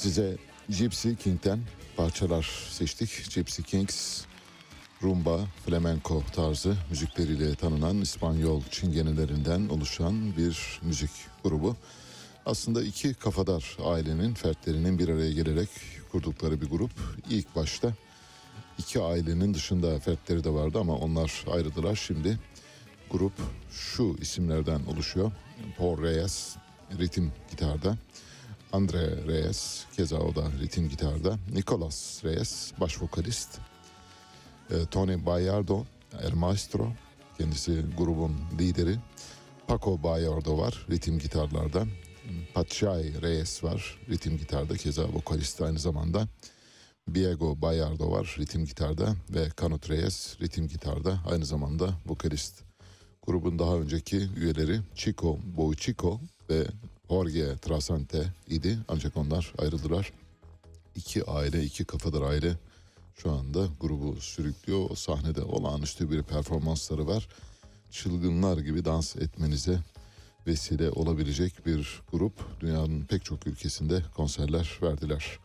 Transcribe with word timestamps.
Size 0.00 0.36
Gypsy 0.68 1.14
King'den 1.14 1.60
parçalar 1.96 2.50
seçtik. 2.70 3.34
Gypsy 3.34 3.62
Kings, 3.62 4.24
rumba, 5.02 5.40
flamenco 5.66 6.22
tarzı 6.34 6.76
müzikleriyle 6.90 7.54
tanınan 7.54 8.00
İspanyol 8.00 8.62
çingenelerinden 8.70 9.68
oluşan 9.68 10.36
bir 10.36 10.80
müzik 10.82 11.10
grubu. 11.44 11.76
Aslında 12.46 12.82
iki 12.82 13.14
kafadar 13.14 13.76
ailenin 13.84 14.34
fertlerinin 14.34 14.98
bir 14.98 15.08
araya 15.08 15.32
gelerek 15.32 15.68
kurdukları 16.12 16.60
bir 16.60 16.70
grup. 16.70 16.92
İlk 17.30 17.56
başta 17.56 17.94
iki 18.78 19.00
ailenin 19.00 19.54
dışında 19.54 19.98
fertleri 19.98 20.44
de 20.44 20.50
vardı 20.50 20.78
ama 20.78 20.96
onlar 20.96 21.44
ayrıldılar. 21.52 21.96
Şimdi 21.96 22.38
grup 23.10 23.32
şu 23.70 24.16
isimlerden 24.20 24.80
oluşuyor. 24.84 25.32
Paul 25.78 26.02
Reyes 26.02 26.56
ritim 26.98 27.32
gitarda. 27.50 27.96
Andre 28.72 29.26
Reyes 29.26 29.84
keza 29.96 30.18
o 30.18 30.34
da 30.34 30.50
ritim 30.60 30.88
gitarda. 30.88 31.38
Nicolas 31.52 32.24
Reyes 32.24 32.72
baş 32.80 33.02
vokalist. 33.02 33.58
E, 34.70 34.86
Tony 34.90 35.26
Bayardo 35.26 35.84
El 36.22 36.32
Maestro 36.32 36.92
kendisi 37.38 37.84
grubun 37.98 38.36
lideri. 38.58 38.96
Paco 39.66 40.02
Bayardo 40.02 40.58
var 40.58 40.86
ritim 40.90 41.18
gitarlarda. 41.18 41.86
Pachay 42.54 43.22
Reyes 43.22 43.64
var 43.64 43.98
ritim 44.10 44.38
gitarda 44.38 44.76
keza 44.76 45.02
vokalist 45.02 45.62
aynı 45.62 45.78
zamanda. 45.78 46.28
Diego 47.14 47.62
Bayardo 47.62 48.10
var 48.10 48.36
ritim 48.38 48.64
gitarda 48.64 49.16
ve 49.30 49.48
Canut 49.60 49.90
Reyes 49.90 50.36
ritim 50.40 50.68
gitarda 50.68 51.20
aynı 51.30 51.46
zamanda 51.46 51.94
vokalist. 52.06 52.62
Grubun 53.26 53.58
daha 53.58 53.76
önceki 53.76 54.28
üyeleri 54.36 54.80
Chico 54.94 55.38
Boichico 55.56 56.20
ve 56.50 56.66
Jorge 57.10 57.56
Trasante 57.56 58.32
idi 58.48 58.78
ancak 58.88 59.16
onlar 59.16 59.52
ayrıldılar. 59.58 60.12
İki 60.96 61.24
aile, 61.24 61.64
iki 61.64 61.84
kafadar 61.84 62.22
aile 62.22 62.52
şu 63.16 63.30
anda 63.30 63.68
grubu 63.80 64.16
sürüklüyor. 64.20 64.90
O 64.90 64.94
sahnede 64.94 65.42
olağanüstü 65.42 66.10
bir 66.10 66.22
performansları 66.22 67.06
var. 67.06 67.28
Çılgınlar 67.90 68.58
gibi 68.58 68.84
dans 68.84 69.16
etmenize 69.16 69.78
vesile 70.46 70.90
olabilecek 70.90 71.66
bir 71.66 72.02
grup. 72.12 72.60
Dünyanın 72.60 73.04
pek 73.04 73.24
çok 73.24 73.46
ülkesinde 73.46 74.02
konserler 74.16 74.78
verdiler. 74.82 75.38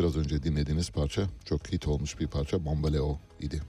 Biraz 0.00 0.16
önce 0.16 0.42
dinlediğiniz 0.42 0.90
parça 0.90 1.28
çok 1.44 1.72
hit 1.72 1.88
olmuş 1.88 2.20
bir 2.20 2.26
parça 2.26 2.64
Bombaleo 2.64 3.18
idi. 3.40 3.62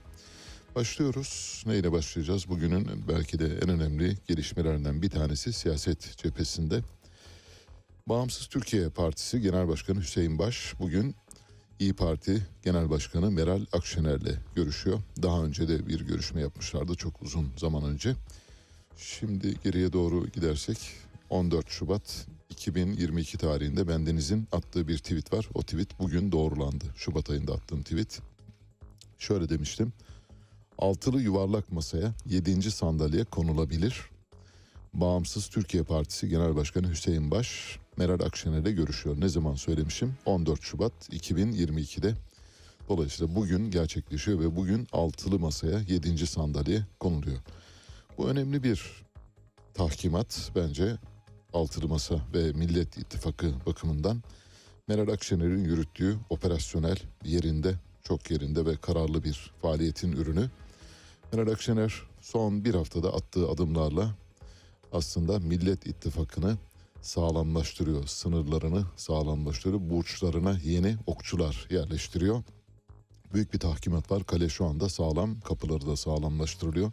Başlıyoruz. 0.74 1.62
Neyle 1.66 1.92
başlayacağız? 1.92 2.48
Bugünün 2.48 3.08
belki 3.08 3.38
de 3.38 3.46
en 3.46 3.68
önemli 3.68 4.16
gelişmelerinden 4.28 5.02
bir 5.02 5.10
tanesi 5.10 5.52
siyaset 5.52 6.16
cephesinde. 6.16 6.82
Bağımsız 8.08 8.46
Türkiye 8.46 8.88
Partisi 8.88 9.40
Genel 9.40 9.68
Başkanı 9.68 10.00
Hüseyin 10.00 10.38
Baş 10.38 10.74
bugün 10.80 11.14
İyi 11.78 11.92
Parti 11.94 12.46
Genel 12.64 12.90
Başkanı 12.90 13.30
Meral 13.30 13.66
Akşener'le 13.72 14.38
görüşüyor. 14.54 15.00
Daha 15.22 15.44
önce 15.44 15.68
de 15.68 15.86
bir 15.86 16.00
görüşme 16.00 16.40
yapmışlardı 16.40 16.94
çok 16.94 17.22
uzun 17.22 17.52
zaman 17.56 17.84
önce. 17.84 18.14
Şimdi 18.96 19.54
geriye 19.64 19.92
doğru 19.92 20.26
gidersek 20.26 20.78
14 21.30 21.70
Şubat 21.70 22.26
2022 22.50 23.38
tarihinde 23.38 23.88
bendenizin 23.88 24.48
attığı 24.52 24.88
bir 24.88 24.98
tweet 24.98 25.32
var. 25.32 25.48
O 25.54 25.62
tweet 25.62 25.98
bugün 25.98 26.32
doğrulandı. 26.32 26.84
Şubat 26.96 27.30
ayında 27.30 27.52
attığım 27.52 27.82
tweet. 27.82 28.20
Şöyle 29.18 29.48
demiştim. 29.48 29.92
Altılı 30.78 31.22
yuvarlak 31.22 31.72
masaya 31.72 32.14
7. 32.26 32.70
sandalye 32.70 33.24
konulabilir. 33.24 34.00
Bağımsız 34.94 35.48
Türkiye 35.48 35.82
Partisi 35.82 36.28
Genel 36.28 36.56
Başkanı 36.56 36.90
Hüseyin 36.90 37.30
Baş, 37.30 37.78
Meral 37.96 38.20
Akşener'le 38.20 38.74
görüşüyor. 38.74 39.16
Ne 39.20 39.28
zaman 39.28 39.54
söylemişim? 39.54 40.14
14 40.26 40.62
Şubat 40.62 40.92
2022'de. 41.12 42.14
Dolayısıyla 42.88 43.34
bugün 43.34 43.70
gerçekleşiyor 43.70 44.40
ve 44.40 44.56
bugün 44.56 44.88
altılı 44.92 45.38
masaya 45.38 45.78
7. 45.88 46.26
sandalye 46.26 46.82
konuluyor. 47.00 47.38
Bu 48.18 48.28
önemli 48.28 48.62
bir 48.62 49.04
tahkimat 49.74 50.50
bence 50.56 50.96
altılı 51.52 51.88
masa 51.88 52.14
ve 52.34 52.52
Millet 52.52 52.98
İttifakı 52.98 53.52
bakımından. 53.66 54.22
Meral 54.88 55.08
Akşener'in 55.08 55.64
yürüttüğü 55.64 56.16
operasyonel 56.30 56.96
yerinde, 57.24 57.74
çok 58.02 58.30
yerinde 58.30 58.66
ve 58.66 58.76
kararlı 58.76 59.24
bir 59.24 59.52
faaliyetin 59.62 60.12
ürünü. 60.12 60.50
Meral 61.32 61.52
Akşener 61.52 62.02
son 62.20 62.64
bir 62.64 62.74
haftada 62.74 63.14
attığı 63.14 63.48
adımlarla 63.48 64.14
aslında 64.92 65.38
Millet 65.38 65.86
İttifakı'nı 65.86 66.56
sağlamlaştırıyor. 67.04 68.06
Sınırlarını 68.06 68.84
sağlamlaştırıyor. 68.96 69.90
Burçlarına 69.90 70.58
yeni 70.64 70.96
okçular 71.06 71.66
yerleştiriyor. 71.70 72.42
Büyük 73.34 73.54
bir 73.54 73.58
tahkimat 73.58 74.10
var. 74.10 74.24
Kale 74.24 74.48
şu 74.48 74.64
anda 74.64 74.88
sağlam. 74.88 75.40
Kapıları 75.40 75.86
da 75.86 75.96
sağlamlaştırılıyor. 75.96 76.92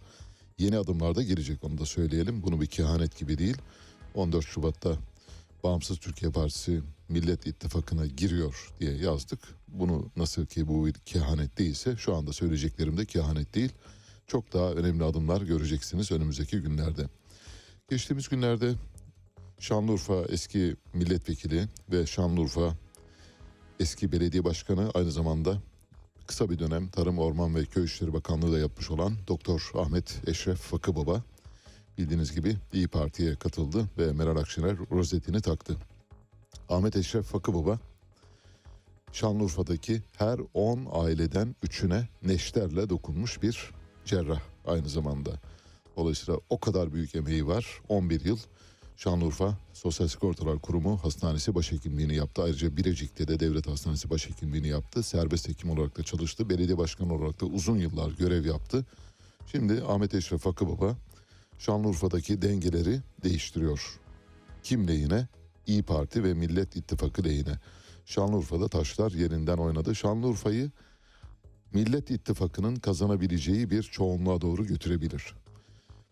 Yeni 0.60 0.78
adımlar 0.78 1.16
da 1.16 1.24
girecek 1.24 1.64
onu 1.64 1.78
da 1.78 1.86
söyleyelim. 1.86 2.44
Bunu 2.44 2.62
bir 2.62 2.68
kehanet 2.68 3.20
gibi 3.20 3.38
değil. 3.38 3.58
14 4.16 4.46
Şubat'ta 4.46 4.98
Bağımsız 5.64 5.98
Türkiye 5.98 6.32
Partisi 6.32 6.82
Millet 7.10 7.48
İttifakı'na 7.48 8.06
giriyor 8.06 8.74
diye 8.80 8.96
yazdık. 8.96 9.40
Bunu 9.68 10.12
nasıl 10.16 10.46
ki 10.46 10.68
bu 10.68 10.86
bir 10.86 10.94
kehanet 10.94 11.58
değilse 11.58 11.96
şu 11.98 12.16
anda 12.16 12.34
söyleyeceklerim 12.34 12.98
de 12.98 13.06
kehanet 13.06 13.56
değil. 13.56 13.72
Çok 14.28 14.54
daha 14.54 14.72
önemli 14.72 15.04
adımlar 15.04 15.42
göreceksiniz 15.42 16.12
önümüzdeki 16.12 16.60
günlerde. 16.60 17.08
Geçtiğimiz 17.90 18.30
günlerde 18.30 18.74
Şanlıurfa 19.62 20.26
eski 20.30 20.76
milletvekili 20.94 21.68
ve 21.92 22.06
Şanlıurfa 22.06 22.76
eski 23.80 24.12
belediye 24.12 24.44
başkanı 24.44 24.92
aynı 24.94 25.12
zamanda 25.12 25.58
kısa 26.28 26.50
bir 26.50 26.60
dönem 26.60 26.90
Tarım 26.90 27.20
Orman 27.20 27.56
ve 27.56 27.66
Köy 27.66 27.86
İşleri 27.86 28.14
Bakanlığı 28.14 28.54
da 28.54 28.60
yapmış 28.60 28.92
olan 28.92 29.14
Doktor 29.28 29.72
Ahmet 29.76 30.22
Eşref 30.28 30.58
Fakı 30.58 30.96
Baba 30.96 31.24
bildiğiniz 31.98 32.36
gibi 32.36 32.58
İyi 32.74 32.88
Parti'ye 32.88 33.36
katıldı 33.36 33.90
ve 33.98 34.14
Meral 34.14 34.38
Akşener 34.38 34.78
rozetini 34.92 35.42
taktı. 35.42 35.78
Ahmet 36.70 36.96
Eşref 36.96 37.26
Fakı 37.26 37.54
Baba 37.54 37.80
Şanlıurfa'daki 39.12 40.02
her 40.18 40.40
10 40.54 40.88
aileden 40.92 41.56
3'üne 41.64 42.04
neşterle 42.24 42.90
dokunmuş 42.90 43.42
bir 43.42 43.72
cerrah 44.06 44.42
aynı 44.66 44.90
zamanda. 44.90 45.32
Dolayısıyla 45.98 46.40
o 46.50 46.60
kadar 46.60 46.94
büyük 46.94 47.16
emeği 47.16 47.48
var. 47.48 47.82
11 47.90 48.26
yıl 48.26 48.38
Şanlıurfa 48.98 49.58
Sosyal 49.74 50.08
Sigortalar 50.08 50.60
Kurumu 50.60 50.98
Hastanesi 51.04 51.56
Başhekimliğini 51.56 52.16
yaptı. 52.16 52.44
Ayrıca 52.44 52.78
Birecik'te 52.78 53.28
de 53.28 53.40
Devlet 53.40 53.68
Hastanesi 53.68 54.10
Başhekimliğini 54.10 54.68
yaptı. 54.68 55.04
Serbest 55.04 55.50
hekim 55.50 55.70
olarak 55.70 55.98
da 55.98 56.04
çalıştı. 56.04 56.50
Belediye 56.50 56.78
başkanı 56.78 57.14
olarak 57.14 57.42
da 57.42 57.46
uzun 57.46 57.78
yıllar 57.78 58.12
görev 58.12 58.46
yaptı. 58.46 58.86
Şimdi 59.52 59.84
Ahmet 59.84 60.16
Eşref 60.16 60.46
Hakkı 60.46 60.68
Baba 60.68 60.96
Şanlıurfa'daki 61.60 62.42
dengeleri 62.42 63.00
değiştiriyor. 63.24 64.00
Kim 64.64 64.88
lehine? 64.88 65.28
İyi 65.68 65.84
Parti 65.84 66.24
ve 66.24 66.34
Millet 66.34 66.76
İttifakı 66.76 67.24
lehine. 67.24 67.60
Şanlıurfa'da 68.06 68.68
taşlar 68.68 69.12
yerinden 69.12 69.58
oynadı. 69.58 69.96
Şanlıurfa'yı 69.96 70.72
Millet 71.74 72.12
İttifakı'nın 72.12 72.76
kazanabileceği 72.76 73.70
bir 73.70 73.84
çoğunluğa 73.84 74.42
doğru 74.42 74.66
götürebilir. 74.66 75.34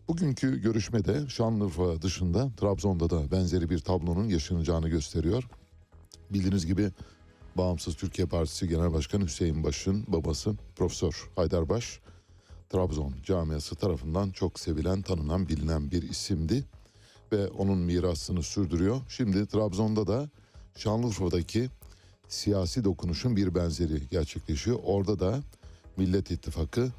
Bugünkü 0.08 0.62
görüşmede 0.62 1.28
Şanlıurfa 1.28 2.02
dışında 2.02 2.50
Trabzon'da 2.56 3.10
da 3.10 3.30
benzeri 3.30 3.70
bir 3.70 3.78
tablonun 3.78 4.28
yaşanacağını 4.28 4.88
gösteriyor. 4.88 5.48
Bildiğiniz 6.30 6.66
gibi 6.66 6.90
Bağımsız 7.56 7.96
Türkiye 7.96 8.26
Partisi 8.26 8.68
Genel 8.68 8.92
Başkanı 8.92 9.24
Hüseyin 9.24 9.64
Baş'ın 9.64 10.04
babası 10.08 10.54
Profesör 10.76 11.30
Haydar 11.36 11.68
Baş, 11.68 12.00
Trabzon 12.70 13.14
camiası 13.24 13.76
tarafından 13.76 14.30
çok 14.30 14.60
sevilen, 14.60 15.02
tanınan, 15.02 15.48
bilinen 15.48 15.90
bir 15.90 16.02
isimdi. 16.02 16.64
Ve 17.32 17.48
onun 17.48 17.78
mirasını 17.78 18.42
sürdürüyor. 18.42 19.00
Şimdi 19.08 19.46
Trabzon'da 19.46 20.06
da 20.06 20.28
Şanlıurfa'daki 20.76 21.68
siyasi 22.28 22.84
dokunuşun 22.84 23.36
bir 23.36 23.54
benzeri 23.54 24.08
gerçekleşiyor. 24.10 24.78
Orada 24.84 25.18
da 25.18 25.40
Millet 25.96 26.30
İttifakı 26.30 26.92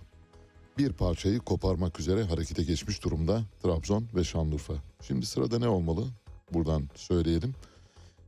bir 0.81 0.93
parçayı 0.93 1.39
koparmak 1.39 1.99
üzere 1.99 2.23
harekete 2.23 2.63
geçmiş 2.63 3.03
durumda 3.03 3.43
Trabzon 3.63 4.07
ve 4.15 4.23
Şanlıurfa. 4.23 4.73
Şimdi 5.01 5.25
sırada 5.25 5.59
ne 5.59 5.67
olmalı? 5.67 6.07
Buradan 6.53 6.89
söyleyelim. 6.95 7.53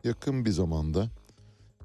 Yakın 0.04 0.46
bir 0.46 0.50
zamanda 0.50 1.10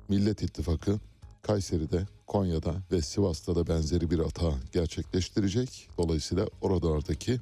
Millet 0.09 0.43
İttifakı 0.43 1.00
Kayseri'de, 1.43 2.06
Konya'da 2.26 2.75
ve 2.93 3.03
Sivas'ta 3.03 3.56
da 3.56 3.67
benzeri 3.67 4.11
bir 4.11 4.19
hata 4.19 4.53
gerçekleştirecek. 4.73 5.88
Dolayısıyla 5.99 6.47
oralardaki 6.61 7.41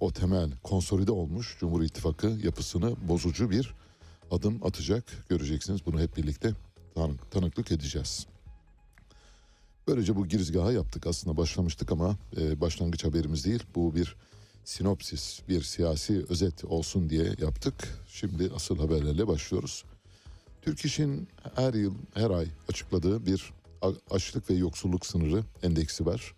o 0.00 0.12
temel 0.12 0.50
konsolide 0.62 1.12
olmuş 1.12 1.56
Cumhur 1.60 1.82
İttifakı 1.82 2.26
yapısını 2.26 3.08
bozucu 3.08 3.50
bir 3.50 3.74
adım 4.30 4.60
atacak. 4.64 5.04
Göreceksiniz 5.28 5.86
bunu 5.86 6.00
hep 6.00 6.16
birlikte 6.16 6.52
tanık, 6.94 7.30
tanıklık 7.30 7.72
edeceğiz. 7.72 8.26
Böylece 9.88 10.16
bu 10.16 10.28
girizgaha 10.28 10.72
yaptık. 10.72 11.06
Aslında 11.06 11.36
başlamıştık 11.36 11.92
ama 11.92 12.16
e, 12.36 12.60
başlangıç 12.60 13.04
haberimiz 13.04 13.44
değil. 13.44 13.62
Bu 13.74 13.94
bir 13.94 14.16
sinopsis, 14.64 15.40
bir 15.48 15.62
siyasi 15.62 16.24
özet 16.28 16.64
olsun 16.64 17.10
diye 17.10 17.34
yaptık. 17.38 17.74
Şimdi 18.08 18.50
asıl 18.54 18.78
haberlerle 18.78 19.26
başlıyoruz. 19.26 19.84
Türk 20.62 20.84
İş'in 20.84 21.28
her 21.54 21.74
yıl, 21.74 21.94
her 22.14 22.30
ay 22.30 22.46
açıkladığı 22.68 23.26
bir 23.26 23.52
açlık 24.10 24.50
ve 24.50 24.54
yoksulluk 24.54 25.06
sınırı 25.06 25.44
endeksi 25.62 26.06
var. 26.06 26.34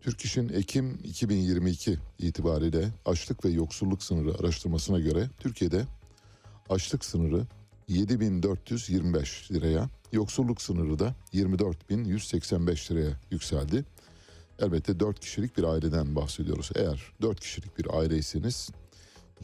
Türk 0.00 0.20
İş'in 0.20 0.48
Ekim 0.48 0.98
2022 1.04 1.98
itibariyle 2.18 2.88
açlık 3.04 3.44
ve 3.44 3.48
yoksulluk 3.48 4.02
sınırı 4.02 4.38
araştırmasına 4.38 4.98
göre 4.98 5.28
Türkiye'de 5.38 5.86
açlık 6.68 7.04
sınırı 7.04 7.46
7425 7.88 9.52
liraya, 9.52 9.88
yoksulluk 10.12 10.62
sınırı 10.62 10.98
da 10.98 11.14
24185 11.32 12.90
liraya 12.90 13.20
yükseldi. 13.30 13.84
Elbette 14.58 15.00
4 15.00 15.20
kişilik 15.20 15.56
bir 15.56 15.64
aileden 15.64 16.16
bahsediyoruz. 16.16 16.70
Eğer 16.74 17.12
4 17.22 17.40
kişilik 17.40 17.78
bir 17.78 17.98
aileyseniz 17.98 18.70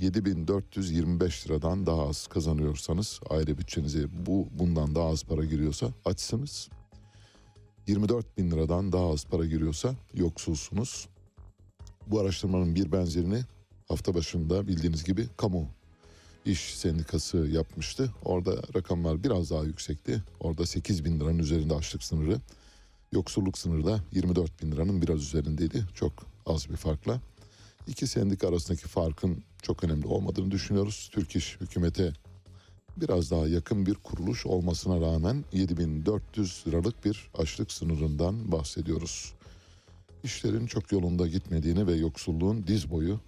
7425 0.01 1.47
liradan 1.47 1.87
daha 1.87 2.09
az 2.09 2.27
kazanıyorsanız 2.27 3.21
aile 3.31 3.59
bütçenize 3.59 4.27
bu 4.27 4.49
bundan 4.51 4.95
daha 4.95 5.09
az 5.09 5.25
para 5.25 5.45
giriyorsa 5.45 5.87
açsınız. 6.05 6.69
24 7.87 8.39
bin 8.39 8.51
liradan 8.51 8.93
daha 8.93 9.11
az 9.11 9.25
para 9.25 9.45
giriyorsa 9.45 9.95
yoksulsunuz. 10.15 11.09
Bu 12.07 12.21
araştırmanın 12.21 12.75
bir 12.75 12.93
benzerini 12.93 13.43
hafta 13.89 14.15
başında 14.15 14.67
bildiğiniz 14.67 15.05
gibi 15.05 15.29
kamu 15.37 15.69
İş 16.47 16.75
Sendikası 16.75 17.37
yapmıştı. 17.37 18.11
Orada 18.25 18.63
rakamlar 18.75 19.25
biraz 19.25 19.51
daha 19.51 19.65
yüksekti. 19.65 20.23
Orada 20.41 20.67
8 20.67 21.05
bin 21.05 21.21
liranın 21.21 21.39
üzerinde 21.39 21.75
açlık 21.75 22.03
sınırı. 22.03 22.41
Yoksulluk 23.13 23.59
sınırı 23.59 23.87
da 23.87 24.01
24 24.13 24.63
bin 24.63 24.73
liranın 24.73 25.03
biraz 25.03 25.23
üzerindeydi. 25.23 25.85
Çok 25.95 26.13
az 26.47 26.71
bir 26.71 26.77
farkla. 26.77 27.21
İki 27.87 28.07
sendika 28.07 28.49
arasındaki 28.49 28.89
farkın 28.89 29.43
çok 29.63 29.85
önemli 29.85 30.07
olmadığını 30.07 30.51
düşünüyoruz. 30.51 31.09
Türk 31.13 31.37
İş 31.37 31.57
hükümete 31.61 32.13
biraz 32.97 33.31
daha 33.31 33.49
yakın 33.49 33.87
bir 33.87 33.95
kuruluş 33.95 34.47
olmasına 34.47 35.01
rağmen 35.01 35.45
7400 35.53 36.65
liralık 36.67 37.05
bir 37.05 37.31
açlık 37.39 37.73
sınırından 37.73 38.53
bahsediyoruz. 38.53 39.33
İşlerin 40.25 40.67
çok 40.67 40.93
yolunda 40.93 41.27
gitmediğini 41.27 41.87
ve 41.87 41.95
yoksulluğun 41.95 42.67
diz 42.67 42.91
boyu 42.91 43.21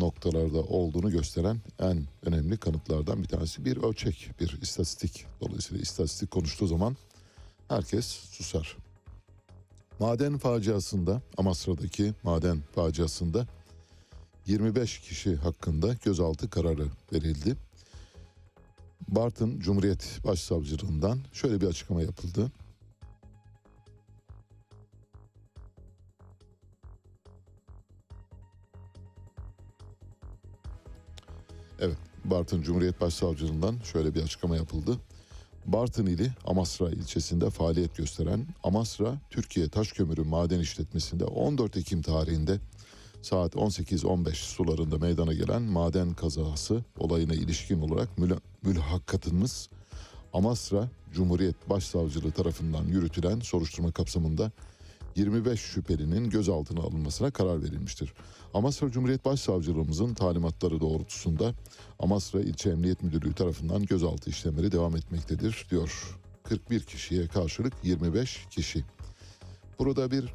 noktalarda 0.00 0.58
olduğunu 0.58 1.10
gösteren 1.10 1.60
en 1.78 2.06
önemli 2.22 2.56
kanıtlardan 2.56 3.22
bir 3.22 3.28
tanesi 3.28 3.64
bir 3.64 3.76
ölçek, 3.76 4.30
bir 4.40 4.58
istatistik. 4.62 5.26
Dolayısıyla 5.40 5.82
istatistik 5.82 6.30
konuştuğu 6.30 6.66
zaman 6.66 6.96
herkes 7.68 8.06
susar. 8.06 8.76
Maden 9.98 10.38
faciasında 10.38 11.22
Amasra'daki 11.36 12.14
maden 12.22 12.62
faciasında 12.74 13.46
25 14.46 14.98
kişi 14.98 15.36
hakkında 15.36 15.94
gözaltı 16.04 16.50
kararı 16.50 16.86
verildi. 17.12 17.56
Bartın 19.08 19.60
Cumhuriyet 19.60 20.20
Başsavcılığından 20.24 21.18
şöyle 21.32 21.60
bir 21.60 21.66
açıklama 21.66 22.02
yapıldı. 22.02 22.52
Bartın 32.24 32.62
Cumhuriyet 32.62 33.00
Başsavcılığından 33.00 33.76
şöyle 33.92 34.14
bir 34.14 34.22
açıklama 34.22 34.56
yapıldı. 34.56 34.96
Bartın 35.66 36.06
ili 36.06 36.32
Amasra 36.46 36.90
ilçesinde 36.90 37.50
faaliyet 37.50 37.96
gösteren 37.96 38.46
Amasra 38.64 39.18
Türkiye 39.30 39.68
Taşkömürü 39.68 40.22
Maden 40.22 40.60
İşletmesi'nde 40.60 41.24
14 41.24 41.76
Ekim 41.76 42.02
tarihinde 42.02 42.58
saat 43.22 43.54
18-15 43.54 44.34
sularında 44.34 44.98
meydana 44.98 45.32
gelen 45.32 45.62
maden 45.62 46.14
kazası 46.14 46.84
olayına 46.98 47.34
ilişkin 47.34 47.80
olarak 47.80 48.08
müla- 48.18 48.40
mülhakkatımız 48.62 49.68
Amasra 50.32 50.88
Cumhuriyet 51.12 51.70
Başsavcılığı 51.70 52.30
tarafından 52.30 52.84
yürütülen 52.84 53.40
soruşturma 53.40 53.92
kapsamında 53.92 54.52
25 55.20 55.60
şüphelinin 55.60 56.30
gözaltına 56.30 56.80
alınmasına 56.80 57.30
karar 57.30 57.62
verilmiştir. 57.62 58.12
Amasra 58.54 58.90
Cumhuriyet 58.90 59.24
Başsavcılığımızın 59.24 60.14
talimatları 60.14 60.80
doğrultusunda 60.80 61.54
Amasra 61.98 62.40
İlçe 62.40 62.70
Emniyet 62.70 63.02
Müdürlüğü 63.02 63.34
tarafından 63.34 63.82
gözaltı 63.82 64.30
işlemleri 64.30 64.72
devam 64.72 64.96
etmektedir 64.96 65.66
diyor. 65.70 66.18
41 66.42 66.80
kişiye 66.80 67.28
karşılık 67.28 67.72
25 67.82 68.46
kişi. 68.50 68.84
Burada 69.78 70.10
bir 70.10 70.34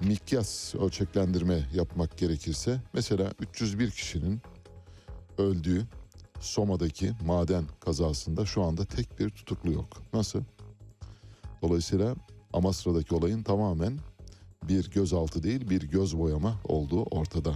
mikyas 0.00 0.74
ölçeklendirme 0.74 1.68
yapmak 1.74 2.18
gerekirse 2.18 2.80
mesela 2.92 3.32
301 3.40 3.90
kişinin 3.90 4.40
öldüğü 5.38 5.86
Soma'daki 6.40 7.12
maden 7.26 7.64
kazasında 7.80 8.46
şu 8.46 8.62
anda 8.62 8.84
tek 8.84 9.18
bir 9.18 9.30
tutuklu 9.30 9.72
yok. 9.72 10.02
Nasıl? 10.12 10.42
Dolayısıyla 11.62 12.14
Amasra'daki 12.52 13.14
olayın 13.14 13.42
tamamen 13.42 13.98
bir 14.62 14.90
gözaltı 14.90 15.42
değil 15.42 15.70
bir 15.70 15.82
göz 15.82 16.18
boyama 16.18 16.60
olduğu 16.64 17.02
ortada. 17.02 17.54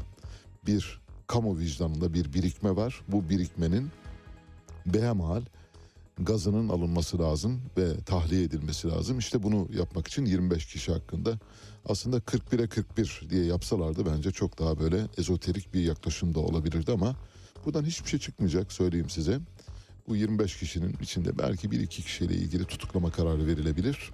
Bir 0.66 1.00
kamu 1.26 1.58
vicdanında 1.58 2.14
bir 2.14 2.32
birikme 2.32 2.76
var. 2.76 3.02
Bu 3.08 3.28
birikmenin 3.28 3.90
behemhal 4.86 5.42
gazının 6.18 6.68
alınması 6.68 7.18
lazım 7.18 7.60
ve 7.78 8.04
tahliye 8.06 8.42
edilmesi 8.42 8.88
lazım. 8.88 9.18
İşte 9.18 9.42
bunu 9.42 9.68
yapmak 9.78 10.08
için 10.08 10.24
25 10.24 10.66
kişi 10.66 10.92
hakkında 10.92 11.38
aslında 11.86 12.16
41'e 12.16 12.68
41 12.68 13.22
diye 13.30 13.44
yapsalardı 13.44 14.06
bence 14.06 14.30
çok 14.30 14.58
daha 14.58 14.78
böyle 14.78 15.06
ezoterik 15.18 15.74
bir 15.74 15.80
yaklaşım 15.80 16.34
da 16.34 16.40
olabilirdi 16.40 16.92
ama 16.92 17.16
buradan 17.64 17.84
hiçbir 17.84 18.10
şey 18.10 18.20
çıkmayacak 18.20 18.72
söyleyeyim 18.72 19.10
size. 19.10 19.40
Bu 20.08 20.16
25 20.16 20.58
kişinin 20.58 20.96
içinde 21.02 21.38
belki 21.38 21.70
bir 21.70 21.80
iki 21.80 22.02
kişiyle 22.02 22.34
ilgili 22.34 22.64
tutuklama 22.64 23.10
kararı 23.10 23.46
verilebilir. 23.46 24.10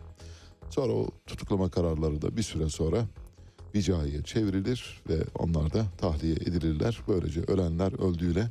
Sonra 0.71 0.93
o 0.93 1.09
tutuklama 1.27 1.71
kararları 1.71 2.23
da 2.23 2.37
bir 2.37 2.43
süre 2.43 2.69
sonra 2.69 3.07
vicaiye 3.75 4.23
çevrilir 4.23 5.03
ve 5.09 5.25
onlar 5.39 5.73
da 5.73 5.85
tahliye 5.99 6.35
edilirler. 6.35 7.01
Böylece 7.09 7.41
ölenler 7.41 7.93
öldüğüyle 8.09 8.51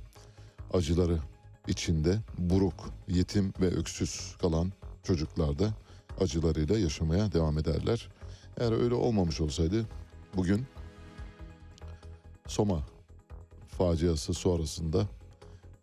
acıları 0.74 1.20
içinde 1.68 2.20
buruk, 2.38 2.90
yetim 3.08 3.54
ve 3.62 3.68
öksüz 3.68 4.36
kalan 4.42 4.72
çocuklar 5.04 5.60
da 5.60 5.74
acılarıyla 6.20 6.80
yaşamaya 6.80 7.32
devam 7.32 7.58
ederler. 7.58 8.10
Eğer 8.58 8.72
öyle 8.72 8.94
olmamış 8.96 9.42
olsaydı 9.42 9.86
bugün 10.36 10.66
Soma 12.48 12.84
faciası 13.68 14.34
sonrasında 14.34 15.08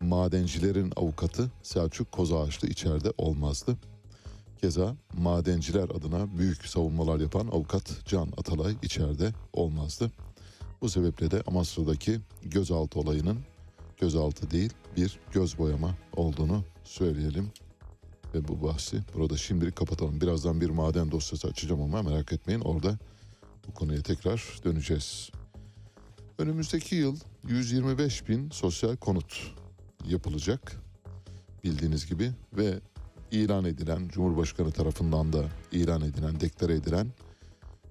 madencilerin 0.00 0.92
avukatı 0.96 1.50
Selçuk 1.62 2.12
Kozağaçlı 2.12 2.68
içeride 2.68 3.12
olmazdı. 3.18 3.76
Keza 4.62 4.96
madenciler 5.18 5.84
adına 5.84 6.38
büyük 6.38 6.66
savunmalar 6.66 7.20
yapan 7.20 7.46
avukat 7.46 8.04
Can 8.04 8.28
Atalay 8.36 8.76
içeride 8.82 9.32
olmazdı. 9.52 10.12
Bu 10.80 10.88
sebeple 10.88 11.30
de 11.30 11.42
Amasra'daki 11.46 12.20
gözaltı 12.42 13.00
olayının 13.00 13.38
gözaltı 14.00 14.50
değil 14.50 14.72
bir 14.96 15.18
göz 15.32 15.58
boyama 15.58 15.94
olduğunu 16.16 16.64
söyleyelim. 16.84 17.50
Ve 18.34 18.48
bu 18.48 18.62
bahsi 18.62 19.00
burada 19.14 19.36
şimdilik 19.36 19.76
kapatalım. 19.76 20.20
Birazdan 20.20 20.60
bir 20.60 20.70
maden 20.70 21.10
dosyası 21.10 21.48
açacağım 21.48 21.82
ama 21.82 22.02
merak 22.02 22.32
etmeyin 22.32 22.60
orada 22.60 22.98
bu 23.68 23.74
konuya 23.74 24.02
tekrar 24.02 24.60
döneceğiz. 24.64 25.30
Önümüzdeki 26.38 26.94
yıl 26.94 27.16
125 27.48 28.28
bin 28.28 28.50
sosyal 28.50 28.96
konut 28.96 29.52
yapılacak 30.08 30.76
bildiğiniz 31.64 32.06
gibi 32.06 32.32
ve 32.52 32.80
ilan 33.32 33.64
edilen 33.64 34.08
Cumhurbaşkanı 34.08 34.72
tarafından 34.72 35.32
da 35.32 35.44
ilan 35.72 36.02
edilen, 36.02 36.40
deklare 36.40 36.74
edilen 36.74 37.06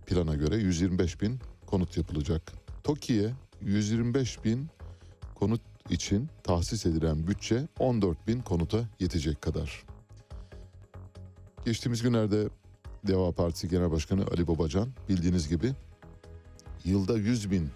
plana 0.06 0.36
göre 0.36 0.56
125 0.56 1.22
bin 1.22 1.40
konut 1.66 1.98
yapılacak. 1.98 2.54
TOKİ'ye 2.84 3.32
125 3.62 4.46
bin 4.46 4.68
konut 5.36 5.62
için 5.90 6.30
tahsis 6.44 6.86
edilen 6.86 7.28
bütçe 7.28 7.68
14 7.80 8.28
bin 8.28 8.42
konuta 8.42 8.90
yetecek 9.00 9.42
kadar. 9.42 9.84
Geçtiğimiz 11.66 12.02
günlerde 12.02 12.50
Deva 13.08 13.32
Partisi 13.32 13.70
Genel 13.70 13.92
Başkanı 13.92 14.26
Ali 14.32 14.48
Babacan 14.48 14.90
bildiğiniz 15.10 15.50
gibi 15.50 15.74
yılda 16.86 17.18
100 17.18 17.52
bin 17.52 17.70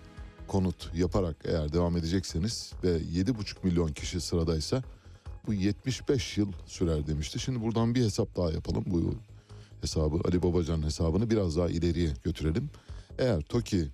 konut 0.48 0.91
yaparak 0.95 1.36
eğer 1.45 1.74
devam 1.74 1.98
edecekseniz 1.98 2.74
ve 2.84 2.98
7,5 2.98 3.55
milyon 3.63 3.88
kişi 3.88 4.22
sıradaysa 4.22 4.84
bu 5.47 5.53
75 5.53 6.37
yıl 6.37 6.51
sürer 6.65 7.07
demişti. 7.07 7.39
Şimdi 7.39 7.61
buradan 7.61 7.95
bir 7.95 8.03
hesap 8.03 8.35
daha 8.35 8.51
yapalım. 8.51 8.83
Bu 8.87 9.15
hesabı 9.81 10.19
Ali 10.27 10.43
Babacan 10.43 10.83
hesabını 10.83 11.29
biraz 11.29 11.57
daha 11.57 11.69
ileriye 11.69 12.09
götürelim. 12.23 12.69
Eğer 13.19 13.41
TOKİ 13.41 13.87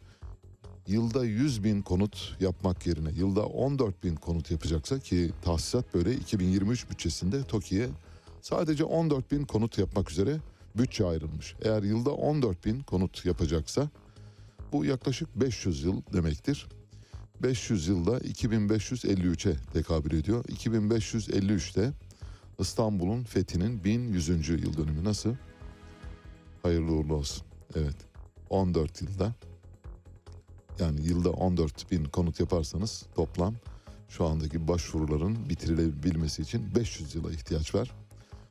yılda 0.88 1.26
100 1.26 1.64
bin 1.64 1.82
konut 1.82 2.36
yapmak 2.40 2.88
yerine 2.88 3.10
yılda 3.12 3.46
14 3.46 4.04
bin 4.04 4.16
konut 4.16 4.52
yapacaksa 4.52 5.00
ki 5.00 5.32
tahsisat 5.42 5.94
böyle 5.94 6.14
2023 6.14 6.90
bütçesinde 6.90 7.44
TOKİ'ye 7.44 7.90
sadece 8.42 8.84
14 8.84 9.32
bin 9.32 9.46
konut 9.46 9.78
yapmak 9.78 10.12
üzere 10.12 10.38
bütçe 10.76 11.06
ayrılmış. 11.06 11.56
Eğer 11.62 11.84
yılda 11.84 12.12
14 12.12 12.66
bin 12.66 12.80
konut 12.80 13.26
yapacaksa 13.26 13.90
bu 14.72 14.86
yaklaşık 14.86 15.36
500 15.36 15.84
yıl 15.84 16.02
demektir. 16.14 16.68
500 17.44 17.88
yılda 17.88 18.18
2553'e 18.18 19.56
tekabül 19.74 20.12
ediyor. 20.12 20.44
2553'te 20.44 21.92
İstanbul'un 22.60 23.24
fethinin 23.24 23.84
1100. 23.84 24.50
yıl 24.50 24.78
dönümü 24.78 25.04
nasıl? 25.04 25.36
Hayırlı 26.64 26.92
uğurlu 26.92 27.14
olsun. 27.14 27.44
Evet 27.76 27.96
14 28.50 29.02
yılda 29.02 29.34
yani 30.80 31.02
yılda 31.02 31.30
14 31.30 31.92
bin 31.92 32.06
konut 32.06 32.40
yaparsanız 32.40 33.06
toplam 33.16 33.56
şu 34.10 34.26
andaki 34.26 34.68
başvuruların 34.68 35.50
bitirilebilmesi 35.50 36.42
için 36.42 36.76
500 36.76 37.16
yıla 37.16 37.32
ihtiyaç 37.32 37.76
var. 37.76 37.92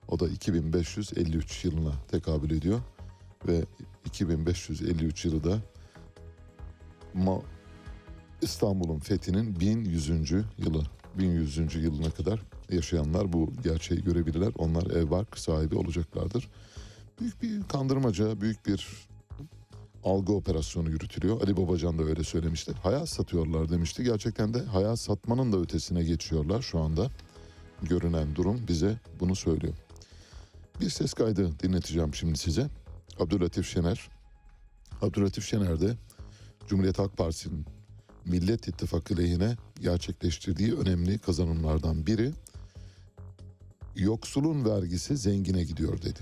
O 0.09 0.21
da 0.21 0.29
2553 0.29 1.65
yılına 1.65 1.93
tekabül 2.11 2.51
ediyor 2.51 2.81
ve 3.49 3.65
2553 4.05 5.25
yılı 5.25 5.45
da 5.45 5.59
İstanbul'un 8.43 8.99
fethinin 8.99 9.61
1100. 9.61 10.31
yılı 10.59 10.83
1100. 11.19 11.75
yılına 11.75 12.11
kadar 12.11 12.43
yaşayanlar 12.71 13.33
bu 13.33 13.53
gerçeği 13.65 14.05
görebilirler. 14.05 14.53
Onlar 14.59 14.91
ev 14.91 15.11
bark 15.11 15.39
sahibi 15.39 15.77
olacaklardır. 15.77 16.49
Büyük 17.21 17.43
bir 17.43 17.63
kandırmaca, 17.63 18.41
büyük 18.41 18.67
bir 18.67 18.89
algı 20.05 20.33
operasyonu 20.33 20.91
yürütülüyor. 20.91 21.43
Ali 21.43 21.57
Babacan 21.57 21.99
da 21.99 22.03
öyle 22.03 22.25
söylemişti. 22.25 22.73
Hayat 22.83 23.09
satıyorlar 23.09 23.69
demişti. 23.69 24.05
Gerçekten 24.05 24.55
de 24.55 24.63
hayat 24.63 24.99
satmanın 24.99 25.53
da 25.53 25.61
ötesine 25.61 26.03
geçiyorlar 26.03 26.63
şu 26.63 26.79
anda. 26.79 27.11
Görünen 27.83 28.37
durum 28.37 28.61
bize 28.69 28.97
bunu 29.21 29.37
söylüyor. 29.37 29.75
Bir 30.81 30.91
ses 30.91 31.13
kaydı 31.15 31.61
dinleteceğim 31.63 32.15
şimdi 32.15 32.39
size. 32.39 32.69
Abdülatif 33.19 33.67
Şener. 33.67 34.09
Abdülatif 35.03 35.45
Şener 35.45 35.81
de 35.81 35.97
Cumhuriyet 36.69 36.99
Halk 36.99 37.17
Partisi'nin 37.17 37.67
Millet 38.31 38.69
İttifakı 38.69 39.17
lehine 39.17 39.57
gerçekleştirdiği 39.81 40.75
önemli 40.75 41.19
kazanımlardan 41.19 42.07
biri 42.07 42.31
yoksulun 43.97 44.65
vergisi 44.65 45.17
zengine 45.17 45.65
gidiyor 45.65 46.03
dedi. 46.03 46.19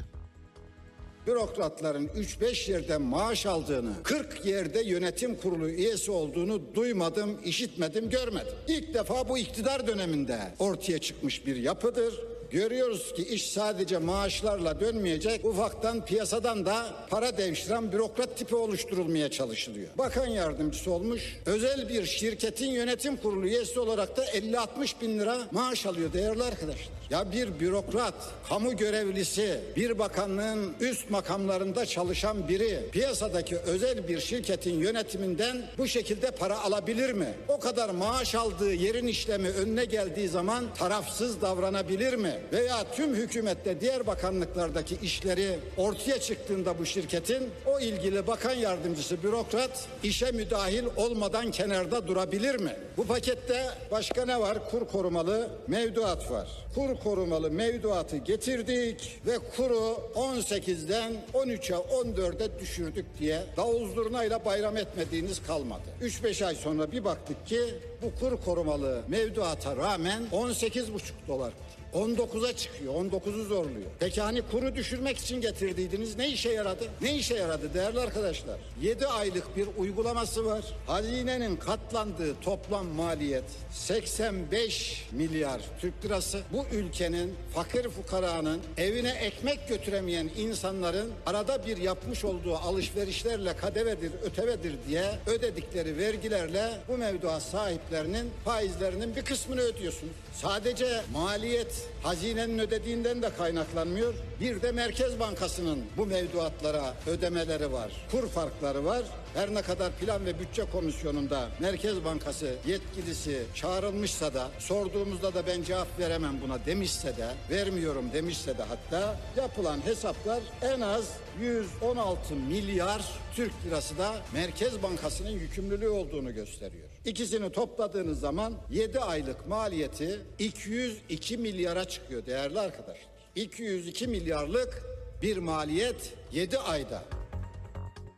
bürokratların 1.27 2.09
3-5 2.09 2.71
yerde 2.71 2.97
maaş 2.97 3.47
aldığını, 3.47 3.93
40 4.03 4.47
yerde 4.47 4.83
yönetim 4.83 5.37
kurulu 5.37 5.69
üyesi 5.69 6.11
olduğunu 6.11 6.75
duymadım, 6.75 7.39
işitmedim, 7.45 8.11
görmedim. 8.11 8.55
İlk 8.69 8.95
defa 8.95 9.29
bu 9.29 9.39
iktidar 9.39 9.87
döneminde 9.87 10.39
ortaya 10.59 10.99
çıkmış 10.99 11.47
bir 11.47 11.57
yapıdır. 11.57 12.38
Görüyoruz 12.51 13.13
ki 13.15 13.23
iş 13.23 13.51
sadece 13.51 13.99
maaşlarla 13.99 14.81
dönmeyecek. 14.81 15.45
Ufaktan 15.45 16.05
piyasadan 16.05 16.67
da 16.67 16.87
para 17.11 17.39
devşiren 17.39 17.93
bürokrat 17.93 18.37
tipi 18.37 18.55
oluşturulmaya 18.57 19.31
çalışılıyor. 19.31 19.89
Bakan 19.99 20.27
yardımcısı 20.27 20.93
olmuş. 20.93 21.37
Özel 21.47 21.89
bir 21.89 22.07
şirketin 22.07 22.71
yönetim 22.71 23.17
kurulu 23.17 23.47
üyesi 23.47 23.81
olarak 23.81 24.17
da 24.17 24.25
50-60 24.25 25.01
bin 25.03 25.19
lira 25.19 25.39
maaş 25.53 25.87
alıyor 25.87 26.13
değerli 26.13 26.43
arkadaşlar. 26.43 26.99
Ya 27.11 27.33
bir 27.33 27.61
bürokrat, 27.61 28.15
kamu 28.49 28.77
görevlisi, 28.77 29.61
bir 29.77 29.99
bakanlığın 29.99 30.75
üst 30.81 31.11
makamlarında 31.11 31.87
çalışan 31.87 32.49
biri 32.49 32.91
piyasadaki 32.93 33.57
özel 33.57 34.09
bir 34.09 34.21
şirketin 34.21 34.81
yönetiminden 34.81 35.63
bu 35.79 35.89
şekilde 35.89 36.31
para 36.31 36.61
alabilir 36.61 37.13
mi? 37.13 37.35
O 37.49 37.61
kadar 37.61 37.91
maaş 37.91 38.35
aldığı 38.35 38.73
yerin 38.73 39.07
işlemi 39.07 39.49
önüne 39.49 39.85
geldiği 39.85 40.29
zaman 40.29 40.65
tarafsız 40.75 41.41
davranabilir 41.41 42.15
mi? 42.15 42.38
Veya 42.53 42.85
tüm 42.93 43.15
hükümette 43.15 43.81
diğer 43.81 44.07
bakanlıklardaki 44.07 44.99
işleri 45.03 45.59
ortaya 45.77 46.21
çıktığında 46.21 46.79
bu 46.79 46.87
şirketin 46.87 47.51
o 47.67 47.81
ilgili 47.81 48.27
bakan 48.27 48.55
yardımcısı 48.55 49.23
bürokrat 49.23 49.89
işe 50.03 50.31
müdahil 50.31 50.85
olmadan 50.97 51.51
kenarda 51.51 52.07
durabilir 52.07 52.55
mi? 52.55 52.77
Bu 52.97 53.07
pakette 53.07 53.67
başka 53.91 54.25
ne 54.25 54.41
var? 54.41 54.71
Kur 54.71 54.89
korumalı 54.89 55.49
mevduat 55.69 56.31
var. 56.31 56.49
Kur 56.75 56.97
korumalı 56.97 57.51
mevduatı 57.51 58.17
getirdik 58.17 59.21
ve 59.27 59.39
kuru 59.57 59.99
18'den 60.15 61.13
13'e 61.35 61.77
14'e 61.77 62.61
düşürdük 62.61 63.07
diye 63.21 63.43
davul 63.57 63.95
zurnayla 63.95 64.45
bayram 64.45 64.77
etmediğiniz 64.77 65.43
kalmadı. 65.43 65.83
3-5 66.03 66.47
ay 66.47 66.55
sonra 66.55 66.93
bir 66.93 67.05
baktık 67.05 67.47
ki 67.47 67.61
bu 68.03 68.21
kur 68.21 68.45
korumalı 68.45 69.03
mevduata 69.09 69.77
rağmen 69.77 70.23
18,5 70.33 70.89
dolar. 71.29 71.53
19'a 71.95 72.53
çıkıyor, 72.53 72.95
19'u 72.95 73.45
zorluyor. 73.45 73.91
Peki 73.99 74.21
hani 74.21 74.43
kuru 74.43 74.75
düşürmek 74.75 75.19
için 75.19 75.41
getirdiydiniz 75.41 76.17
ne 76.17 76.29
işe 76.29 76.51
yaradı? 76.51 76.85
Ne 77.01 77.17
işe 77.17 77.35
yaradı 77.35 77.75
değerli 77.75 78.01
arkadaşlar? 78.01 78.59
7 78.83 79.07
aylık 79.07 79.57
bir 79.57 79.69
uygulaması 79.79 80.47
var. 80.47 80.65
Hazinenin 80.87 81.57
katlandığı 81.57 82.41
toplam 82.41 82.87
maliyet 82.87 83.45
85 83.73 85.07
milyar 85.13 85.61
Türk 85.81 86.05
lirası. 86.05 86.41
Bu 86.53 86.65
ülkenin 86.77 87.35
fakir 87.55 87.89
fukaranın 87.89 88.61
evine 88.77 89.11
ekmek 89.11 89.69
götüremeyen 89.69 90.31
insanların 90.37 91.13
arada 91.27 91.67
bir 91.67 91.77
yapmış 91.77 92.25
olduğu 92.25 92.57
alışverişlerle 92.57 93.57
kadevedir, 93.57 94.13
ötevedir 94.25 94.75
diye 94.89 95.05
ödedikleri 95.27 95.97
vergilerle 95.97 96.71
bu 96.89 96.99
mevduat 96.99 97.43
sahiplerinin 97.43 98.31
faizlerinin 98.45 99.17
bir 99.17 99.23
kısmını 99.23 99.61
ödüyorsunuz. 99.61 100.13
Sadece 100.33 101.03
maliyet 101.13 101.78
hazinenin 102.03 102.59
ödediğinden 102.59 103.23
de 103.23 103.31
kaynaklanmıyor. 103.39 104.15
Bir 104.41 104.63
de 104.63 104.73
Merkez 104.73 105.21
Bankası'nın 105.21 105.85
bu 105.97 106.07
mevduatlara 106.07 106.95
ödemeleri 107.07 107.73
var. 107.73 107.93
Kur 108.11 108.29
farkları 108.29 108.85
var. 108.85 109.03
Her 109.35 109.55
ne 109.55 109.63
kadar 109.63 109.93
Plan 109.93 110.27
ve 110.27 110.39
Bütçe 110.39 110.65
Komisyonu'nda 110.73 111.49
Merkez 111.61 112.05
Bankası 112.05 112.55
yetkilisi 112.67 113.43
çağrılmışsa 113.55 114.35
da 114.35 114.49
sorduğumuzda 114.59 115.35
da 115.35 115.47
ben 115.47 115.63
cevap 115.63 115.99
veremem 115.99 116.41
buna 116.45 116.67
demişse 116.67 117.17
de 117.17 117.29
vermiyorum 117.51 118.05
demişse 118.13 118.59
de 118.59 118.63
hatta 118.63 119.17
yapılan 119.37 119.87
hesaplar 119.87 120.41
en 120.63 120.81
az 120.81 121.05
116 121.41 122.35
milyar 122.35 123.05
Türk 123.37 123.53
lirası 123.67 123.99
da 123.99 124.15
Merkez 124.35 124.83
Bankası'nın 124.83 125.31
yükümlülüğü 125.31 125.89
olduğunu 125.89 126.35
gösteriyor. 126.35 126.88
İkisini 127.09 127.53
topladığınız 127.53 128.21
zaman 128.21 128.55
7 128.71 129.01
aylık 129.01 129.49
maliyeti 129.49 130.21
202 130.39 131.37
milyara 131.37 131.85
çıkıyor 131.85 132.27
değerli 132.27 132.61
arkadaşlar. 132.61 133.09
202 133.35 134.07
milyarlık 134.07 134.83
bir 135.23 135.37
maliyet 135.37 136.15
7 136.33 136.59
ayda. 136.59 137.05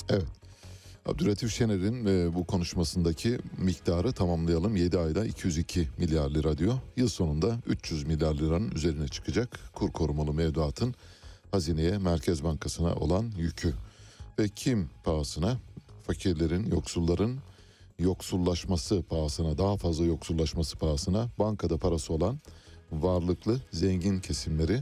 Evet. 0.08 0.26
Abdülhatif 1.06 1.52
Şener'in 1.52 2.06
e, 2.06 2.34
bu 2.34 2.46
konuşmasındaki 2.46 3.38
miktarı 3.58 4.12
tamamlayalım. 4.12 4.76
7 4.76 4.98
ayda 4.98 5.24
202 5.24 5.88
milyar 5.98 6.30
lira 6.30 6.58
diyor. 6.58 6.78
Yıl 6.96 7.08
sonunda 7.08 7.56
300 7.66 8.04
milyar 8.04 8.34
liranın 8.34 8.70
üzerine 8.70 9.08
çıkacak 9.08 9.60
kur 9.74 9.92
korumalı 9.92 10.34
mevduatın 10.34 10.94
hazineye 11.50 11.98
Merkez 11.98 12.44
Bankası'na 12.44 12.94
olan 12.94 13.32
yükü. 13.38 13.74
Ve 14.38 14.48
kim 14.48 14.90
pahasına? 15.04 15.58
Fakirlerin, 16.06 16.70
yoksulların 16.70 17.38
yoksullaşması 18.00 19.02
pahasına, 19.02 19.58
daha 19.58 19.76
fazla 19.76 20.04
yoksullaşması 20.04 20.76
pahasına 20.76 21.28
bankada 21.38 21.78
parası 21.78 22.12
olan 22.12 22.40
varlıklı 22.92 23.60
zengin 23.72 24.20
kesimleri 24.20 24.80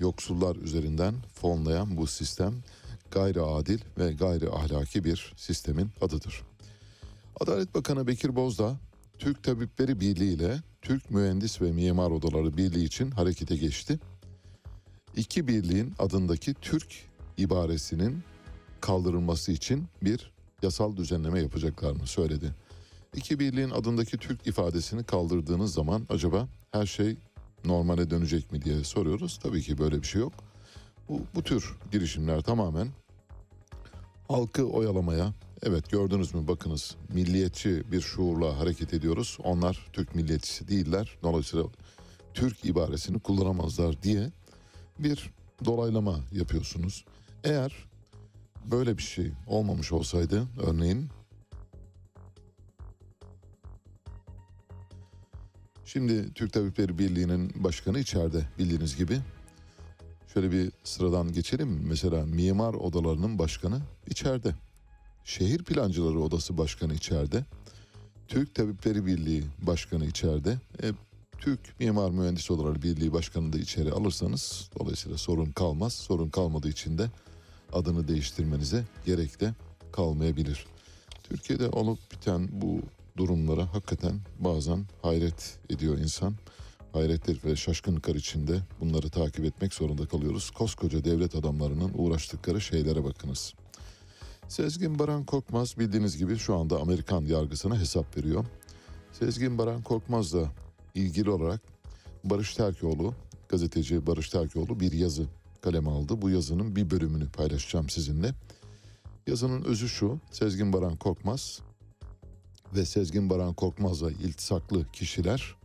yoksullar 0.00 0.56
üzerinden 0.56 1.14
fonlayan 1.34 1.96
bu 1.96 2.06
sistem 2.06 2.54
gayri 3.10 3.40
adil 3.40 3.78
ve 3.98 4.12
gayri 4.12 4.50
ahlaki 4.50 5.04
bir 5.04 5.32
sistemin 5.36 5.90
adıdır. 6.00 6.42
Adalet 7.40 7.74
Bakanı 7.74 8.06
Bekir 8.06 8.36
Bozdağ, 8.36 8.76
Türk 9.18 9.42
Tabipleri 9.42 10.00
Birliği 10.00 10.34
ile 10.34 10.62
Türk 10.82 11.10
Mühendis 11.10 11.62
ve 11.62 11.72
Mimar 11.72 12.10
Odaları 12.10 12.56
Birliği 12.56 12.84
için 12.84 13.10
harekete 13.10 13.56
geçti. 13.56 13.98
İki 15.16 15.48
birliğin 15.48 15.92
adındaki 15.98 16.54
Türk 16.54 16.88
ibaresinin 17.36 18.22
kaldırılması 18.80 19.52
için 19.52 19.86
bir 20.02 20.35
yasal 20.66 20.96
düzenleme 20.96 21.40
yapacaklarını 21.40 22.06
söyledi. 22.06 22.54
İki 23.16 23.38
birliğin 23.38 23.70
adındaki 23.70 24.18
Türk 24.18 24.46
ifadesini 24.46 25.04
kaldırdığınız 25.04 25.74
zaman 25.74 26.06
acaba 26.08 26.48
her 26.72 26.86
şey 26.86 27.16
normale 27.64 28.10
dönecek 28.10 28.52
mi 28.52 28.62
diye 28.62 28.84
soruyoruz. 28.84 29.38
Tabii 29.42 29.62
ki 29.62 29.78
böyle 29.78 30.02
bir 30.02 30.06
şey 30.06 30.20
yok. 30.20 30.32
Bu, 31.08 31.20
bu 31.34 31.42
tür 31.42 31.74
girişimler 31.92 32.40
tamamen 32.40 32.88
halkı 34.28 34.66
oyalamaya, 34.66 35.32
evet 35.62 35.90
gördünüz 35.90 36.34
mü 36.34 36.48
bakınız 36.48 36.96
milliyetçi 37.14 37.92
bir 37.92 38.00
şuurla 38.00 38.58
hareket 38.58 38.94
ediyoruz. 38.94 39.38
Onlar 39.44 39.86
Türk 39.92 40.14
milliyetçisi 40.14 40.68
değiller. 40.68 41.18
Dolayısıyla 41.22 41.66
Türk 42.34 42.64
ibaresini 42.64 43.18
kullanamazlar 43.18 44.02
diye 44.02 44.32
bir 44.98 45.30
dolaylama 45.64 46.20
yapıyorsunuz. 46.32 47.04
Eğer 47.44 47.86
böyle 48.70 48.98
bir 48.98 49.02
şey 49.02 49.32
olmamış 49.46 49.92
olsaydı 49.92 50.46
örneğin 50.66 51.08
Şimdi 55.84 56.34
Türk 56.34 56.52
Tabipleri 56.52 56.98
Birliği'nin 56.98 57.64
başkanı 57.64 57.98
içeride 57.98 58.42
bildiğiniz 58.58 58.96
gibi. 58.96 59.18
Şöyle 60.34 60.52
bir 60.52 60.72
sıradan 60.84 61.32
geçelim. 61.32 61.80
Mesela 61.88 62.26
mimar 62.26 62.74
odalarının 62.74 63.38
başkanı 63.38 63.80
içeride. 64.06 64.54
Şehir 65.24 65.64
Plancıları 65.64 66.20
Odası 66.20 66.58
Başkanı 66.58 66.94
içeride. 66.94 67.44
Türk 68.28 68.54
Tabipleri 68.54 69.06
Birliği 69.06 69.44
Başkanı 69.62 70.06
içeride. 70.06 70.58
E, 70.82 70.92
Türk 71.38 71.80
Mimar 71.80 72.10
Mühendis 72.10 72.50
Odaları 72.50 72.82
Birliği 72.82 73.12
Başkanı 73.12 73.52
da 73.52 73.58
içeri 73.58 73.92
alırsanız 73.92 74.70
dolayısıyla 74.78 75.18
sorun 75.18 75.52
kalmaz. 75.52 75.92
Sorun 75.92 76.28
kalmadığı 76.28 76.68
için 76.68 76.98
de 76.98 77.10
adını 77.72 78.08
değiştirmenize 78.08 78.84
gerek 79.06 79.40
de 79.40 79.54
kalmayabilir. 79.92 80.66
Türkiye'de 81.22 81.68
olup 81.68 81.98
biten 82.12 82.48
bu 82.52 82.80
durumlara 83.16 83.74
hakikaten 83.74 84.20
bazen 84.38 84.84
hayret 85.02 85.58
ediyor 85.70 85.98
insan. 85.98 86.34
Hayretler 86.92 87.36
ve 87.44 87.56
şaşkınlıklar 87.56 88.14
içinde 88.14 88.58
bunları 88.80 89.10
takip 89.10 89.44
etmek 89.44 89.74
zorunda 89.74 90.06
kalıyoruz. 90.06 90.50
Koskoca 90.50 91.04
devlet 91.04 91.34
adamlarının 91.34 91.90
uğraştıkları 91.94 92.60
şeylere 92.60 93.04
bakınız. 93.04 93.54
Sezgin 94.48 94.98
Baran 94.98 95.24
Korkmaz 95.24 95.78
bildiğiniz 95.78 96.16
gibi 96.16 96.36
şu 96.36 96.54
anda 96.54 96.80
Amerikan 96.80 97.22
yargısına 97.22 97.78
hesap 97.80 98.16
veriyor. 98.16 98.44
Sezgin 99.12 99.58
Baran 99.58 99.82
Korkmaz'la 99.82 100.52
ilgili 100.94 101.30
olarak 101.30 101.60
Barış 102.24 102.54
Terkoğlu, 102.54 103.14
gazeteci 103.48 104.06
Barış 104.06 104.30
Terkoğlu 104.30 104.80
bir 104.80 104.92
yazı 104.92 105.26
kaleme 105.62 105.90
aldı. 105.90 106.22
Bu 106.22 106.30
yazının 106.30 106.76
bir 106.76 106.90
bölümünü 106.90 107.28
paylaşacağım 107.28 107.88
sizinle. 107.88 108.34
Yazının 109.26 109.64
özü 109.64 109.88
şu, 109.88 110.20
Sezgin 110.30 110.72
Baran 110.72 110.96
Korkmaz 110.96 111.60
ve 112.74 112.84
Sezgin 112.84 113.30
Baran 113.30 113.54
Korkmaz'la 113.54 114.10
iltisaklı 114.10 114.86
kişiler 114.92 115.56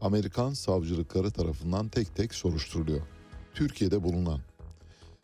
Amerikan 0.00 0.52
savcılıkları 0.52 1.30
tarafından 1.30 1.88
tek 1.88 2.16
tek 2.16 2.34
soruşturuluyor. 2.34 3.00
Türkiye'de 3.54 4.02
bulunan 4.02 4.40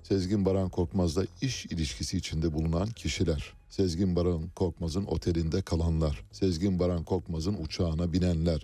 Sezgin 0.03 0.45
Baran 0.45 0.69
Korkmaz'la 0.69 1.25
iş 1.43 1.67
ilişkisi 1.67 2.17
içinde 2.17 2.53
bulunan 2.53 2.89
kişiler, 2.89 3.53
Sezgin 3.69 4.17
Baran 4.17 4.49
Korkmaz'ın 4.49 5.05
otelinde 5.05 5.63
kalanlar, 5.63 6.25
Sezgin 6.33 6.79
Baran 6.79 7.05
Korkmaz'ın 7.05 7.57
uçağına 7.65 8.13
binenler, 8.13 8.63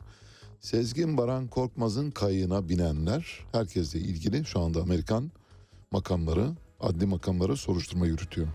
Sezgin 0.66 1.16
Baran 1.16 1.46
Korkmaz'ın 1.46 2.10
kayığına 2.10 2.68
binenler 2.68 3.44
herkesle 3.52 4.00
ilgili 4.00 4.44
şu 4.44 4.60
anda 4.60 4.80
Amerikan 4.80 5.30
makamları, 5.90 6.52
adli 6.80 7.06
makamları 7.06 7.56
soruşturma 7.56 8.06
yürütüyor. 8.06 8.48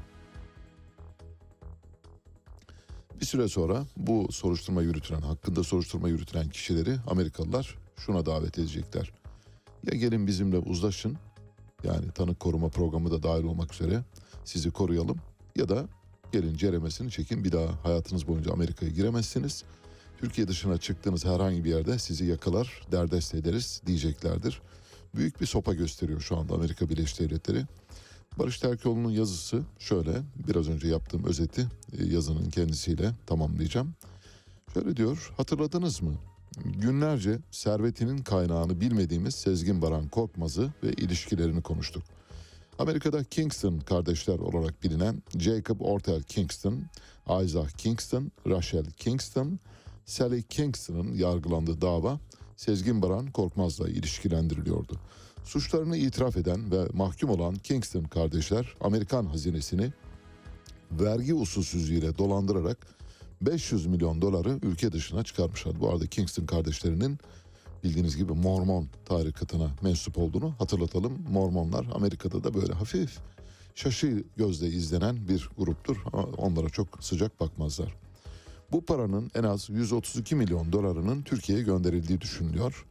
Bir 3.21 3.25
süre 3.25 3.47
sonra 3.47 3.85
bu 3.97 4.31
soruşturma 4.31 4.81
yürütülen, 4.81 5.21
hakkında 5.21 5.63
soruşturma 5.63 6.09
yürütülen 6.09 6.49
kişileri 6.49 6.97
Amerikalılar 7.07 7.77
şuna 7.97 8.25
davet 8.25 8.59
edecekler. 8.59 9.11
Ya 9.91 9.97
gelin 9.97 10.27
bizimle 10.27 10.57
uzlaşın 10.57 11.17
yani 11.83 12.11
tanık 12.11 12.39
koruma 12.39 12.69
programı 12.69 13.11
da 13.11 13.23
dahil 13.23 13.43
olmak 13.43 13.73
üzere 13.73 14.03
sizi 14.45 14.71
koruyalım 14.71 15.17
ya 15.55 15.69
da 15.69 15.87
gelin 16.31 16.53
ceremesini 16.57 17.11
çekin 17.11 17.43
bir 17.43 17.51
daha 17.51 17.83
hayatınız 17.83 18.27
boyunca 18.27 18.51
Amerika'ya 18.51 18.91
giremezsiniz. 18.91 19.63
Türkiye 20.21 20.47
dışına 20.47 20.77
çıktığınız 20.77 21.25
herhangi 21.25 21.63
bir 21.63 21.69
yerde 21.69 21.99
sizi 21.99 22.25
yakalar, 22.25 22.81
derdest 22.91 23.35
ederiz 23.35 23.81
diyeceklerdir. 23.85 24.61
Büyük 25.15 25.41
bir 25.41 25.45
sopa 25.45 25.73
gösteriyor 25.73 26.21
şu 26.21 26.37
anda 26.37 26.53
Amerika 26.53 26.89
Birleşik 26.89 27.19
Devletleri. 27.19 27.65
Barış 28.39 28.59
Terkoğlu'nun 28.59 29.09
yazısı 29.09 29.61
şöyle, 29.79 30.21
biraz 30.47 30.69
önce 30.69 30.87
yaptığım 30.87 31.23
özeti 31.23 31.67
e, 31.99 32.05
yazının 32.05 32.49
kendisiyle 32.49 33.11
tamamlayacağım. 33.25 33.93
Şöyle 34.73 34.97
diyor, 34.97 35.33
hatırladınız 35.37 36.01
mı? 36.01 36.13
Günlerce 36.65 37.39
servetinin 37.51 38.17
kaynağını 38.17 38.81
bilmediğimiz 38.81 39.35
Sezgin 39.35 39.81
Baran 39.81 40.07
Korkmaz'ı 40.07 40.69
ve 40.83 40.93
ilişkilerini 40.93 41.61
konuştuk. 41.61 42.03
Amerika'da 42.79 43.23
Kingston 43.23 43.79
kardeşler 43.79 44.39
olarak 44.39 44.83
bilinen 44.83 45.23
Jacob 45.37 45.79
Ortel 45.79 46.23
Kingston, 46.23 46.83
Isaac 47.43 47.73
Kingston, 47.77 48.31
Rachel 48.47 48.85
Kingston, 48.85 49.59
Sally 50.05 50.43
Kingston'ın 50.43 51.13
yargılandığı 51.13 51.81
dava 51.81 52.19
Sezgin 52.57 53.01
Baran 53.01 53.31
Korkmaz'la 53.31 53.89
ilişkilendiriliyordu. 53.89 54.99
Suçlarını 55.43 55.97
itiraf 55.97 56.37
eden 56.37 56.71
ve 56.71 56.87
mahkum 56.93 57.29
olan 57.29 57.55
Kingston 57.55 58.03
kardeşler 58.03 58.75
Amerikan 58.81 59.25
hazinesini 59.25 59.93
vergi 60.91 61.33
usulsüzlüğüyle 61.33 62.17
dolandırarak 62.17 62.87
500 63.41 63.85
milyon 63.85 64.21
doları 64.21 64.59
ülke 64.63 64.91
dışına 64.91 65.23
çıkarmışlar. 65.23 65.79
Bu 65.79 65.89
arada 65.89 66.07
Kingston 66.07 66.45
kardeşlerinin 66.45 67.19
bildiğiniz 67.83 68.17
gibi 68.17 68.33
Mormon 68.33 68.87
tarikatına 69.05 69.71
mensup 69.81 70.17
olduğunu 70.17 70.55
hatırlatalım. 70.59 71.25
Mormonlar 71.29 71.85
Amerika'da 71.93 72.43
da 72.43 72.53
böyle 72.53 72.73
hafif 72.73 73.19
şaşı 73.75 74.23
gözle 74.37 74.67
izlenen 74.67 75.27
bir 75.27 75.49
gruptur. 75.57 75.97
Onlara 76.37 76.69
çok 76.69 77.03
sıcak 77.03 77.39
bakmazlar. 77.39 78.00
Bu 78.71 78.85
paranın 78.85 79.31
en 79.35 79.43
az 79.43 79.69
132 79.69 80.35
milyon 80.35 80.71
dolarının 80.71 81.21
Türkiye'ye 81.21 81.63
gönderildiği 81.63 82.21
düşünülüyor. 82.21 82.85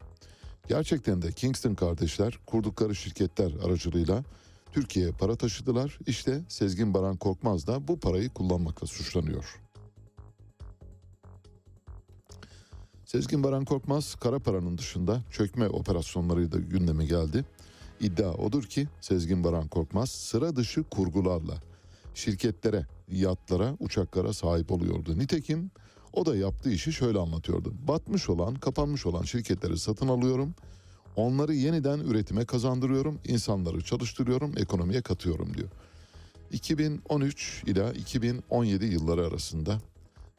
Gerçekten 0.69 1.23
de 1.23 1.33
Kingston 1.33 1.75
kardeşler 1.75 2.38
kurdukları 2.47 2.95
şirketler 2.95 3.53
aracılığıyla 3.64 4.25
Türkiye'ye 4.73 5.12
para 5.12 5.37
taşıdılar. 5.37 5.99
İşte 6.07 6.40
Sezgin 6.49 6.95
Baran 6.95 7.16
Korkmaz 7.16 7.66
da 7.66 7.88
bu 7.88 8.01
parayı 8.01 8.29
kullanmakla 8.29 8.87
suçlanıyor. 8.87 9.61
Sezgin 13.05 13.45
Baran 13.45 13.64
Korkmaz 13.64 14.14
kara 14.14 14.38
paranın 14.38 14.79
dışında 14.79 15.23
çökme 15.31 15.69
operasyonlarıyla 15.69 16.59
gündeme 16.59 17.05
geldi. 17.05 17.45
İddia 18.01 18.35
odur 18.35 18.62
ki 18.62 18.88
Sezgin 19.01 19.45
Baran 19.45 19.69
Korkmaz 19.69 20.11
sıra 20.11 20.57
dışı 20.57 20.83
kurgularla 20.83 21.62
şirketlere, 22.14 22.87
yatlara, 23.12 23.77
uçaklara 23.81 24.33
sahip 24.33 24.73
oluyordu. 24.73 25.18
Nitekim 25.18 25.70
o 26.12 26.27
da 26.27 26.37
yaptığı 26.37 26.70
işi 26.70 26.92
şöyle 26.92 27.18
anlatıyordu. 27.18 27.75
Batmış 27.88 28.29
olan, 28.29 28.55
kapanmış 28.55 29.07
olan 29.07 29.23
şirketleri 29.23 29.79
satın 29.79 30.09
alıyorum. 30.09 30.55
Onları 31.16 31.55
yeniden 31.55 31.99
üretime 31.99 32.44
kazandırıyorum, 32.44 33.18
insanları 33.25 33.85
çalıştırıyorum, 33.85 34.53
ekonomiye 34.59 35.03
katıyorum 35.03 35.55
diyor. 35.55 35.68
2013 36.53 37.62
ila 37.66 37.92
2017 37.92 38.85
yılları 38.85 39.27
arasında 39.27 39.81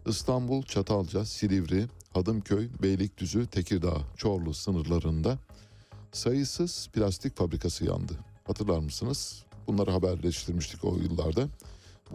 İstanbul, 0.07 0.63
Çatalca, 0.63 1.25
Silivri, 1.25 1.88
Hadımköy, 2.13 2.69
Beylikdüzü, 2.81 3.47
Tekirdağ, 3.47 3.97
Çorlu 4.17 4.53
sınırlarında 4.53 5.39
sayısız 6.12 6.89
plastik 6.93 7.38
fabrikası 7.38 7.86
yandı. 7.86 8.13
Hatırlar 8.47 8.79
mısınız? 8.79 9.43
Bunları 9.67 9.91
haberleştirmiştik 9.91 10.86
o 10.86 10.97
yıllarda. 10.97 11.47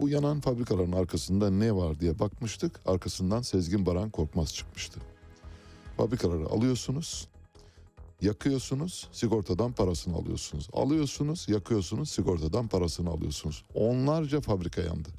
Bu 0.01 0.09
yanan 0.09 0.39
fabrikaların 0.39 0.91
arkasında 0.91 1.49
ne 1.49 1.75
var 1.75 1.99
diye 1.99 2.19
bakmıştık. 2.19 2.79
Arkasından 2.85 3.41
Sezgin 3.41 3.85
Baran 3.85 4.09
Korkmaz 4.09 4.53
çıkmıştı. 4.53 4.99
Fabrikaları 5.97 6.45
alıyorsunuz, 6.45 7.27
yakıyorsunuz, 8.21 9.07
sigortadan 9.11 9.71
parasını 9.71 10.15
alıyorsunuz. 10.15 10.69
Alıyorsunuz, 10.73 11.49
yakıyorsunuz, 11.49 12.09
sigortadan 12.09 12.67
parasını 12.67 13.09
alıyorsunuz. 13.09 13.63
Onlarca 13.75 14.41
fabrika 14.41 14.81
yandı. 14.81 15.09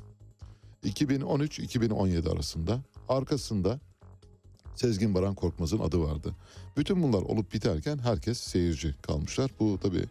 2013-2017 0.85 2.33
arasında 2.33 2.81
arkasında 3.09 3.81
Sezgin 4.77 5.15
Baran 5.15 5.35
Korkmaz'ın 5.35 5.79
adı 5.79 6.01
vardı. 6.01 6.35
Bütün 6.77 7.03
bunlar 7.03 7.23
olup 7.23 7.53
biterken 7.53 7.99
herkes 7.99 8.39
seyirci 8.39 8.95
kalmışlar. 9.03 9.51
Bu 9.61 9.79
tabi 9.83 10.05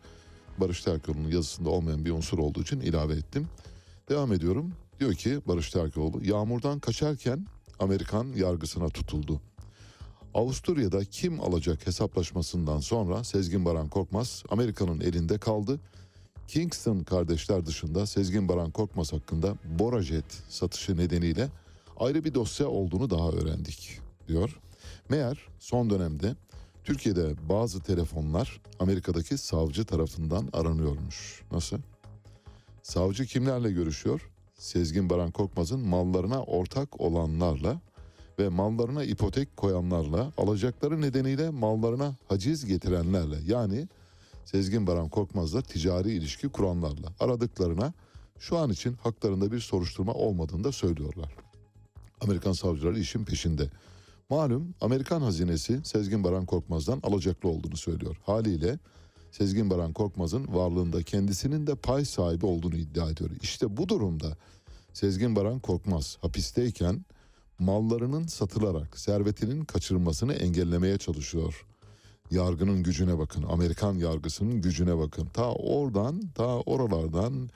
Barış 0.57 0.81
Terkoğlu'nun 0.81 1.31
yazısında 1.31 1.69
olmayan 1.69 2.05
bir 2.05 2.11
unsur 2.11 2.39
olduğu 2.39 2.61
için 2.61 2.79
ilave 2.79 3.13
ettim. 3.13 3.47
Devam 4.09 4.33
ediyorum. 4.33 4.73
Diyor 4.99 5.13
ki 5.13 5.39
Barış 5.47 5.71
Terkoğlu 5.71 6.23
yağmurdan 6.23 6.79
kaçarken 6.79 7.45
Amerikan 7.79 8.27
yargısına 8.35 8.89
tutuldu. 8.89 9.41
Avusturya'da 10.33 11.05
kim 11.05 11.41
alacak 11.41 11.87
hesaplaşmasından 11.87 12.79
sonra 12.79 13.23
Sezgin 13.23 13.65
Baran 13.65 13.89
Korkmaz 13.89 14.43
Amerika'nın 14.49 15.01
elinde 15.01 15.37
kaldı. 15.37 15.79
Kingston 16.47 17.03
kardeşler 17.03 17.65
dışında 17.65 18.05
Sezgin 18.05 18.49
Baran 18.49 18.71
Korkmaz 18.71 19.13
hakkında 19.13 19.55
Borajet 19.79 20.43
satışı 20.49 20.97
nedeniyle 20.97 21.49
ayrı 21.97 22.23
bir 22.23 22.33
dosya 22.33 22.67
olduğunu 22.67 23.09
daha 23.09 23.29
öğrendik 23.29 23.99
diyor. 24.27 24.59
Meğer 25.09 25.47
son 25.59 25.89
dönemde 25.89 26.35
Türkiye'de 26.83 27.49
bazı 27.49 27.79
telefonlar 27.79 28.61
Amerika'daki 28.79 29.37
savcı 29.37 29.85
tarafından 29.85 30.49
aranıyormuş. 30.53 31.41
Nasıl? 31.51 31.77
Savcı 32.87 33.25
kimlerle 33.25 33.71
görüşüyor? 33.71 34.29
Sezgin 34.57 35.09
Baran 35.09 35.31
Korkmaz'ın 35.31 35.79
mallarına 35.79 36.43
ortak 36.43 37.01
olanlarla 37.01 37.81
ve 38.39 38.49
mallarına 38.49 39.03
ipotek 39.03 39.57
koyanlarla, 39.57 40.31
alacakları 40.37 41.01
nedeniyle 41.01 41.49
mallarına 41.49 42.15
haciz 42.27 42.65
getirenlerle 42.65 43.35
yani 43.45 43.87
Sezgin 44.45 44.87
Baran 44.87 45.09
Korkmaz'la 45.09 45.61
ticari 45.61 46.11
ilişki 46.11 46.49
kuranlarla 46.49 47.13
aradıklarına 47.19 47.93
şu 48.39 48.57
an 48.57 48.69
için 48.69 48.93
haklarında 48.93 49.51
bir 49.51 49.59
soruşturma 49.59 50.13
olmadığını 50.13 50.63
da 50.63 50.71
söylüyorlar. 50.71 51.35
Amerikan 52.21 52.53
savcıları 52.53 52.99
işin 52.99 53.25
peşinde. 53.25 53.69
Malum 54.29 54.73
Amerikan 54.81 55.21
hazinesi 55.21 55.79
Sezgin 55.83 56.23
Baran 56.23 56.45
Korkmaz'dan 56.45 56.99
alacaklı 57.03 57.49
olduğunu 57.49 57.77
söylüyor. 57.77 58.17
Haliyle 58.25 58.79
Sezgin 59.37 59.69
Baran 59.69 59.93
Korkmaz'ın 59.93 60.47
varlığında 60.55 61.03
kendisinin 61.03 61.67
de 61.67 61.75
pay 61.75 62.05
sahibi 62.05 62.45
olduğunu 62.45 62.75
iddia 62.75 63.09
ediyor. 63.09 63.29
İşte 63.41 63.77
bu 63.77 63.89
durumda 63.89 64.37
Sezgin 64.93 65.35
Baran 65.35 65.59
Korkmaz 65.59 66.17
hapisteyken 66.21 67.05
mallarının 67.59 68.27
satılarak 68.27 68.99
servetinin 68.99 69.65
kaçırılmasını 69.65 70.33
engellemeye 70.33 70.97
çalışıyor. 70.97 71.65
Yargının 72.31 72.83
gücüne 72.83 73.17
bakın, 73.17 73.43
Amerikan 73.49 73.93
yargısının 73.93 74.61
gücüne 74.61 74.97
bakın. 74.97 75.25
Ta 75.25 75.51
oradan, 75.51 76.21
ta 76.35 76.59
oralardan, 76.59 77.49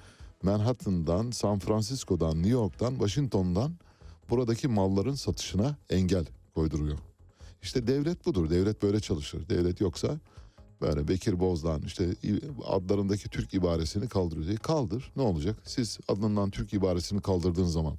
Manhattan'dan, 0.44 1.32
San 1.32 1.60
Francisco'dan, 1.60 2.36
New 2.38 2.50
York'tan, 2.50 2.92
Washington'dan 2.92 3.72
buradaki 4.30 4.68
malların 4.68 5.16
satışına 5.16 5.76
engel 5.90 6.26
koyduruyor. 6.56 6.98
İşte 7.62 7.88
devlet 7.88 8.26
budur. 8.26 8.50
Devlet 8.50 8.84
böyle 8.84 9.00
çalışır. 9.00 9.50
Devlet 9.50 9.82
yoksa 9.82 10.20
böyle 10.82 11.08
Bekir 11.08 11.40
Bozdağ'ın 11.40 11.82
işte 11.82 12.10
adlarındaki 12.66 13.30
Türk 13.30 13.54
ibaresini 13.54 14.10
kaldırıyor. 14.10 14.48
diye 14.48 14.58
Kaldır. 14.58 15.12
Ne 15.16 15.22
olacak? 15.22 15.58
Siz 15.64 16.00
adından 16.08 16.50
Türk 16.50 16.74
ibaresini 16.74 17.22
kaldırdığın 17.22 17.66
zaman 17.66 17.98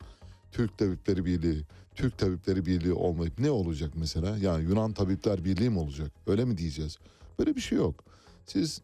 Türk 0.53 0.79
Tabipleri 0.79 1.25
Birliği, 1.25 1.63
Türk 1.95 2.19
Tabipleri 2.19 2.67
Birliği 2.67 2.93
olmayıp 2.93 3.39
ne 3.39 3.51
olacak 3.51 3.91
mesela? 3.95 4.39
Yani 4.39 4.65
Yunan 4.65 4.93
Tabipler 4.93 5.45
Birliği 5.45 5.71
mi 5.71 5.79
olacak? 5.79 6.13
Öyle 6.27 6.45
mi 6.45 6.59
diyeceğiz? 6.59 6.99
Böyle 7.39 7.57
bir 7.57 7.61
şey 7.61 7.79
yok. 7.79 8.05
Siz 8.47 8.81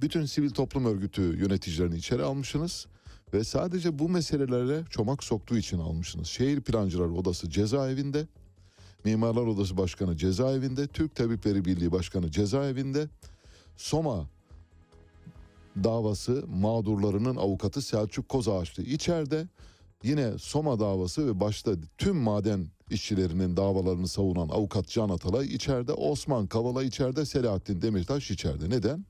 bütün 0.00 0.24
sivil 0.26 0.50
toplum 0.50 0.84
örgütü 0.84 1.22
yöneticilerini 1.22 1.96
içeri 1.96 2.22
almışsınız 2.22 2.86
ve 3.34 3.44
sadece 3.44 3.98
bu 3.98 4.08
meselelere 4.08 4.84
çomak 4.90 5.24
soktuğu 5.24 5.56
için 5.56 5.78
almışsınız. 5.78 6.26
Şehir 6.26 6.60
Plancılar 6.60 7.08
Odası 7.08 7.50
cezaevinde, 7.50 8.26
Mimarlar 9.06 9.46
Odası 9.46 9.76
Başkanı 9.76 10.16
cezaevinde, 10.16 10.86
Türk 10.86 11.14
Tabipleri 11.14 11.64
Birliği 11.64 11.92
Başkanı 11.92 12.30
cezaevinde, 12.30 13.08
Soma 13.76 14.26
davası 15.84 16.44
mağdurlarının 16.48 17.36
avukatı 17.36 17.82
Selçuk 17.82 18.28
Kozağaçlı 18.28 18.82
içeride, 18.82 19.48
yine 20.02 20.38
Soma 20.38 20.80
davası 20.80 21.26
ve 21.26 21.40
başta 21.40 21.72
tüm 21.98 22.16
maden 22.16 22.66
işçilerinin 22.90 23.56
davalarını 23.56 24.08
savunan 24.08 24.48
avukat 24.48 24.88
Can 24.88 25.08
Atalay 25.08 25.46
içeride, 25.46 25.92
Osman 25.92 26.46
Kavala 26.46 26.82
içeride, 26.82 27.24
Selahattin 27.24 27.82
Demirtaş 27.82 28.30
içeride. 28.30 28.70
Neden? 28.70 29.04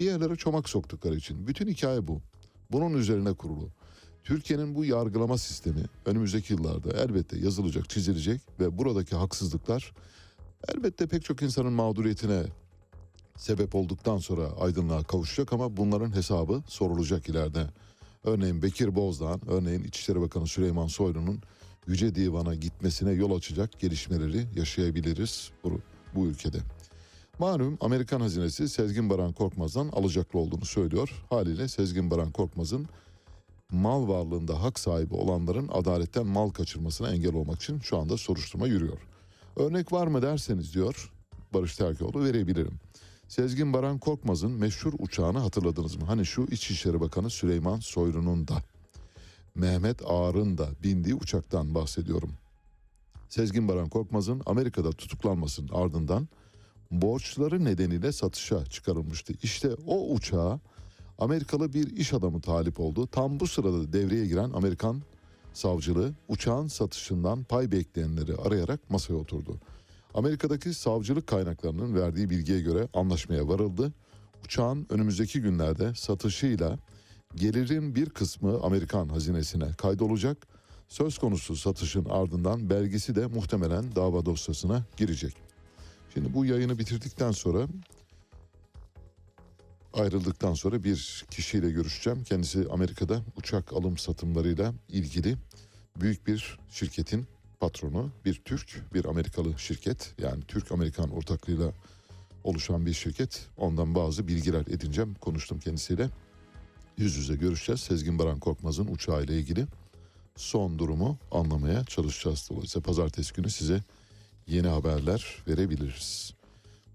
Bir 0.00 0.04
yerlere 0.04 0.36
çomak 0.36 0.68
soktukları 0.68 1.16
için. 1.16 1.46
Bütün 1.46 1.68
hikaye 1.68 2.08
bu. 2.08 2.20
Bunun 2.72 2.94
üzerine 2.98 3.32
kurulu. 3.32 3.68
Türkiye'nin 4.24 4.74
bu 4.74 4.84
yargılama 4.84 5.38
sistemi 5.38 5.84
önümüzdeki 6.06 6.52
yıllarda 6.52 7.02
elbette 7.02 7.38
yazılacak, 7.38 7.90
çizilecek 7.90 8.40
ve 8.60 8.78
buradaki 8.78 9.16
haksızlıklar 9.16 9.92
elbette 10.68 11.06
pek 11.06 11.24
çok 11.24 11.42
insanın 11.42 11.72
mağduriyetine 11.72 12.42
sebep 13.36 13.74
olduktan 13.74 14.18
sonra 14.18 14.46
aydınlığa 14.60 15.02
kavuşacak 15.02 15.52
ama 15.52 15.76
bunların 15.76 16.16
hesabı 16.16 16.62
sorulacak 16.66 17.28
ileride. 17.28 17.66
Örneğin 18.24 18.62
Bekir 18.62 18.94
Bozdağ'ın, 18.94 19.40
örneğin 19.46 19.84
İçişleri 19.84 20.20
Bakanı 20.20 20.46
Süleyman 20.46 20.86
Soylu'nun 20.86 21.40
Yüce 21.86 22.14
Divan'a 22.14 22.54
gitmesine 22.54 23.10
yol 23.12 23.36
açacak 23.36 23.80
gelişmeleri 23.80 24.46
yaşayabiliriz 24.56 25.50
bu, 25.64 25.80
bu 26.14 26.26
ülkede. 26.26 26.58
Malum 27.38 27.78
Amerikan 27.80 28.20
hazinesi 28.20 28.68
Sezgin 28.68 29.10
Baran 29.10 29.32
Korkmaz'dan 29.32 29.88
alacaklı 29.88 30.38
olduğunu 30.38 30.64
söylüyor. 30.64 31.24
Haliyle 31.30 31.68
Sezgin 31.68 32.10
Baran 32.10 32.30
Korkmaz'ın 32.30 32.88
mal 33.72 34.08
varlığında 34.08 34.62
hak 34.62 34.78
sahibi 34.78 35.14
olanların 35.14 35.68
adaletten 35.68 36.26
mal 36.26 36.50
kaçırmasına 36.50 37.10
engel 37.10 37.34
olmak 37.34 37.62
için 37.62 37.80
şu 37.80 37.98
anda 37.98 38.16
soruşturma 38.16 38.66
yürüyor. 38.66 38.98
Örnek 39.56 39.92
var 39.92 40.06
mı 40.06 40.22
derseniz 40.22 40.74
diyor 40.74 41.12
Barış 41.54 41.76
Terkoğlu 41.76 42.24
verebilirim. 42.24 42.80
Sezgin 43.28 43.72
Baran 43.72 43.98
Korkmaz'ın 43.98 44.52
meşhur 44.52 44.92
uçağını 44.98 45.38
hatırladınız 45.38 45.96
mı? 45.96 46.04
Hani 46.06 46.26
şu 46.26 46.42
İçişleri 46.50 47.00
Bakanı 47.00 47.30
Süleyman 47.30 47.80
Soylu'nun 47.80 48.48
da 48.48 48.62
Mehmet 49.54 50.02
Ağar'ın 50.06 50.58
da 50.58 50.68
bindiği 50.82 51.14
uçaktan 51.14 51.74
bahsediyorum. 51.74 52.30
Sezgin 53.28 53.68
Baran 53.68 53.88
Korkmaz'ın 53.88 54.42
Amerika'da 54.46 54.92
tutuklanmasının 54.92 55.68
ardından 55.72 56.28
borçları 56.90 57.64
nedeniyle 57.64 58.12
satışa 58.12 58.64
çıkarılmıştı. 58.64 59.34
İşte 59.42 59.70
o 59.86 60.14
uçağa 60.14 60.60
Amerikalı 61.20 61.72
bir 61.72 61.96
iş 61.96 62.12
adamı 62.12 62.40
talip 62.40 62.80
oldu. 62.80 63.06
Tam 63.06 63.40
bu 63.40 63.46
sırada 63.46 63.92
devreye 63.92 64.26
giren 64.26 64.50
Amerikan 64.50 65.02
savcılığı 65.52 66.12
uçağın 66.28 66.66
satışından 66.66 67.44
pay 67.44 67.72
bekleyenleri 67.72 68.36
arayarak 68.36 68.90
masaya 68.90 69.14
oturdu. 69.14 69.56
Amerika'daki 70.14 70.74
savcılık 70.74 71.26
kaynaklarının 71.26 71.94
verdiği 71.94 72.30
bilgiye 72.30 72.60
göre 72.60 72.88
anlaşmaya 72.94 73.48
varıldı. 73.48 73.92
Uçağın 74.44 74.86
önümüzdeki 74.90 75.40
günlerde 75.40 75.94
satışıyla 75.94 76.78
gelirin 77.36 77.94
bir 77.94 78.10
kısmı 78.10 78.60
Amerikan 78.62 79.08
hazinesine 79.08 79.72
kaydolacak. 79.72 80.46
Söz 80.88 81.18
konusu 81.18 81.56
satışın 81.56 82.04
ardından 82.04 82.70
belgesi 82.70 83.16
de 83.16 83.26
muhtemelen 83.26 83.96
dava 83.96 84.26
dosyasına 84.26 84.84
girecek. 84.96 85.34
Şimdi 86.14 86.34
bu 86.34 86.44
yayını 86.44 86.78
bitirdikten 86.78 87.30
sonra 87.30 87.66
ayrıldıktan 89.94 90.54
sonra 90.54 90.84
bir 90.84 91.24
kişiyle 91.30 91.70
görüşeceğim. 91.70 92.24
Kendisi 92.24 92.66
Amerika'da 92.70 93.22
uçak 93.36 93.72
alım 93.72 93.98
satımlarıyla 93.98 94.74
ilgili 94.88 95.36
büyük 96.00 96.26
bir 96.26 96.58
şirketin 96.70 97.26
patronu. 97.60 98.10
Bir 98.24 98.34
Türk, 98.34 98.94
bir 98.94 99.04
Amerikalı 99.04 99.58
şirket. 99.58 100.14
Yani 100.18 100.42
Türk-Amerikan 100.48 101.10
ortaklığıyla 101.10 101.72
oluşan 102.44 102.86
bir 102.86 102.92
şirket. 102.92 103.46
Ondan 103.56 103.94
bazı 103.94 104.28
bilgiler 104.28 104.60
edineceğim. 104.60 105.14
Konuştum 105.14 105.60
kendisiyle. 105.60 106.10
Yüz 106.98 107.16
yüze 107.16 107.36
görüşeceğiz. 107.36 107.80
Sezgin 107.80 108.18
Baran 108.18 108.38
Korkmaz'ın 108.38 108.86
uçağıyla 108.86 109.34
ilgili 109.34 109.66
son 110.36 110.78
durumu 110.78 111.18
anlamaya 111.30 111.84
çalışacağız. 111.84 112.48
Dolayısıyla 112.50 112.82
pazartesi 112.82 113.34
günü 113.34 113.50
size 113.50 113.82
yeni 114.46 114.68
haberler 114.68 115.36
verebiliriz. 115.48 116.39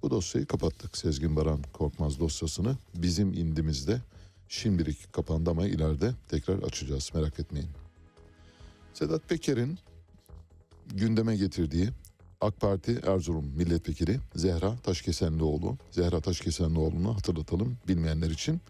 Bu 0.05 0.11
dosyayı 0.11 0.47
kapattık. 0.47 0.97
Sezgin 0.97 1.35
Baran 1.35 1.59
Korkmaz 1.73 2.19
dosyasını 2.19 2.77
bizim 2.95 3.33
indimizde 3.33 4.01
şimdilik 4.47 5.13
kapandı 5.13 5.49
ama 5.49 5.67
ileride 5.67 6.11
tekrar 6.29 6.63
açacağız 6.63 7.11
merak 7.13 7.39
etmeyin. 7.39 7.69
Sedat 8.93 9.29
Peker'in 9.29 9.79
gündeme 10.93 11.35
getirdiği 11.35 11.89
AK 12.41 12.61
Parti 12.61 13.01
Erzurum 13.07 13.45
Milletvekili 13.55 14.19
Zehra 14.35 14.75
Taşkesenlioğlu. 14.77 15.77
Zehra 15.91 16.21
Taşkesenlioğlu'nu 16.21 17.15
hatırlatalım 17.15 17.77
bilmeyenler 17.87 18.29
için. 18.29 18.61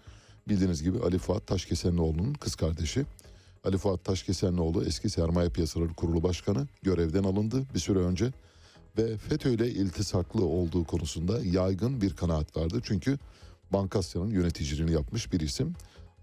Bildiğiniz 0.48 0.84
gibi 0.84 1.00
Ali 1.00 1.18
Fuat 1.18 1.48
Taşkesenlioğlu'nun 1.48 2.34
kız 2.34 2.56
kardeşi. 2.56 3.06
Ali 3.64 3.78
Fuat 3.78 4.04
Taşkesenlioğlu 4.04 4.86
eski 4.86 5.10
Sermaye 5.10 5.50
Piyasaları 5.50 5.94
Kurulu 5.94 6.24
Başkanı 6.24 6.68
görevden 6.84 7.24
alındı 7.24 7.64
bir 7.74 7.80
süre 7.80 8.00
önce 8.00 8.34
ve 8.98 9.18
FETÖ 9.18 9.54
ile 9.54 9.70
iltisaklı 9.70 10.46
olduğu 10.46 10.84
konusunda 10.84 11.46
yaygın 11.46 12.02
bir 12.02 12.16
kanaat 12.16 12.58
vardı. 12.58 12.80
Çünkü 12.84 13.20
Bankasya'nın 13.74 14.30
yöneticiliğini 14.30 14.92
yapmış 14.92 15.34
bir 15.34 15.40
isim. 15.40 15.74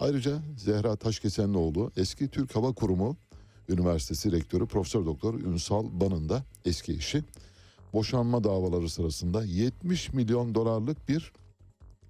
Ayrıca 0.00 0.42
Zehra 0.56 0.96
Taşkesenlioğlu 0.96 1.90
eski 1.96 2.28
Türk 2.28 2.56
Hava 2.56 2.72
Kurumu 2.72 3.16
Üniversitesi 3.68 4.32
Rektörü 4.32 4.66
Profesör 4.66 5.06
Doktor 5.06 5.34
Ünsal 5.34 5.84
Ban'ın 6.00 6.28
da 6.28 6.44
eski 6.64 6.92
eşi. 6.92 7.24
Boşanma 7.92 8.44
davaları 8.44 8.88
sırasında 8.88 9.44
70 9.44 10.12
milyon 10.12 10.54
dolarlık 10.54 11.08
bir 11.08 11.32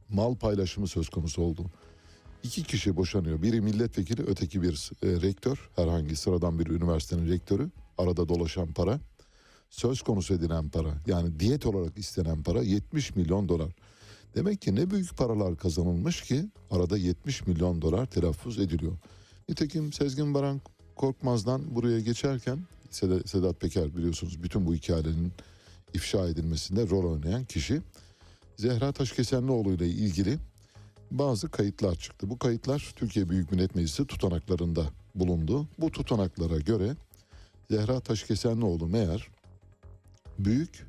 mal 0.09 0.35
paylaşımı 0.35 0.89
söz 0.89 1.09
konusu 1.09 1.43
oldu. 1.43 1.67
İki 2.43 2.63
kişi 2.63 2.97
boşanıyor. 2.97 3.43
Biri 3.43 3.61
milletvekili, 3.61 4.23
öteki 4.23 4.63
bir 4.63 4.91
e, 5.03 5.07
rektör. 5.07 5.71
Herhangi 5.77 6.17
sıradan 6.17 6.59
bir 6.59 6.67
üniversitenin 6.67 7.29
rektörü. 7.29 7.71
Arada 7.99 8.29
dolaşan 8.29 8.73
para 8.73 9.01
söz 9.73 10.03
konusu 10.03 10.35
edilen 10.35 10.69
para 10.69 10.95
yani 11.07 11.41
diyet 11.41 11.67
olarak 11.67 11.99
istenen 11.99 12.43
para 12.43 12.63
70 12.63 13.17
milyon 13.17 13.49
dolar. 13.49 13.73
Demek 14.35 14.63
ki 14.63 14.75
ne 14.75 14.91
büyük 14.91 15.17
paralar 15.17 15.57
kazanılmış 15.57 16.23
ki 16.23 16.45
arada 16.71 16.97
70 16.97 17.47
milyon 17.47 17.83
dolar 17.83 18.07
telaffuz 18.07 18.59
ediliyor. 18.59 18.93
Nitekim 19.49 19.93
Sezgin 19.93 20.35
Baran 20.35 20.61
Korkmaz'dan 20.97 21.75
buraya 21.75 22.01
geçerken 22.01 22.59
Sedat 23.25 23.61
Peker 23.61 23.97
biliyorsunuz 23.97 24.43
bütün 24.43 24.67
bu 24.67 24.75
hikayelerin 24.75 25.33
ifşa 25.95 26.29
edilmesinde 26.29 26.91
rol 26.91 27.13
oynayan 27.13 27.45
kişi 27.45 27.81
Zehra 28.57 28.93
Taşkesenlioğlu 28.93 29.73
ile 29.73 29.89
ilgili 29.89 30.39
bazı 31.11 31.51
kayıtlar 31.51 31.95
çıktı. 31.95 32.31
Bu 32.31 32.39
kayıtlar 32.39 32.93
Türkiye 32.97 33.29
Büyük 33.29 33.53
Millet 33.53 33.75
Meclisi 33.75 34.07
tutanaklarında 34.07 34.87
bulundu. 35.15 35.69
Bu 35.79 35.91
tutanaklara 35.91 36.59
göre 36.59 36.97
Zehra 37.71 38.01
Taşkesenlioğlu 38.01 38.87
meğer 38.87 39.29
büyük, 40.45 40.87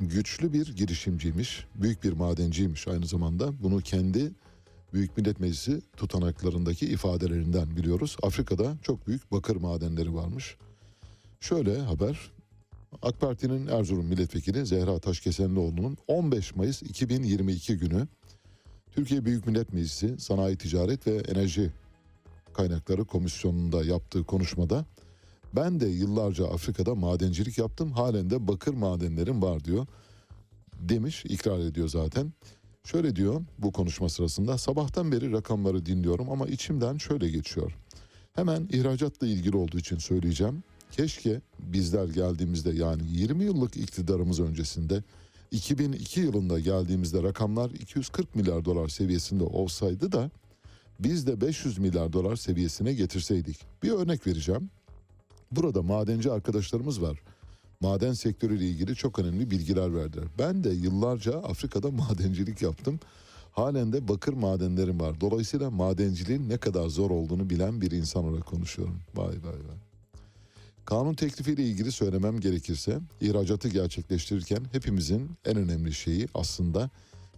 güçlü 0.00 0.52
bir 0.52 0.76
girişimciymiş, 0.76 1.66
büyük 1.74 2.04
bir 2.04 2.12
madenciymiş 2.12 2.88
aynı 2.88 3.06
zamanda. 3.06 3.62
Bunu 3.62 3.80
kendi 3.80 4.32
Büyük 4.92 5.16
Millet 5.16 5.40
Meclisi 5.40 5.80
tutanaklarındaki 5.96 6.86
ifadelerinden 6.86 7.76
biliyoruz. 7.76 8.16
Afrika'da 8.22 8.76
çok 8.82 9.06
büyük 9.06 9.32
bakır 9.32 9.56
madenleri 9.56 10.14
varmış. 10.14 10.56
Şöyle 11.40 11.78
haber, 11.78 12.32
AK 13.02 13.20
Parti'nin 13.20 13.66
Erzurum 13.66 14.06
Milletvekili 14.06 14.66
Zehra 14.66 14.98
Taşkesenlioğlu'nun 14.98 15.96
15 16.08 16.56
Mayıs 16.56 16.82
2022 16.82 17.78
günü 17.78 18.08
Türkiye 18.92 19.24
Büyük 19.24 19.46
Millet 19.46 19.72
Meclisi 19.72 20.20
Sanayi 20.20 20.56
Ticaret 20.56 21.06
ve 21.06 21.16
Enerji 21.16 21.72
Kaynakları 22.52 23.04
Komisyonu'nda 23.04 23.84
yaptığı 23.84 24.24
konuşmada 24.24 24.86
ben 25.56 25.80
de 25.80 25.86
yıllarca 25.86 26.46
Afrika'da 26.46 26.94
madencilik 26.94 27.58
yaptım. 27.58 27.92
Halen 27.92 28.30
de 28.30 28.48
bakır 28.48 28.74
madenlerim 28.74 29.42
var 29.42 29.64
diyor. 29.64 29.86
Demiş, 30.78 31.24
ikrar 31.24 31.58
ediyor 31.58 31.88
zaten. 31.88 32.32
Şöyle 32.84 33.16
diyor 33.16 33.42
bu 33.58 33.72
konuşma 33.72 34.08
sırasında 34.08 34.58
sabahtan 34.58 35.12
beri 35.12 35.32
rakamları 35.32 35.86
dinliyorum 35.86 36.30
ama 36.30 36.46
içimden 36.46 36.98
şöyle 36.98 37.28
geçiyor. 37.28 37.76
Hemen 38.32 38.68
ihracatla 38.72 39.26
ilgili 39.26 39.56
olduğu 39.56 39.78
için 39.78 39.98
söyleyeceğim. 39.98 40.62
Keşke 40.90 41.40
bizler 41.58 42.08
geldiğimizde 42.08 42.70
yani 42.70 43.02
20 43.06 43.44
yıllık 43.44 43.76
iktidarımız 43.76 44.40
öncesinde 44.40 45.02
2002 45.50 46.20
yılında 46.20 46.60
geldiğimizde 46.60 47.22
rakamlar 47.22 47.70
240 47.70 48.34
milyar 48.34 48.64
dolar 48.64 48.88
seviyesinde 48.88 49.44
olsaydı 49.44 50.12
da 50.12 50.30
biz 51.00 51.26
de 51.26 51.40
500 51.40 51.78
milyar 51.78 52.12
dolar 52.12 52.36
seviyesine 52.36 52.92
getirseydik. 52.92 53.58
Bir 53.82 53.90
örnek 53.90 54.26
vereceğim. 54.26 54.70
Burada 55.52 55.82
madenci 55.82 56.32
arkadaşlarımız 56.32 57.02
var. 57.02 57.22
Maden 57.80 58.12
sektörüyle 58.12 58.68
ilgili 58.68 58.96
çok 58.96 59.18
önemli 59.18 59.50
bilgiler 59.50 59.94
verdiler. 59.94 60.24
Ben 60.38 60.64
de 60.64 60.70
yıllarca 60.70 61.32
Afrika'da 61.32 61.90
madencilik 62.08 62.62
yaptım. 62.62 63.00
Halen 63.52 63.92
de 63.92 64.08
bakır 64.08 64.32
madenlerim 64.32 65.00
var. 65.00 65.20
Dolayısıyla 65.20 65.70
madenciliğin 65.70 66.48
ne 66.48 66.56
kadar 66.56 66.88
zor 66.88 67.10
olduğunu 67.10 67.50
bilen 67.50 67.80
bir 67.80 67.90
insan 67.90 68.24
olarak 68.24 68.46
konuşuyorum. 68.46 69.00
Vay 69.14 69.26
vay 69.26 69.52
vay. 69.68 69.76
Kanun 70.84 71.14
teklifiyle 71.14 71.64
ilgili 71.64 71.92
söylemem 71.92 72.40
gerekirse 72.40 72.98
ihracatı 73.20 73.68
gerçekleştirirken 73.68 74.60
hepimizin 74.72 75.30
en 75.44 75.56
önemli 75.56 75.92
şeyi 75.92 76.28
aslında 76.34 76.90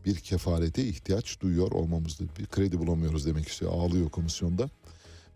bir 0.07 0.17
kefarete 0.17 0.85
ihtiyaç 0.85 1.41
duyuyor 1.41 1.73
olmamızdı. 1.73 2.25
Bir 2.39 2.47
kredi 2.47 2.79
bulamıyoruz 2.79 3.27
demek 3.27 3.49
istiyor. 3.49 3.73
Ağlıyor 3.73 4.11
komisyonda. 4.11 4.69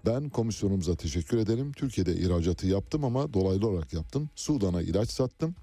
Ben 0.07 0.29
komisyonumuza 0.29 0.97
teşekkür 0.97 1.38
ederim. 1.38 1.73
Türkiye'de 1.73 2.16
ihracatı 2.16 2.66
yaptım 2.66 3.05
ama 3.05 3.33
dolaylı 3.33 3.69
olarak 3.69 3.92
yaptım. 3.92 4.31
Sudan'a 4.37 4.83
ilaç 4.83 5.11
sattım. 5.11 5.55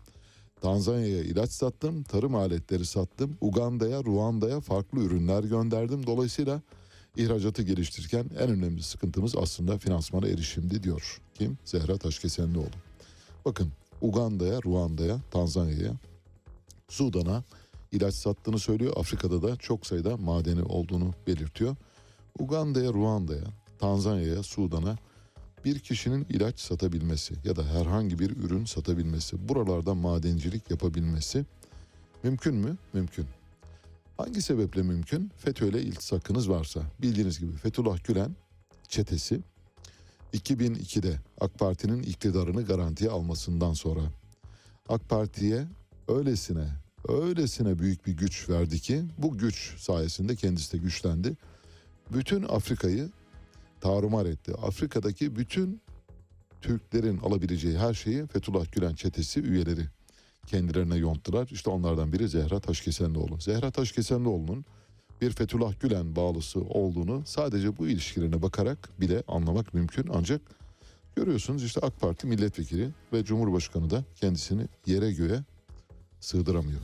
Tanzanya'ya 0.61 1.23
ilaç 1.23 1.51
sattım. 1.51 2.03
Tarım 2.03 2.35
aletleri 2.35 2.85
sattım. 2.85 3.37
Uganda'ya, 3.41 4.03
Ruanda'ya 4.03 4.59
farklı 4.59 4.99
ürünler 4.99 5.43
gönderdim. 5.43 6.05
Dolayısıyla 6.07 6.61
ihracatı 7.17 7.63
geliştirirken 7.63 8.25
en 8.39 8.49
önemli 8.49 8.83
sıkıntımız 8.83 9.35
aslında 9.37 9.77
finansmana 9.77 10.27
erişimdi 10.27 10.83
diyor. 10.83 11.21
Kim? 11.33 11.57
Zehra 11.65 11.97
Taşkesenlioğlu. 11.97 12.67
Bakın 13.45 13.71
Uganda'ya, 14.01 14.59
Ruanda'ya, 14.65 15.19
Tanzanya'ya, 15.31 15.93
Sudan'a 16.89 17.43
ilaç 17.91 18.13
sattığını 18.13 18.59
söylüyor. 18.59 18.93
Afrika'da 18.97 19.41
da 19.41 19.55
çok 19.55 19.87
sayıda 19.87 20.17
madeni 20.17 20.63
olduğunu 20.63 21.11
belirtiyor. 21.27 21.75
Uganda'ya, 22.39 22.93
Ruanda'ya, 22.93 23.62
Tanzanya'ya, 23.83 24.43
Sudan'a 24.43 24.97
bir 25.65 25.79
kişinin 25.79 26.25
ilaç 26.29 26.59
satabilmesi 26.59 27.33
ya 27.45 27.55
da 27.55 27.65
herhangi 27.65 28.19
bir 28.19 28.37
ürün 28.37 28.65
satabilmesi, 28.65 29.49
buralarda 29.49 29.93
madencilik 29.93 30.71
yapabilmesi 30.71 31.45
mümkün 32.23 32.55
mü? 32.55 32.77
Mümkün. 32.93 33.25
Hangi 34.17 34.41
sebeple 34.41 34.83
mümkün? 34.83 35.31
FETÖ'yle 35.37 35.81
iltisakınız 35.81 36.49
varsa. 36.49 36.81
Bildiğiniz 37.01 37.39
gibi 37.39 37.51
Fethullah 37.51 38.03
Gülen 38.03 38.35
çetesi 38.87 39.39
2002'de 40.33 41.19
AK 41.41 41.59
Parti'nin 41.59 42.03
iktidarını 42.03 42.65
garantiye 42.65 43.09
almasından 43.09 43.73
sonra 43.73 44.01
AK 44.89 45.09
Parti'ye 45.09 45.67
öylesine 46.07 46.67
öylesine 47.07 47.79
büyük 47.79 48.07
bir 48.07 48.13
güç 48.13 48.49
verdi 48.49 48.79
ki 48.79 49.03
bu 49.17 49.37
güç 49.37 49.79
sayesinde 49.79 50.35
kendisi 50.35 50.73
de 50.73 50.77
güçlendi. 50.77 51.37
Bütün 52.13 52.43
Afrika'yı 52.43 53.09
tarumar 53.83 54.25
etti. 54.25 54.53
Afrika'daki 54.53 55.35
bütün 55.35 55.81
Türklerin 56.61 57.17
alabileceği 57.17 57.77
her 57.77 57.93
şeyi 57.93 58.27
Fethullah 58.27 58.71
Gülen 58.71 58.93
çetesi 58.93 59.41
üyeleri 59.41 59.85
kendilerine 60.47 60.95
yonttular. 60.95 61.47
İşte 61.51 61.69
onlardan 61.69 62.13
biri 62.13 62.29
Zehra 62.29 62.59
Taşkesenlioğlu. 62.59 63.41
Zehra 63.41 63.71
Taşkesenlioğlu'nun 63.71 64.65
bir 65.21 65.31
Fethullah 65.31 65.79
Gülen 65.79 66.15
bağlısı 66.15 66.61
olduğunu 66.61 67.23
sadece 67.25 67.77
bu 67.77 67.87
ilişkilerine 67.87 68.41
bakarak 68.41 69.01
bile 69.01 69.23
anlamak 69.27 69.73
mümkün. 69.73 70.09
Ancak 70.13 70.41
görüyorsunuz 71.15 71.63
işte 71.63 71.81
AK 71.81 71.99
Parti 71.99 72.27
milletvekili 72.27 72.89
ve 73.13 73.25
Cumhurbaşkanı 73.25 73.89
da 73.89 74.03
kendisini 74.15 74.67
yere 74.85 75.11
göğe 75.11 75.43
sığdıramıyor. 76.19 76.81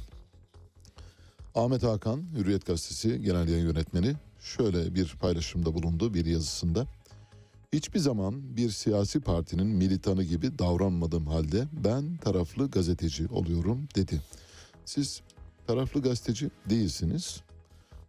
Ahmet 1.56 1.84
Hakan, 1.84 2.24
Hürriyet 2.36 2.66
Gazetesi 2.66 3.22
Genel 3.22 3.48
Yayın 3.48 3.66
Yönetmeni 3.66 4.16
şöyle 4.40 4.96
bir 4.96 5.16
paylaşımda 5.20 5.74
bulundu 5.74 6.14
bir 6.14 6.26
yazısında. 6.26 6.88
Hiçbir 7.74 8.00
zaman 8.00 8.58
bir 8.58 8.70
siyasi 8.70 9.20
partinin 9.20 9.68
militanı 9.68 10.24
gibi 10.24 10.60
davranmadığım 10.60 11.28
halde 11.28 11.68
ben 11.84 12.18
taraflı 12.18 12.72
gazeteci 12.72 13.28
oluyorum 13.28 13.88
dedi. 13.96 14.22
Siz 14.86 15.22
taraflı 15.68 16.02
gazeteci 16.02 16.50
değilsiniz. 16.70 17.42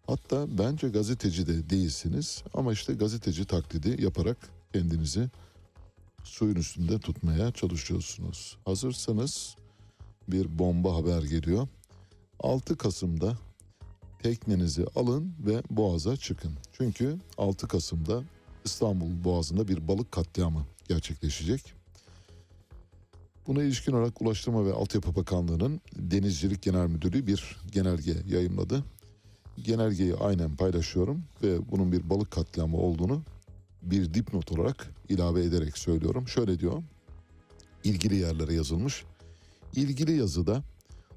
Hatta 0.07 0.59
bence 0.59 0.89
gazeteci 0.89 1.47
de 1.47 1.71
değilsiniz 1.71 2.45
ama 2.55 2.73
işte 2.73 2.93
gazeteci 2.93 3.45
taklidi 3.45 4.03
yaparak 4.03 4.37
kendinizi 4.73 5.29
suyun 6.25 6.57
üstünde 6.57 6.99
tutmaya 6.99 7.53
çalışıyorsunuz. 7.53 8.57
Hazırsanız 8.65 9.57
bir 10.29 10.59
bomba 10.59 10.95
haber 10.95 11.23
geliyor. 11.23 11.69
6 12.41 12.77
Kasım'da 12.77 13.39
teknenizi 14.23 14.85
alın 14.95 15.35
ve 15.47 15.63
Boğaz'a 15.71 16.17
çıkın. 16.17 16.53
Çünkü 16.73 17.17
6 17.39 17.69
Kasım'da 17.69 18.23
İstanbul 18.65 19.25
Boğazı'nda 19.25 19.69
bir 19.69 19.89
balık 19.89 20.13
katliamı 20.13 20.67
gerçekleşecek. 20.89 21.73
Buna 23.47 23.63
ilişkin 23.63 23.93
olarak 23.93 24.23
Ulaştırma 24.23 24.67
ve 24.67 24.73
Altyapı 24.73 25.17
Bakanlığı'nın 25.17 25.81
Denizcilik 25.97 26.63
Genel 26.63 26.87
Müdürlüğü 26.87 27.27
bir 27.27 27.57
genelge 27.73 28.17
yayımladı. 28.29 28.85
Genelgeyi 29.59 30.15
aynen 30.15 30.57
paylaşıyorum 30.57 31.23
ve 31.43 31.71
bunun 31.71 31.93
bir 31.93 32.11
balık 32.11 32.31
katliamı 32.31 32.77
olduğunu 32.77 33.23
bir 33.83 34.15
dipnot 34.15 34.53
olarak 34.53 34.91
ilave 35.09 35.43
ederek 35.43 35.79
söylüyorum. 35.79 36.29
Şöyle 36.29 36.61
diyor, 36.61 36.83
ilgili 37.85 38.17
yerlere 38.17 38.55
yazılmış. 38.55 39.05
İlgili 39.75 40.17
yazıda 40.17 40.63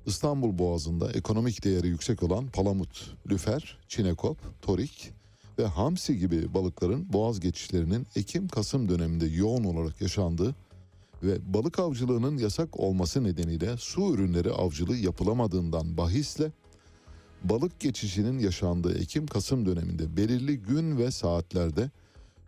İstanbul 0.05 0.57
Boğazı'nda 0.57 1.11
ekonomik 1.11 1.63
değeri 1.63 1.87
yüksek 1.87 2.23
olan 2.23 2.47
palamut, 2.47 3.15
lüfer, 3.29 3.77
çinekop, 3.87 4.37
torik 4.61 5.13
ve 5.59 5.65
hamsi 5.65 6.17
gibi 6.17 6.53
balıkların 6.53 7.13
boğaz 7.13 7.39
geçişlerinin 7.39 8.07
Ekim-Kasım 8.15 8.89
döneminde 8.89 9.25
yoğun 9.25 9.63
olarak 9.63 10.01
yaşandığı 10.01 10.55
ve 11.23 11.53
balık 11.53 11.79
avcılığının 11.79 12.37
yasak 12.37 12.79
olması 12.79 13.23
nedeniyle 13.23 13.77
su 13.77 14.13
ürünleri 14.13 14.51
avcılığı 14.51 14.97
yapılamadığından 14.97 15.97
bahisle 15.97 16.51
balık 17.43 17.79
geçişinin 17.79 18.39
yaşandığı 18.39 18.99
Ekim-Kasım 18.99 19.65
döneminde 19.65 20.17
belirli 20.17 20.57
gün 20.57 20.97
ve 20.97 21.11
saatlerde 21.11 21.91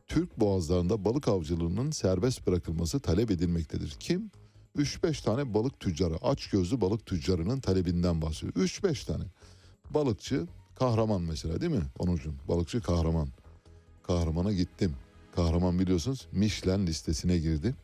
Türk 0.08 0.40
boğazlarında 0.40 1.06
balık 1.06 1.28
avcılığının 1.28 1.92
serbest 1.92 2.48
bırakılması 2.48 3.00
talep 3.00 3.32
edilmektedir. 3.32 3.96
Kim? 4.00 4.32
3-5 4.76 5.24
tane 5.24 5.54
balık 5.54 5.80
tüccarı, 5.80 6.16
aç 6.22 6.48
gözlü 6.48 6.82
balık 6.82 7.06
tüccarının 7.06 7.60
talebinden 7.60 8.22
bahsediyor. 8.22 8.54
3-5 8.68 9.06
tane. 9.06 9.24
Balıkçı 9.90 10.48
kahraman 10.76 11.22
mesela 11.22 11.62
değil 11.62 11.72
mi 11.72 11.84
Onurcuğum? 12.00 12.34
Balıkçı 12.48 12.82
kahraman. 12.82 13.28
Kahramana 14.04 14.52
gittim. 14.54 14.96
Kahraman 15.36 15.80
biliyorsunuz 15.80 16.28
Michelin 16.32 16.88
listesine 16.88 17.38
girdi. 17.38 17.76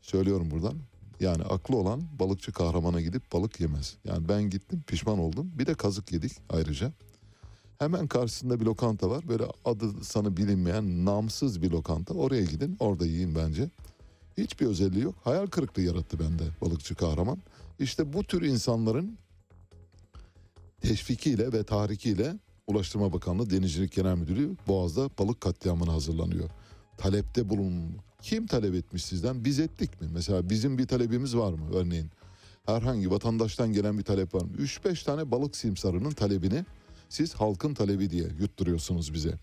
Söylüyorum 0.00 0.50
buradan. 0.50 0.74
Yani 1.20 1.42
aklı 1.42 1.76
olan 1.76 2.02
balıkçı 2.18 2.52
kahramana 2.52 3.00
gidip 3.00 3.32
balık 3.32 3.60
yemez. 3.60 3.96
Yani 4.04 4.28
ben 4.28 4.42
gittim 4.42 4.82
pişman 4.86 5.18
oldum. 5.18 5.52
Bir 5.58 5.66
de 5.66 5.74
kazık 5.74 6.12
yedik 6.12 6.32
ayrıca. 6.50 6.92
Hemen 7.78 8.06
karşısında 8.06 8.60
bir 8.60 8.64
lokanta 8.64 9.10
var. 9.10 9.28
Böyle 9.28 9.44
adı 9.64 10.04
sanı 10.04 10.36
bilinmeyen 10.36 11.04
namsız 11.04 11.62
bir 11.62 11.70
lokanta. 11.70 12.14
Oraya 12.14 12.44
gidin 12.44 12.76
orada 12.80 13.06
yiyin 13.06 13.34
bence. 13.34 13.70
Hiçbir 14.38 14.66
özelliği 14.66 15.04
yok. 15.04 15.14
Hayal 15.24 15.46
kırıklığı 15.46 15.82
yarattı 15.82 16.18
bende 16.18 16.42
balıkçı 16.60 16.94
kahraman. 16.94 17.38
İşte 17.78 18.12
bu 18.12 18.24
tür 18.24 18.42
insanların 18.42 19.18
teşvikiyle 20.80 21.52
ve 21.52 21.64
tahrikiyle 21.64 22.36
Ulaştırma 22.66 23.12
Bakanlığı 23.12 23.50
Denizcilik 23.50 23.92
Genel 23.92 24.14
Müdürlüğü 24.14 24.56
Boğaz'da 24.68 25.10
balık 25.18 25.40
katliamına 25.40 25.92
hazırlanıyor. 25.92 26.50
Talepte 26.98 27.48
bulun. 27.48 27.96
Kim 28.22 28.46
talep 28.46 28.74
etmiş 28.74 29.04
sizden? 29.04 29.44
Biz 29.44 29.60
ettik 29.60 30.00
mi? 30.00 30.08
Mesela 30.12 30.50
bizim 30.50 30.78
bir 30.78 30.86
talebimiz 30.86 31.36
var 31.36 31.52
mı 31.52 31.74
örneğin? 31.74 32.10
Herhangi 32.66 33.10
vatandaştan 33.10 33.72
gelen 33.72 33.98
bir 33.98 34.02
talep 34.02 34.34
var 34.34 34.42
mı? 34.42 34.50
3-5 34.56 35.04
tane 35.04 35.30
balık 35.30 35.56
simsarının 35.56 36.10
talebini 36.10 36.64
siz 37.08 37.34
halkın 37.34 37.74
talebi 37.74 38.10
diye 38.10 38.28
yutturuyorsunuz 38.40 39.14
bize. 39.14 39.34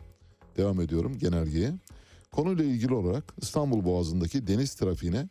Devam 0.58 0.82
ediyorum 0.82 1.18
genelgeye. 1.18 1.74
Konuyla 2.32 2.64
ilgili 2.64 2.94
olarak 2.94 3.34
İstanbul 3.42 3.86
Boğazı'ndaki 3.86 4.48
deniz 4.48 4.76
trafiğine 4.76 5.30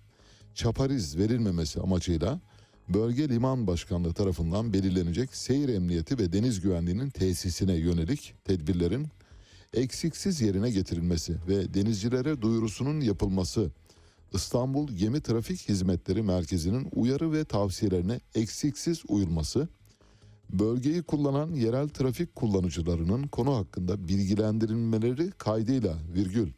çapariz 0.54 1.18
verilmemesi 1.18 1.80
amacıyla 1.80 2.40
Bölge 2.88 3.28
Liman 3.28 3.66
Başkanlığı 3.66 4.12
tarafından 4.14 4.72
belirlenecek 4.72 5.34
seyir 5.34 5.68
emniyeti 5.68 6.18
ve 6.18 6.32
deniz 6.32 6.60
güvenliğinin 6.60 7.10
tesisine 7.10 7.74
yönelik 7.74 8.34
tedbirlerin 8.44 9.06
eksiksiz 9.74 10.40
yerine 10.40 10.70
getirilmesi 10.70 11.36
ve 11.48 11.74
denizcilere 11.74 12.42
duyurusunun 12.42 13.00
yapılması 13.00 13.70
İstanbul 14.32 14.88
Gemi 14.88 15.20
Trafik 15.20 15.68
Hizmetleri 15.68 16.22
Merkezi'nin 16.22 16.88
uyarı 16.94 17.32
ve 17.32 17.44
tavsiyelerine 17.44 18.20
eksiksiz 18.34 19.02
uyulması, 19.08 19.68
bölgeyi 20.50 21.02
kullanan 21.02 21.54
yerel 21.54 21.88
trafik 21.88 22.34
kullanıcılarının 22.34 23.26
konu 23.26 23.56
hakkında 23.56 24.08
bilgilendirilmeleri 24.08 25.30
kaydıyla 25.30 25.98
virgül 26.14 26.48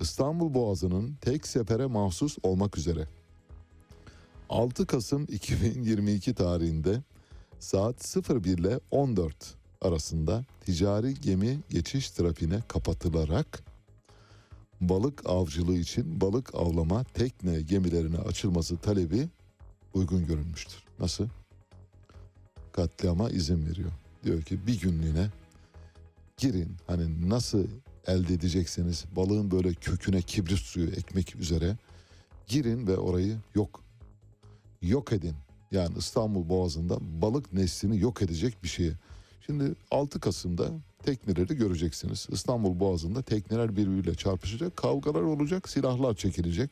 İstanbul 0.00 0.54
Boğazı'nın 0.54 1.14
tek 1.20 1.46
sefere 1.46 1.86
mahsus 1.86 2.36
olmak 2.42 2.78
üzere 2.78 3.08
6 4.48 4.86
Kasım 4.86 5.22
2022 5.28 6.34
tarihinde 6.34 7.02
saat 7.58 8.16
01 8.30 8.58
ile 8.58 8.80
14 8.90 9.54
arasında 9.80 10.44
ticari 10.60 11.14
gemi 11.14 11.60
geçiş 11.70 12.10
trafiğine 12.10 12.60
kapatılarak 12.68 13.62
balık 14.80 15.22
avcılığı 15.26 15.76
için 15.76 16.20
balık 16.20 16.54
avlama 16.54 17.04
tekne 17.04 17.62
gemilerine 17.62 18.18
açılması 18.18 18.76
talebi 18.76 19.28
uygun 19.94 20.26
görülmüştür. 20.26 20.84
Nasıl? 20.98 21.28
Katliama 22.72 23.30
izin 23.30 23.66
veriyor. 23.66 23.90
Diyor 24.24 24.42
ki 24.42 24.66
bir 24.66 24.80
günlüğüne 24.80 25.28
girin 26.36 26.76
hani 26.86 27.30
nasıl 27.30 27.66
elde 28.06 28.34
edecekseniz 28.34 29.04
balığın 29.16 29.50
böyle 29.50 29.74
köküne 29.74 30.22
kibrit 30.22 30.58
suyu 30.58 30.90
ekmek 30.90 31.36
üzere 31.36 31.76
girin 32.46 32.86
ve 32.86 32.96
orayı 32.96 33.36
yok 33.54 33.84
yok 34.82 35.12
edin. 35.12 35.34
Yani 35.70 35.98
İstanbul 35.98 36.48
Boğazı'nda 36.48 36.98
balık 37.00 37.52
neslini 37.52 38.00
yok 38.00 38.22
edecek 38.22 38.62
bir 38.62 38.68
şeye. 38.68 38.92
Şimdi 39.46 39.74
6 39.90 40.20
Kasım'da 40.20 40.70
tekneleri 41.02 41.56
göreceksiniz. 41.56 42.26
İstanbul 42.30 42.80
Boğazı'nda 42.80 43.22
tekneler 43.22 43.76
birbiriyle 43.76 44.14
çarpışacak, 44.14 44.76
kavgalar 44.76 45.22
olacak, 45.22 45.68
silahlar 45.68 46.14
çekilecek. 46.14 46.70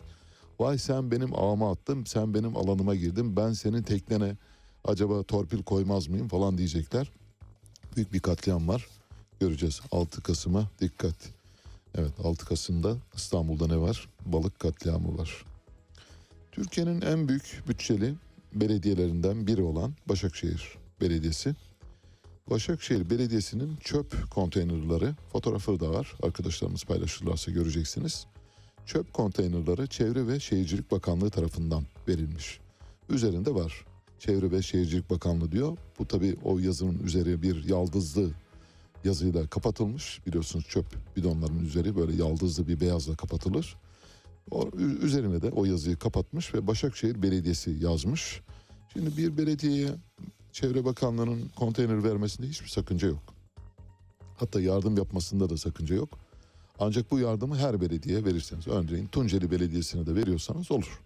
Vay 0.59 0.78
sen 0.78 1.11
benim 1.11 1.35
ağıma 1.35 1.72
attın, 1.72 2.05
sen 2.05 2.35
benim 2.35 2.57
alanıma 2.57 2.95
girdin, 2.95 3.37
ben 3.37 3.53
senin 3.53 3.83
teknene 3.83 4.37
acaba 4.85 5.22
torpil 5.22 5.62
koymaz 5.62 6.09
mıyım 6.09 6.28
falan 6.28 6.59
diyecekler. 6.59 7.12
Büyük 7.97 8.12
bir 8.12 8.20
katliam 8.20 8.68
var. 8.68 8.87
Göreceğiz 9.43 9.80
6 9.93 10.22
Kasım'a 10.22 10.70
dikkat. 10.80 11.14
Evet 11.95 12.12
6 12.24 12.47
Kasım'da 12.47 12.97
İstanbul'da 13.14 13.66
ne 13.66 13.76
var? 13.76 14.09
Balık 14.26 14.61
katliamı 14.61 15.18
var. 15.18 15.45
Türkiye'nin 16.53 17.01
en 17.01 17.28
büyük 17.28 17.62
bütçeli 17.68 18.14
belediyelerinden 18.55 19.47
biri 19.47 19.62
olan 19.62 19.95
Başakşehir 20.09 20.78
Belediyesi 21.01 21.55
Başakşehir 22.51 23.11
Belediyesi'nin 23.11 23.76
çöp 23.76 24.30
konteynerları 24.30 25.14
fotoğrafı 25.32 25.80
da 25.80 25.90
var. 25.90 26.14
Arkadaşlarımız 26.22 26.84
paylaşırlarsa 26.84 27.51
göreceksiniz. 27.51 28.26
Çöp 28.86 29.12
konteynerları 29.12 29.86
Çevre 29.86 30.26
ve 30.26 30.40
Şehircilik 30.40 30.90
Bakanlığı 30.90 31.30
tarafından 31.30 31.84
verilmiş. 32.09 32.61
Üzerinde 33.09 33.55
var. 33.55 33.84
Çevre 34.18 34.51
ve 34.51 34.62
Şehircilik 34.62 35.11
Bakanlığı 35.11 35.53
diyor. 35.53 35.76
Bu 35.99 36.09
tabii 36.09 36.36
o 36.45 36.59
yazının 36.59 36.99
üzeri 36.99 37.43
bir 37.43 37.64
yaldızlı 37.64 38.30
yazıyla 39.05 39.47
kapatılmış. 39.47 40.21
Biliyorsunuz 40.27 40.65
çöp 40.69 40.87
bidonlarının 41.17 41.65
üzeri 41.65 41.97
böyle 41.97 42.17
yaldızlı 42.17 42.69
bir 42.69 42.81
beyazla 42.81 43.17
kapatılır. 43.17 43.77
O, 44.51 44.71
üzerine 45.03 45.43
de 45.43 45.51
o 45.51 45.65
yazıyı 45.65 45.97
kapatmış 45.97 46.55
ve 46.55 46.67
Başakşehir 46.67 47.23
Belediyesi 47.23 47.71
yazmış. 47.81 48.41
Şimdi 48.93 49.17
bir 49.17 49.39
belediyeye 49.39 49.89
Çevre 50.53 50.85
Bakanlığı'nın 50.85 51.51
konteyner 51.57 52.05
vermesinde 52.05 52.47
hiçbir 52.49 52.69
sakınca 52.69 53.09
yok. 53.09 53.35
Hatta 54.37 54.61
yardım 54.61 54.97
yapmasında 54.97 55.51
da 55.51 55.57
sakınca 55.57 55.95
yok. 55.95 56.19
Ancak 56.79 57.11
bu 57.11 57.19
yardımı 57.19 57.57
her 57.57 57.81
belediyeye 57.81 58.25
verirseniz, 58.25 58.69
örneğin 58.69 59.07
Tunceli 59.07 59.51
Belediyesi'ne 59.51 60.07
de 60.07 60.15
veriyorsanız 60.15 60.71
olur. 60.71 61.01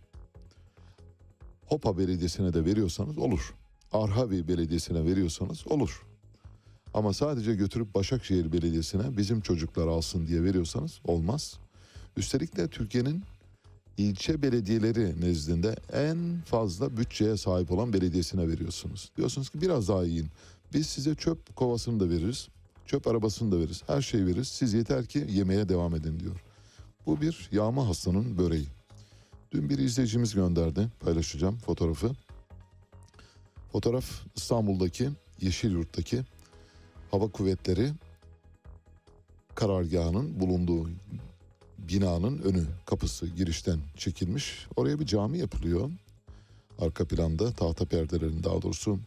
Hopa 1.66 1.98
Belediyesi'ne 1.98 2.54
de 2.54 2.64
veriyorsanız 2.64 3.18
olur. 3.18 3.54
Arhavi 3.92 4.48
Belediyesi'ne 4.48 5.04
veriyorsanız 5.04 5.66
olur. 5.66 6.05
Ama 6.96 7.12
sadece 7.12 7.54
götürüp 7.54 7.94
Başakşehir 7.94 8.52
Belediyesi'ne 8.52 9.16
bizim 9.16 9.40
çocuklar 9.40 9.86
alsın 9.86 10.26
diye 10.26 10.42
veriyorsanız 10.42 11.00
olmaz. 11.04 11.58
Üstelik 12.16 12.56
de 12.56 12.68
Türkiye'nin 12.68 13.22
ilçe 13.98 14.42
belediyeleri 14.42 15.20
nezdinde 15.20 15.76
en 15.92 16.18
fazla 16.44 16.96
bütçeye 16.96 17.36
sahip 17.36 17.72
olan 17.72 17.92
belediyesine 17.92 18.48
veriyorsunuz. 18.48 19.12
Diyorsunuz 19.16 19.50
ki 19.50 19.60
biraz 19.60 19.88
daha 19.88 20.04
yiyin. 20.04 20.28
Biz 20.74 20.86
size 20.86 21.14
çöp 21.14 21.56
kovasını 21.56 22.00
da 22.00 22.10
veririz. 22.10 22.48
Çöp 22.86 23.06
arabasını 23.06 23.52
da 23.52 23.58
veririz. 23.58 23.82
Her 23.86 24.02
şeyi 24.02 24.26
veririz. 24.26 24.48
Siz 24.48 24.74
yeter 24.74 25.06
ki 25.06 25.26
yemeye 25.30 25.68
devam 25.68 25.94
edin 25.94 26.20
diyor. 26.20 26.42
Bu 27.06 27.20
bir 27.20 27.48
yağma 27.52 27.88
hastanın 27.88 28.38
böreği. 28.38 28.66
Dün 29.52 29.68
bir 29.68 29.78
izleyicimiz 29.78 30.34
gönderdi. 30.34 30.88
Paylaşacağım 31.00 31.58
fotoğrafı. 31.58 32.10
Fotoğraf 33.72 34.04
İstanbul'daki 34.36 35.10
Yeşilyurt'taki 35.40 36.24
Hava 37.10 37.28
Kuvvetleri 37.28 37.92
karargahının 39.54 40.40
bulunduğu 40.40 40.88
binanın 41.78 42.38
önü 42.38 42.64
kapısı 42.86 43.26
girişten 43.26 43.78
çekilmiş. 43.96 44.66
Oraya 44.76 45.00
bir 45.00 45.06
cami 45.06 45.38
yapılıyor. 45.38 45.90
Arka 46.78 47.04
planda 47.04 47.52
tahta 47.52 47.84
perdelerin 47.84 48.44
daha 48.44 48.62
doğrusu 48.62 48.98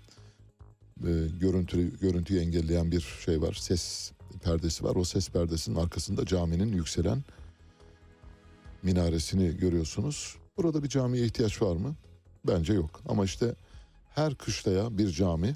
e, 1.07 1.11
görüntü 1.39 1.99
görüntüyü 1.99 2.39
engelleyen 2.39 2.91
bir 2.91 3.01
şey 3.25 3.41
var. 3.41 3.53
Ses 3.53 4.11
perdesi 4.43 4.83
var. 4.83 4.95
O 4.95 5.03
ses 5.03 5.29
perdesinin 5.29 5.75
arkasında 5.75 6.25
caminin 6.25 6.73
yükselen 6.73 7.23
minaresini 8.83 9.57
görüyorsunuz. 9.57 10.35
Burada 10.57 10.83
bir 10.83 10.89
camiye 10.89 11.25
ihtiyaç 11.25 11.61
var 11.61 11.75
mı? 11.75 11.95
Bence 12.47 12.73
yok. 12.73 13.01
Ama 13.09 13.25
işte 13.25 13.55
her 14.15 14.35
kışlaya 14.35 14.97
bir 14.97 15.11
cami 15.11 15.55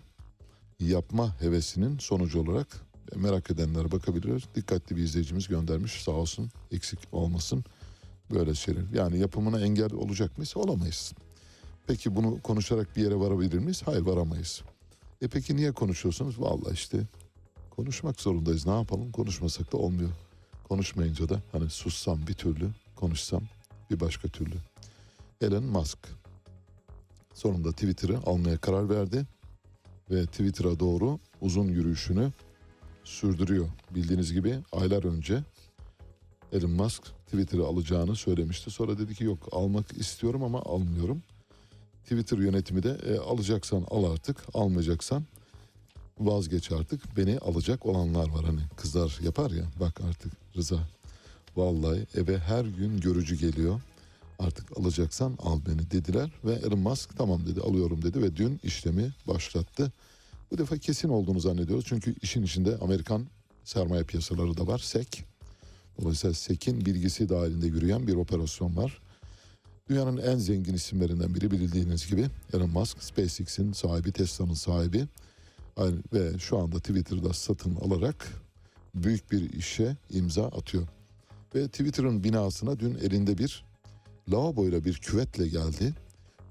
yapma 0.89 1.41
hevesinin 1.41 1.97
sonucu 1.97 2.41
olarak 2.41 2.67
e, 3.15 3.19
merak 3.19 3.51
edenler 3.51 3.91
bakabilir. 3.91 4.45
Dikkatli 4.55 4.95
bir 4.95 5.01
izleyicimiz 5.01 5.47
göndermiş 5.47 6.03
sağ 6.03 6.11
olsun 6.11 6.49
eksik 6.71 6.99
olmasın 7.11 7.63
böyle 8.33 8.55
şeyler. 8.55 8.83
Yani 8.93 9.19
yapımına 9.19 9.61
engel 9.61 9.93
olacak 9.93 10.37
mıyız? 10.37 10.57
Olamayız. 10.57 11.13
Peki 11.87 12.15
bunu 12.15 12.41
konuşarak 12.41 12.95
bir 12.95 13.03
yere 13.03 13.15
varabilir 13.15 13.57
miyiz? 13.57 13.81
Hayır 13.85 14.01
varamayız. 14.01 14.61
E 15.21 15.27
peki 15.27 15.55
niye 15.55 15.71
konuşuyorsunuz? 15.71 16.41
Vallahi 16.41 16.73
işte 16.73 16.97
konuşmak 17.69 18.21
zorundayız. 18.21 18.65
Ne 18.65 18.75
yapalım? 18.75 19.11
Konuşmasak 19.11 19.73
da 19.73 19.77
olmuyor. 19.77 20.09
Konuşmayınca 20.69 21.29
da 21.29 21.41
hani 21.51 21.69
sussam 21.69 22.27
bir 22.27 22.33
türlü, 22.33 22.69
konuşsam 22.95 23.43
bir 23.91 23.99
başka 23.99 24.27
türlü. 24.27 24.55
Elon 25.41 25.63
Musk 25.63 25.99
sonunda 27.33 27.71
Twitter'ı 27.71 28.17
almaya 28.25 28.57
karar 28.57 28.89
verdi 28.89 29.25
ve 30.11 30.25
Twitter'a 30.25 30.79
doğru 30.79 31.19
uzun 31.41 31.67
yürüyüşünü 31.67 32.31
sürdürüyor. 33.03 33.69
Bildiğiniz 33.95 34.33
gibi 34.33 34.59
aylar 34.71 35.03
önce 35.03 35.43
Elon 36.53 36.71
Musk 36.71 37.03
Twitter'ı 37.25 37.65
alacağını 37.65 38.15
söylemişti. 38.15 38.71
Sonra 38.71 38.97
dedi 38.97 39.15
ki 39.15 39.23
yok 39.23 39.49
almak 39.51 39.97
istiyorum 39.97 40.43
ama 40.43 40.61
almıyorum. 40.61 41.23
Twitter 42.03 42.37
yönetimi 42.37 42.83
de 42.83 42.97
e, 43.05 43.17
alacaksan 43.17 43.85
al 43.91 44.11
artık, 44.11 44.37
almayacaksan 44.53 45.23
vazgeç 46.19 46.71
artık. 46.71 47.17
Beni 47.17 47.37
alacak 47.37 47.85
olanlar 47.85 48.29
var 48.29 48.45
hani 48.45 48.61
kızlar 48.75 49.19
yapar 49.23 49.51
ya 49.51 49.65
bak 49.79 50.01
artık 50.09 50.33
Rıza. 50.55 50.79
Vallahi 51.55 52.07
eve 52.15 52.37
her 52.37 52.65
gün 52.65 52.99
görücü 52.99 53.35
geliyor. 53.35 53.81
Artık 54.43 54.77
alacaksan 54.77 55.37
al 55.39 55.59
beni 55.67 55.91
dediler 55.91 56.31
ve 56.45 56.53
Elon 56.53 56.79
Musk 56.79 57.17
tamam 57.17 57.45
dedi 57.47 57.61
alıyorum 57.61 58.01
dedi 58.01 58.21
ve 58.21 58.35
dün 58.35 58.59
işlemi 58.63 59.13
başlattı. 59.27 59.91
Bu 60.51 60.57
defa 60.57 60.77
kesin 60.77 61.09
olduğunu 61.09 61.39
zannediyoruz. 61.39 61.85
Çünkü 61.87 62.15
işin 62.21 62.43
içinde 62.43 62.77
Amerikan 62.77 63.27
sermaye 63.63 64.03
piyasaları 64.03 64.57
da 64.57 64.67
var. 64.67 64.79
SEC. 64.79 65.23
Dolayısıyla 66.01 66.33
SEC'in 66.33 66.85
bilgisi 66.85 67.29
dahilinde 67.29 67.67
yürüyen 67.67 68.07
bir 68.07 68.15
operasyon 68.15 68.77
var. 68.77 69.01
Dünyanın 69.89 70.17
en 70.17 70.37
zengin 70.37 70.73
isimlerinden 70.73 71.35
biri 71.35 71.51
bildiğiniz 71.51 72.07
gibi 72.07 72.27
Elon 72.53 72.69
Musk, 72.69 73.03
SpaceX'in 73.03 73.73
sahibi, 73.73 74.11
Tesla'nın 74.11 74.53
sahibi 74.53 75.07
ve 76.13 76.39
şu 76.39 76.57
anda 76.57 76.79
Twitter'da 76.79 77.33
satın 77.33 77.75
alarak 77.75 78.33
büyük 78.95 79.31
bir 79.31 79.53
işe 79.53 79.97
imza 80.09 80.45
atıyor. 80.45 80.87
Ve 81.55 81.67
Twitter'ın 81.67 82.23
binasına 82.23 82.79
dün 82.79 82.95
elinde 82.95 83.37
bir 83.37 83.72
lavaboyla 84.31 84.85
bir 84.85 84.93
küvetle 84.93 85.47
geldi. 85.47 85.93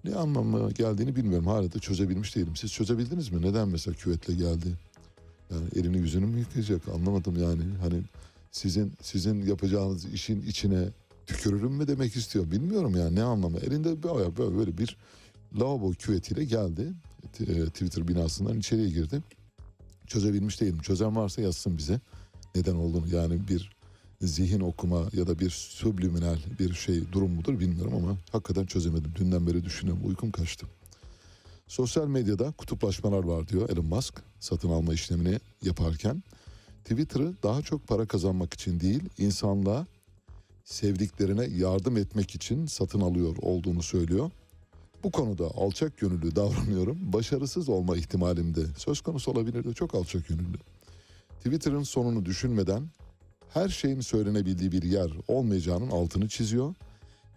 Ne 0.04 0.14
anlamı 0.14 0.70
geldiğini 0.70 1.16
bilmiyorum. 1.16 1.46
Hala 1.46 1.72
da 1.72 1.78
çözebilmiş 1.78 2.36
değilim. 2.36 2.56
Siz 2.56 2.72
çözebildiniz 2.72 3.32
mi? 3.32 3.42
Neden 3.42 3.68
mesela 3.68 3.94
küvetle 3.94 4.34
geldi? 4.34 4.68
Yani 5.50 5.64
elini 5.76 5.98
yüzünü 5.98 6.26
mü 6.26 6.38
yıkayacak? 6.38 6.88
Anlamadım 6.88 7.42
yani. 7.42 7.62
Hani 7.80 8.02
sizin 8.50 8.92
sizin 9.02 9.46
yapacağınız 9.46 10.04
işin 10.04 10.42
içine 10.42 10.88
tükürürüm 11.26 11.72
mü 11.72 11.88
demek 11.88 12.16
istiyor. 12.16 12.50
Bilmiyorum 12.50 12.96
yani 12.96 13.14
ne 13.14 13.22
anlamı. 13.22 13.58
Elinde 13.58 14.02
böyle 14.02 14.36
böyle, 14.36 14.78
bir 14.78 14.96
lavabo 15.60 15.90
küvetiyle 15.90 16.44
geldi. 16.44 16.92
E, 17.40 17.64
Twitter 17.64 18.08
binasından 18.08 18.58
içeriye 18.58 18.88
girdi. 18.88 19.22
Çözebilmiş 20.06 20.60
değilim. 20.60 20.78
Çözen 20.78 21.16
varsa 21.16 21.42
yazsın 21.42 21.78
bize. 21.78 22.00
Neden 22.54 22.74
olduğunu 22.74 23.08
yani 23.14 23.48
bir 23.48 23.70
zihin 24.26 24.60
okuma 24.60 25.08
ya 25.12 25.26
da 25.26 25.38
bir 25.38 25.50
subliminal 25.50 26.38
bir 26.58 26.74
şey 26.74 27.12
durum 27.12 27.30
mudur 27.30 27.60
bilmiyorum 27.60 27.94
ama 27.96 28.16
hakikaten 28.32 28.66
çözemedim. 28.66 29.12
Dünden 29.16 29.46
beri 29.46 29.64
düşünüyorum. 29.64 30.02
Uykum 30.06 30.30
kaçtı. 30.30 30.66
Sosyal 31.66 32.06
medyada 32.06 32.52
kutuplaşmalar 32.52 33.24
var 33.24 33.48
diyor 33.48 33.70
Elon 33.70 33.86
Musk 33.86 34.22
satın 34.40 34.68
alma 34.68 34.94
işlemini 34.94 35.40
yaparken. 35.62 36.22
Twitter'ı 36.84 37.34
daha 37.42 37.62
çok 37.62 37.88
para 37.88 38.06
kazanmak 38.06 38.54
için 38.54 38.80
değil, 38.80 39.02
insanlığa 39.18 39.86
sevdiklerine 40.64 41.44
yardım 41.44 41.96
etmek 41.96 42.34
için 42.34 42.66
satın 42.66 43.00
alıyor 43.00 43.36
olduğunu 43.42 43.82
söylüyor. 43.82 44.30
Bu 45.04 45.10
konuda 45.10 45.44
alçak 45.44 45.98
gönüllü 45.98 46.36
davranıyorum. 46.36 47.12
Başarısız 47.12 47.68
olma 47.68 47.96
ihtimalim 47.96 48.54
de 48.54 48.60
söz 48.76 49.00
konusu 49.00 49.30
olabilir 49.30 49.64
de 49.64 49.72
çok 49.72 49.94
alçak 49.94 50.28
gönüllü. 50.28 50.58
Twitter'ın 51.36 51.82
sonunu 51.82 52.24
düşünmeden 52.24 52.82
her 53.54 53.68
şeyin 53.68 54.00
söylenebildiği 54.00 54.72
bir 54.72 54.82
yer 54.82 55.10
olmayacağının 55.28 55.90
altını 55.90 56.28
çiziyor. 56.28 56.74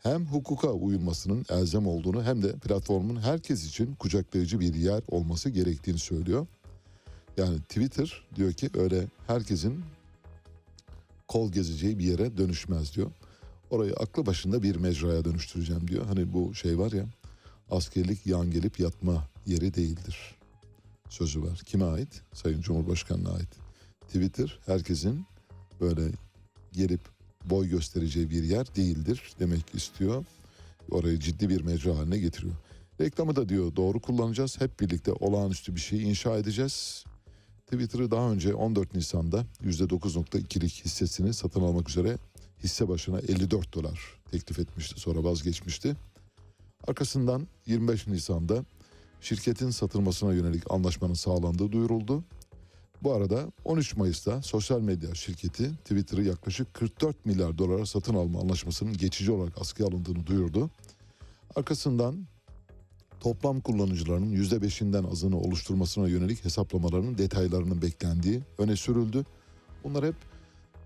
Hem 0.04 0.26
hukuka 0.26 0.72
uyulmasının 0.72 1.46
elzem 1.50 1.88
olduğunu 1.88 2.24
hem 2.24 2.44
de 2.44 2.52
platformun 2.52 3.22
herkes 3.22 3.66
için 3.66 3.96
kucaklayıcı 3.96 4.60
bir 4.60 4.74
yer 4.74 5.02
olması 5.08 5.50
gerektiğini 5.50 6.00
söylüyor. 6.00 6.48
Yani 7.38 7.60
Twitter 7.60 8.24
diyor 8.36 8.54
ki 8.54 8.70
öyle 8.74 9.08
herkesin 9.28 9.84
kol 11.28 11.52
gezeceği 11.52 12.00
bir 12.00 12.04
yere 12.04 12.38
dönüşmez 12.38 12.96
diyor. 12.96 13.12
Orayı 13.70 13.94
aklı 13.94 14.26
başında 14.26 14.64
bir 14.64 14.76
mecraya 14.76 15.26
dönüştüreceğim 15.26 15.88
diyor. 15.88 16.06
Hani 16.06 16.34
bu 16.34 16.56
şey 16.56 16.80
var 16.80 16.92
ya 16.92 17.06
askerlik 17.72 18.26
yan 18.26 18.52
gelip 18.52 18.80
yatma 18.80 19.28
yeri 19.46 19.74
değildir. 19.74 20.36
Sözü 21.10 21.44
var. 21.44 21.62
Kime 21.66 21.86
ait? 21.86 22.22
Sayın 22.34 22.62
Cumhurbaşkanı'na 22.62 23.32
ait. 23.34 23.50
Twitter 24.08 24.60
herkesin 24.66 25.26
böyle 25.82 26.12
gelip 26.72 27.02
boy 27.46 27.70
göstereceği 27.70 28.30
bir 28.30 28.44
yer 28.44 28.76
değildir 28.76 29.22
demek 29.40 29.76
istiyor. 29.76 30.26
Orayı 30.92 31.20
ciddi 31.20 31.50
bir 31.50 31.62
mecra 31.62 31.98
haline 31.98 32.20
getiriyor. 32.20 32.56
Reklamı 33.02 33.36
da 33.36 33.50
diyor 33.50 33.76
doğru 33.76 34.00
kullanacağız. 34.00 34.62
Hep 34.62 34.80
birlikte 34.80 35.12
olağanüstü 35.14 35.76
bir 35.76 35.80
şey 35.80 36.04
inşa 36.04 36.38
edeceğiz. 36.38 37.06
Twitter'ı 37.66 38.12
daha 38.12 38.32
önce 38.32 38.56
14 38.56 38.96
Nisan'da 38.96 39.46
%9.2'lik 39.64 40.86
hissesini 40.86 41.34
satın 41.34 41.62
almak 41.62 41.90
üzere 41.90 42.18
hisse 42.64 42.88
başına 42.90 43.20
54 43.20 43.74
dolar 43.74 44.00
teklif 44.32 44.60
etmişti. 44.60 45.00
Sonra 45.00 45.24
vazgeçmişti. 45.24 45.96
Arkasından 46.88 47.48
25 47.66 48.08
Nisan'da 48.08 48.66
şirketin 49.22 49.70
satılmasına 49.70 50.34
yönelik 50.34 50.72
anlaşmanın 50.72 51.14
sağlandığı 51.14 51.72
duyuruldu. 51.72 52.24
Bu 53.06 53.14
arada 53.14 53.52
13 53.66 53.98
Mayıs'ta 53.98 54.42
sosyal 54.42 54.82
medya 54.82 55.16
şirketi 55.16 55.72
Twitter'ı 55.76 56.24
yaklaşık 56.24 56.74
44 56.74 57.26
milyar 57.26 57.58
dolara 57.58 57.86
satın 57.86 58.16
alma 58.16 58.40
anlaşmasının 58.40 58.98
geçici 58.98 59.32
olarak 59.32 59.62
askıya 59.62 59.90
alındığını 59.90 60.28
duyurdu. 60.28 60.70
Arkasından 61.56 62.28
toplam 63.20 63.60
kullanıcılarının 63.60 64.36
%5'inden 64.36 65.12
azını 65.12 65.40
oluşturmasına 65.40 66.08
yönelik 66.08 66.46
hesaplamaların 66.46 67.18
detaylarının 67.18 67.82
beklendiği 67.82 68.42
öne 68.58 68.76
sürüldü. 68.76 69.26
Bunlar 69.84 70.06
hep 70.06 70.16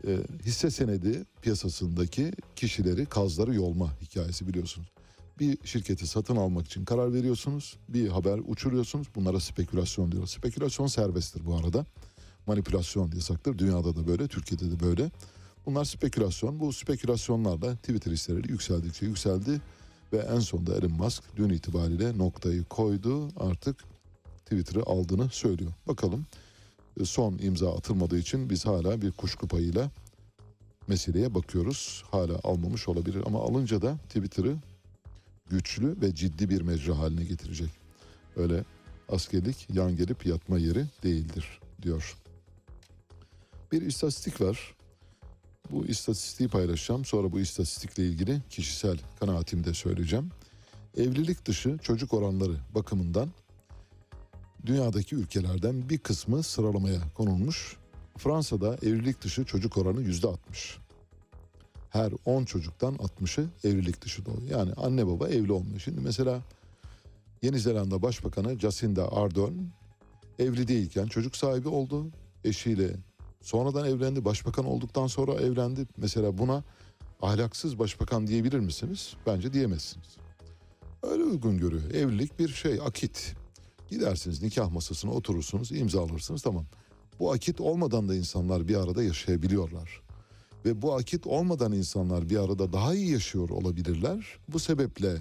e, 0.07 0.17
hisse 0.45 0.72
senedi 0.72 1.26
piyasasındaki 1.41 2.32
kişileri 2.55 3.05
kazları 3.05 3.55
yolma 3.55 4.01
hikayesi 4.01 4.47
biliyorsunuz. 4.47 4.88
Bir 5.39 5.57
şirketi 5.63 6.07
satın 6.07 6.36
almak 6.36 6.65
için 6.65 6.86
karar 6.86 7.13
veriyorsunuz. 7.13 7.78
Bir 7.89 8.07
haber 8.07 8.39
uçuruyorsunuz. 8.47 9.07
Bunlara 9.15 9.39
spekülasyon 9.39 10.11
diyoruz. 10.11 10.30
Spekülasyon 10.32 10.88
serbesttir 10.88 11.45
bu 11.45 11.55
arada. 11.55 11.86
Manipülasyon 12.49 13.11
yasaktır. 13.11 13.57
Dünyada 13.57 13.95
da 13.95 14.07
böyle, 14.07 14.27
Türkiye'de 14.27 14.71
de 14.71 14.79
böyle. 14.79 15.11
Bunlar 15.65 15.85
spekülasyon. 15.85 16.59
Bu 16.59 16.73
spekülasyonlarla 16.73 17.75
Twitter 17.75 18.11
hisseleri 18.11 18.51
yükseldikçe 18.51 19.05
yükseldi. 19.05 19.61
Ve 20.13 20.17
en 20.17 20.39
sonunda 20.39 20.75
Elon 20.75 20.91
Musk 20.91 21.23
dün 21.37 21.49
itibariyle 21.49 22.17
noktayı 22.17 22.63
koydu. 22.63 23.29
Artık 23.39 23.83
Twitter'ı 24.45 24.83
aldığını 24.83 25.29
söylüyor. 25.29 25.71
Bakalım 25.87 26.25
e, 26.99 27.05
son 27.05 27.37
imza 27.37 27.75
atılmadığı 27.75 28.17
için 28.17 28.49
biz 28.49 28.65
hala 28.65 29.01
bir 29.01 29.11
kuşku 29.11 29.47
payıyla 29.47 29.91
meseleye 30.87 31.33
bakıyoruz. 31.33 32.03
Hala 32.11 32.39
almamış 32.43 32.87
olabilir 32.87 33.23
ama 33.25 33.39
alınca 33.39 33.81
da 33.81 33.97
Twitter'ı 33.97 34.55
güçlü 35.49 36.01
ve 36.01 36.15
ciddi 36.15 36.49
bir 36.49 36.61
mecra 36.61 36.97
haline 36.97 37.23
getirecek. 37.23 37.69
Öyle 38.35 38.63
askerlik 39.09 39.67
yan 39.73 39.95
gelip 39.95 40.25
yatma 40.25 40.59
yeri 40.59 40.85
değildir 41.03 41.59
diyor. 41.81 42.18
Bir 43.72 43.82
istatistik 43.82 44.41
var. 44.41 44.76
Bu 45.72 45.86
istatistiği 45.86 46.49
paylaşacağım. 46.49 47.05
Sonra 47.05 47.32
bu 47.32 47.39
istatistikle 47.39 48.05
ilgili 48.05 48.41
kişisel 48.49 48.97
kanaatimi 49.20 49.63
de 49.63 49.74
söyleyeceğim. 49.74 50.30
Evlilik 50.97 51.45
dışı 51.45 51.78
çocuk 51.78 52.13
oranları 52.13 52.55
bakımından 52.76 53.30
dünyadaki 54.65 55.15
ülkelerden 55.15 55.89
bir 55.89 55.97
kısmı 55.97 56.43
sıralamaya 56.43 56.99
konulmuş. 57.15 57.78
Fransa'da 58.17 58.76
evlilik 58.76 59.22
dışı 59.22 59.45
çocuk 59.45 59.78
oranı 59.78 60.01
yüzde 60.01 60.28
60. 60.28 60.78
Her 61.89 62.11
10 62.26 62.45
çocuktan 62.45 62.95
60'ı 62.95 63.47
evlilik 63.63 64.01
dışı 64.01 64.26
doğuyor. 64.26 64.59
Yani 64.59 64.74
anne 64.74 65.07
baba 65.07 65.30
evli 65.30 65.51
olmuyor. 65.51 65.80
Şimdi 65.80 66.01
mesela 66.01 66.41
Yeni 67.41 67.59
Zelanda 67.59 68.01
Başbakanı 68.01 68.59
Jacinda 68.59 69.11
Ardern 69.11 69.53
evli 70.39 70.67
değilken 70.67 71.05
çocuk 71.05 71.36
sahibi 71.36 71.67
oldu. 71.67 72.07
Eşiyle 72.43 72.95
sonradan 73.41 73.87
evlendi. 73.87 74.25
Başbakan 74.25 74.65
olduktan 74.65 75.07
sonra 75.07 75.33
evlendi. 75.33 75.87
Mesela 75.97 76.37
buna 76.37 76.63
ahlaksız 77.21 77.79
başbakan 77.79 78.27
diyebilir 78.27 78.59
misiniz? 78.59 79.13
Bence 79.25 79.53
diyemezsiniz. 79.53 80.17
Öyle 81.03 81.23
uygun 81.23 81.57
görüyor. 81.57 81.91
Evlilik 81.91 82.39
bir 82.39 82.49
şey, 82.49 82.79
akit. 82.85 83.35
Gidersiniz 83.89 84.41
nikah 84.43 84.71
masasına 84.71 85.11
oturursunuz, 85.11 85.71
imzalarsınız 85.71 86.41
tamam. 86.41 86.65
Bu 87.19 87.31
akit 87.31 87.61
olmadan 87.61 88.09
da 88.09 88.15
insanlar 88.15 88.67
bir 88.67 88.75
arada 88.75 89.03
yaşayabiliyorlar. 89.03 90.01
Ve 90.65 90.81
bu 90.81 90.93
akit 90.93 91.27
olmadan 91.27 91.71
insanlar 91.71 92.29
bir 92.29 92.37
arada 92.37 92.73
daha 92.73 92.95
iyi 92.95 93.11
yaşıyor 93.11 93.49
olabilirler. 93.49 94.37
Bu 94.49 94.59
sebeple 94.59 95.17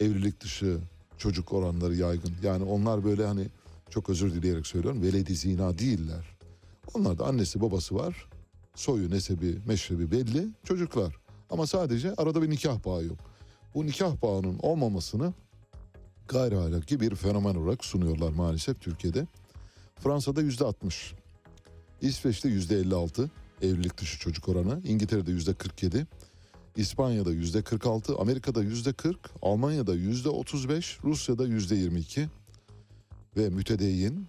evlilik 0.00 0.40
dışı 0.40 0.78
çocuk 1.18 1.52
oranları 1.52 1.94
yaygın. 1.94 2.34
Yani 2.42 2.64
onlar 2.64 3.04
böyle 3.04 3.26
hani 3.26 3.46
çok 3.90 4.10
özür 4.10 4.34
dileyerek 4.34 4.66
söylüyorum 4.66 5.02
veledi 5.02 5.36
zina 5.36 5.78
değiller. 5.78 6.31
Onlar 6.94 7.18
da 7.18 7.26
annesi 7.26 7.60
babası 7.60 7.94
var. 7.94 8.28
Soyu, 8.74 9.10
nesebi, 9.10 9.58
meşrebi 9.66 10.10
belli. 10.10 10.48
Çocuklar. 10.64 11.16
Ama 11.50 11.66
sadece 11.66 12.14
arada 12.14 12.42
bir 12.42 12.50
nikah 12.50 12.84
bağı 12.84 13.04
yok. 13.04 13.18
Bu 13.74 13.86
nikah 13.86 14.22
bağının 14.22 14.58
olmamasını 14.58 15.32
gayri 16.28 16.58
ahlaki 16.58 17.00
bir 17.00 17.14
fenomen 17.14 17.54
olarak 17.54 17.84
sunuyorlar 17.84 18.32
maalesef 18.32 18.80
Türkiye'de. 18.80 19.26
Fransa'da 20.02 20.42
yüzde 20.42 20.64
60, 20.64 21.14
İsveç'te 22.00 22.48
yüzde 22.48 22.76
56 22.76 23.30
evlilik 23.62 23.98
dışı 23.98 24.18
çocuk 24.18 24.48
oranı, 24.48 24.80
İngiltere'de 24.84 25.30
yüzde 25.30 25.54
47, 25.54 26.06
İspanya'da 26.76 27.30
yüzde 27.30 27.62
46, 27.62 28.16
Amerika'da 28.16 28.62
yüzde 28.62 28.92
40, 28.92 29.30
Almanya'da 29.42 29.94
yüzde 29.94 30.28
35, 30.28 30.98
Rusya'da 31.04 31.46
yüzde 31.46 31.74
22 31.74 32.28
ve 33.36 33.48
mütedeyyin 33.48 34.26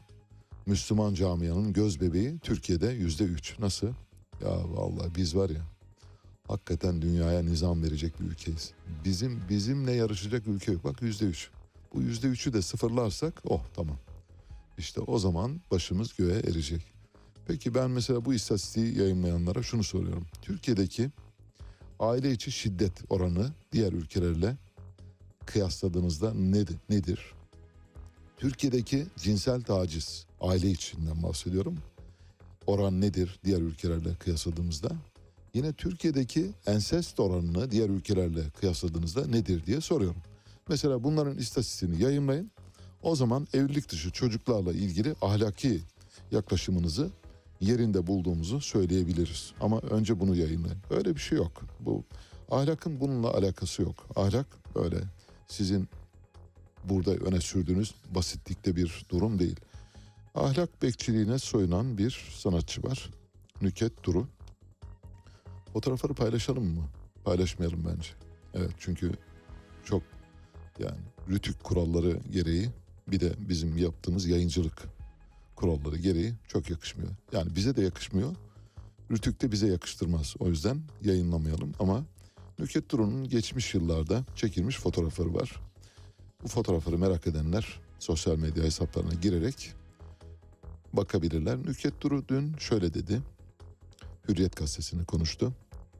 Müslüman 0.65 1.13
camianın 1.13 1.73
göz 1.73 2.01
bebeği 2.01 2.39
Türkiye'de 2.39 2.87
yüzde 2.87 3.23
3. 3.23 3.59
Nasıl? 3.59 3.87
Ya 4.41 4.73
vallahi 4.75 5.15
biz 5.15 5.35
var 5.35 5.49
ya 5.49 5.61
hakikaten 6.47 7.01
dünyaya 7.01 7.43
nizam 7.43 7.83
verecek 7.83 8.19
bir 8.19 8.25
ülkeyiz. 8.25 8.71
Bizim 9.05 9.41
bizimle 9.49 9.91
yarışacak 9.91 10.47
ülke 10.47 10.71
yok. 10.71 10.83
Bak 10.83 11.01
yüzde 11.01 11.25
üç. 11.25 11.49
Bu 11.93 12.01
yüzde 12.01 12.27
üçü 12.27 12.53
de 12.53 12.61
sıfırlarsak 12.61 13.41
oh 13.45 13.61
tamam. 13.75 13.97
İşte 14.77 15.01
o 15.01 15.19
zaman 15.19 15.61
başımız 15.71 16.15
göğe 16.15 16.39
erecek. 16.39 16.93
Peki 17.47 17.75
ben 17.75 17.91
mesela 17.91 18.25
bu 18.25 18.33
istatistiği 18.33 18.97
yayınlayanlara 18.97 19.63
şunu 19.63 19.83
soruyorum. 19.83 20.25
Türkiye'deki 20.41 21.11
aile 21.99 22.31
içi 22.31 22.51
şiddet 22.51 23.01
oranı 23.09 23.51
diğer 23.71 23.93
ülkelerle 23.93 24.57
kıyasladığınızda 25.45 26.33
nedir? 26.33 26.77
nedir? 26.89 27.33
Türkiye'deki 28.37 29.05
cinsel 29.17 29.61
taciz 29.61 30.25
aile 30.41 30.69
içinden 30.71 31.23
bahsediyorum. 31.23 31.77
Oran 32.67 33.01
nedir 33.01 33.39
diğer 33.45 33.61
ülkelerle 33.61 34.15
kıyasladığımızda? 34.15 34.89
Yine 35.53 35.73
Türkiye'deki 35.73 36.51
ensest 36.67 37.19
oranını 37.19 37.71
diğer 37.71 37.89
ülkelerle 37.89 38.49
kıyasladığınızda 38.49 39.27
nedir 39.27 39.65
diye 39.65 39.81
soruyorum. 39.81 40.21
Mesela 40.69 41.03
bunların 41.03 41.37
istatistiğini 41.37 42.03
yayınlayın. 42.03 42.51
O 43.03 43.15
zaman 43.15 43.47
evlilik 43.53 43.89
dışı 43.89 44.11
çocuklarla 44.11 44.73
ilgili 44.73 45.15
ahlaki 45.21 45.81
yaklaşımınızı 46.31 47.11
yerinde 47.61 48.07
bulduğumuzu 48.07 48.61
söyleyebiliriz. 48.61 49.53
Ama 49.61 49.79
önce 49.79 50.19
bunu 50.19 50.35
yayınlayın. 50.35 50.77
Öyle 50.89 51.15
bir 51.15 51.19
şey 51.19 51.37
yok. 51.37 51.61
Bu 51.79 52.03
ahlakın 52.51 52.99
bununla 52.99 53.33
alakası 53.33 53.81
yok. 53.81 54.07
Ahlak 54.15 54.47
öyle 54.75 54.97
sizin 55.47 55.89
burada 56.83 57.11
öne 57.11 57.41
sürdüğünüz 57.41 57.95
basitlikte 58.15 58.75
bir 58.75 59.05
durum 59.09 59.39
değil. 59.39 59.59
Ahlak 60.35 60.81
bekçiliğine 60.81 61.39
soyunan 61.39 61.97
bir 61.97 62.33
sanatçı 62.35 62.83
var. 62.83 63.09
Nüket 63.61 64.03
Duru. 64.03 64.27
Fotoğrafları 65.73 66.13
paylaşalım 66.13 66.65
mı? 66.65 66.83
Paylaşmayalım 67.23 67.85
bence. 67.85 68.09
Evet 68.53 68.71
çünkü 68.79 69.11
çok 69.85 70.03
yani 70.79 70.97
rütük 71.29 71.63
kuralları 71.63 72.19
gereği 72.31 72.69
bir 73.07 73.19
de 73.19 73.33
bizim 73.49 73.77
yaptığımız 73.77 74.25
yayıncılık 74.25 74.83
kuralları 75.55 75.97
gereği 75.97 76.33
çok 76.47 76.69
yakışmıyor. 76.69 77.11
Yani 77.31 77.55
bize 77.55 77.75
de 77.75 77.81
yakışmıyor. 77.81 78.35
Rütük 79.11 79.41
de 79.41 79.51
bize 79.51 79.67
yakıştırmaz. 79.67 80.35
O 80.39 80.49
yüzden 80.49 80.81
yayınlamayalım 81.01 81.73
ama 81.79 82.03
Nüket 82.59 82.91
Duru'nun 82.91 83.29
geçmiş 83.29 83.73
yıllarda 83.73 84.23
çekilmiş 84.35 84.77
fotoğrafları 84.79 85.33
var. 85.33 85.61
Bu 86.43 86.47
fotoğrafları 86.47 86.97
merak 86.97 87.27
edenler 87.27 87.79
sosyal 87.99 88.37
medya 88.37 88.63
hesaplarına 88.63 89.13
girerek 89.13 89.73
bakabilirler. 90.93 91.57
Nüket 91.57 92.01
Duru 92.01 92.27
dün 92.27 92.55
şöyle 92.57 92.93
dedi. 92.93 93.21
Hürriyet 94.29 94.55
gazetesini 94.55 95.05
konuştu. 95.05 95.53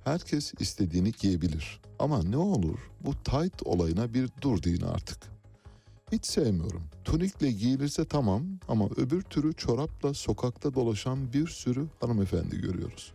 Herkes 0.04 0.54
istediğini 0.60 1.12
giyebilir. 1.12 1.82
Ama 2.00 2.24
ne 2.24 2.38
olur 2.38 2.80
bu 3.06 3.14
tight 3.24 3.64
olayına 3.66 4.14
bir 4.14 4.30
dur 4.42 4.64
deyin 4.64 4.82
artık. 4.82 5.18
Hiç 6.12 6.26
sevmiyorum. 6.26 6.84
Tunikle 7.04 7.52
giyilirse 7.52 8.06
tamam 8.06 8.44
ama 8.68 8.90
öbür 8.98 9.22
türü 9.22 9.54
çorapla 9.54 10.14
sokakta 10.14 10.74
dolaşan 10.74 11.34
bir 11.34 11.48
sürü 11.48 11.88
hanımefendi 12.00 12.62
görüyoruz. 12.62 13.12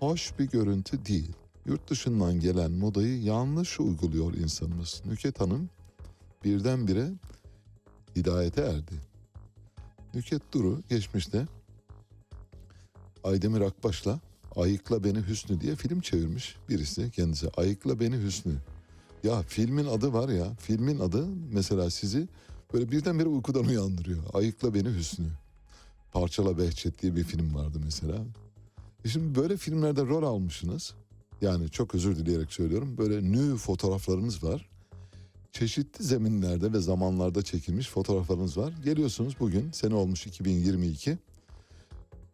Hoş 0.00 0.38
bir 0.38 0.50
görüntü 0.50 1.06
değil. 1.06 1.32
Yurt 1.66 1.90
dışından 1.90 2.40
gelen 2.40 2.70
modayı 2.70 3.22
yanlış 3.22 3.80
uyguluyor 3.80 4.34
insanımız. 4.34 5.02
Nüket 5.06 5.40
Hanım 5.40 5.70
birdenbire 6.46 7.12
hidayete 8.16 8.60
erdi. 8.60 8.94
Nüket 10.14 10.42
Duru 10.52 10.80
geçmişte 10.88 11.46
Aydemir 13.24 13.60
Akbaş'la 13.60 14.20
Ayıkla 14.56 15.04
Beni 15.04 15.18
Hüsnü 15.18 15.60
diye 15.60 15.76
film 15.76 16.00
çevirmiş 16.00 16.56
birisi 16.68 17.10
kendisi. 17.10 17.50
Ayıkla 17.56 18.00
Beni 18.00 18.16
Hüsnü. 18.22 18.54
Ya 19.22 19.42
filmin 19.42 19.86
adı 19.86 20.12
var 20.12 20.28
ya 20.28 20.54
filmin 20.60 20.98
adı 20.98 21.26
mesela 21.52 21.90
sizi 21.90 22.28
böyle 22.74 22.90
birdenbire 22.90 23.28
uykudan 23.28 23.64
uyandırıyor. 23.64 24.22
Ayıkla 24.32 24.74
Beni 24.74 24.88
Hüsnü. 24.88 25.28
Parçala 26.12 26.58
Behçet 26.58 27.02
diye 27.02 27.16
bir 27.16 27.24
film 27.24 27.54
vardı 27.54 27.78
mesela. 27.84 28.16
E 29.04 29.08
şimdi 29.08 29.34
böyle 29.34 29.56
filmlerde 29.56 30.02
rol 30.02 30.22
almışsınız. 30.22 30.94
Yani 31.40 31.70
çok 31.70 31.94
özür 31.94 32.16
dileyerek 32.16 32.52
söylüyorum. 32.52 32.98
Böyle 32.98 33.32
nü 33.32 33.56
fotoğraflarınız 33.56 34.44
var. 34.44 34.75
Çeşitli 35.58 36.04
zeminlerde 36.04 36.72
ve 36.72 36.80
zamanlarda 36.80 37.42
çekilmiş 37.42 37.88
fotoğraflarınız 37.88 38.56
var. 38.56 38.72
Geliyorsunuz 38.84 39.34
bugün 39.40 39.70
sene 39.70 39.94
olmuş 39.94 40.26
2022. 40.26 41.18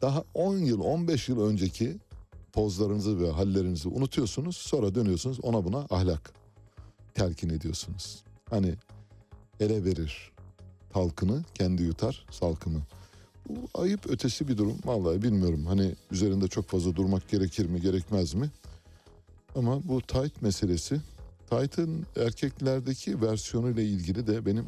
Daha 0.00 0.24
10 0.34 0.56
yıl 0.56 0.80
15 0.80 1.28
yıl 1.28 1.40
önceki 1.40 1.96
pozlarınızı 2.52 3.20
ve 3.20 3.30
hallerinizi 3.30 3.88
unutuyorsunuz. 3.88 4.56
Sonra 4.56 4.94
dönüyorsunuz 4.94 5.40
ona 5.42 5.64
buna 5.64 5.78
ahlak 5.78 6.32
telkin 7.14 7.48
ediyorsunuz. 7.48 8.24
Hani 8.50 8.74
ele 9.60 9.84
verir 9.84 10.32
talkını 10.92 11.44
kendi 11.54 11.82
yutar 11.82 12.26
salkımı. 12.30 12.82
Bu 13.48 13.80
ayıp 13.82 14.10
ötesi 14.10 14.48
bir 14.48 14.56
durum. 14.56 14.76
Vallahi 14.84 15.22
bilmiyorum. 15.22 15.66
Hani 15.66 15.94
üzerinde 16.10 16.48
çok 16.48 16.68
fazla 16.68 16.96
durmak 16.96 17.28
gerekir 17.28 17.66
mi 17.66 17.80
gerekmez 17.80 18.34
mi? 18.34 18.50
Ama 19.54 19.88
bu 19.88 20.00
tight 20.00 20.42
meselesi 20.42 21.00
tight'ın 21.52 22.06
erkeklerdeki 22.16 23.22
versiyonu 23.22 23.70
ile 23.70 23.84
ilgili 23.84 24.26
de 24.26 24.46
benim 24.46 24.64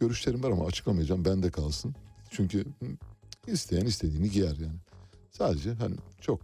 görüşlerim 0.00 0.42
var 0.42 0.50
ama 0.50 0.66
açıklamayacağım. 0.66 1.24
Bende 1.24 1.50
kalsın. 1.50 1.94
Çünkü 2.30 2.64
isteyen 3.46 3.86
istediğini 3.86 4.30
giyer 4.30 4.56
yani. 4.56 4.78
Sadece 5.30 5.72
hani 5.72 5.94
çok 6.20 6.40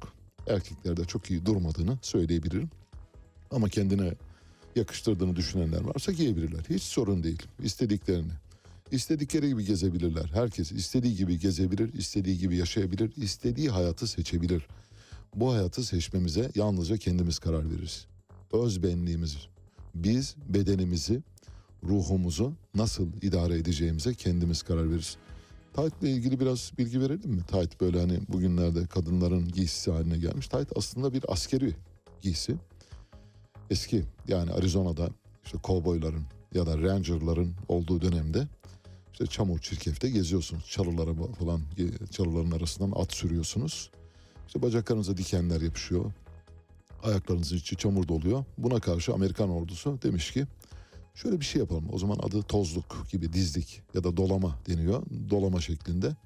erkeklerde 0.46 1.04
çok 1.04 1.30
iyi 1.30 1.46
durmadığını 1.46 1.98
söyleyebilirim. 2.02 2.70
Ama 3.50 3.68
kendine 3.68 4.14
yakıştırdığını 4.76 5.36
düşünenler 5.36 5.80
varsa 5.80 6.12
giyebilirler. 6.12 6.64
Hiç 6.70 6.82
sorun 6.82 7.22
değil. 7.22 7.42
İstediklerini. 7.62 8.32
İstedikleri 8.90 9.48
gibi 9.48 9.64
gezebilirler. 9.64 10.30
Herkes 10.34 10.72
istediği 10.72 11.16
gibi 11.16 11.38
gezebilir, 11.38 11.92
istediği 11.92 12.38
gibi 12.38 12.56
yaşayabilir, 12.56 13.12
istediği 13.16 13.70
hayatı 13.70 14.06
seçebilir. 14.06 14.66
Bu 15.34 15.52
hayatı 15.52 15.84
seçmemize 15.84 16.50
yalnızca 16.54 16.96
kendimiz 16.96 17.38
karar 17.38 17.70
veririz. 17.70 18.06
Öz 18.52 18.82
benliğimiz. 18.82 19.36
Biz 19.94 20.36
bedenimizi, 20.48 21.22
ruhumuzu 21.84 22.52
nasıl 22.74 23.08
idare 23.22 23.54
edeceğimize 23.58 24.14
kendimiz 24.14 24.62
karar 24.62 24.90
veririz. 24.90 25.16
İle 26.02 26.10
ilgili 26.10 26.40
biraz 26.40 26.72
bilgi 26.78 27.00
verelim 27.00 27.30
mi? 27.30 27.42
Tight 27.42 27.80
böyle 27.80 28.00
hani 28.00 28.20
bugünlerde 28.28 28.86
kadınların 28.86 29.48
giysisi 29.48 29.90
haline 29.90 30.18
gelmiş. 30.18 30.48
Tight 30.48 30.72
aslında 30.76 31.12
bir 31.12 31.32
askeri 31.32 31.74
giysi. 32.22 32.54
Eski 33.70 34.04
yani 34.28 34.52
Arizona'da 34.52 35.10
işte 35.44 35.58
kovboyların 35.58 36.24
ya 36.54 36.66
da 36.66 36.78
rangerların 36.78 37.54
olduğu 37.68 38.00
dönemde 38.00 38.48
işte 39.12 39.26
çamur 39.26 39.58
çirkefte 39.58 40.10
geziyorsunuz. 40.10 40.66
Çalılara 40.70 41.14
falan 41.38 41.60
çalıların 42.10 42.50
arasından 42.50 42.92
at 43.00 43.12
sürüyorsunuz. 43.12 43.90
İşte 44.46 44.62
bacaklarınıza 44.62 45.16
dikenler 45.16 45.60
yapışıyor. 45.60 46.12
Ayaklarınızın 47.02 47.56
içi 47.56 47.76
çamur 47.76 48.08
doluyor. 48.08 48.44
Buna 48.58 48.80
karşı 48.80 49.14
Amerikan 49.14 49.50
ordusu 49.50 49.98
demiş 50.02 50.32
ki 50.32 50.46
şöyle 51.14 51.40
bir 51.40 51.44
şey 51.44 51.60
yapalım. 51.60 51.84
O 51.92 51.98
zaman 51.98 52.18
adı 52.22 52.42
tozluk 52.42 53.06
gibi 53.10 53.32
dizlik 53.32 53.82
ya 53.94 54.04
da 54.04 54.16
dolama 54.16 54.58
deniyor. 54.68 55.02
Dolama 55.30 55.60
şeklinde. 55.60 56.16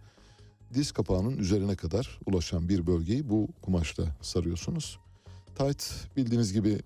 Diz 0.74 0.92
kapağının 0.92 1.38
üzerine 1.38 1.76
kadar 1.76 2.18
ulaşan 2.26 2.68
bir 2.68 2.86
bölgeyi 2.86 3.30
bu 3.30 3.48
kumaşla 3.62 4.04
sarıyorsunuz. 4.22 4.98
Tight 5.58 5.92
bildiğiniz 6.16 6.52
gibi 6.52 6.78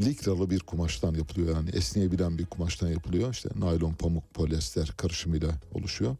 likralı 0.00 0.50
bir 0.50 0.60
kumaştan 0.60 1.14
yapılıyor. 1.14 1.56
Yani 1.56 1.70
esneyebilen 1.70 2.38
bir 2.38 2.46
kumaştan 2.46 2.88
yapılıyor. 2.88 3.32
İşte 3.32 3.48
naylon, 3.56 3.92
pamuk, 3.92 4.34
polyester 4.34 4.94
karışımıyla 4.96 5.50
oluşuyor. 5.74 6.16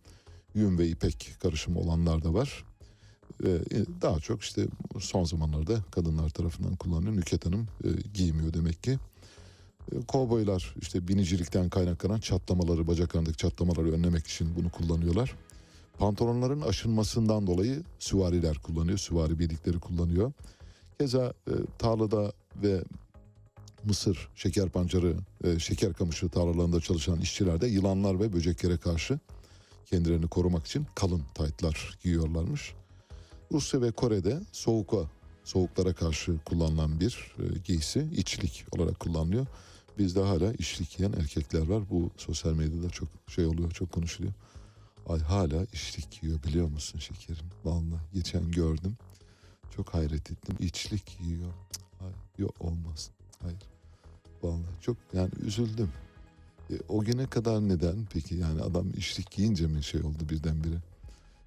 Yün 0.55 0.78
ve 0.78 0.88
ipek 0.88 1.32
karışımı 1.42 1.80
olanlar 1.80 2.24
da 2.24 2.34
var. 2.34 2.64
Ee, 3.45 3.59
daha 4.03 4.20
çok 4.20 4.43
işte 4.43 4.66
son 5.01 5.25
zamanlarda 5.25 5.85
kadınlar 5.91 6.31
tarafından 6.31 6.77
kullanılıyor. 6.77 7.16
Nüket 7.16 7.47
Hanım 7.47 7.68
e, 7.85 7.89
giymiyor 8.14 8.55
demek 8.55 8.83
ki. 8.83 8.99
E, 9.93 10.01
kovboylar 10.09 10.75
işte 10.81 11.09
binicilikten 11.09 11.68
kaynaklanan 11.68 12.20
çatlamaları, 12.20 12.87
bacaklarındaki 12.87 13.37
çatlamaları 13.37 13.93
önlemek 13.93 14.27
için 14.27 14.57
bunu 14.57 14.70
kullanıyorlar. 14.70 15.35
Pantolonların 15.99 16.61
aşınmasından 16.61 17.47
dolayı 17.47 17.83
süvariler 17.99 18.59
kullanıyor, 18.59 18.99
süvari 18.99 19.39
birlikleri 19.39 19.79
kullanıyor. 19.79 20.33
Keza 20.99 21.35
e, 21.49 21.53
tarlada 21.79 22.33
ve 22.62 22.85
mısır, 23.85 24.29
şeker 24.35 24.68
pancarı, 24.68 25.16
e, 25.45 25.59
şeker 25.59 25.93
kamışı 25.93 26.29
tarlalarında 26.29 26.81
çalışan 26.81 27.20
işçiler 27.20 27.61
de 27.61 27.66
yılanlar 27.66 28.20
ve 28.20 28.33
böceklere 28.33 28.77
karşı 28.77 29.18
kendilerini 29.87 30.29
korumak 30.29 30.66
için 30.66 30.87
kalın 30.95 31.22
taytlar 31.35 31.99
giyiyorlarmış. 32.03 32.75
Rusya 33.55 33.82
ve 33.82 33.90
Kore'de 33.90 34.40
soğuka, 34.52 34.96
soğuklara 35.44 35.92
karşı 35.92 36.38
kullanılan 36.44 37.00
bir 37.00 37.34
e, 37.38 37.59
giysi 37.59 38.09
içlik 38.16 38.66
olarak 38.70 39.00
kullanılıyor. 39.00 39.46
Bizde 39.98 40.20
hala 40.20 40.52
içlik 40.52 40.96
giyen 40.96 41.12
erkekler 41.12 41.68
var. 41.68 41.82
Bu 41.90 42.11
sosyal 42.16 42.52
medyada 42.52 42.90
çok 42.90 43.09
şey 43.28 43.46
oluyor, 43.46 43.70
çok 43.70 43.92
konuşuluyor. 43.92 44.34
Ay 45.07 45.20
hala 45.20 45.64
içlik 45.64 46.20
giyiyor 46.20 46.42
biliyor 46.42 46.68
musun 46.68 46.98
şekerim? 46.98 47.46
Vallahi 47.64 48.00
geçen 48.14 48.50
gördüm. 48.50 48.96
Çok 49.76 49.94
hayret 49.94 50.30
ettim. 50.30 50.57
İçlik 50.61 51.18
giyiyor. 51.18 51.52
Ay, 52.00 52.12
yok 52.38 52.55
olmaz. 52.61 53.11
Hayır. 53.42 53.62
Vallahi 54.42 54.80
çok 54.80 54.96
yani 55.12 55.30
üzüldüm. 55.46 55.92
E, 56.70 56.74
o 56.88 57.00
güne 57.00 57.26
kadar 57.26 57.68
neden 57.68 58.07
peki 58.12 58.34
yani 58.34 58.62
adam 58.62 58.90
içlik 58.96 59.30
giyince 59.30 59.66
mi 59.66 59.84
şey 59.84 60.00
oldu 60.00 60.28
birdenbire? 60.30 60.93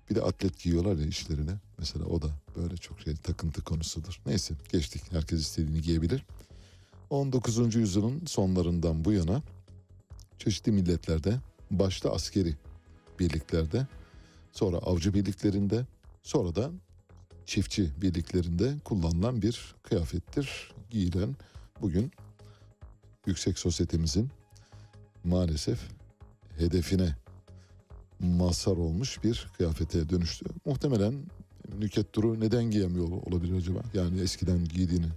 Bir 0.10 0.16
de 0.16 0.22
atlet 0.22 0.60
giyiyorlar 0.64 0.96
ya 0.98 1.06
işlerine. 1.06 1.52
Mesela 1.78 2.06
o 2.06 2.22
da 2.22 2.28
böyle 2.56 2.78
çok 2.78 3.00
şey 3.00 3.16
takıntı 3.16 3.64
konusudur. 3.64 4.22
Neyse 4.26 4.54
geçtik. 4.72 5.02
Herkes 5.12 5.40
istediğini 5.40 5.82
giyebilir. 5.82 6.26
19. 7.10 7.76
yüzyılın 7.76 8.26
sonlarından 8.26 9.06
bu 9.06 9.14
yana 9.14 9.42
çeşitli 10.38 10.72
milletlerde 10.72 11.40
başta 11.72 12.12
askeri 12.12 12.56
birliklerde 13.20 13.88
sonra 14.52 14.78
avcı 14.78 15.14
birliklerinde 15.14 15.86
sonra 16.24 16.56
da 16.56 16.72
çiftçi 17.46 18.02
birliklerinde 18.02 18.76
kullanılan 18.84 19.42
bir 19.42 19.76
kıyafettir. 19.84 20.72
Giyilen 20.90 21.36
bugün 21.82 22.12
yüksek 23.26 23.60
sosyetemizin 23.60 24.30
maalesef 25.24 25.80
hedefine 26.58 27.16
mazhar 28.20 28.78
olmuş 28.78 29.24
bir 29.24 29.48
kıyafete 29.58 30.10
dönüştü. 30.10 30.46
Muhtemelen 30.66 31.14
Nüket 31.80 32.16
Duru 32.16 32.40
neden 32.40 32.64
giyemiyor 32.64 33.08
olabilir 33.08 33.58
acaba? 33.58 33.80
Yani 33.94 34.22
eskiden 34.22 34.66
giydiğini 34.66 35.08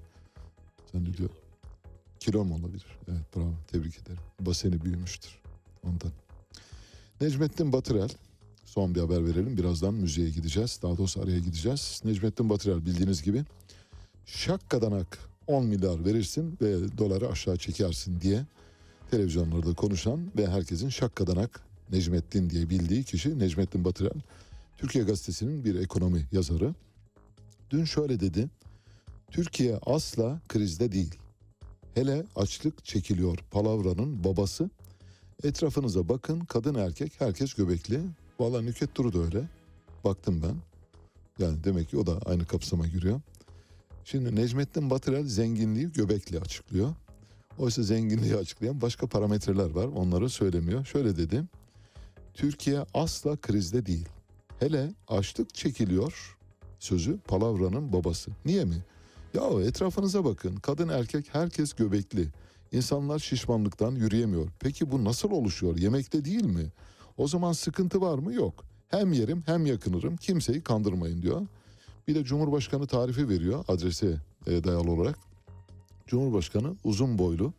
zannediyor. 0.93 1.31
Kilo 2.21 2.45
mu 2.45 2.55
olabilir? 2.55 2.87
Evet 3.09 3.37
bravo 3.37 3.53
tebrik 3.73 3.99
ederim. 3.99 4.23
Baseni 4.41 4.85
büyümüştür 4.85 5.41
ondan. 5.83 6.13
Necmettin 7.21 7.73
Batırel 7.73 8.09
son 8.65 8.95
bir 8.95 9.01
haber 9.01 9.27
verelim. 9.27 9.57
Birazdan 9.57 9.95
müziğe 9.95 10.31
gideceğiz. 10.31 10.81
Daha 10.83 10.97
doğrusu 10.99 11.23
araya 11.23 11.39
gideceğiz. 11.39 12.03
Necmettin 12.05 12.51
Batırel 12.51 12.87
bildiğiniz 12.87 13.23
gibi 13.23 13.45
şakkadanak 14.27 15.19
10 15.47 15.67
milyar 15.67 16.05
verirsin 16.05 16.59
ve 16.63 16.99
doları 16.99 17.29
aşağı 17.29 17.57
çekersin 17.57 18.21
diye 18.21 18.47
televizyonlarda 19.11 19.75
konuşan 19.75 20.33
ve 20.37 20.47
herkesin 20.47 20.89
şakkadanak 20.89 21.70
Necmettin 21.93 22.51
diye 22.51 22.71
bildiği 22.71 23.05
kişi 23.05 23.39
Necmettin 23.39 23.85
Batırel. 23.85 24.21
Türkiye 24.77 25.05
Gazetesi'nin 25.05 25.65
bir 25.65 25.75
ekonomi 25.75 26.27
yazarı. 26.33 26.75
Dün 27.71 27.85
şöyle 27.85 28.21
dedi. 28.21 28.49
Türkiye 29.31 29.79
asla 29.87 30.41
krizde 30.49 30.93
değil. 30.93 31.15
Hele 31.95 32.25
açlık 32.37 32.85
çekiliyor 32.85 33.39
palavranın 33.51 34.25
babası. 34.25 34.71
Etrafınıza 35.45 36.09
bakın 36.09 36.41
kadın 36.41 36.75
erkek 36.75 37.13
herkes 37.19 37.55
göbekli. 37.55 38.01
Valla 38.41 38.63
Nüket 38.63 38.97
Duru 38.97 39.13
da 39.13 39.19
öyle. 39.19 39.49
Baktım 40.05 40.43
ben. 40.43 40.57
Yani 41.45 41.65
demek 41.65 41.89
ki 41.89 41.97
o 41.97 42.07
da 42.07 42.19
aynı 42.27 42.47
kapsama 42.47 42.87
giriyor. 42.87 43.21
Şimdi 44.05 44.37
Necmettin 44.37 44.91
Batırel 44.91 45.25
zenginliği 45.25 45.93
göbekli 45.93 46.41
açıklıyor. 46.41 46.95
Oysa 47.59 47.83
zenginliği 47.83 48.37
açıklayan 48.37 48.81
başka 48.81 49.07
parametreler 49.07 49.71
var. 49.71 49.87
Onları 49.87 50.29
söylemiyor. 50.29 50.85
Şöyle 50.85 51.17
dedi. 51.17 51.43
Türkiye 52.35 52.85
asla 52.95 53.37
krizde 53.37 53.87
değil. 53.87 54.09
Hele 54.59 54.93
açlık 55.09 55.55
çekiliyor 55.55 56.37
sözü 56.79 57.19
palavranın 57.19 57.93
babası. 57.93 58.31
Niye 58.45 58.65
mi? 58.65 58.85
Ya 59.35 59.43
etrafınıza 59.63 60.25
bakın. 60.25 60.57
Kadın 60.57 60.89
erkek 60.89 61.35
herkes 61.35 61.73
göbekli. 61.73 62.29
İnsanlar 62.73 63.19
şişmanlıktan 63.19 63.93
yürüyemiyor. 63.93 64.49
Peki 64.61 64.91
bu 64.91 65.05
nasıl 65.05 65.31
oluşuyor? 65.31 65.77
Yemekte 65.77 66.25
değil 66.25 66.45
mi? 66.45 66.73
O 67.17 67.29
zaman 67.29 67.53
sıkıntı 67.53 68.01
var 68.01 68.19
mı? 68.19 68.35
Yok. 68.35 68.65
Hem 68.89 69.13
yerim 69.13 69.43
hem 69.47 69.67
yakınırım. 69.67 70.17
Kimseyi 70.17 70.61
kandırmayın 70.61 71.23
diyor. 71.23 71.47
Bir 72.09 72.15
de 72.15 72.25
Cumhurbaşkanı 72.25 72.87
tarifi 72.87 73.29
veriyor 73.29 73.65
adrese 73.69 74.17
e, 74.47 74.65
dayalı 74.65 74.91
olarak. 74.91 75.19
Cumhurbaşkanı 76.07 76.75
uzun 76.85 77.19
boylu, 77.19 77.53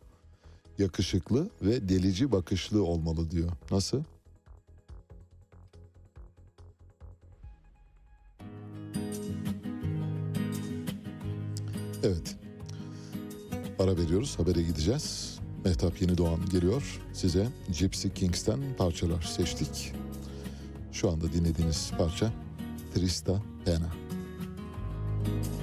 yakışıklı 0.78 1.50
ve 1.62 1.88
delici 1.88 2.32
bakışlı 2.32 2.84
olmalı 2.84 3.30
diyor. 3.30 3.50
Nasıl? 3.70 4.02
Evet. 12.02 12.36
Ara 13.78 13.96
veriyoruz. 13.96 14.38
Habere 14.38 14.62
gideceğiz. 14.62 15.38
Mehtap 15.64 16.02
Yeni 16.02 16.18
Doğan 16.18 16.48
geliyor. 16.50 17.00
Size 17.12 17.48
Gypsy 17.78 18.08
Kings'ten 18.08 18.60
parçalar 18.78 19.22
seçtik. 19.22 19.92
Şu 20.92 21.10
anda 21.10 21.32
dinlediğiniz 21.32 21.92
parça 21.98 22.32
Trista 22.94 23.42
Pena. 23.64 23.92
Yo 25.26 25.61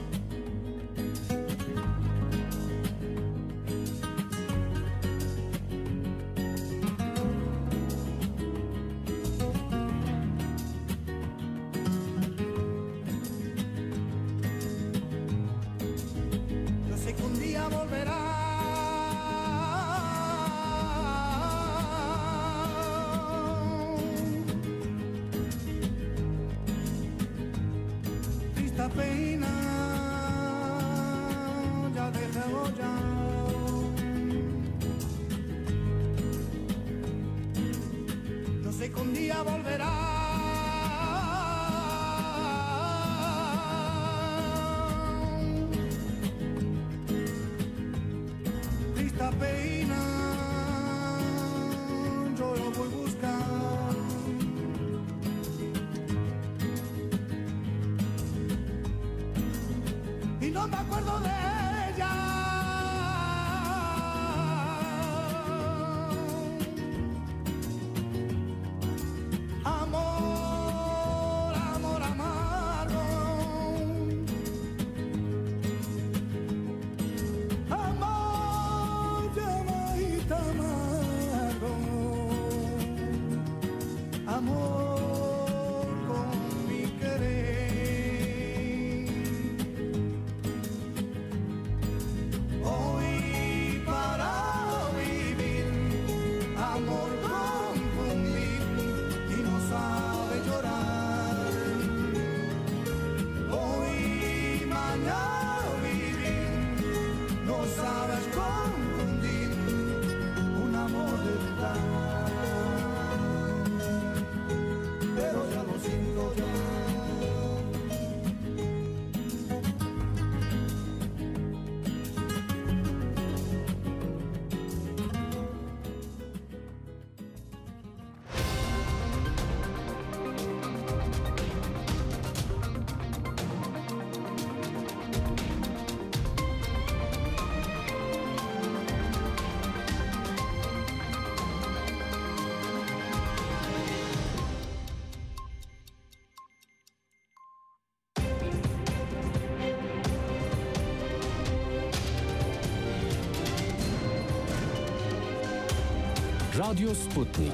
Sputnik. 157.19 157.53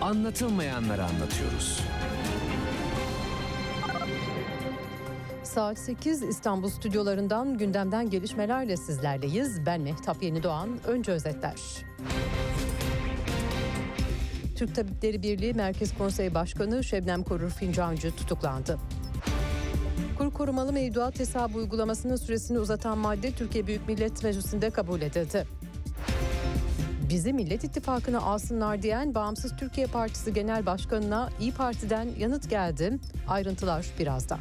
Anlatılmayanları 0.00 1.04
anlatıyoruz. 1.04 1.80
Saat 5.42 5.78
8 5.78 6.22
İstanbul 6.22 6.68
stüdyolarından 6.68 7.58
gündemden 7.58 8.10
gelişmelerle 8.10 8.76
sizlerleyiz. 8.76 9.66
Ben 9.66 9.80
Mehtap 9.80 10.22
Yeni 10.22 10.42
Doğan. 10.42 10.68
Önce 10.86 11.12
özetler. 11.12 11.54
Türk 14.56 14.74
Tabipleri 14.74 15.22
Birliği 15.22 15.54
Merkez 15.54 15.98
Konseyi 15.98 16.34
Başkanı 16.34 16.84
Şebnem 16.84 17.22
Korur 17.22 17.50
Fincancı 17.50 18.16
tutuklandı. 18.16 18.78
Kur 20.18 20.32
korumalı 20.32 20.72
mevduat 20.72 21.20
hesabı 21.20 21.58
uygulamasının 21.58 22.16
süresini 22.16 22.58
uzatan 22.58 22.98
madde 22.98 23.32
Türkiye 23.32 23.66
Büyük 23.66 23.88
Millet 23.88 24.24
Meclisi'nde 24.24 24.70
kabul 24.70 25.00
edildi. 25.00 25.46
Bizi 27.08 27.32
Millet 27.32 27.64
İttifakı'na 27.64 28.20
alsınlar 28.20 28.82
diyen 28.82 29.14
Bağımsız 29.14 29.56
Türkiye 29.56 29.86
Partisi 29.86 30.34
Genel 30.34 30.66
Başkanı'na 30.66 31.30
İyi 31.40 31.52
Parti'den 31.52 32.08
yanıt 32.18 32.50
geldi. 32.50 32.98
Ayrıntılar 33.28 33.86
birazdan. 33.98 34.38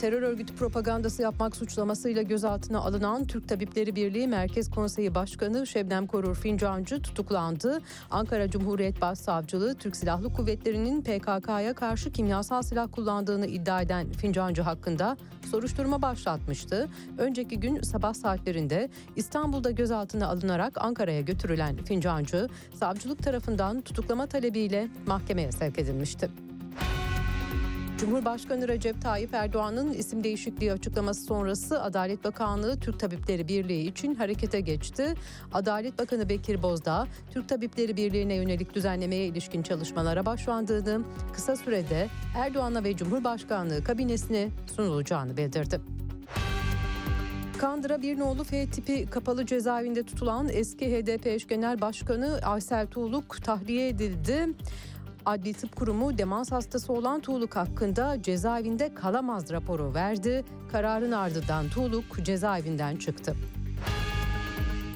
Terör 0.00 0.22
örgütü 0.22 0.54
propagandası 0.54 1.22
yapmak 1.22 1.56
suçlamasıyla 1.56 2.22
gözaltına 2.22 2.78
alınan 2.78 3.24
Türk 3.24 3.48
Tabipleri 3.48 3.96
Birliği 3.96 4.28
Merkez 4.28 4.70
Konseyi 4.70 5.14
Başkanı 5.14 5.66
Şebnem 5.66 6.06
Korur 6.06 6.34
Fincancı 6.34 7.02
tutuklandı. 7.02 7.80
Ankara 8.10 8.50
Cumhuriyet 8.50 9.00
Başsavcılığı 9.00 9.74
Türk 9.74 9.96
Silahlı 9.96 10.32
Kuvvetleri'nin 10.32 11.02
PKK'ya 11.02 11.74
karşı 11.74 12.12
kimyasal 12.12 12.62
silah 12.62 12.88
kullandığını 12.92 13.46
iddia 13.46 13.82
eden 13.82 14.12
Fincancı 14.12 14.62
hakkında 14.62 15.16
soruşturma 15.50 16.02
başlatmıştı. 16.02 16.88
Önceki 17.18 17.60
gün 17.60 17.82
sabah 17.82 18.14
saatlerinde 18.14 18.88
İstanbul'da 19.16 19.70
gözaltına 19.70 20.28
alınarak 20.28 20.72
Ankara'ya 20.76 21.20
götürülen 21.20 21.76
Fincancı, 21.76 22.48
savcılık 22.74 23.22
tarafından 23.22 23.80
tutuklama 23.80 24.26
talebiyle 24.26 24.88
mahkemeye 25.06 25.52
sevk 25.52 25.78
edilmişti. 25.78 26.30
Cumhurbaşkanı 27.98 28.68
Recep 28.68 29.02
Tayyip 29.02 29.34
Erdoğan'ın 29.34 29.92
isim 29.92 30.24
değişikliği 30.24 30.72
açıklaması 30.72 31.22
sonrası 31.22 31.82
Adalet 31.82 32.24
Bakanlığı 32.24 32.80
Türk 32.80 33.00
Tabipleri 33.00 33.48
Birliği 33.48 33.88
için 33.88 34.14
harekete 34.14 34.60
geçti. 34.60 35.14
Adalet 35.52 35.98
Bakanı 35.98 36.28
Bekir 36.28 36.62
Bozdağ, 36.62 37.06
Türk 37.30 37.48
Tabipleri 37.48 37.96
Birliği'ne 37.96 38.34
yönelik 38.34 38.74
düzenlemeye 38.74 39.26
ilişkin 39.26 39.62
çalışmalara 39.62 40.26
başlandığını, 40.26 41.00
kısa 41.32 41.56
sürede 41.56 42.08
Erdoğan'a 42.36 42.84
ve 42.84 42.96
Cumhurbaşkanlığı 42.96 43.84
kabinesine 43.84 44.48
sunulacağını 44.76 45.36
bildirdi. 45.36 45.80
Kandıra 47.58 48.02
Birnoğlu 48.02 48.44
F 48.44 48.66
tipi 48.66 49.06
kapalı 49.06 49.46
cezaevinde 49.46 50.02
tutulan 50.02 50.48
eski 50.52 50.86
HDP 50.86 51.26
eş 51.26 51.46
genel 51.46 51.80
başkanı 51.80 52.40
Aysel 52.44 52.86
Tuğluk 52.86 53.42
tahliye 53.44 53.88
edildi. 53.88 54.46
Adli 55.28 55.52
Tıp 55.52 55.76
Kurumu 55.76 56.18
demans 56.18 56.52
hastası 56.52 56.92
olan 56.92 57.20
Tuğluk 57.20 57.56
hakkında 57.56 58.22
cezaevinde 58.22 58.94
kalamaz 58.94 59.52
raporu 59.52 59.94
verdi. 59.94 60.44
Kararın 60.72 61.12
ardından 61.12 61.68
Tuğluk 61.68 62.24
cezaevinden 62.24 62.96
çıktı. 62.96 63.34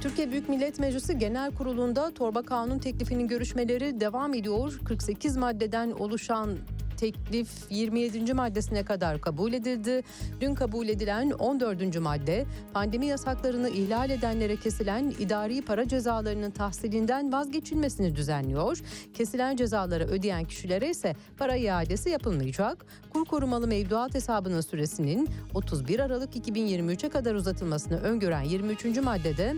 Türkiye 0.00 0.30
Büyük 0.30 0.48
Millet 0.48 0.78
Meclisi 0.78 1.18
Genel 1.18 1.54
Kurulu'nda 1.54 2.14
torba 2.14 2.42
kanun 2.42 2.78
teklifinin 2.78 3.28
görüşmeleri 3.28 4.00
devam 4.00 4.34
ediyor. 4.34 4.80
48 4.84 5.36
maddeden 5.36 5.90
oluşan 5.90 6.58
teklif 7.03 7.48
27. 7.70 8.34
maddesine 8.34 8.84
kadar 8.84 9.20
kabul 9.20 9.53
edildi. 9.53 10.03
Dün 10.40 10.55
kabul 10.55 10.88
edilen 10.88 11.30
14. 11.30 12.00
madde 12.00 12.44
pandemi 12.72 13.07
yasaklarını 13.07 13.68
ihlal 13.68 14.11
edenlere 14.11 14.57
kesilen 14.57 15.14
idari 15.18 15.62
para 15.62 15.88
cezalarının 15.88 16.50
tahsilinden 16.50 17.32
vazgeçilmesini 17.32 18.16
düzenliyor. 18.16 18.78
Kesilen 19.14 19.57
cezaları 19.57 20.05
ödeyen 20.05 20.44
kişilere 20.44 20.90
ise 20.90 21.16
para 21.38 21.57
iadesi 21.57 22.11
yapılmayacak. 22.11 22.86
Kur 23.11 23.24
korumalı 23.24 23.68
mevduat 23.68 24.14
hesabının 24.14 24.61
süresinin 24.61 25.28
31 25.55 25.98
Aralık 26.00 26.36
2023'e 26.36 27.09
kadar 27.09 27.34
uzatılmasını 27.34 28.00
öngören 28.00 28.42
23. 28.42 28.84
maddede 28.84 29.57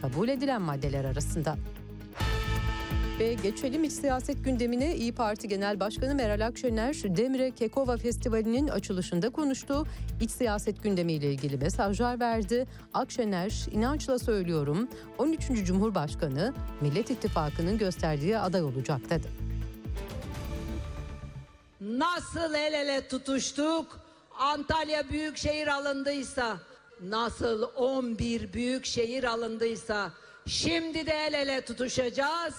kabul 0.00 0.28
edilen 0.28 0.62
maddeler 0.62 1.04
arasında. 1.04 1.56
Ve 3.18 3.34
geçelim 3.34 3.84
iç 3.84 3.92
siyaset 3.92 4.44
gündemine 4.44 4.96
İyi 4.96 5.14
Parti 5.14 5.48
Genel 5.48 5.80
Başkanı 5.80 6.14
Meral 6.14 6.46
Akşener 6.46 6.94
Demre 6.94 7.50
Kekova 7.50 7.96
Festivali'nin 7.96 8.68
açılışında 8.68 9.30
konuştu. 9.30 9.86
İç 10.20 10.30
siyaset 10.30 10.82
gündemiyle 10.82 11.30
ilgili 11.32 11.56
mesajlar 11.56 12.20
verdi. 12.20 12.66
Akşener 12.94 13.66
inançla 13.70 14.18
söylüyorum 14.18 14.88
13. 15.18 15.40
Cumhurbaşkanı 15.64 16.54
Millet 16.80 17.10
İttifakı'nın 17.10 17.78
gösterdiği 17.78 18.38
aday 18.38 18.62
olacak 18.62 19.00
dedi. 19.10 19.28
Nasıl 21.80 22.54
el 22.54 22.72
ele 22.72 23.08
tutuştuk? 23.08 24.00
Antalya 24.38 25.10
Büyükşehir 25.10 25.66
alındıysa, 25.66 26.56
nasıl 27.02 27.62
11 27.76 28.52
büyükşehir 28.52 29.24
alındıysa, 29.24 30.12
şimdi 30.46 31.06
de 31.06 31.12
el 31.12 31.34
ele 31.34 31.60
tutuşacağız 31.60 32.54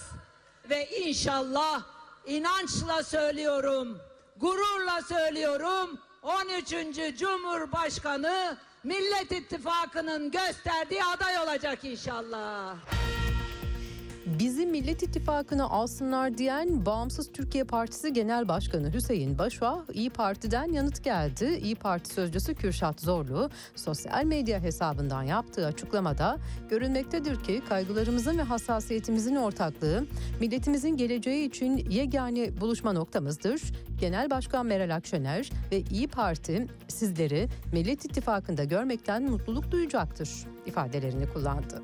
ve 0.70 0.90
inşallah 0.90 1.82
inançla 2.26 3.02
söylüyorum, 3.02 3.98
gururla 4.36 5.02
söylüyorum 5.02 5.98
13. 6.22 7.18
Cumhurbaşkanı 7.18 8.56
Millet 8.84 9.32
İttifakı'nın 9.32 10.30
gösterdiği 10.30 11.04
aday 11.04 11.38
olacak 11.38 11.84
inşallah. 11.84 12.76
Bizi 14.26 14.66
Millet 14.66 15.02
İttifakı'na 15.02 15.68
alsınlar 15.68 16.38
diyen 16.38 16.86
Bağımsız 16.86 17.32
Türkiye 17.32 17.64
Partisi 17.64 18.12
Genel 18.12 18.48
Başkanı 18.48 18.92
Hüseyin 18.92 19.38
Başa 19.38 19.84
İyi 19.92 20.10
Parti'den 20.10 20.72
yanıt 20.72 21.04
geldi. 21.04 21.60
İyi 21.62 21.74
Parti 21.74 22.14
sözcüsü 22.14 22.54
Kürşat 22.54 23.00
Zorlu 23.00 23.50
sosyal 23.76 24.24
medya 24.24 24.60
hesabından 24.60 25.22
yaptığı 25.22 25.66
açıklamada 25.66 26.38
görünmektedir 26.70 27.44
ki 27.44 27.62
kaygılarımızın 27.68 28.38
ve 28.38 28.42
hassasiyetimizin 28.42 29.36
ortaklığı 29.36 30.06
milletimizin 30.40 30.96
geleceği 30.96 31.48
için 31.48 31.76
yegane 31.90 32.60
buluşma 32.60 32.92
noktamızdır. 32.92 33.62
Genel 34.00 34.30
Başkan 34.30 34.66
Meral 34.66 34.94
Akşener 34.94 35.50
ve 35.72 35.80
İyi 35.80 36.08
Parti 36.08 36.66
sizleri 36.88 37.48
Millet 37.72 38.04
İttifakı'nda 38.04 38.64
görmekten 38.64 39.22
mutluluk 39.22 39.70
duyacaktır 39.70 40.30
ifadelerini 40.66 41.32
kullandı. 41.32 41.82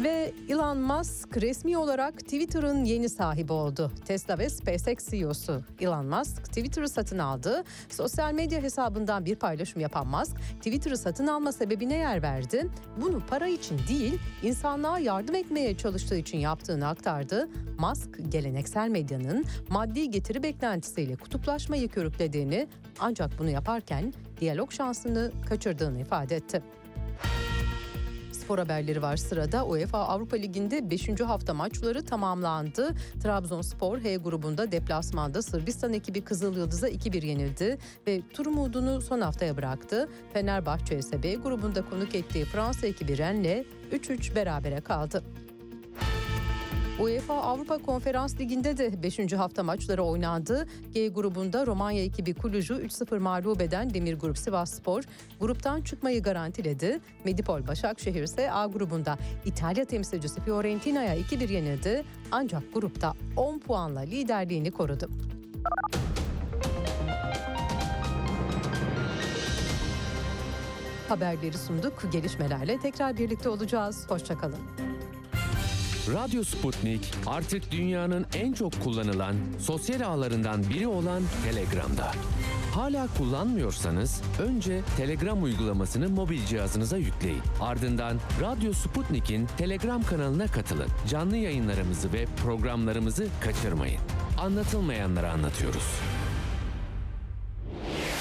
Ve 0.00 0.32
Elon 0.48 0.78
Musk 0.78 1.36
resmi 1.36 1.78
olarak 1.78 2.18
Twitter'ın 2.18 2.84
yeni 2.84 3.08
sahibi 3.08 3.52
oldu. 3.52 3.90
Tesla 4.04 4.38
ve 4.38 4.48
SpaceX 4.48 5.10
CEO'su 5.10 5.62
Elon 5.80 6.06
Musk 6.06 6.44
Twitter'ı 6.44 6.88
satın 6.88 7.18
aldı. 7.18 7.64
Sosyal 7.88 8.32
medya 8.32 8.62
hesabından 8.62 9.24
bir 9.24 9.36
paylaşım 9.36 9.80
yapan 9.80 10.06
Musk, 10.06 10.36
Twitter'ı 10.56 10.98
satın 10.98 11.26
alma 11.26 11.52
sebebine 11.52 11.96
yer 11.96 12.22
verdi. 12.22 12.70
Bunu 13.00 13.22
para 13.26 13.46
için 13.46 13.80
değil, 13.88 14.18
insanlığa 14.42 14.98
yardım 14.98 15.34
etmeye 15.34 15.76
çalıştığı 15.76 16.16
için 16.16 16.38
yaptığını 16.38 16.88
aktardı. 16.88 17.48
Musk, 17.78 18.08
geleneksel 18.28 18.88
medyanın 18.88 19.44
maddi 19.68 20.10
getiri 20.10 20.42
beklentisiyle 20.42 21.16
kutuplaşmayı 21.16 21.88
körüklediğini 21.88 22.68
ancak 23.00 23.38
bunu 23.38 23.50
yaparken 23.50 24.12
diyalog 24.40 24.72
şansını 24.72 25.32
kaçırdığını 25.48 26.00
ifade 26.00 26.36
etti. 26.36 26.62
Spor 28.52 28.58
haberleri 28.58 29.02
var 29.02 29.16
sırada. 29.16 29.66
UEFA 29.66 29.98
Avrupa 29.98 30.36
Ligi'nde 30.36 30.90
5. 30.90 31.20
hafta 31.20 31.54
maçları 31.54 32.04
tamamlandı. 32.04 32.90
Trabzonspor 33.22 33.98
H 33.98 34.16
grubunda 34.16 34.72
deplasmanda 34.72 35.42
Sırbistan 35.42 35.92
ekibi 35.92 36.20
Kızıl 36.20 36.56
Yıldız'a 36.56 36.88
2-1 36.88 37.26
yenildi 37.26 37.78
ve 38.06 38.22
tur 38.34 38.46
umudunu 38.46 39.00
son 39.00 39.20
haftaya 39.20 39.56
bıraktı. 39.56 40.08
Fenerbahçe 40.32 40.98
ise 40.98 41.22
B 41.22 41.34
grubunda 41.34 41.82
konuk 41.90 42.14
ettiği 42.14 42.44
Fransa 42.44 42.86
ekibi 42.86 43.18
Rennes'le 43.18 43.66
3-3 43.92 44.34
berabere 44.34 44.80
kaldı. 44.80 45.22
UEFA 47.00 47.34
Avrupa 47.34 47.78
Konferans 47.78 48.40
Ligi'nde 48.40 48.76
de 48.76 49.02
5. 49.02 49.32
hafta 49.32 49.62
maçları 49.62 50.02
oynandı. 50.02 50.66
G 50.94 51.08
grubunda 51.08 51.66
Romanya 51.66 52.02
ekibi 52.02 52.34
Kuluj'u 52.34 52.74
3-0 52.74 53.18
mağlup 53.18 53.60
eden 53.60 53.94
Demir 53.94 54.14
Grup 54.14 54.38
Sivasspor 54.38 55.02
gruptan 55.40 55.80
çıkmayı 55.80 56.22
garantiledi. 56.22 57.00
Medipol 57.24 57.66
Başakşehir 57.66 58.22
ise 58.22 58.52
A 58.52 58.66
grubunda 58.66 59.18
İtalya 59.44 59.84
temsilcisi 59.84 60.40
Fiorentina'ya 60.40 61.16
2-1 61.16 61.52
yenildi. 61.52 62.04
Ancak 62.30 62.62
grupta 62.74 63.14
10 63.36 63.58
puanla 63.58 64.00
liderliğini 64.00 64.70
korudu. 64.70 65.08
Haberleri 71.08 71.58
sunduk. 71.58 72.12
Gelişmelerle 72.12 72.78
tekrar 72.78 73.18
birlikte 73.18 73.48
olacağız. 73.48 74.10
Hoşçakalın. 74.10 74.91
Radyo 76.08 76.44
Sputnik 76.44 77.10
artık 77.26 77.70
dünyanın 77.70 78.26
en 78.34 78.52
çok 78.52 78.84
kullanılan 78.84 79.34
sosyal 79.58 80.00
ağlarından 80.00 80.62
biri 80.70 80.86
olan 80.86 81.22
Telegram'da. 81.44 82.12
Hala 82.74 83.08
kullanmıyorsanız 83.18 84.22
önce 84.42 84.80
Telegram 84.96 85.42
uygulamasını 85.42 86.08
mobil 86.08 86.46
cihazınıza 86.46 86.96
yükleyin. 86.96 87.42
Ardından 87.60 88.18
Radyo 88.40 88.72
Sputnik'in 88.72 89.46
Telegram 89.58 90.02
kanalına 90.02 90.46
katılın. 90.46 90.88
Canlı 91.08 91.36
yayınlarımızı 91.36 92.12
ve 92.12 92.26
programlarımızı 92.42 93.26
kaçırmayın. 93.40 94.00
Anlatılmayanları 94.38 95.30
anlatıyoruz. 95.30 95.86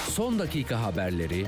Son 0.09 0.39
dakika 0.39 0.81
haberleri, 0.83 1.47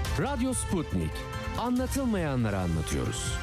Radyo 0.19 0.53
Sputnik. 0.53 1.11
Anlatılmayanları 1.57 2.57
anlatıyoruz. 2.57 3.33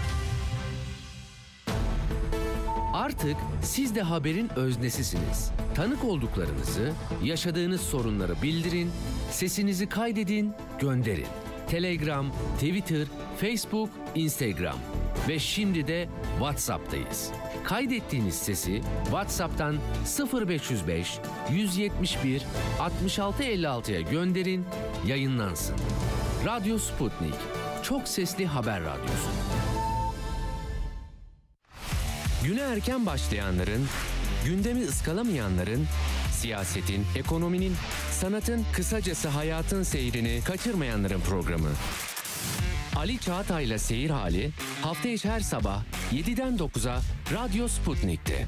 Artık 2.93 3.37
siz 3.63 3.95
de 3.95 4.03
haberin 4.03 4.51
öznesisiniz. 4.57 5.51
Tanık 5.75 6.05
olduklarınızı, 6.05 6.93
yaşadığınız 7.25 7.81
sorunları 7.81 8.43
bildirin, 8.43 8.91
sesinizi 9.31 9.89
kaydedin, 9.89 10.53
gönderin. 10.81 11.27
Telegram, 11.69 12.33
Twitter, 12.55 13.07
Facebook, 13.41 13.91
Instagram 14.15 14.77
ve 15.29 15.39
şimdi 15.39 15.87
de 15.87 16.09
WhatsApp'tayız. 16.39 17.31
Kaydettiğiniz 17.65 18.35
sesi 18.35 18.83
WhatsApp'tan 19.05 19.77
0505 20.33 21.19
171 21.51 22.43
6656'ya 22.79 24.01
gönderin, 24.01 24.65
yayınlansın. 25.07 25.77
Radyo 26.47 26.79
Sputnik. 26.79 27.35
Çok 27.83 28.09
sesli 28.09 28.47
haber 28.47 28.81
radyosu. 28.81 29.29
Güne 32.45 32.61
erken 32.61 33.07
başlayanların, 33.07 33.87
gündemi 34.45 34.85
ıskalamayanların, 34.85 35.87
siyasetin, 36.33 37.07
ekonominin, 37.17 37.75
sanatın, 38.11 38.67
kısacası 38.73 39.29
hayatın 39.29 39.83
seyrini 39.83 40.41
kaçırmayanların 40.45 41.21
programı. 41.21 41.71
Ali 42.97 43.19
Çağatay'la 43.19 43.79
Seyir 43.79 44.11
Hali 44.11 44.51
hafta 44.83 45.09
içi 45.09 45.31
her 45.31 45.41
sabah 45.41 45.83
7'den 46.13 46.57
9'a 46.57 47.01
Radyo 47.35 47.69
Sputnik'te. 47.69 48.47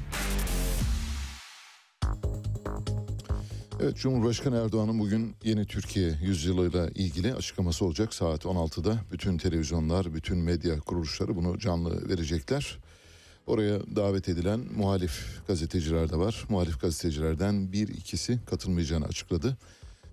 Evet 3.83 3.97
Cumhurbaşkanı 3.97 4.55
Erdoğan'ın 4.57 4.99
bugün 4.99 5.35
yeni 5.43 5.65
Türkiye 5.65 6.17
yüzyılıyla 6.21 6.89
ilgili 6.95 7.33
açıklaması 7.33 7.85
olacak 7.85 8.13
saat 8.13 8.45
16'da. 8.45 8.97
Bütün 9.11 9.37
televizyonlar, 9.37 10.13
bütün 10.13 10.37
medya 10.37 10.79
kuruluşları 10.79 11.35
bunu 11.35 11.59
canlı 11.59 12.09
verecekler. 12.09 12.77
Oraya 13.47 13.79
davet 13.95 14.29
edilen 14.29 14.59
muhalif 14.75 15.41
gazeteciler 15.47 16.09
de 16.09 16.17
var. 16.17 16.45
Muhalif 16.49 16.81
gazetecilerden 16.81 17.71
bir 17.71 17.87
ikisi 17.87 18.39
katılmayacağını 18.45 19.05
açıkladı. 19.05 19.57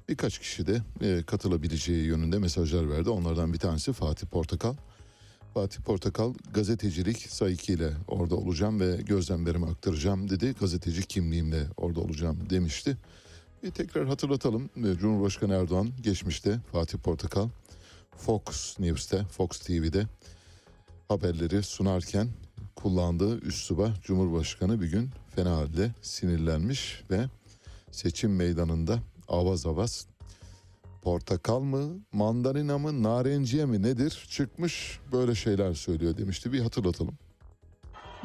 Birkaç 0.09 0.39
kişi 0.39 0.67
de 0.67 0.83
e, 1.01 1.23
katılabileceği 1.23 2.05
yönünde 2.07 2.39
mesajlar 2.39 2.91
verdi. 2.91 3.11
Onlardan 3.11 3.53
bir 3.53 3.59
tanesi 3.59 3.93
Fatih 3.93 4.27
Portakal. 4.27 4.75
Fatih 5.55 5.81
Portakal 5.81 6.35
gazetecilik 6.55 7.19
sayık 7.19 7.69
ile 7.69 7.91
orada 8.07 8.35
olacağım 8.35 8.81
ve 8.81 8.97
gözlemlerimi 8.97 9.67
aktaracağım 9.67 10.31
dedi. 10.31 10.55
Gazeteci 10.61 11.03
kimliğimle 11.03 11.67
orada 11.77 12.01
olacağım 12.01 12.51
demişti. 12.51 12.97
Bir 13.63 13.71
tekrar 13.71 14.07
hatırlatalım. 14.07 14.71
Ee, 14.77 14.99
Cumhurbaşkanı 14.99 15.55
Erdoğan 15.55 15.91
geçmişte 16.01 16.59
Fatih 16.73 16.99
Portakal 16.99 17.49
Fox 18.17 18.79
News'te, 18.79 19.25
Fox 19.25 19.49
TV'de 19.49 20.07
haberleri 21.09 21.63
sunarken 21.63 22.29
kullandığı 22.77 23.41
üsluba 23.41 23.95
Cumhurbaşkanı 24.03 24.81
bir 24.81 24.91
gün 24.91 25.11
fena 25.37 25.57
halde 25.57 25.91
sinirlenmiş 26.03 27.05
ve 27.11 27.25
seçim 27.91 28.37
meydanında 28.37 28.99
avaz 29.29 29.67
avaz 29.67 30.07
portakal 31.03 31.61
mı, 31.61 32.01
mandalina 32.13 32.79
mı, 32.79 33.03
narenciye 33.03 33.65
mi 33.65 33.83
nedir 33.83 34.27
çıkmış 34.31 35.01
böyle 35.13 35.35
şeyler 35.35 35.75
söylüyor 35.75 36.17
demişti. 36.17 36.53
Bir 36.53 36.61
hatırlatalım. 36.61 37.19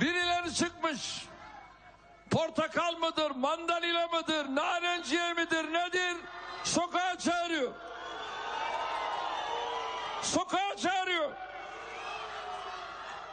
Birileri 0.01 0.53
çıkmış. 0.53 1.32
Portakal 2.33 2.97
mıdır, 2.97 3.31
mandalina 3.31 4.07
mıdır, 4.07 4.55
narenciye 4.55 5.33
midir, 5.33 5.73
nedir? 5.73 6.17
Sokağa 6.63 7.17
çağırıyor. 7.19 7.71
Sokağa 10.21 10.77
çağırıyor. 10.77 11.31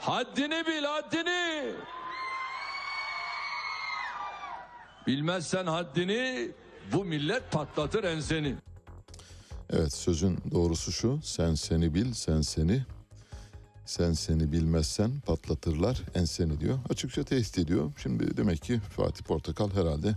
Haddini 0.01 0.67
bil, 0.67 0.85
haddini. 0.85 1.73
Bilmezsen 5.07 5.67
haddini 5.67 6.51
bu 6.93 7.05
millet 7.05 7.53
patlatır 7.53 8.05
enseni. 8.05 8.55
Evet 9.71 9.93
sözün 9.93 10.39
doğrusu 10.51 10.93
şu 10.93 11.21
sen 11.23 11.55
seni 11.55 11.95
bil 11.95 12.13
sen 12.13 12.41
seni 12.41 12.83
sen 13.91 14.13
seni 14.13 14.53
bilmezsen 14.53 15.21
patlatırlar 15.21 16.03
enseni 16.15 16.61
diyor. 16.61 16.79
Açıkça 16.91 17.25
tehdit 17.25 17.59
ediyor. 17.59 17.93
Şimdi 18.03 18.37
demek 18.37 18.63
ki 18.63 18.81
Fatih 18.97 19.25
Portakal 19.25 19.71
herhalde 19.71 20.17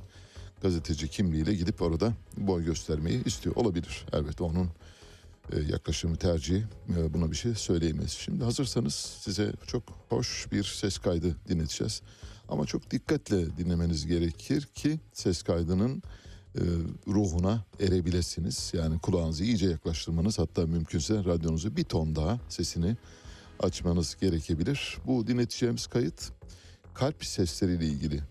gazeteci 0.61 1.07
kimliğiyle 1.07 1.53
gidip 1.53 1.81
orada 1.81 2.13
boy 2.37 2.65
göstermeyi 2.65 3.23
istiyor. 3.23 3.55
Olabilir 3.55 4.05
elbette 4.13 4.43
onun 4.43 4.69
e, 5.51 5.59
yaklaşımı 5.59 6.15
tercihi 6.15 6.63
e, 6.97 7.13
buna 7.13 7.31
bir 7.31 7.35
şey 7.35 7.55
söyleyemeyiz. 7.55 8.11
Şimdi 8.11 8.43
hazırsanız 8.43 8.93
size 8.93 9.53
çok 9.67 9.83
hoş 10.09 10.47
bir 10.51 10.63
ses 10.63 10.97
kaydı 10.97 11.35
dinleteceğiz. 11.47 12.01
Ama 12.49 12.65
çok 12.65 12.91
dikkatle 12.91 13.57
dinlemeniz 13.57 14.07
gerekir 14.07 14.61
ki 14.61 14.99
ses 15.13 15.43
kaydının 15.43 16.03
e, 16.55 16.61
ruhuna 17.07 17.63
erebilesiniz. 17.79 18.71
Yani 18.73 18.99
kulağınızı 18.99 19.43
iyice 19.43 19.69
yaklaştırmanız 19.69 20.39
hatta 20.39 20.65
mümkünse 20.65 21.13
radyonuzu 21.15 21.75
bir 21.75 21.83
ton 21.83 22.15
daha 22.15 22.39
sesini 22.49 22.97
açmanız 23.59 24.17
gerekebilir. 24.21 24.97
Bu 25.05 25.27
dinleteceğimiz 25.27 25.87
kayıt 25.87 26.31
kalp 26.93 27.25
sesleriyle 27.25 27.85
ilgili. 27.85 28.21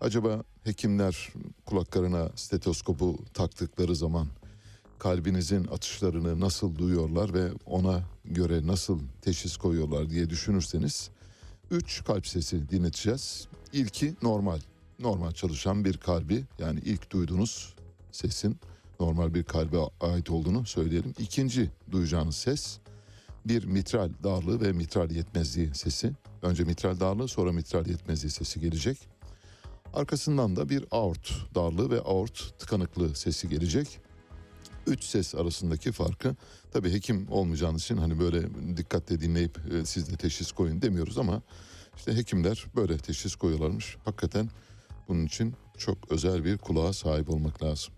Acaba 0.00 0.44
hekimler 0.64 1.32
kulaklarına 1.66 2.30
stetoskopu 2.34 3.18
taktıkları 3.34 3.96
zaman 3.96 4.28
kalbinizin 4.98 5.64
atışlarını 5.64 6.40
nasıl 6.40 6.76
duyuyorlar 6.76 7.34
ve 7.34 7.48
ona 7.66 8.02
göre 8.24 8.66
nasıl 8.66 9.00
teşhis 9.22 9.56
koyuyorlar 9.56 10.10
diye 10.10 10.30
düşünürseniz 10.30 11.10
3 11.70 12.04
kalp 12.04 12.26
sesi 12.26 12.68
dinleteceğiz. 12.68 13.48
İlki 13.72 14.14
normal. 14.22 14.58
Normal 14.98 15.32
çalışan 15.32 15.84
bir 15.84 15.96
kalbi 15.96 16.44
yani 16.58 16.80
ilk 16.84 17.10
duyduğunuz 17.10 17.74
sesin 18.12 18.56
normal 19.00 19.34
bir 19.34 19.42
kalbe 19.42 19.78
ait 20.00 20.30
olduğunu 20.30 20.66
söyleyelim. 20.66 21.14
İkinci 21.18 21.70
duyacağınız 21.90 22.36
ses 22.36 22.78
bir 23.44 23.64
mitral 23.64 24.10
darlığı 24.24 24.60
ve 24.60 24.72
mitral 24.72 25.10
yetmezliği 25.10 25.74
sesi. 25.74 26.12
Önce 26.42 26.64
mitral 26.64 27.00
darlığı 27.00 27.28
sonra 27.28 27.52
mitral 27.52 27.86
yetmezliği 27.86 28.30
sesi 28.30 28.60
gelecek. 28.60 29.08
Arkasından 29.94 30.56
da 30.56 30.68
bir 30.68 30.84
aort 30.90 31.54
darlığı 31.54 31.90
ve 31.90 32.00
aort 32.00 32.58
tıkanıklığı 32.58 33.14
sesi 33.14 33.48
gelecek. 33.48 34.00
Üç 34.86 35.04
ses 35.04 35.34
arasındaki 35.34 35.92
farkı 35.92 36.36
tabii 36.72 36.92
hekim 36.92 37.26
olmayacağınız 37.30 37.82
için 37.82 37.96
hani 37.96 38.20
böyle 38.20 38.48
dikkatle 38.76 39.20
dinleyip 39.20 39.58
e, 39.72 39.84
siz 39.84 40.12
de 40.12 40.16
teşhis 40.16 40.52
koyun 40.52 40.82
demiyoruz 40.82 41.18
ama 41.18 41.42
işte 41.96 42.16
hekimler 42.16 42.66
böyle 42.76 42.98
teşhis 42.98 43.36
koyuyorlarmış. 43.36 43.96
Hakikaten 44.04 44.50
bunun 45.08 45.26
için 45.26 45.54
çok 45.78 46.10
özel 46.10 46.44
bir 46.44 46.58
kulağa 46.58 46.92
sahip 46.92 47.30
olmak 47.30 47.62
lazım. 47.62 47.93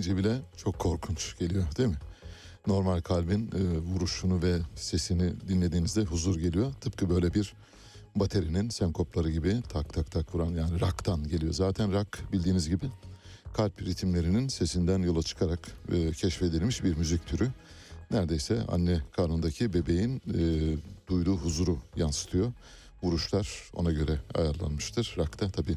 Evet 0.00 0.08
dinleyince 0.08 0.28
bile 0.28 0.42
çok 0.56 0.78
korkunç 0.78 1.38
geliyor 1.38 1.64
değil 1.78 1.88
mi? 1.88 1.98
Normal 2.66 3.00
kalbin 3.00 3.50
e, 3.56 3.78
vuruşunu 3.78 4.42
ve 4.42 4.58
sesini 4.74 5.32
dinlediğinizde 5.48 6.02
huzur 6.02 6.38
geliyor. 6.38 6.72
Tıpkı 6.80 7.10
böyle 7.10 7.34
bir 7.34 7.54
baterinin 8.16 8.68
senkopları 8.68 9.30
gibi 9.30 9.62
tak 9.68 9.94
tak 9.94 10.10
tak 10.10 10.34
vuran 10.34 10.54
yani 10.54 10.80
raktan 10.80 11.28
geliyor. 11.28 11.52
Zaten 11.52 11.92
rak 11.92 12.18
bildiğiniz 12.32 12.68
gibi 12.68 12.86
kalp 13.54 13.82
ritimlerinin 13.82 14.48
sesinden 14.48 14.98
yola 14.98 15.22
çıkarak 15.22 15.60
e, 15.92 16.12
keşfedilmiş 16.12 16.84
bir 16.84 16.96
müzik 16.96 17.26
türü. 17.26 17.48
Neredeyse 18.10 18.62
anne 18.68 19.00
karnındaki 19.16 19.72
bebeğin 19.72 20.16
e, 20.16 20.42
duyduğu 21.08 21.36
huzuru 21.36 21.78
yansıtıyor. 21.96 22.52
Vuruşlar 23.02 23.70
ona 23.74 23.90
göre 23.90 24.18
ayarlanmıştır. 24.34 25.14
Rakta 25.18 25.48
tabii 25.48 25.76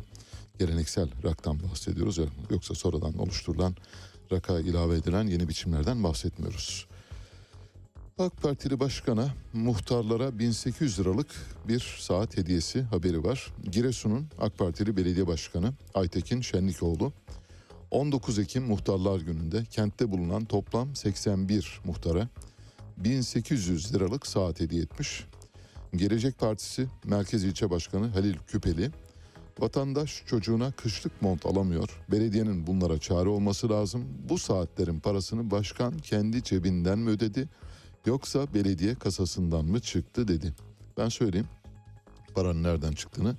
geleneksel 0.60 1.10
raktan 1.24 1.60
bahsediyoruz 1.64 2.18
ya 2.18 2.26
yoksa 2.50 2.76
sonradan 2.76 3.18
oluşturulan 3.18 3.76
raka 4.34 4.60
ilave 4.60 4.96
edilen 4.96 5.28
yeni 5.28 5.48
biçimlerden 5.48 6.04
bahsetmiyoruz. 6.04 6.88
AK 8.18 8.42
Partili 8.42 8.80
başkana 8.80 9.30
muhtarlara 9.54 10.40
1800 10.40 11.00
liralık 11.00 11.28
bir 11.68 11.98
saat 12.00 12.38
hediyesi 12.38 12.82
haberi 12.82 13.24
var. 13.24 13.54
Giresun'un 13.72 14.28
AK 14.40 14.58
Partili 14.58 14.98
belediye 14.98 15.28
başkanı 15.28 15.74
Aytekin 15.94 16.42
Şenlikoğlu 16.42 17.14
19 17.92 18.40
Ekim 18.40 18.64
Muhtarlar 18.64 19.20
Günü'nde 19.20 19.66
kentte 19.66 20.12
bulunan 20.12 20.46
toplam 20.46 20.96
81 20.96 21.82
muhtara 21.86 22.30
1800 22.98 23.94
liralık 23.94 24.28
saat 24.28 24.60
hediye 24.60 24.82
etmiş. 24.82 25.26
Gelecek 25.96 26.40
Partisi 26.40 26.88
Merkez 27.04 27.44
İlçe 27.44 27.70
Başkanı 27.70 28.08
Halil 28.08 28.36
Küpeli 28.48 28.92
Vatandaş 29.60 30.24
çocuğuna 30.26 30.72
kışlık 30.72 31.22
mont 31.22 31.46
alamıyor. 31.46 31.90
Belediyenin 32.12 32.68
bunlara 32.68 33.00
çare 33.00 33.30
olması 33.30 33.70
lazım. 33.70 34.06
Bu 34.30 34.38
saatlerin 34.38 35.00
parasını 35.00 35.52
başkan 35.52 35.98
kendi 35.98 36.44
cebinden 36.44 37.00
mi 37.00 37.10
ödedi 37.10 37.50
yoksa 38.06 38.54
belediye 38.54 38.96
kasasından 38.96 39.66
mı 39.66 39.80
çıktı 39.80 40.28
dedi. 40.28 40.54
Ben 40.98 41.10
söyleyeyim 41.10 41.48
paranın 42.36 42.64
nereden 42.64 42.92
çıktığını. 42.92 43.36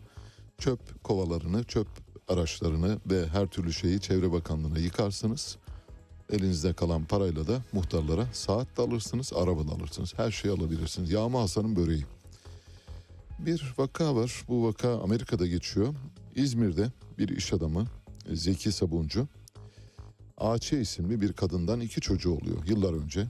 Çöp 0.58 1.04
kovalarını, 1.04 1.64
çöp 1.64 1.88
araçlarını 2.28 2.98
ve 3.06 3.26
her 3.28 3.46
türlü 3.46 3.72
şeyi 3.72 4.00
Çevre 4.00 4.32
Bakanlığı'na 4.32 4.78
yıkarsınız. 4.78 5.56
Elinizde 6.30 6.72
kalan 6.72 7.04
parayla 7.04 7.46
da 7.46 7.62
muhtarlara 7.72 8.26
saat 8.32 8.76
de 8.76 8.82
alırsınız, 8.82 9.32
araba 9.32 9.68
da 9.68 9.72
alırsınız. 9.72 10.14
Her 10.16 10.30
şeyi 10.30 10.54
alabilirsiniz. 10.54 11.10
Yağma 11.10 11.40
Hasan'ın 11.40 11.76
böreği. 11.76 12.04
Bir 13.39 13.74
vaka 13.78 14.16
var. 14.16 14.45
Bu 14.49 14.66
vaka 14.66 15.01
Amerika'da 15.01 15.47
geçiyor. 15.47 15.95
İzmir'de 16.35 16.93
bir 17.18 17.28
iş 17.28 17.53
adamı 17.53 17.87
Zeki 18.32 18.72
Sabuncu 18.72 19.28
AÇ 20.39 20.72
isimli 20.72 21.20
bir 21.20 21.32
kadından 21.32 21.80
iki 21.80 22.01
çocuğu 22.01 22.32
oluyor 22.32 22.66
yıllar 22.66 22.93
önce. 22.93 23.26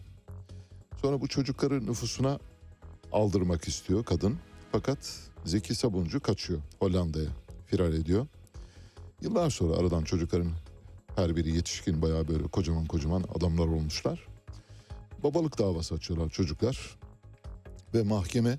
Sonra 1.02 1.20
bu 1.20 1.28
çocukları 1.28 1.86
nüfusuna 1.86 2.38
aldırmak 3.12 3.68
istiyor 3.68 4.04
kadın. 4.04 4.38
Fakat 4.72 4.98
Zeki 5.44 5.74
Sabuncu 5.74 6.20
kaçıyor 6.20 6.60
Hollanda'ya 6.78 7.30
firar 7.66 7.92
ediyor. 7.92 8.26
Yıllar 9.22 9.50
sonra 9.50 9.76
aradan 9.76 10.04
çocukların 10.04 10.52
Her 11.16 11.36
biri 11.36 11.56
yetişkin 11.56 12.02
bayağı 12.02 12.28
böyle 12.28 12.42
kocaman 12.42 12.86
kocaman 12.86 13.24
adamlar 13.34 13.66
olmuşlar. 13.66 14.26
Babalık 15.24 15.58
davası 15.58 15.94
açıyorlar 15.94 16.30
çocuklar. 16.30 16.98
Ve 17.94 18.02
mahkeme 18.02 18.58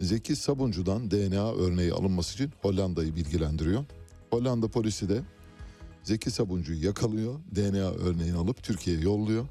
Zeki 0.00 0.36
Sabuncu'dan 0.36 1.10
DNA 1.10 1.52
örneği 1.52 1.92
alınması 1.92 2.34
için 2.34 2.52
Hollanda'yı 2.62 3.16
bilgilendiriyor. 3.16 3.84
Hollanda 4.30 4.68
polisi 4.68 5.08
de 5.08 5.22
Zeki 6.02 6.30
Sabuncu'yu 6.30 6.84
yakalıyor. 6.84 7.34
DNA 7.54 7.90
örneğini 7.90 8.36
alıp 8.36 8.62
Türkiye'ye 8.62 9.02
yolluyor. 9.02 9.46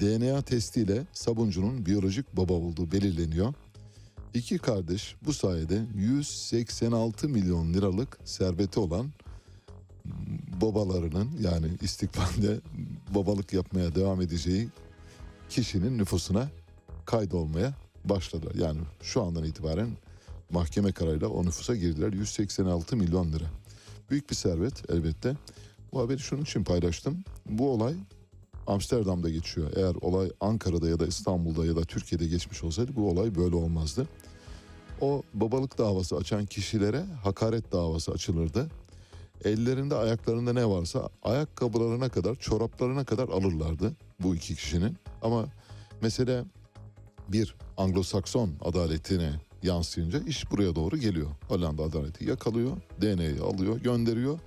DNA 0.00 0.42
testiyle 0.42 1.06
Sabuncu'nun 1.12 1.86
biyolojik 1.86 2.36
baba 2.36 2.52
olduğu 2.52 2.92
belirleniyor. 2.92 3.54
İki 4.34 4.58
kardeş 4.58 5.16
bu 5.24 5.32
sayede 5.32 5.82
186 5.94 7.28
milyon 7.28 7.74
liralık 7.74 8.18
serveti 8.24 8.80
olan 8.80 9.10
babalarının 10.60 11.30
yani 11.40 11.66
istikbalde 11.82 12.60
babalık 13.14 13.52
yapmaya 13.52 13.94
devam 13.94 14.20
edeceği 14.20 14.68
kişinin 15.48 15.98
nüfusuna 15.98 16.48
kaydolmaya 17.04 17.74
başladılar. 18.04 18.54
Yani 18.54 18.80
şu 19.02 19.22
andan 19.22 19.44
itibaren 19.44 19.90
mahkeme 20.50 20.92
kararıyla 20.92 21.28
o 21.28 21.44
nüfusa 21.44 21.76
girdiler. 21.76 22.12
186 22.12 22.96
milyon 22.96 23.32
lira. 23.32 23.46
Büyük 24.10 24.30
bir 24.30 24.34
servet 24.34 24.90
elbette. 24.90 25.36
Bu 25.92 26.00
haberi 26.00 26.18
şunun 26.18 26.42
için 26.42 26.64
paylaştım. 26.64 27.24
Bu 27.46 27.70
olay 27.70 27.94
Amsterdam'da 28.66 29.30
geçiyor. 29.30 29.70
Eğer 29.76 29.94
olay 30.00 30.30
Ankara'da 30.40 30.88
ya 30.88 31.00
da 31.00 31.06
İstanbul'da 31.06 31.66
ya 31.66 31.76
da 31.76 31.82
Türkiye'de 31.84 32.26
geçmiş 32.26 32.64
olsaydı 32.64 32.96
bu 32.96 33.10
olay 33.10 33.34
böyle 33.34 33.56
olmazdı. 33.56 34.08
O 35.00 35.22
babalık 35.34 35.78
davası 35.78 36.16
açan 36.16 36.46
kişilere 36.46 37.04
hakaret 37.22 37.72
davası 37.72 38.12
açılırdı. 38.12 38.70
Ellerinde 39.44 39.94
ayaklarında 39.94 40.52
ne 40.52 40.68
varsa 40.68 41.08
ayakkabılarına 41.22 42.08
kadar 42.08 42.34
çoraplarına 42.34 43.04
kadar 43.04 43.28
alırlardı 43.28 43.92
bu 44.20 44.34
iki 44.34 44.54
kişinin. 44.54 44.96
Ama 45.22 45.46
mesele 46.02 46.44
bir 47.28 47.54
Anglo-Sakson 47.76 48.50
adaletine 48.60 49.32
yansıyınca 49.62 50.18
iş 50.18 50.50
buraya 50.50 50.74
doğru 50.74 50.96
geliyor. 50.96 51.30
Hollanda 51.48 51.82
adaleti 51.82 52.28
yakalıyor, 52.28 52.76
DNA'yı 53.02 53.42
alıyor, 53.42 53.80
gönderiyor. 53.80 54.38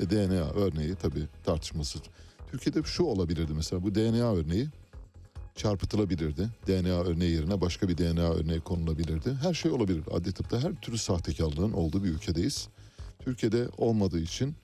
E, 0.00 0.10
DNA 0.10 0.50
örneği 0.50 0.94
tabii 0.94 1.26
tartışmasız. 1.44 2.02
Türkiye'de 2.50 2.82
şu 2.82 3.02
olabilirdi 3.02 3.52
mesela 3.56 3.82
bu 3.82 3.94
DNA 3.94 4.32
örneği 4.32 4.68
çarpıtılabilirdi. 5.54 6.48
DNA 6.66 7.00
örneği 7.00 7.32
yerine 7.32 7.60
başka 7.60 7.88
bir 7.88 7.98
DNA 7.98 8.30
örneği 8.32 8.60
konulabilirdi. 8.60 9.34
Her 9.42 9.54
şey 9.54 9.70
olabilir. 9.70 10.02
Adli 10.10 10.32
tıpta 10.32 10.62
her 10.62 10.74
türlü 10.74 10.98
sahtekarlığın 10.98 11.72
olduğu 11.72 12.04
bir 12.04 12.08
ülkedeyiz. 12.08 12.68
Türkiye'de 13.18 13.68
olmadığı 13.78 14.20
için 14.20 14.54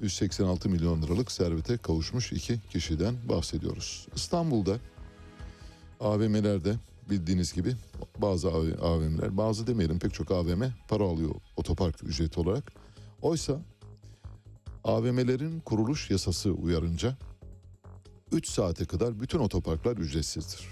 186 0.00 0.68
milyon 0.68 1.02
liralık 1.02 1.32
servete 1.32 1.76
kavuşmuş 1.76 2.32
iki 2.32 2.60
kişiden 2.70 3.14
bahsediyoruz. 3.28 4.06
İstanbul'da 4.14 4.76
AVM'lerde 6.00 6.74
bildiğiniz 7.10 7.52
gibi 7.52 7.76
bazı 8.18 8.48
AVM'ler, 8.82 9.36
bazı 9.36 9.66
demeyelim 9.66 9.98
pek 9.98 10.14
çok 10.14 10.30
AVM 10.30 10.62
para 10.88 11.04
alıyor 11.04 11.34
otopark 11.56 12.04
ücreti 12.04 12.40
olarak. 12.40 12.72
Oysa 13.22 13.60
AVM'lerin 14.84 15.60
kuruluş 15.60 16.10
yasası 16.10 16.50
uyarınca 16.50 17.16
3 18.32 18.48
saate 18.48 18.84
kadar 18.84 19.20
bütün 19.20 19.38
otoparklar 19.38 19.96
ücretsizdir. 19.96 20.66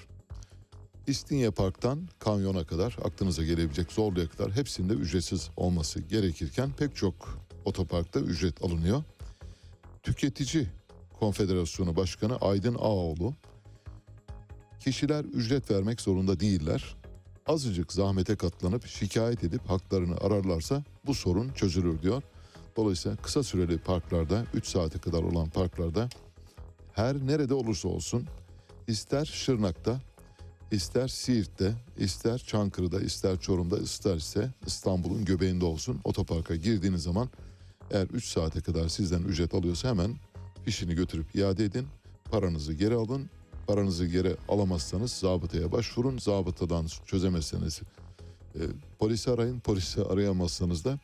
İstinye 1.07 1.51
Park'tan 1.51 2.09
Kanyon'a 2.18 2.66
kadar 2.66 2.97
aklınıza 3.05 3.45
gelebilecek 3.45 3.93
Zorlu'ya 3.93 4.28
kadar 4.28 4.53
hepsinde 4.53 4.93
ücretsiz 4.93 5.51
olması 5.57 6.01
gerekirken 6.01 6.70
pek 6.72 6.97
çok 6.97 7.39
otoparkta 7.64 8.20
ücret 8.20 8.64
alınıyor. 8.64 9.03
Tüketici 10.03 10.66
Konfederasyonu 11.20 11.97
Başkanı 11.97 12.37
Aydın 12.37 12.74
Ağoğlu 12.74 13.35
kişiler 14.85 15.24
ücret 15.24 15.70
vermek 15.70 16.01
zorunda 16.01 16.41
değiller. 16.41 16.97
Azıcık 17.47 17.93
zahmete 17.93 18.37
katlanıp 18.37 18.87
şikayet 18.87 19.45
edip 19.45 19.70
haklarını 19.70 20.16
ararlarsa 20.16 20.85
bu 21.07 21.14
sorun 21.14 21.53
çözülür 21.53 22.03
diyor. 22.03 22.22
Dolayısıyla 22.76 23.16
kısa 23.16 23.43
süreli 23.43 23.78
parklarda 23.78 24.47
3 24.55 24.66
saate 24.66 24.99
kadar 24.99 25.22
olan 25.22 25.49
parklarda 25.49 26.09
her 26.93 27.16
nerede 27.16 27.55
olursa 27.55 27.89
olsun 27.89 28.26
ister 28.89 29.24
Şırnak'ta, 29.24 30.01
ister 30.70 31.09
Siirt'te, 31.09 31.74
ister 31.99 32.39
Çankırı'da, 32.39 33.01
ister 33.01 33.41
Çorum'da, 33.41 33.78
isterse 33.78 34.51
İstanbul'un 34.66 35.24
göbeğinde 35.24 35.64
olsun 35.64 36.01
otoparka 36.05 36.57
girdiğiniz 36.57 37.03
zaman 37.03 37.28
eğer 37.91 38.07
3 38.07 38.24
saate 38.24 38.61
kadar 38.61 38.89
sizden 38.89 39.22
ücret 39.22 39.55
alıyorsa 39.55 39.89
hemen 39.89 40.16
fişini 40.64 40.95
götürüp 40.95 41.35
iade 41.35 41.64
edin, 41.64 41.87
paranızı 42.30 42.72
geri 42.72 42.95
alın. 42.95 43.30
Paranızı 43.66 44.06
geri 44.06 44.36
alamazsanız 44.48 45.12
zabıtaya 45.12 45.72
başvurun. 45.72 46.18
Zabıtadan 46.18 46.86
çözemezseniz 47.06 47.80
e, 48.54 48.60
polisi 48.98 49.30
arayın. 49.30 49.60
Polisi 49.60 50.02
arayamazsanız 50.02 50.84
da 50.84 50.98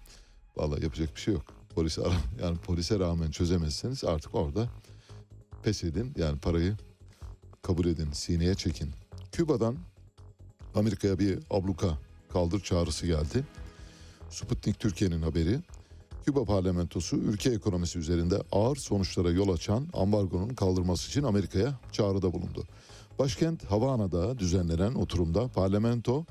vallahi 0.56 0.84
yapacak 0.84 1.16
bir 1.16 1.20
şey 1.20 1.34
yok. 1.34 1.44
Polisi 1.74 2.02
ara, 2.02 2.14
yani 2.42 2.58
polise 2.58 2.98
rağmen 2.98 3.30
çözemezseniz 3.30 4.04
artık 4.04 4.34
orada 4.34 4.68
pes 5.62 5.84
edin. 5.84 6.12
Yani 6.16 6.38
parayı 6.38 6.76
kabul 7.62 7.86
edin, 7.86 8.12
sineye 8.12 8.54
çekin. 8.54 8.90
Küba'dan 9.32 9.76
Amerika'ya 10.74 11.18
bir 11.18 11.38
abluka 11.50 11.98
kaldır 12.32 12.60
çağrısı 12.60 13.06
geldi. 13.06 13.44
Sputnik 14.30 14.80
Türkiye'nin 14.80 15.22
haberi. 15.22 15.60
Küba 16.30 16.44
parlamentosu 16.44 17.16
ülke 17.16 17.50
ekonomisi 17.50 17.98
üzerinde 17.98 18.42
ağır 18.52 18.76
sonuçlara 18.76 19.30
yol 19.30 19.54
açan 19.54 19.86
ambargonun 19.92 20.48
kaldırması 20.48 21.08
için 21.08 21.22
Amerika'ya 21.22 21.74
çağrıda 21.92 22.32
bulundu. 22.32 22.64
Başkent 23.18 23.64
Havana'da 23.64 24.38
düzenlenen 24.38 24.94
oturumda 24.94 25.48
parlamento 25.48 26.24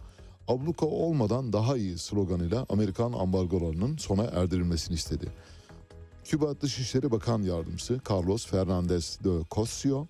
abluka 0.48 0.86
olmadan 0.86 1.54
daha 1.54 1.78
iyi 1.78 1.98
sloganıyla 1.98 2.66
Amerikan 2.70 3.14
ambargolarının 3.14 3.98
sona 3.98 4.24
erdirilmesini 4.24 4.96
istedi. 4.96 5.28
Küba 6.24 6.62
Dışişleri 6.62 7.12
Bakan 7.12 7.42
Yardımcısı 7.42 8.00
Carlos 8.10 8.48
Fernandez 8.48 9.20
de 9.24 9.30
Cosio 9.52 10.08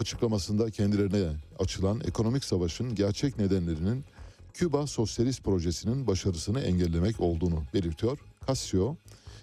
açıklamasında 0.00 0.70
kendilerine 0.70 1.36
açılan 1.58 2.00
ekonomik 2.00 2.44
savaşın 2.44 2.94
gerçek 2.94 3.38
nedenlerinin 3.38 4.04
Küba 4.54 4.86
Sosyalist 4.86 5.44
Projesi'nin 5.44 6.06
başarısını 6.06 6.60
engellemek 6.60 7.20
olduğunu 7.20 7.62
belirtiyor. 7.74 8.18
Casio, 8.48 8.96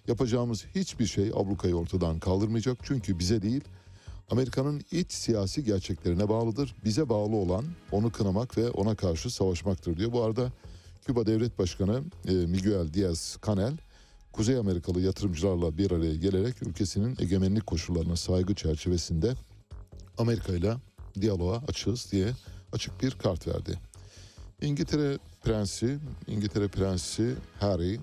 yapacağımız 0.07 0.65
hiçbir 0.75 1.05
şey 1.05 1.31
ablukayı 1.35 1.75
ortadan 1.75 2.19
kaldırmayacak 2.19 2.77
çünkü 2.83 3.19
bize 3.19 3.41
değil, 3.41 3.63
Amerika'nın 4.31 4.81
iç 4.91 5.11
siyasi 5.11 5.63
gerçeklerine 5.63 6.29
bağlıdır. 6.29 6.75
Bize 6.85 7.09
bağlı 7.09 7.35
olan 7.35 7.65
onu 7.91 8.11
kınamak 8.11 8.57
ve 8.57 8.69
ona 8.69 8.95
karşı 8.95 9.29
savaşmaktır 9.29 9.97
diyor. 9.97 10.11
Bu 10.11 10.23
arada 10.23 10.51
Küba 11.05 11.25
Devlet 11.25 11.59
Başkanı 11.59 12.03
e, 12.27 12.33
Miguel 12.33 12.93
Diaz-Canel, 12.93 13.77
Kuzey 14.31 14.57
Amerikalı 14.57 15.01
yatırımcılarla 15.01 15.77
bir 15.77 15.91
araya 15.91 16.15
gelerek 16.15 16.61
ülkesinin 16.61 17.17
egemenlik 17.19 17.67
koşullarına 17.67 18.15
saygı 18.15 18.55
çerçevesinde 18.55 19.33
Amerika 20.17 20.53
ile 20.53 20.73
diyaloğa 21.21 21.57
açığız 21.67 22.11
diye 22.11 22.27
açık 22.71 23.03
bir 23.03 23.11
kart 23.11 23.47
verdi. 23.47 23.79
İngiltere 24.61 25.17
Prensi, 25.43 25.99
İngiltere 26.27 26.67
Prensi 26.67 27.35
Harry, 27.59 27.99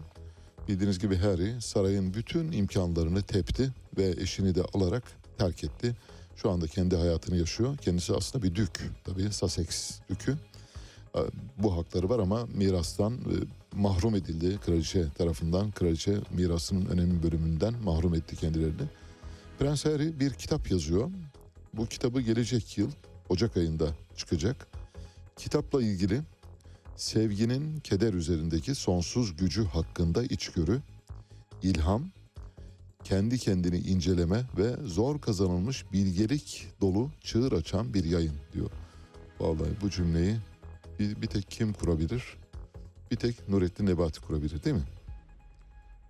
bildiğiniz 0.70 0.98
gibi 0.98 1.16
Harry 1.16 1.60
sarayın 1.60 2.14
bütün 2.14 2.52
imkanlarını 2.52 3.22
tepti 3.22 3.70
ve 3.98 4.14
eşini 4.18 4.54
de 4.54 4.62
alarak 4.62 5.02
terk 5.38 5.64
etti. 5.64 5.96
Şu 6.36 6.50
anda 6.50 6.66
kendi 6.66 6.96
hayatını 6.96 7.36
yaşıyor. 7.36 7.76
Kendisi 7.76 8.14
aslında 8.14 8.44
bir 8.44 8.54
dük, 8.54 8.90
tabii 9.04 9.32
Sussex 9.32 10.00
dükü. 10.10 10.36
Bu 11.58 11.76
hakları 11.76 12.08
var 12.08 12.18
ama 12.18 12.46
mirastan 12.54 13.12
e, 13.14 13.34
mahrum 13.76 14.14
edildi 14.14 14.58
kraliçe 14.66 15.04
tarafından. 15.18 15.70
Kraliçe 15.70 16.16
mirasının 16.34 16.86
önemli 16.86 17.22
bölümünden 17.22 17.74
mahrum 17.84 18.14
etti 18.14 18.36
kendilerini. 18.36 18.88
Prens 19.58 19.84
Harry 19.84 20.20
bir 20.20 20.30
kitap 20.30 20.70
yazıyor. 20.70 21.10
Bu 21.74 21.86
kitabı 21.86 22.20
gelecek 22.20 22.78
yıl 22.78 22.90
Ocak 23.28 23.56
ayında 23.56 23.88
çıkacak. 24.16 24.66
Kitapla 25.36 25.82
ilgili 25.82 26.20
sevginin 27.00 27.80
keder 27.80 28.14
üzerindeki 28.14 28.74
sonsuz 28.74 29.36
gücü 29.36 29.64
hakkında 29.64 30.22
içgörü, 30.24 30.80
ilham, 31.62 32.10
kendi 33.04 33.38
kendini 33.38 33.78
inceleme 33.78 34.44
ve 34.58 34.76
zor 34.84 35.20
kazanılmış 35.20 35.92
bilgelik 35.92 36.68
dolu 36.80 37.10
çığır 37.20 37.52
açan 37.52 37.94
bir 37.94 38.04
yayın 38.04 38.34
diyor. 38.52 38.70
Vallahi 39.40 39.70
bu 39.82 39.90
cümleyi 39.90 40.36
bir, 40.98 41.22
bir 41.22 41.26
tek 41.26 41.50
kim 41.50 41.72
kurabilir? 41.72 42.24
Bir 43.10 43.16
tek 43.16 43.48
Nurettin 43.48 43.86
Nebati 43.86 44.20
kurabilir 44.20 44.64
değil 44.64 44.76
mi? 44.76 44.88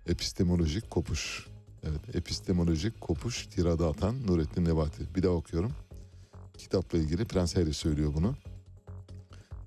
Epistemolojik 0.07 0.89
kopuş. 0.89 1.47
Evet, 1.83 2.15
epistemolojik 2.15 3.01
kopuş 3.01 3.47
tirada 3.47 3.87
atan 3.87 4.27
Nurettin 4.27 4.65
Nebati. 4.65 5.15
Bir 5.15 5.23
daha 5.23 5.31
okuyorum. 5.31 5.71
Kitapla 6.57 6.97
ilgili 6.97 7.25
Prens 7.25 7.55
Harry 7.55 7.73
söylüyor 7.73 8.13
bunu. 8.13 8.35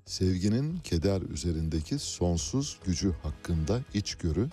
Sevginin 0.05 0.77
keder 0.77 1.21
üzerindeki 1.21 1.99
sonsuz 1.99 2.79
gücü 2.85 3.15
hakkında 3.23 3.81
içgörü, 3.93 4.49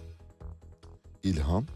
ilham, 1.23 1.67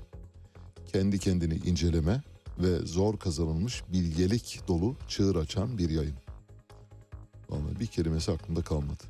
kendi 0.92 1.18
kendini 1.18 1.54
inceleme 1.54 2.22
ve 2.58 2.78
zor 2.78 3.18
kazanılmış 3.18 3.82
bilgelik 3.92 4.60
dolu 4.68 4.96
çığır 5.08 5.36
açan 5.36 5.78
bir 5.78 5.90
yayın. 5.90 6.16
Vallahi 7.50 7.80
bir 7.80 7.86
kelimesi 7.86 8.32
aklımda 8.32 8.62
kalmadı. 8.62 9.04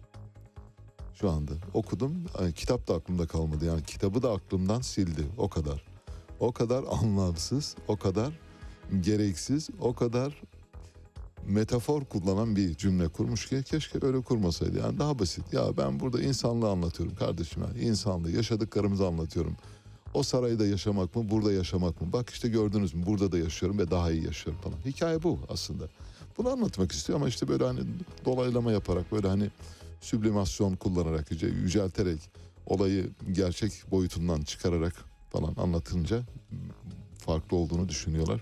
Şu 1.14 1.30
anda 1.30 1.52
okudum. 1.74 2.24
Kitap 2.54 2.88
da 2.88 2.94
aklımda 2.94 3.26
kalmadı. 3.26 3.64
Yani 3.66 3.82
kitabı 3.82 4.22
da 4.22 4.32
aklımdan 4.32 4.80
sildi. 4.80 5.26
O 5.38 5.48
kadar. 5.48 5.86
O 6.40 6.52
kadar 6.52 6.84
anlamsız, 6.90 7.76
o 7.88 7.96
kadar 7.96 8.38
gereksiz, 9.00 9.68
o 9.80 9.94
kadar 9.94 10.42
metafor 11.48 12.04
kullanan 12.04 12.56
bir 12.56 12.74
cümle 12.74 13.08
kurmuş 13.08 13.48
ki 13.48 13.62
keşke 13.66 13.98
öyle 14.02 14.20
kurmasaydı. 14.20 14.78
Yani 14.78 14.98
daha 14.98 15.18
basit. 15.18 15.52
Ya 15.52 15.76
ben 15.76 16.00
burada 16.00 16.22
insanlığı 16.22 16.70
anlatıyorum 16.70 17.14
kardeşim. 17.16 17.62
Yani 17.62 17.80
insanlığı, 17.80 18.30
yaşadıklarımızı 18.30 19.06
anlatıyorum. 19.06 19.56
O 20.14 20.22
sarayda 20.22 20.66
yaşamak 20.66 21.16
mı, 21.16 21.30
burada 21.30 21.52
yaşamak 21.52 22.00
mı? 22.00 22.12
Bak 22.12 22.30
işte 22.30 22.48
gördünüz 22.48 22.94
mü 22.94 23.06
burada 23.06 23.32
da 23.32 23.38
yaşıyorum 23.38 23.78
ve 23.78 23.90
daha 23.90 24.10
iyi 24.10 24.24
yaşıyorum 24.24 24.62
falan. 24.62 24.76
Hikaye 24.86 25.22
bu 25.22 25.38
aslında. 25.48 25.84
Bunu 26.38 26.48
anlatmak 26.48 26.92
istiyor 26.92 27.18
ama 27.18 27.28
işte 27.28 27.48
böyle 27.48 27.64
hani 27.64 27.80
dolaylama 28.24 28.72
yaparak 28.72 29.12
böyle 29.12 29.28
hani 29.28 29.50
süblimasyon 30.00 30.76
kullanarak, 30.76 31.30
yüce- 31.30 31.62
yücelterek 31.62 32.20
olayı 32.66 33.10
gerçek 33.32 33.72
boyutundan 33.90 34.42
çıkararak 34.42 34.94
falan 35.30 35.54
anlatınca 35.56 36.22
farklı 37.18 37.56
olduğunu 37.56 37.88
düşünüyorlar. 37.88 38.40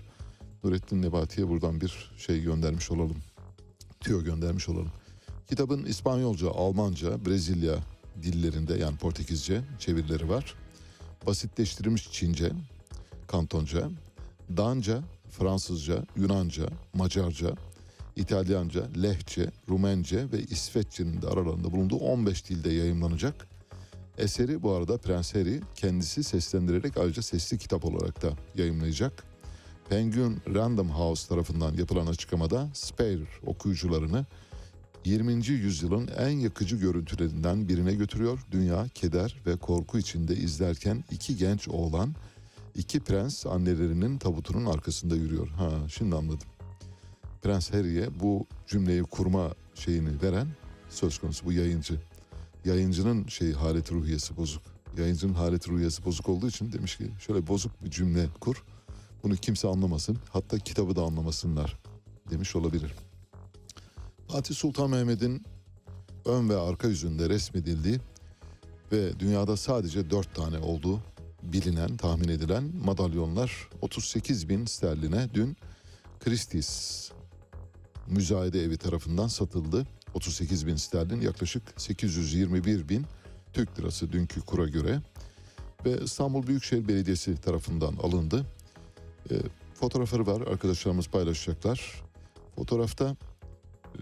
Nurettin 0.65 1.01
Nebati'ye 1.01 1.47
buradan 1.47 1.81
bir 1.81 2.11
şey 2.17 2.41
göndermiş 2.41 2.91
olalım. 2.91 3.17
Tüyo 3.99 4.23
göndermiş 4.23 4.69
olalım. 4.69 4.91
Kitabın 5.49 5.85
İspanyolca, 5.85 6.49
Almanca, 6.51 7.25
Brezilya 7.25 7.75
dillerinde 8.23 8.73
yani 8.73 8.97
Portekizce 8.97 9.61
çevirileri 9.79 10.29
var. 10.29 10.55
Basitleştirilmiş 11.27 12.11
Çince, 12.11 12.51
Kantonca, 13.27 13.89
Danca, 14.57 15.03
Fransızca, 15.29 16.03
Yunanca, 16.15 16.65
Macarca, 16.93 17.55
İtalyanca, 18.15 18.87
Lehçe, 19.01 19.51
Rumence 19.69 20.31
ve 20.31 20.39
İsveççe'nin 20.39 21.21
de 21.21 21.27
aralarında 21.27 21.71
bulunduğu 21.71 21.97
15 21.97 22.49
dilde 22.49 22.73
yayımlanacak. 22.73 23.47
Eseri 24.17 24.63
bu 24.63 24.71
arada 24.71 24.97
Prens 24.97 25.35
Harry 25.35 25.61
kendisi 25.75 26.23
seslendirerek 26.23 26.97
ayrıca 26.97 27.21
sesli 27.21 27.57
kitap 27.57 27.85
olarak 27.85 28.21
da 28.21 28.29
yayımlayacak. 28.55 29.34
Penguin 29.89 30.41
Random 30.55 30.89
House 30.89 31.27
tarafından 31.29 31.73
yapılan 31.73 32.07
açıklamada 32.07 32.69
Spare 32.73 33.27
okuyucularını 33.45 34.25
20. 35.05 35.47
yüzyılın 35.47 36.09
en 36.17 36.29
yakıcı 36.29 36.75
görüntülerinden 36.75 37.67
birine 37.67 37.93
götürüyor. 37.93 38.39
Dünya 38.51 38.87
keder 38.93 39.41
ve 39.45 39.57
korku 39.57 39.97
içinde 39.97 40.35
izlerken 40.35 41.03
iki 41.11 41.37
genç 41.37 41.67
oğlan, 41.67 42.15
iki 42.75 42.99
prens 42.99 43.45
annelerinin 43.45 44.17
tabutunun 44.17 44.65
arkasında 44.65 45.15
yürüyor. 45.15 45.47
Ha 45.47 45.69
şimdi 45.89 46.15
anladım. 46.15 46.47
Prens 47.43 47.73
Harry'e 47.73 48.19
bu 48.19 48.47
cümleyi 48.67 49.03
kurma 49.03 49.53
şeyini 49.75 50.21
veren 50.21 50.47
söz 50.89 51.17
konusu 51.17 51.45
bu 51.45 51.51
yayıncı. 51.51 52.01
Yayıncının 52.65 53.27
şey 53.27 53.53
haleti 53.53 53.93
ruhiyesi 53.93 54.37
bozuk. 54.37 54.63
Yayıncının 54.97 55.33
haleti 55.33 55.71
ruhiyesi 55.71 56.05
bozuk 56.05 56.29
olduğu 56.29 56.47
için 56.47 56.71
demiş 56.71 56.97
ki 56.97 57.11
şöyle 57.19 57.47
bozuk 57.47 57.83
bir 57.83 57.91
cümle 57.91 58.27
kur. 58.39 58.63
Bunu 59.25 59.35
kimse 59.35 59.67
anlamasın. 59.67 60.17
Hatta 60.29 60.59
kitabı 60.59 60.95
da 60.95 61.01
anlamasınlar 61.01 61.79
demiş 62.31 62.55
olabilir. 62.55 62.93
Fatih 64.27 64.55
Sultan 64.55 64.89
Mehmet'in 64.89 65.43
ön 66.25 66.49
ve 66.49 66.57
arka 66.57 66.87
yüzünde 66.87 67.29
resmedildiği 67.29 67.99
ve 68.91 69.19
dünyada 69.19 69.57
sadece 69.57 70.09
dört 70.09 70.35
tane 70.35 70.57
olduğu 70.59 70.99
bilinen, 71.43 71.97
tahmin 71.97 72.27
edilen 72.27 72.71
madalyonlar 72.85 73.69
38 73.81 74.49
bin 74.49 74.65
sterline 74.65 75.33
dün 75.33 75.57
Christie's 76.19 77.11
müzayede 78.07 78.63
evi 78.63 78.77
tarafından 78.77 79.27
satıldı. 79.27 79.87
38 80.13 80.67
bin 80.67 80.75
sterlin 80.75 81.21
yaklaşık 81.21 81.63
821 81.77 82.89
bin 82.89 83.05
Türk 83.53 83.79
lirası 83.79 84.11
dünkü 84.11 84.41
kura 84.41 84.67
göre 84.67 85.01
ve 85.85 85.99
İstanbul 86.03 86.47
Büyükşehir 86.47 86.87
Belediyesi 86.87 87.37
tarafından 87.37 87.95
alındı. 87.95 88.45
E, 89.31 89.35
fotoğrafları 89.73 90.27
var 90.27 90.41
arkadaşlarımız 90.41 91.07
paylaşacaklar. 91.07 92.03
Fotoğrafta 92.55 93.15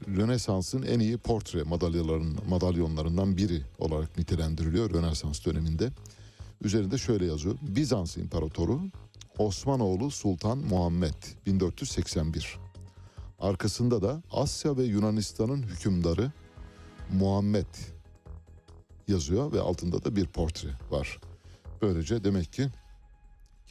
Rönesans'ın 0.07 0.83
en 0.83 0.99
iyi 0.99 1.17
portre 1.17 1.63
madalyaların, 1.63 2.37
madalyonlarından 2.49 3.37
biri 3.37 3.61
olarak 3.79 4.17
nitelendiriliyor 4.17 4.93
Rönesans 4.93 5.45
döneminde. 5.45 5.91
Üzerinde 6.61 6.97
şöyle 6.97 7.25
yazıyor. 7.25 7.55
Bizans 7.61 8.17
İmparatoru 8.17 8.81
Osmanoğlu 9.37 10.11
Sultan 10.11 10.57
Muhammed 10.57 11.13
1481. 11.45 12.57
Arkasında 13.39 14.01
da 14.01 14.21
Asya 14.31 14.77
ve 14.77 14.83
Yunanistan'ın 14.83 15.63
hükümdarı 15.63 16.31
Muhammed 17.13 17.65
yazıyor 19.07 19.51
ve 19.51 19.61
altında 19.61 20.03
da 20.03 20.15
bir 20.15 20.25
portre 20.25 20.69
var. 20.91 21.19
Böylece 21.81 22.23
demek 22.23 22.53
ki 22.53 22.69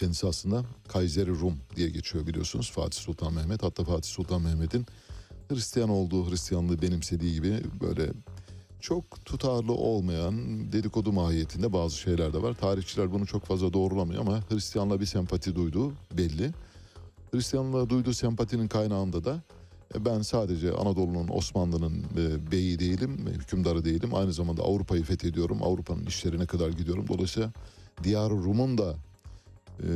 kendisi 0.03 0.27
aslında 0.27 0.65
Kayseri 0.89 1.31
Rum 1.31 1.55
diye 1.77 1.89
geçiyor 1.89 2.27
biliyorsunuz 2.27 2.70
Fatih 2.70 3.01
Sultan 3.01 3.35
Mehmet. 3.35 3.62
Hatta 3.62 3.85
Fatih 3.85 4.11
Sultan 4.11 4.43
Mehmet'in 4.43 4.87
Hristiyan 5.49 5.89
olduğu, 5.89 6.31
Hristiyanlığı 6.31 6.83
benimsediği 6.83 7.35
gibi 7.35 7.61
böyle 7.81 8.12
çok 8.81 9.24
tutarlı 9.24 9.73
olmayan 9.73 10.35
dedikodu 10.73 11.12
mahiyetinde 11.12 11.73
bazı 11.73 11.99
şeyler 11.99 12.33
de 12.33 12.43
var. 12.43 12.55
Tarihçiler 12.55 13.12
bunu 13.12 13.27
çok 13.27 13.45
fazla 13.45 13.73
doğrulamıyor 13.73 14.20
ama 14.20 14.41
Hristiyanlığa 14.51 15.01
bir 15.01 15.07
sempati 15.07 15.55
duyduğu 15.55 15.93
belli. 16.12 16.51
Hristiyanlığa 17.33 17.91
duyduğu 17.91 18.15
sempatinin 18.15 18.69
kaynağında 18.69 19.24
da 19.24 19.43
e, 19.95 20.05
ben 20.05 20.23
sadece 20.23 20.73
Anadolu'nun, 20.73 21.29
Osmanlı'nın 21.29 22.05
e, 22.16 22.53
beyi 22.53 22.79
değilim, 22.79 23.29
e, 23.29 23.33
hükümdarı 23.33 23.85
değilim. 23.85 24.15
Aynı 24.15 24.33
zamanda 24.33 24.62
Avrupa'yı 24.62 25.03
fethediyorum, 25.03 25.62
Avrupa'nın 25.62 26.07
işlerine 26.07 26.47
kadar 26.47 26.70
gidiyorum. 26.70 27.09
Dolayısıyla 27.09 27.53
Diyar-ı 28.05 28.35
Rum'un 28.35 28.79
da 28.79 28.97
e, 29.83 29.91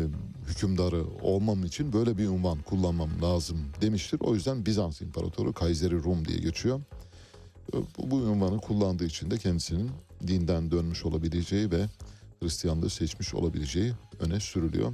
hükümdarı 0.49 1.05
olmam 1.23 1.65
için 1.65 1.93
böyle 1.93 2.19
bir 2.19 2.29
unvan 2.29 2.59
kullanmam 2.59 3.11
lazım 3.23 3.59
demiştir. 3.81 4.21
O 4.21 4.35
yüzden 4.35 4.67
Bizans 4.67 5.01
İmparatoru 5.01 5.53
Kayseri 5.53 6.03
Rum 6.03 6.25
diye 6.25 6.39
geçiyor. 6.39 6.81
E, 7.75 7.77
Bu, 7.99 8.11
bu 8.11 8.17
unvanı 8.17 8.61
kullandığı 8.61 9.05
için 9.05 9.31
de 9.31 9.39
kendisinin 9.39 9.91
dinden 10.27 10.71
dönmüş 10.71 11.05
olabileceği 11.05 11.71
ve 11.71 11.87
Hristiyanlığı 12.41 12.91
seçmiş 12.91 13.35
olabileceği 13.35 13.93
öne 14.21 14.41
sürülüyor. 14.41 14.93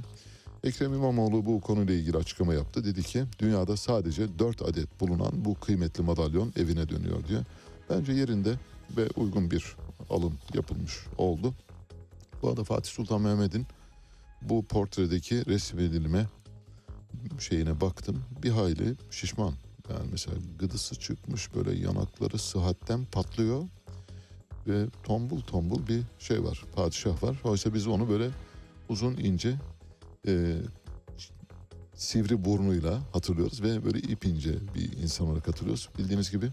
Ekrem 0.63 0.93
İmamoğlu 0.93 1.45
bu 1.45 1.61
konuyla 1.61 1.93
ilgili 1.93 2.17
açıklama 2.17 2.53
yaptı. 2.53 2.85
Dedi 2.85 3.03
ki 3.03 3.23
dünyada 3.39 3.77
sadece 3.77 4.39
4 4.39 4.61
adet 4.61 4.99
bulunan 4.99 5.45
bu 5.45 5.55
kıymetli 5.55 6.03
madalyon 6.03 6.53
evine 6.55 6.89
dönüyor 6.89 7.27
diyor. 7.27 7.43
Bence 7.89 8.13
yerinde 8.13 8.53
ve 8.97 9.09
uygun 9.15 9.51
bir 9.51 9.75
alım 10.09 10.33
yapılmış 10.53 10.93
oldu. 11.17 11.53
Bu 12.41 12.49
arada 12.49 12.63
Fatih 12.63 12.91
Sultan 12.91 13.21
Mehmet'in 13.21 13.65
bu 14.49 14.65
portredeki 14.65 15.45
resmedilme 15.45 16.25
şeyine 17.39 17.81
baktım. 17.81 18.23
Bir 18.43 18.49
hayli 18.49 18.95
şişman. 19.11 19.53
Yani 19.89 20.09
mesela 20.11 20.37
gıdısı 20.59 20.95
çıkmış 20.95 21.55
böyle 21.55 21.79
yanakları 21.79 22.37
sıhhatten 22.37 23.05
patlıyor. 23.05 23.63
Ve 24.67 24.85
tombul 25.03 25.41
tombul 25.41 25.87
bir 25.87 26.03
şey 26.19 26.43
var. 26.43 26.63
Padişah 26.75 27.23
var. 27.23 27.37
Oysa 27.43 27.73
biz 27.73 27.87
onu 27.87 28.09
böyle 28.09 28.29
uzun 28.89 29.17
ince 29.17 29.55
e, 30.27 30.57
sivri 31.95 32.45
burnuyla 32.45 33.01
hatırlıyoruz 33.13 33.63
ve 33.63 33.85
böyle 33.85 33.99
ip 33.99 34.25
ince 34.25 34.53
bir 34.75 34.97
insan 34.97 35.27
olarak 35.27 35.47
hatırlıyoruz. 35.47 35.89
Bildiğiniz 35.97 36.31
gibi 36.31 36.49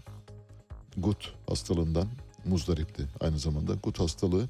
gut 0.97 1.33
hastalığından 1.49 2.07
muzdaripti 2.45 3.07
aynı 3.19 3.39
zamanda. 3.39 3.73
Gut 3.73 3.99
hastalığı 3.99 4.49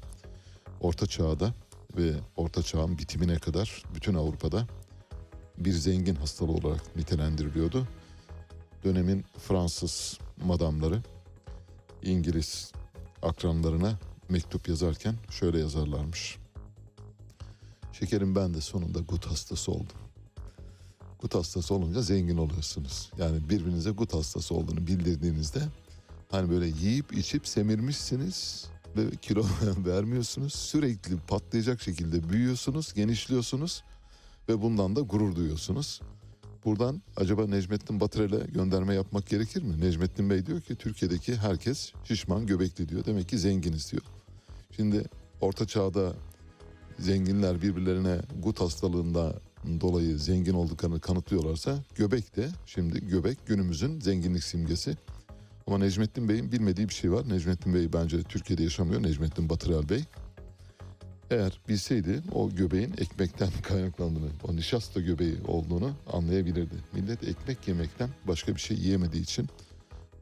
orta 0.80 1.06
çağda 1.06 1.54
ve 1.96 2.12
orta 2.36 2.62
çağın 2.62 2.98
bitimine 2.98 3.38
kadar 3.38 3.82
bütün 3.94 4.14
Avrupa'da 4.14 4.66
bir 5.58 5.72
zengin 5.72 6.14
hastalığı 6.14 6.52
olarak 6.52 6.96
nitelendiriliyordu. 6.96 7.88
Dönemin 8.84 9.24
Fransız 9.38 10.18
madamları 10.44 11.02
İngiliz 12.02 12.72
akranlarına 13.22 13.98
mektup 14.28 14.68
yazarken 14.68 15.14
şöyle 15.30 15.58
yazarlarmış. 15.58 16.38
Şekerim 17.92 18.34
ben 18.36 18.54
de 18.54 18.60
sonunda 18.60 18.98
gut 18.98 19.26
hastası 19.26 19.72
oldum. 19.72 19.96
Gut 21.20 21.34
hastası 21.34 21.74
olunca 21.74 22.02
zengin 22.02 22.36
oluyorsunuz. 22.36 23.10
Yani 23.18 23.48
birbirinize 23.48 23.90
gut 23.90 24.14
hastası 24.14 24.54
olduğunu 24.54 24.86
bildirdiğinizde 24.86 25.60
hani 26.30 26.50
böyle 26.50 26.66
yiyip 26.66 27.12
içip 27.12 27.48
semirmişsiniz 27.48 28.66
ve 28.96 29.10
kilo 29.22 29.44
vermiyorsunuz. 29.86 30.54
Sürekli 30.54 31.16
patlayacak 31.16 31.82
şekilde 31.82 32.28
büyüyorsunuz, 32.28 32.94
genişliyorsunuz 32.94 33.82
ve 34.48 34.62
bundan 34.62 34.96
da 34.96 35.00
gurur 35.00 35.36
duyuyorsunuz. 35.36 36.00
Buradan 36.64 37.02
acaba 37.16 37.46
Necmettin 37.46 38.00
Batırel'e 38.00 38.46
gönderme 38.46 38.94
yapmak 38.94 39.26
gerekir 39.26 39.62
mi? 39.62 39.80
Necmettin 39.80 40.30
Bey 40.30 40.46
diyor 40.46 40.60
ki 40.60 40.76
Türkiye'deki 40.76 41.36
herkes 41.36 41.92
şişman 42.04 42.46
göbekli 42.46 42.88
diyor. 42.88 43.04
Demek 43.04 43.28
ki 43.28 43.38
zenginiz 43.38 43.92
diyor. 43.92 44.02
Şimdi 44.76 45.04
orta 45.40 45.66
çağda 45.66 46.12
zenginler 46.98 47.62
birbirlerine 47.62 48.20
gut 48.42 48.60
hastalığında 48.60 49.40
dolayı 49.80 50.18
zengin 50.18 50.54
olduklarını 50.54 51.00
kanıtlıyorlarsa 51.00 51.78
Göbek 51.94 52.36
de 52.36 52.48
şimdi 52.66 53.08
Göbek 53.08 53.46
günümüzün 53.46 54.00
zenginlik 54.00 54.44
simgesi. 54.44 54.96
Ama 55.66 55.78
Necmettin 55.78 56.28
Bey'in 56.28 56.52
bilmediği 56.52 56.88
bir 56.88 56.94
şey 56.94 57.12
var. 57.12 57.28
Necmettin 57.28 57.74
Bey 57.74 57.92
bence 57.92 58.22
Türkiye'de 58.22 58.62
yaşamıyor. 58.62 59.02
Necmettin 59.02 59.48
Batırel 59.48 59.88
Bey. 59.88 60.04
Eğer 61.30 61.60
bilseydi 61.68 62.22
o 62.32 62.50
göbeğin 62.50 62.94
ekmekten 62.98 63.48
kaynaklandığını, 63.62 64.28
o 64.48 64.56
nişasta 64.56 65.00
göbeği 65.00 65.36
olduğunu 65.48 65.92
anlayabilirdi. 66.12 66.74
Millet 66.92 67.28
ekmek 67.28 67.68
yemekten 67.68 68.10
başka 68.28 68.54
bir 68.54 68.60
şey 68.60 68.76
yiyemediği 68.76 69.22
için 69.22 69.48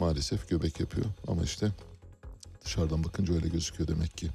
maalesef 0.00 0.48
göbek 0.48 0.80
yapıyor. 0.80 1.06
Ama 1.28 1.42
işte 1.42 1.72
dışarıdan 2.64 3.04
bakınca 3.04 3.34
öyle 3.34 3.48
gözüküyor 3.48 3.88
demek 3.88 4.16
ki. 4.16 4.28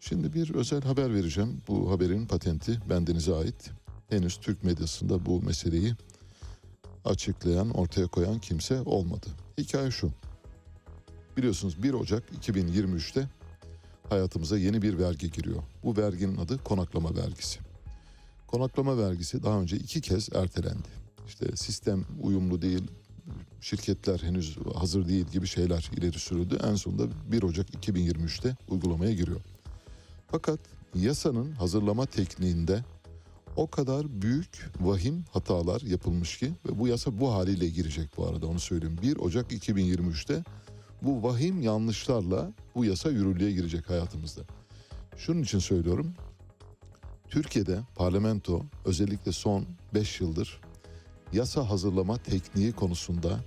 Şimdi 0.00 0.34
bir 0.34 0.54
özel 0.54 0.82
haber 0.82 1.14
vereceğim. 1.14 1.62
Bu 1.68 1.90
haberin 1.90 2.26
patenti 2.26 2.80
bendenize 2.90 3.34
ait. 3.34 3.70
Henüz 4.08 4.36
Türk 4.36 4.64
medyasında 4.64 5.26
bu 5.26 5.42
meseleyi 5.42 5.94
açıklayan, 7.04 7.70
ortaya 7.70 8.06
koyan 8.06 8.38
kimse 8.38 8.80
olmadı. 8.80 9.26
Hikaye 9.58 9.90
şu. 9.90 10.12
Biliyorsunuz 11.36 11.82
1 11.82 11.92
Ocak 11.92 12.22
2023'te 12.42 13.28
hayatımıza 14.08 14.58
yeni 14.58 14.82
bir 14.82 14.98
vergi 14.98 15.30
giriyor. 15.30 15.62
Bu 15.84 15.96
verginin 15.96 16.36
adı 16.36 16.64
konaklama 16.64 17.16
vergisi. 17.16 17.60
Konaklama 18.46 18.98
vergisi 18.98 19.42
daha 19.42 19.60
önce 19.60 19.76
iki 19.76 20.00
kez 20.00 20.28
ertelendi. 20.34 20.88
İşte 21.26 21.56
sistem 21.56 22.04
uyumlu 22.22 22.62
değil, 22.62 22.90
şirketler 23.60 24.18
henüz 24.18 24.56
hazır 24.74 25.08
değil 25.08 25.26
gibi 25.26 25.46
şeyler 25.46 25.90
ileri 25.96 26.18
sürüldü. 26.18 26.58
En 26.64 26.74
sonunda 26.74 27.08
1 27.32 27.42
Ocak 27.42 27.70
2023'te 27.70 28.56
uygulamaya 28.68 29.12
giriyor. 29.12 29.40
Fakat 30.30 30.60
yasanın 30.94 31.52
hazırlama 31.52 32.06
tekniğinde 32.06 32.84
o 33.56 33.70
kadar 33.70 34.22
büyük 34.22 34.70
vahim 34.80 35.24
hatalar 35.32 35.80
yapılmış 35.80 36.38
ki 36.38 36.52
ve 36.66 36.78
bu 36.78 36.88
yasa 36.88 37.20
bu 37.20 37.32
haliyle 37.32 37.68
girecek 37.68 38.08
bu 38.16 38.26
arada 38.26 38.46
onu 38.46 38.60
söyleyeyim. 38.60 38.98
1 39.02 39.16
Ocak 39.16 39.52
2023'te 39.52 40.44
bu 41.02 41.22
vahim 41.22 41.62
yanlışlarla 41.62 42.52
bu 42.74 42.84
yasa 42.84 43.10
yürürlüğe 43.10 43.52
girecek 43.52 43.90
hayatımızda. 43.90 44.42
Şunun 45.16 45.42
için 45.42 45.58
söylüyorum. 45.58 46.14
Türkiye'de 47.28 47.80
parlamento 47.96 48.62
özellikle 48.84 49.32
son 49.32 49.64
5 49.94 50.20
yıldır 50.20 50.60
yasa 51.32 51.70
hazırlama 51.70 52.18
tekniği 52.18 52.72
konusunda 52.72 53.40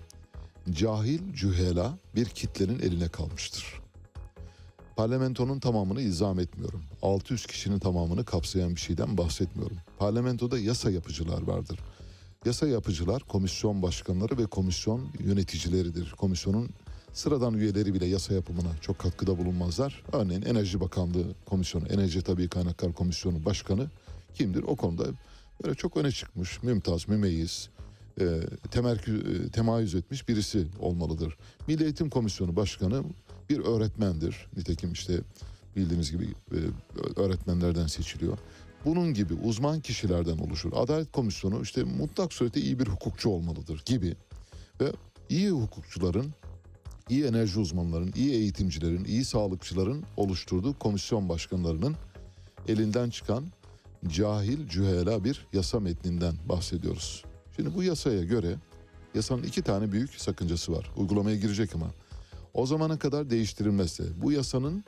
cahil 0.72 1.34
cühela 1.34 1.98
bir 2.16 2.26
kitlenin 2.26 2.80
eline 2.80 3.08
kalmıştır. 3.08 3.89
Parlamentonun 5.00 5.60
tamamını 5.60 6.02
izam 6.02 6.40
etmiyorum. 6.40 6.84
600 7.02 7.46
kişinin 7.46 7.80
tamamını 7.80 8.26
kapsayan 8.26 8.76
bir 8.76 8.80
şeyden 8.80 9.18
bahsetmiyorum. 9.18 9.78
Parlamentoda 10.00 10.60
yasa 10.60 10.92
yapıcılar 10.92 11.42
vardır. 11.42 11.80
Yasa 12.46 12.68
yapıcılar 12.68 13.24
komisyon 13.24 13.82
başkanları 13.82 14.38
ve 14.38 14.46
komisyon 14.46 15.02
yöneticileridir. 15.20 16.12
Komisyonun 16.12 16.70
sıradan 17.14 17.54
üyeleri 17.54 17.94
bile 17.94 18.06
yasa 18.06 18.34
yapımına 18.34 18.78
çok 18.82 19.00
katkıda 19.00 19.38
bulunmazlar. 19.38 20.04
Örneğin 20.14 20.42
Enerji 20.42 20.80
Bakanlığı 20.80 21.26
Komisyonu, 21.46 21.88
Enerji 21.88 22.22
Tabii 22.22 22.50
Kaynaklar 22.50 22.94
Komisyonu 22.94 23.46
Başkanı 23.46 23.88
kimdir? 24.34 24.64
O 24.64 24.76
konuda 24.76 25.04
böyle 25.64 25.76
çok 25.76 25.98
öne 25.98 26.12
çıkmış, 26.12 26.64
mümtaz, 26.64 27.08
mümeyiz, 27.08 27.70
e, 28.22 28.24
e, 28.24 29.50
temayüz 29.52 29.96
etmiş 29.96 30.28
birisi 30.28 30.68
olmalıdır. 30.80 31.38
Milli 31.68 31.84
Eğitim 31.84 32.10
Komisyonu 32.10 32.56
Başkanı 32.56 33.04
bir 33.50 33.60
öğretmendir. 33.60 34.48
Nitekim 34.58 34.92
işte 34.92 35.20
bildiğiniz 35.76 36.12
gibi 36.12 36.28
e, 36.52 36.58
öğretmenlerden 37.20 37.88
seçiliyor. 37.88 38.38
Bunun 38.86 39.14
gibi 39.14 39.34
uzman 39.34 39.80
kişilerden 39.80 40.38
oluşur. 40.38 40.72
Adalet 40.76 41.12
Komisyonu 41.12 41.62
işte 41.62 41.84
mutlak 41.84 42.34
surette 42.34 42.62
iyi 42.62 42.80
bir 42.80 42.88
hukukçu 42.88 43.30
olmalıdır 43.30 43.84
gibi. 43.86 44.16
Ve 44.82 44.92
iyi 45.30 45.50
hukukçuların, 45.50 46.34
iyi 47.10 47.26
enerji 47.26 47.60
uzmanlarının, 47.60 48.14
iyi 48.16 48.32
eğitimcilerin, 48.32 49.06
iyi 49.06 49.26
sağlıkçıların 49.26 50.04
oluşturduğu 50.18 50.80
komisyon 50.80 51.30
başkanlarının 51.30 51.96
elinden 52.68 53.10
çıkan 53.10 53.46
cahil 54.08 54.68
cühela 54.68 55.24
bir 55.24 55.48
yasa 55.54 55.80
metninden 55.80 56.36
bahsediyoruz. 56.50 57.24
Şimdi 57.56 57.76
bu 57.76 57.84
yasaya 57.84 58.24
göre 58.24 58.56
yasanın 59.16 59.44
iki 59.44 59.62
tane 59.62 59.92
büyük 59.92 60.22
sakıncası 60.22 60.72
var. 60.72 60.92
Uygulamaya 60.98 61.36
girecek 61.36 61.76
ama 61.76 61.92
o 62.54 62.66
zamana 62.66 63.00
kadar 63.00 63.30
değiştirilmezse 63.30 64.04
bu 64.22 64.32
yasanın 64.32 64.84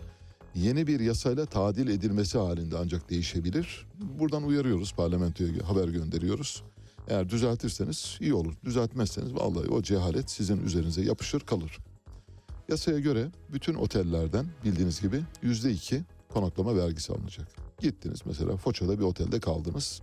yeni 0.56 0.88
bir 0.88 1.00
yasayla 1.00 1.46
tadil 1.46 1.88
edilmesi 1.88 2.38
halinde 2.38 2.78
ancak 2.78 3.10
değişebilir. 3.10 3.88
Buradan 4.20 4.44
uyarıyoruz 4.44 4.94
parlamentoya 4.94 5.70
haber 5.70 5.88
gönderiyoruz. 5.88 6.64
Eğer 7.08 7.30
düzeltirseniz 7.30 8.18
iyi 8.20 8.34
olur. 8.34 8.54
Düzeltmezseniz 8.66 9.34
vallahi 9.34 9.68
o 9.68 9.82
cehalet 9.82 10.32
sizin 10.32 10.66
üzerinize 10.66 11.02
yapışır 11.02 11.40
kalır. 11.40 11.78
Yasaya 12.70 13.00
göre 13.00 13.28
bütün 13.54 13.74
otellerden 13.74 14.46
bildiğiniz 14.66 15.02
gibi 15.02 15.24
yüzde 15.42 15.72
iki 15.72 16.02
konaklama 16.30 16.76
vergisi 16.76 17.14
alınacak. 17.14 17.48
Gittiniz 17.80 18.20
mesela 18.26 18.58
Foça'da 18.58 19.00
bir 19.00 19.04
otelde 19.04 19.40
kaldınız. 19.40 20.02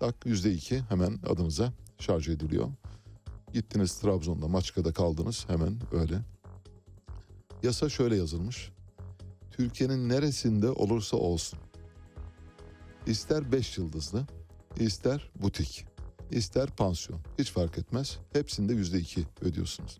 Tak 0.00 0.26
yüzde 0.26 0.52
iki 0.52 0.80
hemen 0.80 1.18
adınıza 1.26 1.72
şarj 1.98 2.28
ediliyor. 2.28 2.68
Gittiniz 3.52 3.94
Trabzon'da 3.94 4.48
Maçka'da 4.48 4.92
kaldınız 4.92 5.44
hemen 5.48 5.76
öyle. 5.92 6.20
Yasa 7.64 7.88
şöyle 7.88 8.16
yazılmış. 8.16 8.72
Türkiye'nin 9.50 10.08
neresinde 10.08 10.70
olursa 10.70 11.16
olsun. 11.16 11.58
ister 13.06 13.52
beş 13.52 13.78
yıldızlı, 13.78 14.26
ister 14.76 15.30
butik, 15.42 15.86
ister 16.30 16.76
pansiyon. 16.76 17.20
Hiç 17.38 17.50
fark 17.50 17.78
etmez. 17.78 18.18
Hepsinde 18.32 18.72
yüzde 18.72 18.98
iki 18.98 19.24
ödüyorsunuz. 19.40 19.98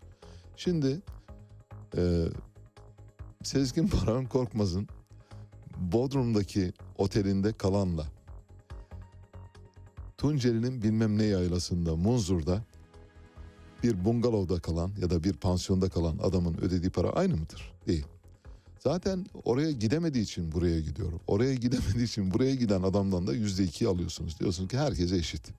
Şimdi 0.55 1.01
e, 1.97 2.25
Sezgin 3.43 3.91
Baran 4.07 4.25
Korkmaz'ın 4.25 4.87
Bodrum'daki 5.77 6.73
otelinde 6.97 7.53
kalanla 7.53 8.05
Tunceli'nin 10.17 10.81
bilmem 10.81 11.17
ne 11.17 11.25
yaylasında 11.25 11.95
Munzur'da 11.95 12.63
bir 13.85 14.05
bungalovda 14.05 14.59
kalan 14.59 14.91
ya 15.01 15.09
da 15.09 15.23
bir 15.23 15.33
pansiyonda 15.33 15.89
kalan 15.89 16.17
adamın 16.17 16.57
ödediği 16.57 16.89
para 16.89 17.09
aynı 17.09 17.37
mıdır? 17.37 17.73
Değil. 17.87 18.05
Zaten 18.79 19.25
oraya 19.43 19.71
gidemediği 19.71 20.23
için 20.23 20.51
buraya 20.51 20.79
gidiyor. 20.79 21.11
Oraya 21.27 21.55
gidemediği 21.55 22.05
için 22.05 22.33
buraya 22.33 22.55
giden 22.55 22.83
adamdan 22.83 23.27
da 23.27 23.33
yüzde 23.33 23.63
iki 23.63 23.87
alıyorsunuz. 23.87 24.39
Diyorsunuz 24.39 24.69
ki 24.69 24.77
herkese 24.77 25.17
eşit. 25.17 25.51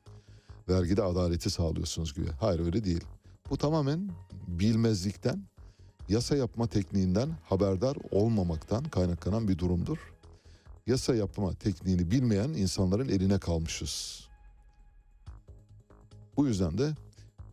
Vergide 0.68 1.02
adaleti 1.02 1.50
sağlıyorsunuz 1.50 2.14
gibi. 2.14 2.26
Hayır 2.40 2.60
öyle 2.60 2.84
değil. 2.84 3.04
Bu 3.50 3.56
tamamen 3.56 4.10
bilmezlikten, 4.48 5.42
yasa 6.08 6.36
yapma 6.36 6.66
tekniğinden 6.66 7.28
haberdar 7.44 7.96
olmamaktan 8.10 8.84
kaynaklanan 8.84 9.48
bir 9.48 9.58
durumdur. 9.58 9.98
Yasa 10.86 11.14
yapma 11.14 11.54
tekniğini 11.54 12.10
bilmeyen 12.10 12.48
insanların 12.48 13.08
eline 13.08 13.38
kalmışız. 13.38 14.26
Bu 16.36 16.46
yüzden 16.46 16.78
de 16.78 16.94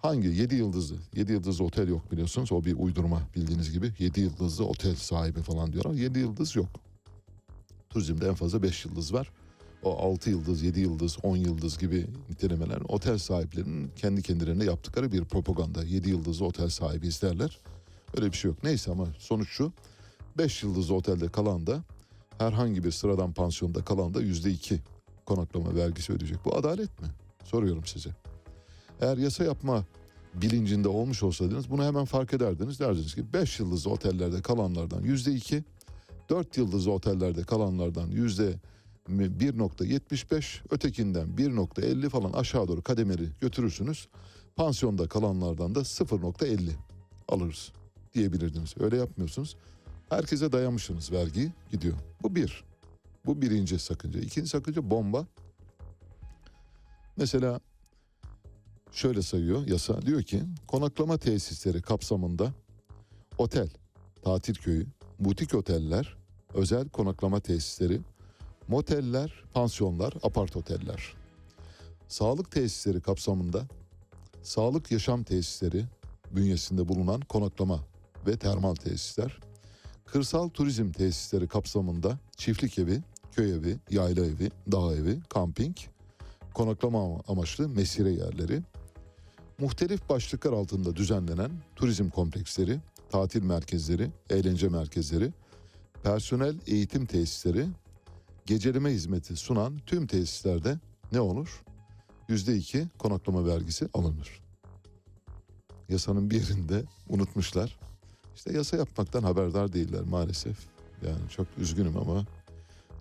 hangi 0.03 0.27
7 0.27 0.55
yıldızlı 0.55 0.95
7 1.15 1.31
yıldızlı 1.31 1.65
otel 1.65 1.87
yok 1.87 2.11
biliyorsunuz 2.11 2.51
o 2.51 2.65
bir 2.65 2.75
uydurma 2.77 3.21
bildiğiniz 3.35 3.71
gibi 3.71 3.93
7 3.99 4.21
yıldızlı 4.21 4.65
otel 4.65 4.95
sahibi 4.95 5.41
falan 5.41 5.73
diyorlar 5.73 5.93
7 5.93 6.19
yıldız 6.19 6.55
yok. 6.55 6.69
Turizmde 7.89 8.27
en 8.27 8.33
fazla 8.33 8.63
5 8.63 8.85
yıldız 8.85 9.13
var. 9.13 9.31
O 9.83 9.97
6 9.97 10.29
yıldız, 10.29 10.63
7 10.63 10.79
yıldız, 10.79 11.17
10 11.23 11.37
yıldız 11.37 11.77
gibi 11.77 12.07
nitelemeler 12.29 12.81
otel 12.87 13.17
sahiplerinin 13.17 13.91
kendi 13.95 14.21
kendilerine 14.21 14.63
yaptıkları 14.63 15.11
bir 15.11 15.25
propaganda. 15.25 15.83
7 15.83 16.09
yıldızlı 16.09 16.45
otel 16.45 16.69
sahibi 16.69 17.07
izlerler. 17.07 17.59
Öyle 18.17 18.31
bir 18.31 18.37
şey 18.37 18.51
yok. 18.51 18.63
Neyse 18.63 18.91
ama 18.91 19.07
sonuç 19.19 19.49
şu. 19.49 19.73
5 20.37 20.63
yıldızlı 20.63 20.95
otelde 20.95 21.27
kalan 21.27 21.67
da 21.67 21.83
herhangi 22.37 22.83
bir 22.83 22.91
sıradan 22.91 23.33
pansiyonda 23.33 23.85
kalan 23.85 24.13
da 24.13 24.21
%2 24.21 24.79
konaklama 25.25 25.75
vergisi 25.75 26.13
ödeyecek. 26.13 26.45
Bu 26.45 26.55
adalet 26.55 27.01
mi? 27.01 27.07
Soruyorum 27.43 27.85
size. 27.85 28.09
Eğer 29.01 29.17
yasa 29.17 29.43
yapma 29.43 29.85
bilincinde 30.33 30.87
olmuş 30.87 31.23
olsaydınız 31.23 31.69
bunu 31.69 31.83
hemen 31.83 32.05
fark 32.05 32.33
ederdiniz. 32.33 32.79
Derdiniz 32.79 33.15
ki 33.15 33.33
5 33.33 33.59
yıldızlı 33.59 33.91
otellerde 33.91 34.41
kalanlardan 34.41 35.01
yüzde 35.01 35.31
iki, 35.31 35.63
4 36.29 36.57
yıldızlı 36.57 36.91
otellerde 36.91 37.43
kalanlardan 37.43 38.07
yüzde 38.07 38.53
1.75, 39.09 40.61
ötekinden 40.69 41.27
1.50 41.27 42.09
falan 42.09 42.33
aşağı 42.33 42.67
doğru 42.67 42.81
kademeli 42.81 43.29
götürürsünüz. 43.41 44.07
Pansiyonda 44.55 45.07
kalanlardan 45.07 45.75
da 45.75 45.79
0.50 45.79 46.69
alırız 47.27 47.71
diyebilirdiniz. 48.13 48.73
Öyle 48.79 48.97
yapmıyorsunuz. 48.97 49.55
Herkese 50.09 50.51
dayamışsınız 50.51 51.11
vergiyi 51.11 51.51
gidiyor. 51.71 51.97
Bu 52.23 52.35
bir. 52.35 52.63
Bu 53.25 53.41
birinci 53.41 53.79
sakınca. 53.79 54.19
İkinci 54.19 54.49
sakınca 54.49 54.89
bomba. 54.89 55.25
Mesela 57.17 57.59
şöyle 58.93 59.21
sayıyor 59.21 59.67
yasa 59.67 60.01
diyor 60.01 60.23
ki 60.23 60.43
konaklama 60.67 61.17
tesisleri 61.17 61.81
kapsamında 61.81 62.53
otel, 63.37 63.69
tatil 64.21 64.55
köyü, 64.55 64.87
butik 65.19 65.53
oteller, 65.53 66.17
özel 66.53 66.89
konaklama 66.89 67.39
tesisleri, 67.39 68.01
moteller, 68.67 69.43
pansiyonlar, 69.53 70.13
apart 70.23 70.55
oteller. 70.55 71.13
sağlık 72.07 72.51
tesisleri 72.51 73.01
kapsamında 73.01 73.67
sağlık 74.41 74.91
yaşam 74.91 75.23
tesisleri 75.23 75.85
bünyesinde 76.31 76.87
bulunan 76.87 77.21
konaklama 77.21 77.79
ve 78.27 78.37
termal 78.37 78.75
tesisler, 78.75 79.39
kırsal 80.05 80.49
turizm 80.49 80.91
tesisleri 80.91 81.47
kapsamında 81.47 82.19
çiftlik 82.37 82.79
evi, 82.79 83.01
köy 83.31 83.53
evi, 83.53 83.79
yayla 83.89 84.25
evi, 84.25 84.51
dağ 84.71 84.93
evi, 84.95 85.19
kamping, 85.29 85.75
konaklama 86.53 87.21
amaçlı 87.27 87.69
mesire 87.69 88.09
yerleri, 88.11 88.61
muhtelif 89.59 90.09
başlıklar 90.09 90.53
altında 90.53 90.95
düzenlenen 90.95 91.51
turizm 91.75 92.09
kompleksleri, 92.09 92.79
tatil 93.09 93.43
merkezleri, 93.43 94.09
eğlence 94.29 94.69
merkezleri, 94.69 95.33
personel 96.03 96.55
eğitim 96.67 97.05
tesisleri, 97.05 97.67
geceleme 98.45 98.91
hizmeti 98.91 99.35
sunan 99.35 99.79
tüm 99.85 100.07
tesislerde 100.07 100.79
ne 101.11 101.19
olur? 101.19 101.63
Yüzde 102.29 102.55
iki 102.55 102.87
konaklama 102.97 103.45
vergisi 103.45 103.87
alınır. 103.93 104.41
Yasanın 105.89 106.29
bir 106.29 106.41
yerinde 106.41 106.83
unutmuşlar. 107.09 107.79
İşte 108.35 108.53
yasa 108.53 108.77
yapmaktan 108.77 109.23
haberdar 109.23 109.73
değiller 109.73 110.01
maalesef. 110.01 110.57
Yani 111.05 111.29
çok 111.29 111.47
üzgünüm 111.57 111.97
ama 111.97 112.25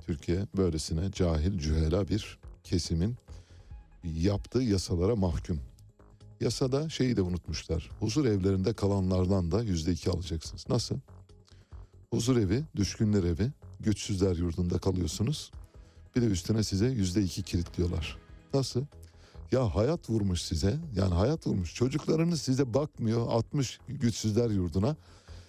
Türkiye 0.06 0.46
böylesine 0.56 1.12
cahil, 1.12 1.58
cühela 1.58 2.08
bir 2.08 2.38
kesimin 2.64 3.16
yaptığı 4.04 4.62
yasalara 4.62 5.16
mahkum. 5.16 5.60
Yasada 6.43 6.89
şeyi 6.89 7.16
de 7.16 7.23
unutmuşlar. 7.23 7.90
Huzur 8.01 8.24
evlerinde 8.24 8.73
kalanlardan 8.73 9.51
da 9.51 9.62
yüzde 9.62 9.93
iki 9.93 10.10
alacaksınız. 10.10 10.64
Nasıl? 10.69 10.97
Huzur 12.10 12.36
evi, 12.36 12.64
düşkünler 12.77 13.24
evi, 13.24 13.51
güçsüzler 13.81 14.36
yurdunda 14.36 14.78
kalıyorsunuz. 14.78 15.52
Bir 16.16 16.23
de 16.23 16.27
üstüne 16.27 16.62
size 16.62 16.86
yüzde 16.86 17.23
iki 17.23 17.43
kilitliyorlar. 17.43 18.16
Nasıl? 18.55 18.85
Ya 19.52 19.74
hayat 19.74 20.10
vurmuş 20.10 20.43
size. 20.43 20.77
Yani 20.97 21.14
hayat 21.14 21.47
vurmuş. 21.47 21.74
Çocuklarınız 21.74 22.43
size 22.43 22.74
bakmıyor. 22.74 23.27
60 23.28 23.81
güçsüzler 23.89 24.51
yurduna. 24.51 24.97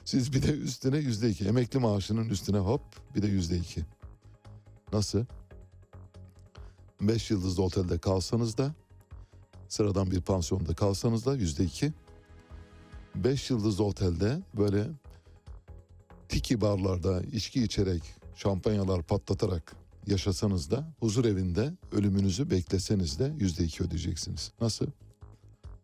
Siz 0.06 0.34
bir 0.34 0.42
de 0.44 0.52
üstüne 0.52 0.98
yüzde 0.98 1.30
iki. 1.30 1.46
Emekli 1.46 1.80
maaşının 1.80 2.30
üstüne 2.30 2.58
hop 2.58 2.82
bir 3.16 3.22
de 3.22 3.28
yüzde 3.28 3.58
iki. 3.58 3.86
Nasıl? 4.94 5.26
Beş 7.02 7.32
yıldızlı 7.32 7.64
otelde 7.64 7.98
kalsanız 7.98 8.58
da 8.58 8.76
sıradan 9.74 10.12
bir 10.12 10.22
pansiyonda 10.22 10.74
kalsanız 10.74 11.26
da 11.26 11.36
yüzde 11.36 11.64
iki. 11.64 11.94
Beş 13.16 13.50
yıldızlı 13.50 13.84
otelde 13.84 14.42
böyle 14.58 14.88
tiki 16.30 16.62
barlarda 16.62 17.22
içki 17.24 17.64
içerek 17.64 18.04
şampanyalar 18.36 19.04
patlatarak 19.04 19.76
yaşasanız 20.08 20.72
da 20.72 20.94
huzur 21.00 21.26
evinde 21.26 21.74
ölümünüzü 21.92 22.52
bekleseniz 22.52 23.20
de 23.20 23.34
yüzde 23.40 23.64
iki 23.64 23.84
ödeyeceksiniz. 23.84 24.52
Nasıl? 24.62 24.88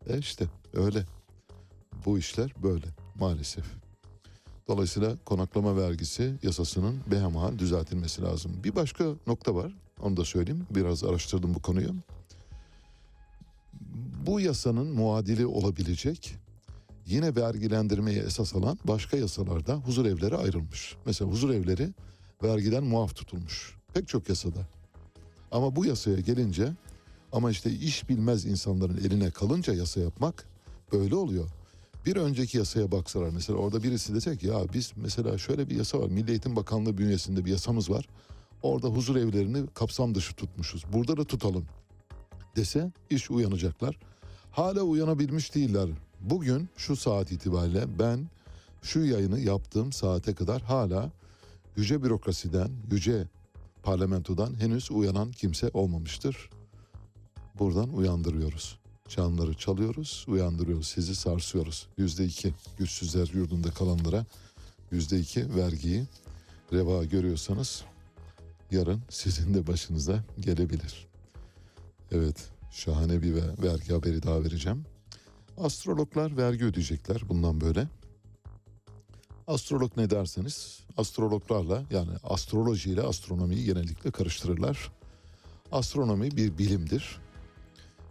E 0.07 0.17
işte 0.17 0.45
öyle. 0.73 1.05
Bu 2.05 2.19
işler 2.19 2.53
böyle 2.63 2.85
maalesef. 3.15 3.65
Dolayısıyla 4.67 5.17
konaklama 5.25 5.77
vergisi 5.77 6.33
yasasının 6.43 6.99
behemahal 7.11 7.59
düzeltilmesi 7.59 8.21
lazım. 8.21 8.51
Bir 8.63 8.75
başka 8.75 9.05
nokta 9.27 9.55
var. 9.55 9.77
Onu 10.01 10.17
da 10.17 10.25
söyleyeyim. 10.25 10.67
Biraz 10.75 11.03
araştırdım 11.03 11.53
bu 11.53 11.61
konuyu. 11.61 11.95
Bu 14.25 14.39
yasanın 14.39 14.87
muadili 14.87 15.45
olabilecek 15.45 16.35
yine 17.05 17.35
vergilendirmeye 17.35 18.19
esas 18.19 18.55
alan 18.55 18.79
başka 18.83 19.17
yasalarda 19.17 19.75
huzur 19.75 20.05
evleri 20.05 20.35
ayrılmış. 20.35 20.95
Mesela 21.05 21.31
huzur 21.31 21.49
evleri 21.49 21.89
vergiden 22.43 22.83
muaf 22.83 23.15
tutulmuş. 23.15 23.75
Pek 23.93 24.07
çok 24.07 24.29
yasada. 24.29 24.67
Ama 25.51 25.75
bu 25.75 25.85
yasaya 25.85 26.19
gelince 26.19 26.73
ama 27.31 27.51
işte 27.51 27.71
iş 27.71 28.09
bilmez 28.09 28.45
insanların 28.45 28.97
eline 28.97 29.31
kalınca 29.31 29.73
yasa 29.73 29.99
yapmak 29.99 30.45
böyle 30.91 31.15
oluyor. 31.15 31.49
Bir 32.05 32.15
önceki 32.15 32.57
yasaya 32.57 32.91
baksalar 32.91 33.29
mesela 33.29 33.59
orada 33.59 33.83
birisi 33.83 34.15
desek 34.15 34.43
ya 34.43 34.73
biz 34.73 34.91
mesela 34.95 35.37
şöyle 35.37 35.69
bir 35.69 35.75
yasa 35.75 35.99
var. 35.99 36.07
Milli 36.07 36.31
Eğitim 36.31 36.55
Bakanlığı 36.55 36.97
bünyesinde 36.97 37.45
bir 37.45 37.51
yasamız 37.51 37.89
var. 37.89 38.05
Orada 38.61 38.87
huzur 38.87 39.15
evlerini 39.15 39.67
kapsam 39.67 40.15
dışı 40.15 40.35
tutmuşuz. 40.35 40.83
Burada 40.93 41.17
da 41.17 41.23
tutalım 41.23 41.65
dese 42.59 42.91
iş 43.09 43.31
uyanacaklar. 43.31 43.99
Hala 44.51 44.81
uyanabilmiş 44.81 45.55
değiller. 45.55 45.89
Bugün 46.19 46.69
şu 46.77 46.95
saat 46.95 47.31
itibariyle 47.31 47.99
ben 47.99 48.29
şu 48.81 48.99
yayını 48.99 49.39
yaptığım 49.39 49.91
saate 49.91 50.33
kadar 50.33 50.61
hala 50.61 51.11
yüce 51.75 52.03
bürokrasiden, 52.03 52.69
yüce 52.91 53.27
parlamentodan 53.83 54.59
henüz 54.59 54.91
uyanan 54.91 55.31
kimse 55.31 55.69
olmamıştır. 55.73 56.49
Buradan 57.59 57.93
uyandırıyoruz. 57.93 58.79
Çanları 59.07 59.53
çalıyoruz, 59.53 60.25
uyandırıyoruz. 60.27 60.87
Sizi 60.87 61.15
sarsıyoruz. 61.15 61.87
Yüzde 61.97 62.25
iki 62.25 62.53
güçsüzler 62.77 63.27
yurdunda 63.33 63.71
kalanlara 63.71 64.25
yüzde 64.91 65.19
iki 65.19 65.55
vergiyi 65.55 66.03
reva 66.73 67.03
görüyorsanız 67.03 67.83
yarın 68.71 69.01
sizin 69.09 69.53
de 69.53 69.67
başınıza 69.67 70.23
gelebilir. 70.39 71.08
Evet, 72.11 72.49
şahane 72.71 73.21
bir 73.21 73.35
ve- 73.35 73.57
vergi 73.63 73.93
haberi 73.93 74.23
daha 74.23 74.43
vereceğim. 74.43 74.85
Astrologlar 75.57 76.37
vergi 76.37 76.65
ödeyecekler 76.65 77.21
bundan 77.29 77.61
böyle. 77.61 77.87
Astrolog 79.47 79.97
ne 79.97 80.09
derseniz 80.09 80.79
astrologlarla 80.97 81.83
yani 81.91 82.11
astroloji 82.23 82.89
ile 82.91 83.01
astronomiyi 83.01 83.65
genellikle 83.65 84.11
karıştırırlar. 84.11 84.91
Astronomi 85.71 86.31
bir 86.31 86.57
bilimdir 86.57 87.19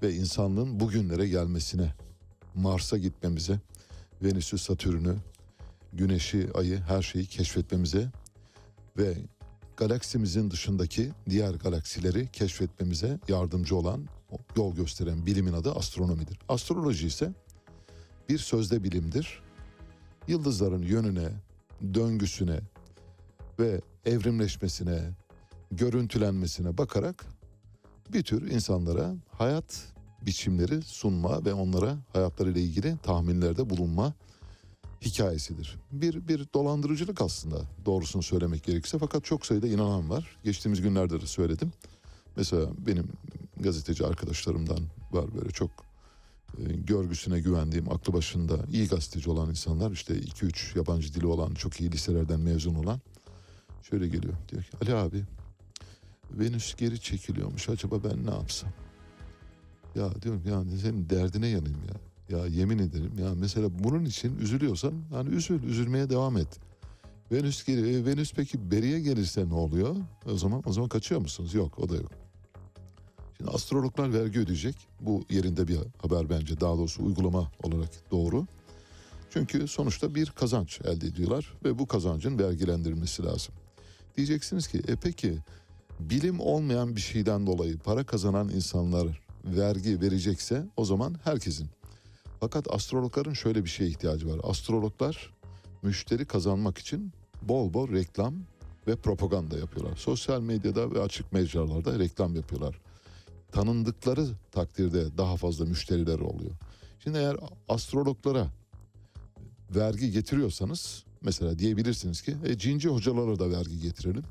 ve 0.02 0.14
insanlığın 0.14 0.80
bugünlere 0.80 1.28
gelmesine, 1.28 1.94
Mars'a 2.54 2.98
gitmemize, 2.98 3.60
Venüs'ü, 4.22 4.58
Satürn'ü, 4.58 5.16
Güneş'i, 5.92 6.48
Ay'ı 6.54 6.78
her 6.80 7.02
şeyi 7.02 7.26
keşfetmemize 7.26 8.10
ve 8.98 9.14
galaksimizin 9.78 10.50
dışındaki 10.50 11.10
diğer 11.30 11.54
galaksileri 11.54 12.28
keşfetmemize 12.32 13.18
yardımcı 13.28 13.76
olan, 13.76 14.06
yol 14.56 14.74
gösteren 14.74 15.26
bilimin 15.26 15.52
adı 15.52 15.72
astronomidir. 15.72 16.38
Astroloji 16.48 17.06
ise 17.06 17.32
bir 18.28 18.38
sözde 18.38 18.84
bilimdir. 18.84 19.42
Yıldızların 20.28 20.82
yönüne, 20.82 21.28
döngüsüne 21.94 22.60
ve 23.58 23.80
evrimleşmesine, 24.06 25.10
görüntülenmesine 25.70 26.78
bakarak 26.78 27.26
bir 28.12 28.22
tür 28.22 28.50
insanlara 28.50 29.14
hayat 29.32 29.84
biçimleri 30.22 30.82
sunma 30.82 31.44
ve 31.44 31.54
onlara 31.54 31.96
hayatlarıyla 32.12 32.60
ilgili 32.60 32.96
tahminlerde 33.02 33.70
bulunma 33.70 34.14
hikayesidir. 35.02 35.78
Bir 35.92 36.28
bir 36.28 36.46
dolandırıcılık 36.54 37.20
aslında 37.20 37.60
doğrusunu 37.86 38.22
söylemek 38.22 38.64
gerekirse 38.64 38.98
fakat 38.98 39.24
çok 39.24 39.46
sayıda 39.46 39.66
inanan 39.66 40.10
var. 40.10 40.36
Geçtiğimiz 40.44 40.82
günlerde 40.82 41.20
de 41.20 41.26
söyledim. 41.26 41.72
Mesela 42.36 42.66
benim 42.86 43.08
gazeteci 43.60 44.06
arkadaşlarımdan 44.06 44.80
var 45.12 45.34
böyle 45.34 45.50
çok 45.50 45.70
e, 46.58 46.72
görgüsüne 46.72 47.40
güvendiğim, 47.40 47.92
aklı 47.92 48.12
başında 48.12 48.58
iyi 48.72 48.88
gazeteci 48.88 49.30
olan 49.30 49.48
insanlar 49.48 49.90
işte 49.90 50.18
2-3 50.18 50.78
yabancı 50.78 51.14
dili 51.14 51.26
olan, 51.26 51.54
çok 51.54 51.80
iyi 51.80 51.92
liselerden 51.92 52.40
mezun 52.40 52.74
olan 52.74 53.00
şöyle 53.82 54.08
geliyor. 54.08 54.34
Diyor 54.48 54.62
ki 54.62 54.70
Ali 54.82 54.94
abi 54.94 55.24
Venüs 56.30 56.74
geri 56.74 57.00
çekiliyormuş 57.00 57.68
acaba 57.68 58.04
ben 58.04 58.26
ne 58.26 58.30
yapsam? 58.30 58.70
Ya 59.94 60.22
diyorum 60.22 60.42
ya 60.46 60.78
senin 60.82 61.10
derdine 61.10 61.46
yanayım 61.46 61.82
ya. 61.88 62.07
Ya 62.28 62.46
yemin 62.46 62.78
ederim 62.78 63.12
ya 63.18 63.34
mesela 63.34 63.68
bunun 63.84 64.04
için 64.04 64.38
üzülüyorsan 64.38 64.94
hani 65.10 65.34
üzül, 65.34 65.62
üzülmeye 65.62 66.10
devam 66.10 66.36
et. 66.36 66.60
Venüs 67.32 67.68
e, 67.68 68.06
Venüs 68.06 68.32
peki 68.32 68.70
beriye 68.70 69.00
gelirse 69.00 69.48
ne 69.48 69.54
oluyor? 69.54 69.96
O 70.26 70.36
zaman 70.36 70.62
o 70.66 70.72
zaman 70.72 70.88
kaçıyor 70.88 71.20
musunuz? 71.20 71.54
Yok 71.54 71.78
o 71.78 71.88
da 71.88 71.96
yok. 71.96 72.12
Şimdi 73.36 73.50
astrologlar 73.50 74.12
vergi 74.12 74.38
ödeyecek. 74.38 74.76
Bu 75.00 75.24
yerinde 75.30 75.68
bir 75.68 75.78
haber 75.98 76.30
bence. 76.30 76.60
Daha 76.60 76.78
doğrusu 76.78 77.04
uygulama 77.04 77.50
olarak 77.62 77.90
doğru. 78.10 78.46
Çünkü 79.30 79.68
sonuçta 79.68 80.14
bir 80.14 80.26
kazanç 80.26 80.80
elde 80.80 81.06
ediyorlar 81.06 81.54
ve 81.64 81.78
bu 81.78 81.86
kazancın 81.86 82.38
vergilendirilmesi 82.38 83.24
lazım. 83.24 83.54
Diyeceksiniz 84.16 84.68
ki 84.68 84.82
e 84.88 84.96
peki 84.96 85.38
bilim 86.00 86.40
olmayan 86.40 86.96
bir 86.96 87.00
şeyden 87.00 87.46
dolayı 87.46 87.78
para 87.78 88.04
kazanan 88.04 88.48
insanlar 88.48 89.20
vergi 89.44 90.00
verecekse 90.00 90.66
o 90.76 90.84
zaman 90.84 91.16
herkesin. 91.24 91.68
Fakat 92.40 92.74
astrologların 92.74 93.32
şöyle 93.32 93.64
bir 93.64 93.68
şeye 93.70 93.90
ihtiyacı 93.90 94.28
var. 94.28 94.40
Astrologlar 94.42 95.34
müşteri 95.82 96.24
kazanmak 96.24 96.78
için 96.78 97.12
bol 97.42 97.74
bol 97.74 97.92
reklam 97.92 98.34
ve 98.86 98.96
propaganda 98.96 99.58
yapıyorlar. 99.58 99.96
Sosyal 99.96 100.40
medyada 100.40 100.90
ve 100.94 101.00
açık 101.00 101.32
mecralarda 101.32 101.98
reklam 101.98 102.36
yapıyorlar. 102.36 102.80
Tanındıkları 103.52 104.26
takdirde 104.50 105.18
daha 105.18 105.36
fazla 105.36 105.64
müşteriler 105.64 106.18
oluyor. 106.18 106.50
Şimdi 107.04 107.18
eğer 107.18 107.36
astrologlara 107.68 108.48
vergi 109.70 110.10
getiriyorsanız 110.10 111.04
mesela 111.22 111.58
diyebilirsiniz 111.58 112.22
ki 112.22 112.36
e, 112.44 112.58
cinci 112.58 112.88
hocalara 112.88 113.38
da 113.38 113.50
vergi 113.50 113.80
getirelim. 113.80 114.24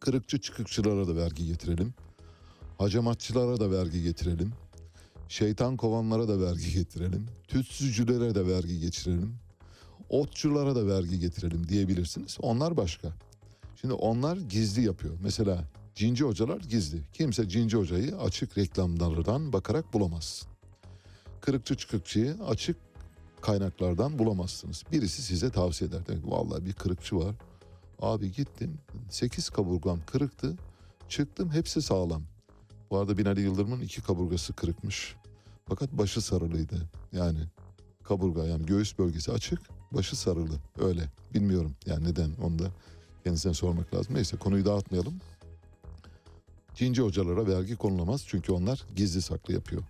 Kırıkçı 0.00 0.40
çıkıkçılara 0.40 1.08
da 1.08 1.16
vergi 1.16 1.46
getirelim. 1.46 1.94
Hacamatçılara 2.78 3.60
da 3.60 3.70
vergi 3.70 4.02
getirelim. 4.02 4.52
Şeytan 5.28 5.76
kovanlara 5.76 6.28
da 6.28 6.40
vergi 6.40 6.72
getirelim. 6.72 7.26
Tütsücülere 7.48 8.34
de 8.34 8.46
vergi 8.46 8.80
geçirelim. 8.80 9.36
Otçulara 10.08 10.74
da 10.74 10.86
vergi 10.86 11.18
getirelim 11.18 11.68
diyebilirsiniz. 11.68 12.38
Onlar 12.40 12.76
başka. 12.76 13.08
Şimdi 13.80 13.94
onlar 13.94 14.36
gizli 14.36 14.82
yapıyor. 14.82 15.14
Mesela 15.22 15.64
cinci 15.94 16.24
hocalar 16.24 16.60
gizli. 16.60 17.02
Kimse 17.12 17.48
cinci 17.48 17.76
hocayı 17.76 18.16
açık 18.16 18.58
reklamlardan 18.58 19.52
bakarak 19.52 19.92
bulamaz. 19.92 20.46
Kırıkçı 21.40 21.74
çıkıkçıyı 21.74 22.36
açık 22.46 22.76
kaynaklardan 23.40 24.18
bulamazsınız. 24.18 24.82
Birisi 24.92 25.22
size 25.22 25.50
tavsiye 25.50 25.90
eder. 25.90 26.06
Der 26.06 26.16
ki, 26.16 26.30
Vallahi 26.30 26.64
bir 26.64 26.72
kırıkçı 26.72 27.16
var. 27.16 27.34
Abi 28.00 28.32
gittim 28.32 28.78
8 29.10 29.48
kaburgam 29.48 30.00
kırıktı. 30.06 30.56
Çıktım 31.08 31.50
hepsi 31.50 31.82
sağlam. 31.82 32.22
Bu 32.90 32.98
arada 32.98 33.18
Binali 33.18 33.40
Yıldırım'ın 33.40 33.80
iki 33.80 34.02
kaburgası 34.02 34.52
kırıkmış. 34.52 35.16
Fakat 35.68 35.92
başı 35.92 36.20
sarılıydı. 36.20 36.88
Yani 37.12 37.40
kaburga 38.02 38.44
yani 38.44 38.66
göğüs 38.66 38.98
bölgesi 38.98 39.32
açık, 39.32 39.60
başı 39.92 40.16
sarılı. 40.16 40.54
Öyle. 40.78 41.10
Bilmiyorum 41.34 41.76
yani 41.86 42.04
neden 42.04 42.30
onu 42.42 42.58
da 42.58 42.70
kendisine 43.24 43.54
sormak 43.54 43.94
lazım. 43.94 44.14
Neyse 44.14 44.36
konuyu 44.36 44.64
dağıtmayalım. 44.64 45.20
Cinci 46.74 47.02
hocalara 47.02 47.46
vergi 47.46 47.76
konulamaz 47.76 48.24
çünkü 48.26 48.52
onlar 48.52 48.84
gizli 48.96 49.22
saklı 49.22 49.54
yapıyor. 49.54 49.82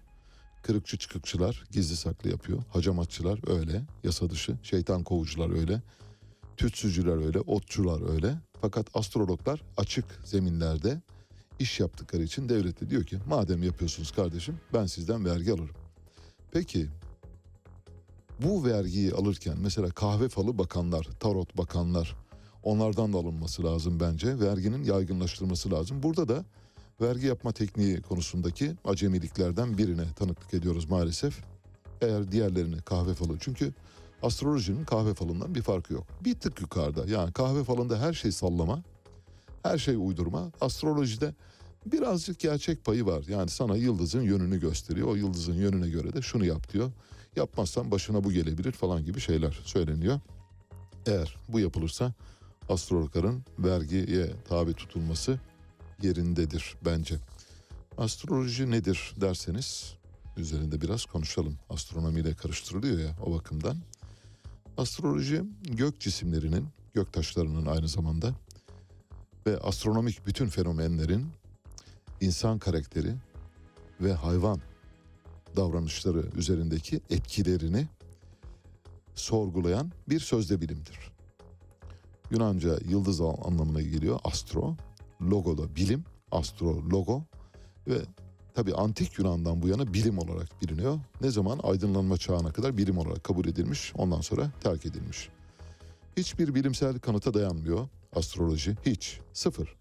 Kırıkçı 0.63 0.99
çıkıkçılar 0.99 1.65
gizli 1.71 1.97
saklı 1.97 2.31
yapıyor. 2.31 2.63
Hacamatçılar 2.73 3.59
öyle, 3.59 3.83
yasa 4.05 4.31
dışı. 4.31 4.57
Şeytan 4.63 5.03
kovucular 5.05 5.59
öyle. 5.59 5.83
Tütsücüler 6.57 7.27
öyle, 7.27 7.41
otçular 7.41 8.13
öyle. 8.13 8.35
Fakat 8.61 8.87
astrologlar 8.97 9.63
açık 9.77 10.05
zeminlerde 10.25 11.01
iş 11.59 11.81
yaptıkları 11.81 12.23
için 12.23 12.49
devlet 12.49 12.81
de 12.81 12.91
diyor 12.91 13.05
ki 13.05 13.19
madem 13.27 13.63
yapıyorsunuz 13.63 14.13
kardeşim 14.13 14.61
ben 14.73 14.87
sizden 14.87 15.25
vergi 15.25 15.53
alırım. 15.53 15.77
Peki 16.53 16.89
bu 18.43 18.65
vergiyi 18.65 19.13
alırken 19.13 19.57
mesela 19.63 19.91
kahve 19.91 20.29
falı 20.29 20.59
bakanlar, 20.59 21.09
tarot 21.21 21.59
bakanlar 21.59 22.17
onlardan 22.63 23.13
da 23.13 23.19
alınması 23.19 23.65
lazım 23.65 24.01
bence. 24.01 24.41
Verginin 24.41 24.85
yaygınlaştırılması 24.85 25.71
lazım. 25.71 26.03
Burada 26.03 26.29
da 26.29 26.45
vergi 27.01 27.27
yapma 27.27 27.53
tekniği 27.53 28.03
konusundaki 28.03 28.75
acemiliklerden 28.85 29.79
birine 29.79 30.13
tanıklık 30.17 30.55
ediyoruz 30.55 30.91
maalesef. 30.91 31.45
Eğer 32.01 32.33
diğerlerini 32.33 32.83
kahve 32.83 33.15
falı 33.15 33.39
çünkü 33.41 33.73
astrolojinin 34.23 34.85
kahve 34.85 35.15
falından 35.15 35.55
bir 35.55 35.63
farkı 35.63 35.93
yok. 35.93 36.07
Bir 36.25 36.35
tık 36.35 36.61
yukarıda 36.61 37.11
yani 37.11 37.33
kahve 37.33 37.65
falında 37.65 37.99
her 38.01 38.13
şey 38.13 38.33
sallama, 38.33 38.83
her 39.65 39.79
şey 39.79 39.95
uydurma. 39.99 40.53
Astrolojide 40.61 41.35
birazcık 41.87 42.39
gerçek 42.39 42.85
payı 42.85 43.07
var. 43.07 43.25
Yani 43.29 43.51
sana 43.51 43.77
yıldızın 43.77 44.23
yönünü 44.23 44.61
gösteriyor. 44.61 45.09
O 45.09 45.15
yıldızın 45.15 45.55
yönüne 45.55 45.89
göre 45.89 46.13
de 46.13 46.23
şunu 46.23 46.45
yap 46.45 46.73
diyor. 46.73 46.93
Yapmazsan 47.37 47.91
başına 47.91 48.25
bu 48.25 48.33
gelebilir 48.33 48.73
falan 48.73 49.05
gibi 49.05 49.21
şeyler 49.21 49.61
söyleniyor. 49.65 50.21
Eğer 51.07 51.37
bu 51.49 51.61
yapılırsa 51.61 52.13
astrologların 52.69 53.43
vergiye 53.59 54.31
tabi 54.49 54.75
tutulması 54.75 55.39
yerindedir 56.03 56.77
bence. 56.85 57.17
Astroloji 57.99 58.71
nedir 58.71 59.15
derseniz 59.21 59.95
üzerinde 60.37 60.81
biraz 60.81 61.05
konuşalım. 61.05 61.59
Astronomiyle 61.71 62.35
karıştırılıyor 62.35 62.99
ya 62.99 63.17
o 63.27 63.33
bakımdan. 63.33 63.77
Astroloji 64.77 65.43
gök 65.63 66.01
cisimlerinin, 66.01 66.69
gök 66.95 67.13
taşlarının 67.13 67.67
aynı 67.67 67.89
zamanda 67.89 68.35
ve 69.47 69.59
astronomik 69.59 70.27
bütün 70.27 70.47
fenomenlerin 70.47 71.27
insan 72.21 72.59
karakteri 72.59 73.15
ve 74.01 74.13
hayvan 74.13 74.61
davranışları 75.57 76.27
üzerindeki 76.37 77.01
etkilerini 77.11 77.89
sorgulayan 79.15 79.93
bir 80.09 80.21
sözde 80.21 80.61
bilimdir. 80.61 80.99
Yunanca 82.31 82.79
yıldız 82.89 83.21
anlamına 83.21 83.83
geliyor 83.83 84.21
astro, 84.25 84.77
logo 85.23 85.59
da 85.59 85.77
bilim, 85.77 86.05
astro 86.31 86.91
logo 86.91 87.23
ve 87.89 87.99
tabi 88.55 88.75
antik 88.75 89.19
Yunan'dan 89.19 89.63
bu 89.63 89.69
yana 89.69 89.95
bilim 89.95 90.19
olarak 90.19 90.63
biliniyor. 90.63 90.99
Ne 91.21 91.31
zaman 91.31 91.61
aydınlanma 91.63 92.17
çağına 92.17 92.53
kadar 92.53 92.77
bilim 92.77 92.99
olarak 92.99 93.25
kabul 93.25 93.47
edilmiş, 93.47 93.93
ondan 93.97 94.21
sonra 94.21 94.51
terk 94.61 94.87
edilmiş. 94.87 95.29
Hiçbir 96.17 96.55
bilimsel 96.55 96.99
kanıta 96.99 97.35
dayanmıyor 97.35 97.89
astroloji, 98.17 98.77
hiç, 98.87 99.21
sıfır. 99.33 99.77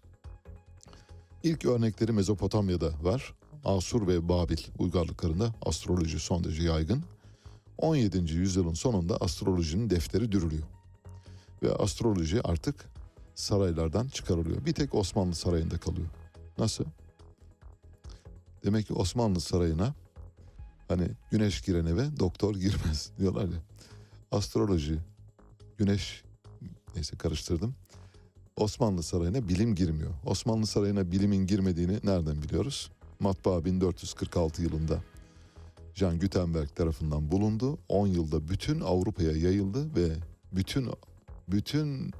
İlk 1.42 1.64
örnekleri 1.64 2.12
Mezopotamya'da 2.12 2.92
var. 3.02 3.34
Asur 3.64 4.06
ve 4.06 4.28
Babil 4.28 4.58
uygarlıklarında 4.78 5.54
astroloji 5.62 6.20
son 6.20 6.44
derece 6.44 6.62
yaygın. 6.62 7.04
17. 7.78 8.32
yüzyılın 8.32 8.74
sonunda 8.74 9.16
astrolojinin 9.16 9.90
defteri 9.90 10.32
dürülüyor. 10.32 10.62
Ve 11.62 11.74
astroloji 11.74 12.42
artık 12.42 12.90
saraylardan 13.34 14.08
çıkarılıyor. 14.08 14.64
Bir 14.64 14.72
tek 14.72 14.94
Osmanlı 14.94 15.34
sarayında 15.34 15.78
kalıyor. 15.78 16.08
Nasıl? 16.58 16.84
Demek 18.64 18.86
ki 18.86 18.94
Osmanlı 18.94 19.40
sarayına 19.40 19.94
hani 20.88 21.08
güneş 21.30 21.62
giren 21.62 21.86
eve 21.86 22.16
doktor 22.18 22.54
girmez 22.54 23.10
diyorlar 23.18 23.44
ya. 23.44 23.62
Astroloji, 24.30 24.98
güneş 25.78 26.24
neyse 26.94 27.16
karıştırdım. 27.16 27.74
Osmanlı 28.56 29.02
sarayına 29.02 29.48
bilim 29.48 29.74
girmiyor. 29.74 30.10
Osmanlı 30.26 30.66
sarayına 30.66 31.10
bilimin 31.10 31.46
girmediğini 31.46 31.98
nereden 32.04 32.42
biliyoruz? 32.42 32.90
Matbaa 33.20 33.64
1446 33.64 34.62
yılında 34.62 35.02
Jean 35.94 36.18
Gutenberg 36.18 36.68
tarafından 36.74 37.32
bulundu. 37.32 37.78
10 37.88 38.06
yılda 38.06 38.48
bütün 38.48 38.80
Avrupa'ya 38.80 39.32
yayıldı 39.32 39.96
ve 39.96 40.08
bütün 40.52 40.90
bütün 41.48 42.10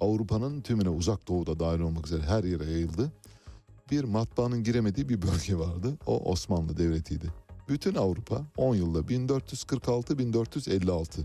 Avrupa'nın 0.00 0.60
tümüne 0.60 0.88
uzak 0.88 1.28
doğuda 1.28 1.60
dahil 1.60 1.80
olmak 1.80 2.06
üzere 2.06 2.22
her 2.22 2.44
yere 2.44 2.64
yayıldı. 2.64 3.12
Bir 3.90 4.04
matbaanın 4.04 4.64
giremediği 4.64 5.08
bir 5.08 5.22
bölge 5.22 5.58
vardı. 5.58 5.98
O 6.06 6.30
Osmanlı 6.30 6.76
Devleti'ydi. 6.76 7.26
Bütün 7.68 7.94
Avrupa 7.94 8.42
10 8.56 8.74
yılda 8.74 8.98
1446-1456 8.98 11.20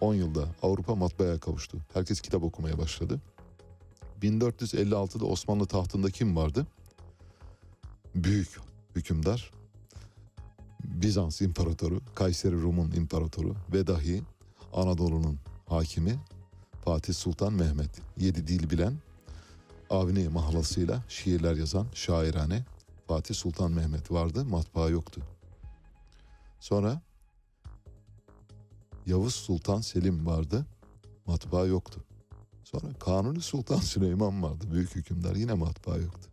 10 0.00 0.14
yılda 0.14 0.44
Avrupa 0.62 0.94
matbaaya 0.94 1.38
kavuştu. 1.38 1.78
Herkes 1.94 2.20
kitap 2.20 2.42
okumaya 2.42 2.78
başladı. 2.78 3.20
1456'da 4.22 5.26
Osmanlı 5.26 5.66
tahtında 5.66 6.10
kim 6.10 6.36
vardı? 6.36 6.66
Büyük 8.14 8.60
hükümdar. 8.96 9.50
Bizans 10.84 11.40
imparatoru, 11.40 12.00
Kayseri 12.14 12.62
Rum'un 12.62 12.90
imparatoru 12.90 13.54
ve 13.72 13.86
dahi 13.86 14.22
Anadolu'nun 14.72 15.38
hakimi 15.66 16.18
Fatih 16.84 17.14
Sultan 17.14 17.52
Mehmet. 17.52 17.90
Yedi 18.16 18.46
dil 18.46 18.70
bilen, 18.70 18.94
Avni 19.90 20.28
mahalasıyla 20.28 21.02
şiirler 21.08 21.54
yazan 21.54 21.86
şairane 21.94 22.64
Fatih 23.06 23.34
Sultan 23.34 23.72
Mehmet 23.72 24.10
vardı, 24.10 24.44
matbaa 24.44 24.88
yoktu. 24.88 25.20
Sonra 26.60 27.02
Yavuz 29.06 29.34
Sultan 29.34 29.80
Selim 29.80 30.26
vardı, 30.26 30.66
matbaa 31.26 31.66
yoktu. 31.66 32.04
Sonra 32.70 32.92
Kanuni 32.98 33.40
Sultan 33.40 33.76
Süleyman 33.80 34.42
vardı, 34.42 34.64
büyük 34.72 34.96
hükümdar 34.96 35.36
yine 35.36 35.54
matbaa 35.54 35.96
yoktu. 35.96 36.30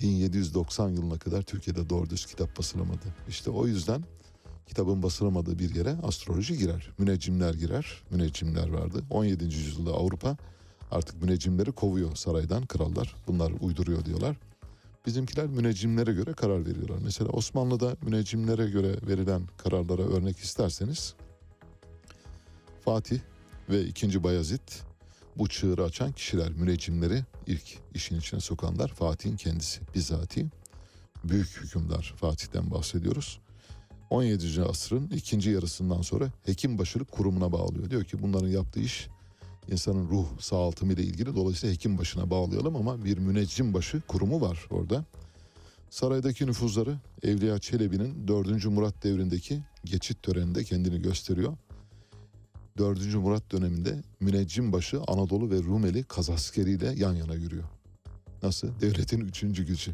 1790 0.00 0.88
yılına 0.88 1.18
kadar 1.18 1.42
Türkiye'de 1.42 1.90
doğru 1.90 2.10
düz 2.10 2.26
kitap 2.26 2.58
basılamadı. 2.58 3.14
İşte 3.28 3.50
o 3.50 3.66
yüzden 3.66 4.04
kitabın 4.66 5.02
basılamadığı 5.02 5.58
bir 5.58 5.74
yere 5.74 5.96
astroloji 6.02 6.58
girer. 6.58 6.90
Müneccimler 6.98 7.54
girer. 7.54 8.02
Müneccimler 8.10 8.68
vardı. 8.68 9.04
17. 9.10 9.44
yüzyılda 9.44 9.92
Avrupa 9.92 10.36
artık 10.90 11.22
müneccimleri 11.22 11.72
kovuyor 11.72 12.16
saraydan 12.16 12.66
krallar. 12.66 13.14
Bunlar 13.26 13.52
uyduruyor 13.60 14.04
diyorlar. 14.04 14.36
Bizimkiler 15.06 15.46
müneccimlere 15.46 16.12
göre 16.12 16.32
karar 16.32 16.66
veriyorlar. 16.66 16.98
Mesela 17.04 17.30
Osmanlı'da 17.30 17.96
müneccimlere 18.02 18.70
göre 18.70 18.96
verilen 19.06 19.42
kararlara 19.56 20.02
örnek 20.02 20.38
isterseniz 20.38 21.14
Fatih 22.84 23.20
ve 23.70 23.84
2. 23.84 24.22
Bayezid 24.22 24.89
bu 25.36 25.48
çığırı 25.48 25.84
açan 25.84 26.12
kişiler, 26.12 26.52
müneccimleri 26.52 27.24
ilk 27.46 27.78
işin 27.94 28.18
içine 28.18 28.40
sokanlar 28.40 28.88
Fatih'in 28.88 29.36
kendisi 29.36 29.80
bizatihi. 29.94 30.46
Büyük 31.24 31.48
hükümdar 31.62 32.14
Fatih'ten 32.16 32.70
bahsediyoruz. 32.70 33.40
17. 34.10 34.62
asrın 34.62 35.10
ikinci 35.14 35.50
yarısından 35.50 36.02
sonra 36.02 36.28
hekimbaşılık 36.46 37.12
kurumuna 37.12 37.52
bağlıyor. 37.52 37.90
Diyor 37.90 38.04
ki 38.04 38.22
bunların 38.22 38.48
yaptığı 38.48 38.80
iş 38.80 39.08
insanın 39.70 40.08
ruh 40.08 40.26
sağaltımı 40.40 40.92
ile 40.92 41.02
ilgili. 41.02 41.36
Dolayısıyla 41.36 41.74
hekim 41.74 41.98
başına 41.98 42.30
bağlayalım 42.30 42.76
ama 42.76 43.04
bir 43.04 43.18
müneccim 43.18 43.74
başı 43.74 44.00
kurumu 44.00 44.40
var 44.40 44.66
orada. 44.70 45.04
Saraydaki 45.90 46.46
nüfuzları 46.46 46.96
Evliya 47.22 47.58
Çelebi'nin 47.58 48.28
4. 48.28 48.64
Murat 48.66 49.02
devrindeki 49.02 49.60
geçit 49.84 50.22
töreninde 50.22 50.64
kendini 50.64 51.02
gösteriyor. 51.02 51.56
4. 52.78 53.14
Murat 53.14 53.52
döneminde 53.52 54.02
müneccim 54.20 54.72
başı 54.72 55.00
Anadolu 55.08 55.50
ve 55.50 55.62
Rumeli 55.62 56.04
kazaskeriyle 56.04 56.94
yan 56.96 57.14
yana 57.14 57.34
yürüyor. 57.34 57.64
Nasıl? 58.42 58.68
Devletin 58.80 59.20
üçüncü 59.20 59.66
gücü. 59.66 59.92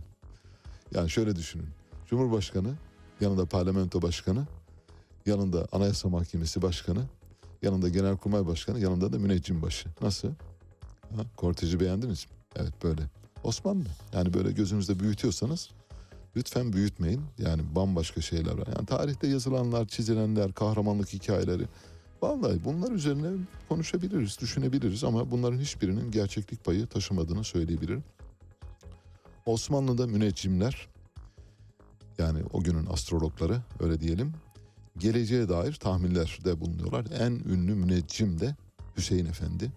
Yani 0.95 1.11
şöyle 1.11 1.37
düşünün. 1.37 1.69
Cumhurbaşkanı, 2.07 2.75
yanında 3.21 3.47
parlamento 3.47 4.03
başkanı, 4.03 4.47
yanında 5.27 5.69
anayasa 5.73 6.09
mahkemesi 6.09 6.63
başkanı, 6.63 7.05
yanında 7.63 7.89
genelkurmay 7.89 8.47
başkanı, 8.47 8.81
yanında 8.81 9.13
da 9.13 9.19
müneccim 9.19 9.63
başı. 9.63 9.89
Nasıl? 10.01 10.29
Ha, 11.17 11.23
korteji 11.37 11.81
beğendiniz 11.81 12.27
mi? 12.27 12.33
Evet 12.57 12.73
böyle. 12.83 13.03
Osmanlı. 13.45 13.89
Yani 14.13 14.35
böyle 14.35 14.53
gözünüzde 14.53 15.01
büyütüyorsanız 15.01 15.71
lütfen 16.37 16.73
büyütmeyin. 16.73 17.21
Yani 17.39 17.63
bambaşka 17.75 18.21
şeyler 18.21 18.59
var. 18.59 18.67
Yani 18.77 18.87
tarihte 18.87 19.27
yazılanlar, 19.27 19.89
çizilenler, 19.89 20.53
kahramanlık 20.53 21.13
hikayeleri. 21.13 21.65
Vallahi 22.23 22.65
bunlar 22.65 22.93
üzerine 22.93 23.45
konuşabiliriz, 23.69 24.41
düşünebiliriz 24.41 25.05
ama 25.05 25.31
bunların 25.31 25.59
hiçbirinin 25.59 26.11
gerçeklik 26.11 26.65
payı 26.65 26.87
taşımadığını 26.87 27.45
söyleyebilirim. 27.45 28.05
Osmanlı'da 29.47 30.07
müneccimler 30.07 30.89
yani 32.19 32.39
o 32.53 32.63
günün 32.63 32.87
astrologları 32.87 33.63
öyle 33.81 34.01
diyelim 34.01 34.33
geleceğe 34.99 35.49
dair 35.49 35.73
tahminlerde 35.73 36.61
bulunuyorlar. 36.61 37.05
En 37.19 37.33
ünlü 37.33 37.75
müneccim 37.75 38.41
de 38.41 38.57
Hüseyin 38.97 39.27
Efendi. 39.27 39.73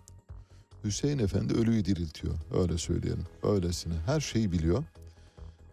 Hüseyin 0.84 1.20
Efendi 1.20 1.54
ölüyü 1.54 1.86
diriltiyor 1.86 2.34
öyle 2.54 2.78
söyleyelim. 2.78 3.26
Öylesine 3.44 3.94
her 4.06 4.20
şeyi 4.20 4.52
biliyor. 4.52 4.84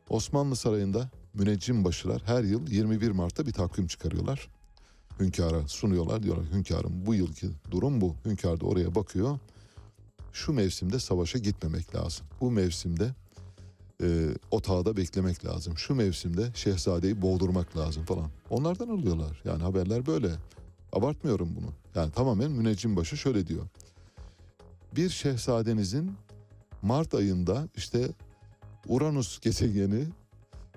Osmanlı 0.09 0.57
Sarayı'nda 0.57 1.11
müneccim 1.35 1.85
başılar 1.85 2.23
her 2.27 2.45
yıl 2.45 2.69
21 2.69 3.11
Mart'ta 3.11 3.47
bir 3.47 3.53
takvim 3.53 3.87
çıkarıyorlar. 3.87 4.49
Hünkâra 5.21 5.69
sunuyorlar 5.69 6.23
diyorlar 6.23 6.47
hünkârım 6.53 7.07
bu 7.07 7.15
yılki 7.15 7.47
durum 7.71 8.01
bu. 8.01 8.15
Hünkâr 8.25 8.61
da 8.61 8.67
oraya 8.67 8.95
bakıyor. 8.95 9.39
Şu 10.33 10.53
mevsimde 10.53 10.99
savaşa 10.99 11.39
gitmemek 11.39 11.95
lazım. 11.95 12.27
Bu 12.41 12.51
mevsimde 12.51 13.15
e, 14.03 14.29
otağda 14.51 14.97
beklemek 14.97 15.45
lazım. 15.45 15.79
Şu 15.79 15.95
mevsimde 15.95 16.51
şehzadeyi 16.55 17.23
boğdurmak 17.23 17.77
lazım 17.77 18.05
falan. 18.05 18.31
Onlardan 18.51 18.89
alıyorlar. 18.89 19.43
Yani 19.45 19.63
haberler 19.63 20.07
böyle. 20.07 20.31
Abartmıyorum 20.93 21.57
bunu. 21.57 21.73
Yani 21.95 22.13
tamamen 22.13 22.51
müneccim 22.51 22.97
başı 22.97 23.17
şöyle 23.17 23.47
diyor. 23.47 23.67
Bir 24.97 25.11
şehzadenizin 25.11 26.13
Mart 26.83 27.15
ayında 27.15 27.69
işte 27.77 28.09
Uranüs 28.89 29.41
gezegeni 29.41 30.07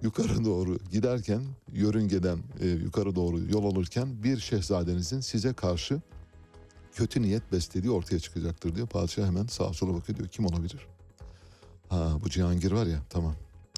yukarı 0.01 0.45
doğru 0.45 0.77
giderken 0.91 1.41
yörüngeden 1.73 2.39
e, 2.59 2.67
yukarı 2.67 3.15
doğru 3.15 3.39
yol 3.39 3.71
alırken 3.71 4.23
bir 4.23 4.39
şehzadenizin 4.39 5.19
size 5.19 5.53
karşı 5.53 6.01
kötü 6.93 7.21
niyet 7.21 7.51
beslediği 7.51 7.91
ortaya 7.91 8.19
çıkacaktır 8.19 8.76
diyor. 8.76 8.88
Padişah 8.88 9.26
hemen 9.26 9.45
sağa 9.45 9.73
sola 9.73 9.93
bakıyor 9.93 10.17
diyor 10.17 10.30
kim 10.30 10.45
olabilir? 10.45 10.88
Ha 11.89 12.17
bu 12.23 12.30
Cihangir 12.30 12.71
var 12.71 12.85
ya 12.85 12.99
tamam. 13.09 13.35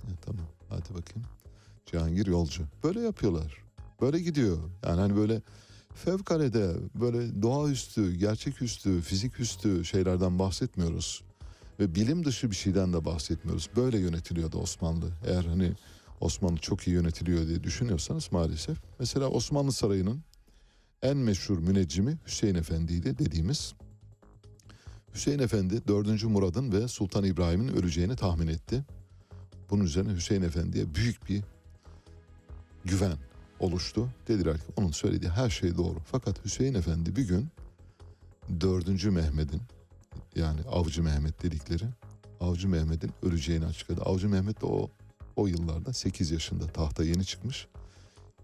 Ya, 0.07 0.15
tamam 0.25 0.45
hadi 0.69 0.89
bakayım. 0.89 1.27
Cihangir 1.85 2.27
yolcu. 2.27 2.63
Böyle 2.83 2.99
yapıyorlar. 2.99 3.57
Böyle 4.01 4.19
gidiyor. 4.19 4.57
Yani 4.85 4.99
hani 4.99 5.15
böyle 5.15 5.41
fevkalade 5.93 6.75
böyle 6.95 7.41
doğaüstü, 7.41 8.15
gerçeküstü, 8.15 9.01
fiziküstü 9.01 9.85
şeylerden 9.85 10.39
bahsetmiyoruz. 10.39 11.23
Ve 11.79 11.95
bilim 11.95 12.25
dışı 12.25 12.51
bir 12.51 12.55
şeyden 12.55 12.93
de 12.93 13.05
bahsetmiyoruz. 13.05 13.69
Böyle 13.75 13.97
yönetiliyordu 13.97 14.59
Osmanlı. 14.59 15.05
Eğer 15.27 15.43
hani 15.43 15.73
Osmanlı 16.21 16.57
çok 16.57 16.87
iyi 16.87 16.93
yönetiliyor 16.93 17.47
diye 17.47 17.63
düşünüyorsanız 17.63 18.31
maalesef. 18.31 18.77
Mesela 18.99 19.27
Osmanlı 19.27 19.71
Sarayı'nın 19.71 20.23
en 21.01 21.17
meşhur 21.17 21.57
müneccimi 21.57 22.17
Hüseyin 22.25 22.55
Efendi'ydi 22.55 23.17
dediğimiz. 23.17 23.73
Hüseyin 25.13 25.39
Efendi 25.39 25.87
4. 25.87 26.23
Murad'ın 26.23 26.71
ve 26.71 26.87
Sultan 26.87 27.23
İbrahim'in 27.23 27.67
öleceğini 27.67 28.15
tahmin 28.15 28.47
etti. 28.47 28.83
Bunun 29.69 29.83
üzerine 29.83 30.13
Hüseyin 30.13 30.41
Efendi'ye 30.41 30.95
büyük 30.95 31.29
bir 31.29 31.43
güven 32.85 33.17
oluştu. 33.59 34.09
Dediler 34.27 34.57
ki 34.57 34.63
onun 34.75 34.91
söylediği 34.91 35.31
her 35.31 35.49
şey 35.49 35.77
doğru. 35.77 35.97
Fakat 36.05 36.45
Hüseyin 36.45 36.73
Efendi 36.73 37.15
bir 37.15 37.27
gün 37.27 37.47
4. 38.61 39.05
Mehmet'in 39.05 39.61
yani 40.35 40.61
Avcı 40.61 41.03
Mehmet 41.03 41.43
dedikleri 41.43 41.85
Avcı 42.41 42.67
Mehmet'in 42.67 43.11
öleceğini 43.23 43.65
açıkladı. 43.65 44.01
Avcı 44.01 44.29
Mehmet 44.29 44.61
de 44.61 44.65
o 44.65 44.89
o 45.35 45.47
yıllarda 45.47 45.93
8 45.93 46.31
yaşında 46.31 46.67
tahta 46.67 47.03
yeni 47.03 47.25
çıkmış. 47.25 47.67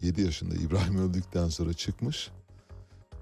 7 0.01 0.21
yaşında 0.21 0.55
İbrahim 0.55 0.97
öldükten 0.97 1.49
sonra 1.49 1.73
çıkmış 1.73 2.31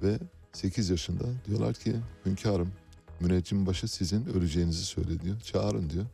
ve 0.02 0.20
8 0.54 0.90
yaşında 0.90 1.24
diyorlar 1.48 1.74
ki 1.74 1.96
hünkârım 2.26 2.72
müneccim 3.20 3.66
başı 3.66 3.88
sizin 3.88 4.26
öleceğinizi 4.26 4.86
söyledi 4.86 5.24
diyor. 5.24 5.40
Çağırın 5.40 5.90
diyor. 5.90 6.06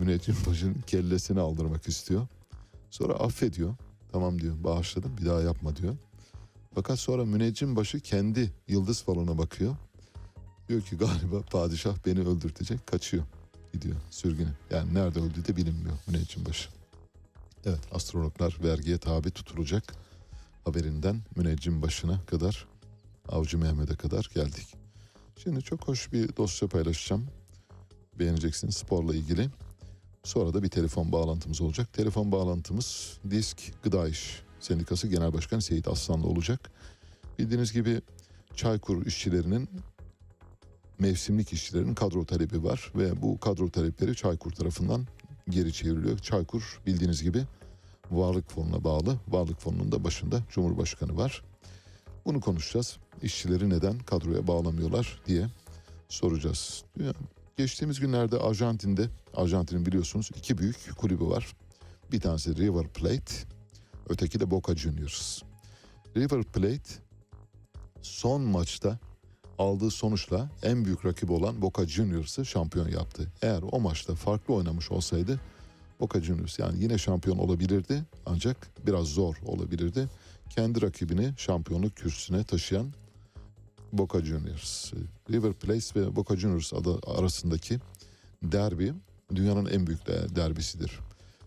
Müneccim 0.00 0.36
başının 0.46 0.76
kellesini 0.86 1.40
aldırmak 1.40 1.88
istiyor. 1.88 2.26
Sonra 2.90 3.12
affediyor. 3.12 3.74
Tamam 4.12 4.40
diyor 4.40 4.64
bağışladım 4.64 5.16
bir 5.18 5.26
daha 5.26 5.40
yapma 5.40 5.76
diyor. 5.76 5.96
Fakat 6.74 6.98
sonra 6.98 7.24
müneccim 7.24 7.76
başı 7.76 8.00
kendi 8.00 8.52
yıldız 8.68 9.02
falına 9.02 9.38
bakıyor. 9.38 9.76
Diyor 10.68 10.82
ki 10.82 10.96
galiba 10.96 11.40
padişah 11.40 11.96
beni 12.06 12.20
öldürtecek 12.20 12.86
kaçıyor. 12.86 13.24
Gidiyor 13.72 13.96
sürgüne. 14.10 14.52
Yani 14.70 14.94
nerede 14.94 15.20
öldüğü 15.20 15.44
de 15.44 15.56
bilinmiyor 15.56 15.96
müneccim 16.06 16.44
başı. 16.44 16.68
Evet 17.64 17.80
astrologlar 17.92 18.56
vergiye 18.62 18.98
tabi 18.98 19.30
tutulacak 19.30 19.94
haberinden 20.64 21.20
müneccim 21.36 21.82
başına 21.82 22.20
kadar 22.26 22.66
Avcı 23.28 23.58
Mehmet'e 23.58 23.96
kadar 23.96 24.30
geldik. 24.34 24.74
Şimdi 25.36 25.62
çok 25.62 25.88
hoş 25.88 26.12
bir 26.12 26.36
dosya 26.36 26.68
paylaşacağım. 26.68 27.26
Beğeneceksiniz 28.18 28.76
sporla 28.76 29.14
ilgili. 29.14 29.50
Sonra 30.24 30.54
da 30.54 30.62
bir 30.62 30.68
telefon 30.68 31.12
bağlantımız 31.12 31.60
olacak. 31.60 31.92
Telefon 31.92 32.32
bağlantımız 32.32 33.18
Disk 33.30 33.72
Gıda 33.82 34.08
İş 34.08 34.42
Sendikası 34.60 35.08
Genel 35.08 35.32
Başkanı 35.32 35.62
Seyit 35.62 35.88
Aslan'la 35.88 36.26
olacak. 36.26 36.70
Bildiğiniz 37.38 37.72
gibi 37.72 38.00
Çaykur 38.54 39.06
işçilerinin 39.06 39.68
mevsimlik 41.00 41.52
işçilerin 41.52 41.94
kadro 41.94 42.24
talebi 42.24 42.64
var 42.64 42.92
ve 42.94 43.22
bu 43.22 43.40
kadro 43.40 43.70
talepleri 43.70 44.16
Çaykur 44.16 44.50
tarafından 44.50 45.06
geri 45.48 45.72
çevriliyor. 45.72 46.18
Çaykur 46.18 46.80
bildiğiniz 46.86 47.22
gibi 47.22 47.44
Varlık 48.10 48.50
Fonu'na 48.50 48.84
bağlı. 48.84 49.18
Varlık 49.28 49.60
Fonu'nun 49.60 49.92
da 49.92 50.04
başında 50.04 50.42
Cumhurbaşkanı 50.50 51.16
var. 51.16 51.42
Bunu 52.24 52.40
konuşacağız. 52.40 52.98
İşçileri 53.22 53.70
neden 53.70 53.98
kadroya 53.98 54.46
bağlamıyorlar 54.46 55.20
diye 55.26 55.46
soracağız. 56.08 56.84
Geçtiğimiz 57.56 58.00
günlerde 58.00 58.38
Arjantin'de, 58.38 59.08
Arjantin'in 59.34 59.86
biliyorsunuz 59.86 60.30
iki 60.36 60.58
büyük 60.58 60.96
kulübü 60.96 61.24
var. 61.24 61.56
Bir 62.12 62.20
tanesi 62.20 62.56
River 62.56 62.88
Plate, 62.88 63.34
öteki 64.08 64.40
de 64.40 64.50
Boca 64.50 64.76
Juniors. 64.76 65.42
River 66.16 66.42
Plate 66.42 66.90
son 68.02 68.42
maçta 68.42 68.98
aldığı 69.60 69.90
sonuçla 69.90 70.50
en 70.62 70.84
büyük 70.84 71.04
rakibi 71.04 71.32
olan 71.32 71.62
Boca 71.62 71.86
Juniors'ı 71.86 72.46
şampiyon 72.46 72.88
yaptı. 72.88 73.32
Eğer 73.42 73.62
o 73.72 73.80
maçta 73.80 74.14
farklı 74.14 74.54
oynamış 74.54 74.90
olsaydı 74.90 75.40
Boca 76.00 76.20
Juniors 76.20 76.58
yani 76.58 76.82
yine 76.82 76.98
şampiyon 76.98 77.38
olabilirdi 77.38 78.02
ancak 78.26 78.70
biraz 78.86 79.06
zor 79.06 79.36
olabilirdi. 79.46 80.08
Kendi 80.50 80.82
rakibini 80.82 81.34
şampiyonluk 81.36 81.96
kürsüsüne 81.96 82.44
taşıyan 82.44 82.92
Boca 83.92 84.24
Juniors. 84.24 84.92
River 85.30 85.52
Plate 85.52 86.00
ve 86.00 86.16
Boca 86.16 86.36
Juniors 86.36 86.74
adı 86.74 86.98
arasındaki 87.06 87.78
derbi 88.42 88.92
dünyanın 89.34 89.66
en 89.66 89.86
büyük 89.86 90.06
derbisidir. 90.06 90.98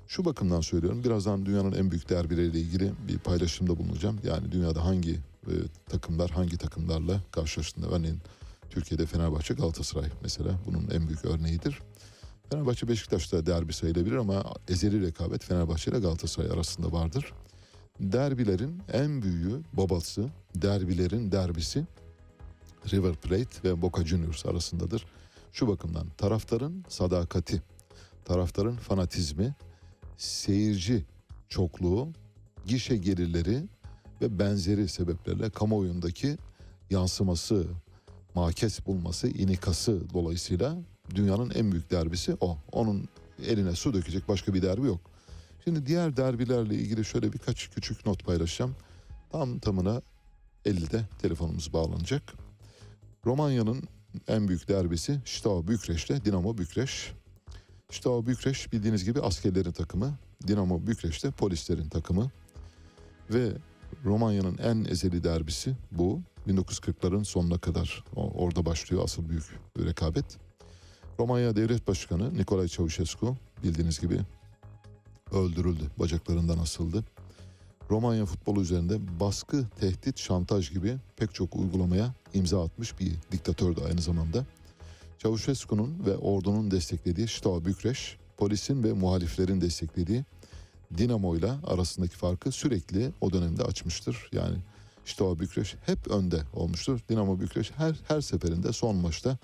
Şu 0.08 0.26
bakımdan 0.26 0.62
söylüyorum 0.62 1.04
birazdan 1.04 1.46
dünyanın 1.46 1.72
en 1.72 1.92
büyük 1.92 2.10
derbileriyle 2.10 2.60
ilgili 2.60 2.92
bir 3.08 3.18
paylaşımda 3.18 3.78
bulunacağım. 3.78 4.20
Yani 4.24 4.52
dünyada 4.52 4.86
hangi 4.86 5.20
e, 5.48 5.54
takımlar 5.90 6.32
hangi 6.32 6.58
takımlarla 6.58 7.22
karşılaştığında 7.32 7.88
örneğin 7.88 8.20
Türkiye'de 8.70 9.06
Fenerbahçe 9.06 9.54
Galatasaray 9.54 10.10
mesela 10.22 10.60
bunun 10.66 10.90
en 10.90 11.08
büyük 11.08 11.26
örneğidir. 11.26 11.80
Fenerbahçe 12.50 12.88
Beşiktaş'ta 12.88 13.46
derbi 13.46 13.74
sayılabilir 13.74 14.16
ama 14.16 14.44
ezeli 14.68 15.08
rekabet 15.08 15.44
Fenerbahçe 15.44 15.92
ile 15.92 16.00
Galatasaray 16.00 16.52
arasında 16.52 16.92
vardır. 16.92 17.34
Derbilerin 18.00 18.82
en 18.94 19.22
büyüğü 19.22 19.62
babası, 19.74 20.30
derbilerin 20.56 21.32
derbisi 21.32 21.86
River 22.92 23.16
Plate 23.16 23.64
ve 23.64 23.82
Boca 23.82 24.06
Juniors 24.06 24.46
arasındadır. 24.46 25.06
Şu 25.52 25.68
bakımdan 25.68 26.08
taraftarın 26.18 26.86
sadakati, 26.90 27.62
taraftarın 28.26 28.76
fanatizmi, 28.76 29.56
seyirci 30.18 31.06
çokluğu, 31.50 32.10
gişe 32.66 32.98
gelirleri 32.98 33.64
ve 34.24 34.40
benzeri 34.40 34.88
sebeplerle 34.88 35.50
kamuoyundaki 35.50 36.38
yansıması, 36.90 37.68
makes 38.36 38.86
bulması, 38.86 39.28
inikası 39.28 40.02
dolayısıyla 40.14 40.78
dünyanın 41.16 41.50
en 41.50 41.72
büyük 41.72 41.92
derbisi 41.92 42.38
o. 42.42 42.58
Onun 42.72 43.10
eline 43.46 43.76
su 43.76 43.94
dökecek 43.94 44.28
başka 44.28 44.54
bir 44.54 44.62
derbi 44.62 44.88
yok. 44.88 45.02
Şimdi 45.64 45.86
diğer 45.86 46.18
derbilerle 46.18 46.76
ilgili 46.76 47.06
şöyle 47.06 47.34
birkaç 47.34 47.70
küçük 47.70 48.06
not 48.06 48.26
paylaşacağım. 48.26 48.76
Tam 49.32 49.60
tamına 49.60 50.02
50'de 50.66 51.06
telefonumuz 51.22 51.74
bağlanacak. 51.74 52.24
Romanya'nın 53.26 53.84
en 54.28 54.48
büyük 54.48 54.68
derbisi 54.68 55.22
Steaua 55.26 55.68
Bükreş'te 55.68 56.26
Dinamo 56.26 56.58
Bükreş. 56.58 57.14
O 58.06 58.26
Bükreş 58.26 58.74
bildiğiniz 58.74 59.04
gibi 59.04 59.22
askerlerin 59.22 59.72
takımı. 59.72 60.18
Dinamo 60.48 60.88
Bükreş 60.88 61.24
de 61.24 61.32
polislerin 61.32 61.90
takımı. 61.90 62.32
Ve 63.30 63.52
Romanya'nın 64.06 64.58
en 64.58 64.86
ezeli 64.86 65.24
derbisi 65.24 65.76
bu. 65.92 66.22
1940'ların 66.48 67.26
sonuna 67.26 67.58
kadar 67.58 68.04
orada 68.16 68.66
başlıyor 68.66 69.04
asıl 69.04 69.30
büyük 69.30 69.60
rekabet. 69.78 70.26
Romanya 71.20 71.56
Devlet 71.56 71.88
Başkanı 71.88 72.38
Nicolae 72.38 72.68
Ceausescu 72.68 73.36
bildiğiniz 73.64 74.00
gibi 74.00 74.20
öldürüldü. 75.32 75.84
Bacaklarından 76.00 76.58
asıldı. 76.58 77.04
Romanya 77.90 78.26
futbolu 78.26 78.62
üzerinde 78.62 79.20
baskı, 79.20 79.66
tehdit, 79.80 80.20
şantaj 80.20 80.72
gibi 80.72 80.98
pek 81.18 81.34
çok 81.34 81.56
uygulamaya 81.56 82.14
imza 82.34 82.64
atmış 82.64 83.00
bir 83.00 83.12
diktatördü 83.32 83.82
aynı 83.90 84.02
zamanda. 84.02 84.46
Ceausescu'nun 85.20 86.06
ve 86.06 86.18
ordunun 86.18 86.72
desteklediği 86.72 87.28
Steaua 87.28 87.66
Bükreş, 87.66 88.18
polisin 88.38 88.84
ve 88.84 88.94
muhaliflerin 88.94 89.62
desteklediği 89.62 90.24
Dinamo 90.98 91.36
ile 91.36 91.52
arasındaki 91.64 92.16
farkı 92.16 92.52
sürekli 92.52 93.12
o 93.22 93.34
dönemde 93.34 93.64
açmıştır. 93.64 94.30
Yani 94.32 94.58
Steaua 95.06 95.40
Bükreş 95.40 95.76
hep 95.86 96.08
önde 96.08 96.42
olmuştur. 96.54 97.00
Dinamo 97.10 97.40
Bükreş 97.40 97.72
her 97.78 97.96
her 98.08 98.22
seferinde 98.22 98.74
son 98.74 98.96
maçta 98.96 99.38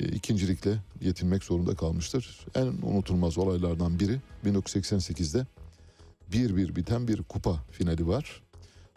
e, 0.00 0.06
ikincilikle 0.06 0.78
yetinmek 1.00 1.44
zorunda 1.44 1.74
kalmıştır. 1.74 2.46
En 2.54 2.66
unutulmaz 2.66 3.38
olaylardan 3.38 4.00
biri 4.00 4.20
1988'de 4.44 5.46
1-1 6.32 6.76
biten 6.76 7.08
bir 7.08 7.22
kupa 7.22 7.64
finali 7.70 8.06
var. 8.06 8.42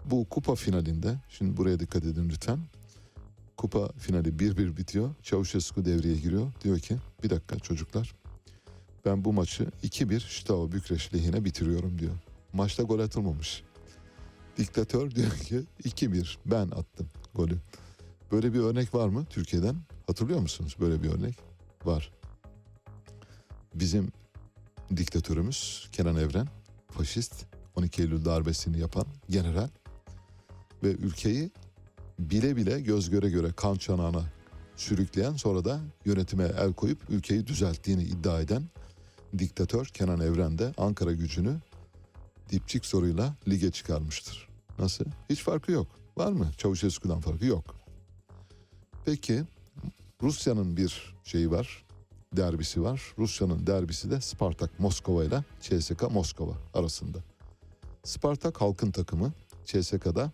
Bu 0.06 0.26
kupa 0.30 0.56
finalinde, 0.56 1.16
şimdi 1.30 1.58
buraya 1.58 1.80
dikkat 1.80 2.04
edin 2.06 2.30
lütfen. 2.30 2.60
Kupa 3.58 3.92
finali 3.98 4.30
1-1 4.30 4.78
bitiyor. 4.78 5.10
Ceausescu 5.24 5.86
devreye 5.86 6.16
giriyor. 6.16 6.52
Diyor 6.64 6.80
ki 6.80 6.96
bir 7.24 7.30
dakika 7.30 7.60
çocuklar 7.60 8.16
ben 9.06 9.26
bu 9.26 9.34
maçı 9.34 9.68
2-1 9.84 10.42
Steaua 10.42 10.72
Bükreş 10.72 11.14
lehine 11.14 11.46
bitiriyorum 11.46 12.00
diyor. 12.00 12.14
Maçta 12.54 12.84
gol 12.84 13.00
atılmamış. 13.00 13.64
Diktatör 14.58 15.12
diyor 15.12 15.32
ki 15.32 15.64
2-1 15.84 16.38
ben 16.46 16.66
attım 16.66 17.10
golü. 17.36 17.58
Böyle 18.32 18.54
bir 18.54 18.60
örnek 18.60 18.96
var 18.96 19.08
mı 19.08 19.26
Türkiye'den? 19.30 19.76
Hatırlıyor 20.08 20.40
musunuz 20.40 20.76
böyle 20.80 21.04
bir 21.04 21.10
örnek? 21.10 21.36
Var. 21.86 22.12
Bizim 23.76 24.12
diktatörümüz 24.96 25.90
Kenan 25.92 26.16
Evren, 26.16 26.48
faşist, 26.92 27.46
12 27.76 28.02
Eylül 28.02 28.26
darbesini 28.26 28.80
yapan 28.80 29.06
general 29.30 29.70
ve 30.84 30.92
ülkeyi 30.92 31.52
bile 32.20 32.56
bile 32.56 32.82
göz 32.82 33.10
göre 33.10 33.30
göre 33.30 33.52
kan 33.56 33.76
çanağına 33.76 34.24
sürükleyen 34.76 35.34
sonra 35.34 35.66
da 35.66 35.80
yönetime 36.06 36.44
el 36.44 36.74
koyup 36.74 37.10
ülkeyi 37.10 37.48
düzelttiğini 37.48 38.04
iddia 38.04 38.42
eden 38.42 38.64
diktatör 39.40 39.86
Kenan 39.86 40.20
Evren 40.20 40.58
de 40.58 40.74
Ankara 40.78 41.12
gücünü 41.12 41.58
dipçik 42.50 42.86
soruyla 42.86 43.36
lige 43.48 43.72
çıkarmıştır. 43.72 44.50
Nasıl? 44.80 45.06
Hiç 45.30 45.42
farkı 45.44 45.72
yok. 45.72 45.88
Var 46.18 46.32
mı? 46.32 46.52
Çavuşescu'dan 46.58 47.20
farkı 47.20 47.46
yok. 47.46 47.76
Peki 49.06 49.44
Rusya'nın 50.22 50.78
bir 50.78 51.16
şeyi 51.24 51.52
var. 51.52 51.86
Derbisi 52.34 52.82
var. 52.84 53.02
Rusya'nın 53.18 53.68
derbisi 53.68 54.12
de 54.12 54.22
Spartak 54.22 54.80
Moskova 54.80 55.24
ile 55.24 55.44
CSKA 55.62 56.10
Moskova 56.10 56.54
arasında. 56.74 57.18
Spartak 58.04 58.62
halkın 58.62 58.92
takımı, 58.92 59.34
CSKA'da 59.66 60.32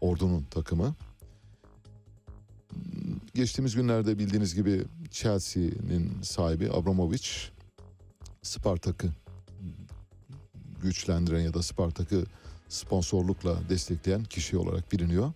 ordunun 0.00 0.42
takımı. 0.42 0.94
Geçtiğimiz 3.34 3.74
günlerde 3.74 4.18
bildiğiniz 4.18 4.54
gibi 4.54 4.84
Chelsea'nin 5.10 6.22
sahibi 6.22 6.70
Abramovich 6.72 7.53
Spartak'ı 8.44 9.08
güçlendiren 10.82 11.40
ya 11.40 11.54
da 11.54 11.62
Spartak'ı 11.62 12.24
sponsorlukla 12.68 13.56
destekleyen 13.68 14.24
kişi 14.24 14.56
olarak 14.56 14.92
biliniyor. 14.92 15.32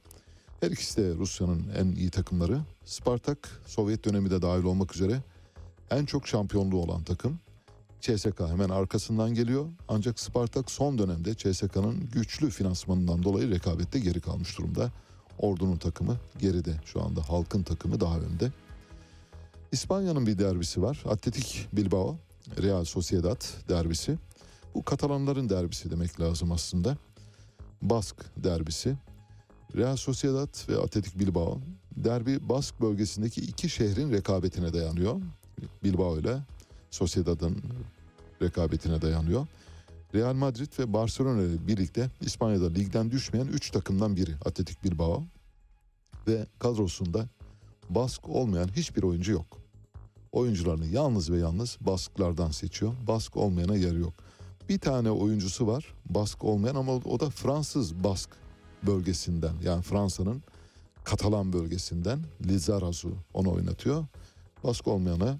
Her 0.60 0.70
ikisi 0.70 1.02
de 1.02 1.14
Rusya'nın 1.14 1.64
en 1.76 1.86
iyi 1.86 2.10
takımları. 2.10 2.60
Spartak 2.85 3.62
Sovyet 3.66 4.05
dönemi 4.05 4.30
de 4.30 4.43
dahil 4.43 4.64
olmak 4.64 4.94
üzere 4.94 5.22
en 5.90 6.05
çok 6.05 6.28
şampiyonluğu 6.28 6.82
olan 6.82 7.02
takım. 7.02 7.39
CSKA 8.01 8.48
hemen 8.48 8.68
arkasından 8.68 9.35
geliyor. 9.35 9.66
Ancak 9.89 10.20
Spartak 10.20 10.70
son 10.70 10.98
dönemde 10.98 11.35
CSKA'nın 11.35 12.10
güçlü 12.12 12.51
finansmanından 12.51 13.22
dolayı 13.22 13.51
rekabette 13.51 13.98
geri 13.98 14.20
kalmış 14.20 14.59
durumda. 14.59 14.93
Ordunun 15.39 15.76
takımı 15.76 16.16
geride 16.39 16.74
şu 16.85 17.02
anda 17.02 17.28
halkın 17.28 17.62
takımı 17.62 18.01
daha 18.01 18.18
önde. 18.18 18.52
İspanya'nın 19.72 20.26
bir 20.26 20.39
derbisi 20.39 20.82
var. 20.82 21.05
Atletik 21.09 21.68
Bilbao, 21.72 22.16
Real 22.62 22.84
Sociedad 22.84 23.68
derbisi. 23.68 24.18
Bu 24.74 24.84
Katalanların 24.84 25.48
derbisi 25.48 25.90
demek 25.90 26.20
lazım 26.20 26.52
aslında. 26.52 26.96
Bask 27.82 28.16
derbisi. 28.36 28.96
Real 29.76 29.96
Sociedad 29.96 30.68
ve 30.68 30.76
Atletik 30.76 31.18
Bilbao 31.18 31.60
derbi 31.96 32.48
Bask 32.48 32.80
bölgesindeki 32.80 33.40
iki 33.40 33.68
şehrin 33.68 34.12
rekabetine 34.12 34.72
dayanıyor. 34.72 35.20
Bilbao 35.84 36.18
ile 36.18 36.38
Sociedad'ın 36.90 37.62
rekabetine 38.42 39.02
dayanıyor. 39.02 39.46
Real 40.14 40.34
Madrid 40.34 40.78
ve 40.78 40.92
Barcelona 40.92 41.42
ile 41.42 41.66
birlikte 41.66 42.10
İspanya'da 42.20 42.68
ligden 42.68 43.10
düşmeyen 43.10 43.46
3 43.46 43.70
takımdan 43.70 44.16
biri 44.16 44.34
Atletik 44.44 44.84
Bilbao. 44.84 45.24
Ve 46.26 46.46
kadrosunda 46.58 47.28
Bask 47.90 48.28
olmayan 48.28 48.68
hiçbir 48.76 49.02
oyuncu 49.02 49.32
yok. 49.32 49.58
Oyuncularını 50.32 50.86
yalnız 50.86 51.30
ve 51.30 51.38
yalnız 51.38 51.78
Basklardan 51.80 52.50
seçiyor. 52.50 52.92
Bask 53.06 53.36
olmayana 53.36 53.76
yer 53.76 53.92
yok. 53.92 54.12
Bir 54.68 54.78
tane 54.78 55.10
oyuncusu 55.10 55.66
var 55.66 55.94
Bask 56.06 56.44
olmayan 56.44 56.74
ama 56.74 56.92
o 56.92 57.20
da 57.20 57.30
Fransız 57.30 58.05
Bask 58.05 58.30
bölgesinden. 58.86 59.55
Yani 59.64 59.82
Fransa'nın 59.82 60.42
Katalan 61.05 61.52
bölgesinden 61.52 62.20
Lizarazu 62.44 63.14
onu 63.34 63.52
oynatıyor. 63.52 64.05
Bask 64.64 64.88
olmayana 64.88 65.38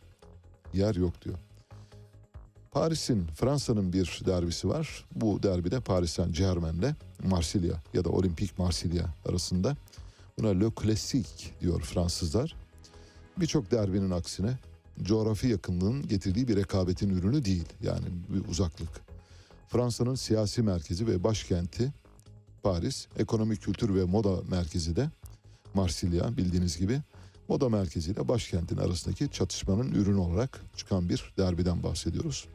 yer 0.73 0.95
yok 0.95 1.25
diyor. 1.25 1.39
Paris'in 2.71 3.27
Fransa'nın 3.27 3.93
bir 3.93 4.21
derbisi 4.27 4.69
var. 4.69 5.05
Bu 5.15 5.43
derbide 5.43 5.81
Paris 5.81 6.11
Saint 6.11 6.37
Germain'le 6.37 6.95
Marsilya 7.25 7.83
ya 7.95 8.05
da 8.05 8.11
Olimpik 8.11 8.59
Marsilya 8.59 9.05
arasında. 9.29 9.77
Buna 10.39 10.49
Le 10.49 10.73
Classique 10.83 11.61
diyor 11.61 11.81
Fransızlar. 11.81 12.57
Birçok 13.37 13.71
derbinin 13.71 14.11
aksine 14.11 14.59
coğrafi 15.03 15.47
yakınlığın 15.47 16.09
getirdiği 16.09 16.49
bir 16.49 16.57
rekabetin 16.57 17.11
ürünü 17.11 17.45
değil. 17.45 17.69
Yani 17.83 18.07
bir 18.29 18.49
uzaklık. 18.49 18.89
Fransa'nın 19.69 20.15
siyasi 20.15 20.63
merkezi 20.63 21.07
ve 21.07 21.25
başkenti 21.25 21.93
Paris, 22.63 23.07
ekonomik 23.19 23.63
kültür 23.63 23.95
ve 23.95 24.05
moda 24.05 24.43
merkezi 24.51 24.97
de 24.97 25.11
Marsilya 25.75 26.37
bildiğiniz 26.37 26.79
gibi 26.79 27.01
moda 27.49 27.69
merkeziyle 27.69 28.29
başkentin 28.29 28.77
arasındaki 28.77 29.31
çatışmanın 29.31 29.93
ürünü 29.93 30.19
olarak 30.19 30.61
çıkan 30.77 31.09
bir 31.09 31.33
derbiden 31.39 31.83
bahsediyoruz. 31.83 32.49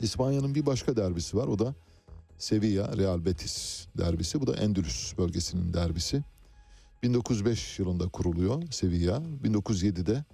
İspanya'nın 0.00 0.54
bir 0.54 0.66
başka 0.66 0.96
derbisi 0.96 1.36
var 1.36 1.46
o 1.46 1.58
da 1.58 1.74
Sevilla 2.38 2.96
Real 2.96 3.24
Betis 3.24 3.86
derbisi. 3.98 4.40
Bu 4.40 4.46
da 4.46 4.56
Endülüs 4.56 5.18
bölgesinin 5.18 5.72
derbisi. 5.72 6.22
1905 7.02 7.78
yılında 7.78 8.08
kuruluyor 8.08 8.62
Sevilla. 8.70 9.22
1907'de 9.44 10.24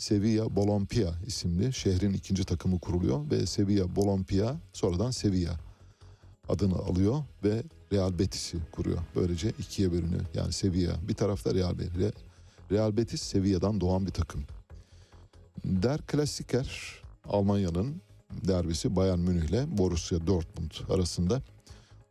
Sevilla 0.00 0.56
Bolompia 0.56 1.14
isimli 1.26 1.72
şehrin 1.72 2.12
ikinci 2.12 2.44
takımı 2.44 2.78
kuruluyor 2.78 3.30
ve 3.30 3.46
Sevilla 3.46 3.96
Bolompia 3.96 4.56
sonradan 4.72 5.10
Sevilla 5.10 5.56
adını 6.48 6.74
alıyor 6.74 7.22
ve 7.44 7.62
Real 7.92 8.18
Betis'i 8.18 8.58
kuruyor. 8.72 8.98
Böylece 9.16 9.52
ikiye 9.58 9.92
bölünüyor. 9.92 10.24
Yani 10.34 10.52
Sevilla 10.52 10.92
bir 11.08 11.14
tarafta 11.14 11.54
Real 11.54 11.78
Betis. 11.78 12.12
Real 12.72 12.96
Betis 12.96 13.22
Sevilla'dan 13.22 13.80
doğan 13.80 14.06
bir 14.06 14.12
takım. 14.12 14.44
Der 15.64 16.00
Klassiker 16.02 17.00
Almanya'nın 17.28 18.02
derbisi 18.30 18.96
Bayern 18.96 19.18
Münih 19.18 19.48
ile 19.48 19.78
Borussia 19.78 20.26
Dortmund 20.26 20.70
arasında 20.88 21.42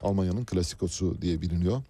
Almanya'nın 0.02 0.45
klasikosu 0.45 1.22
diye 1.22 1.41
biliniyor. 1.41 1.82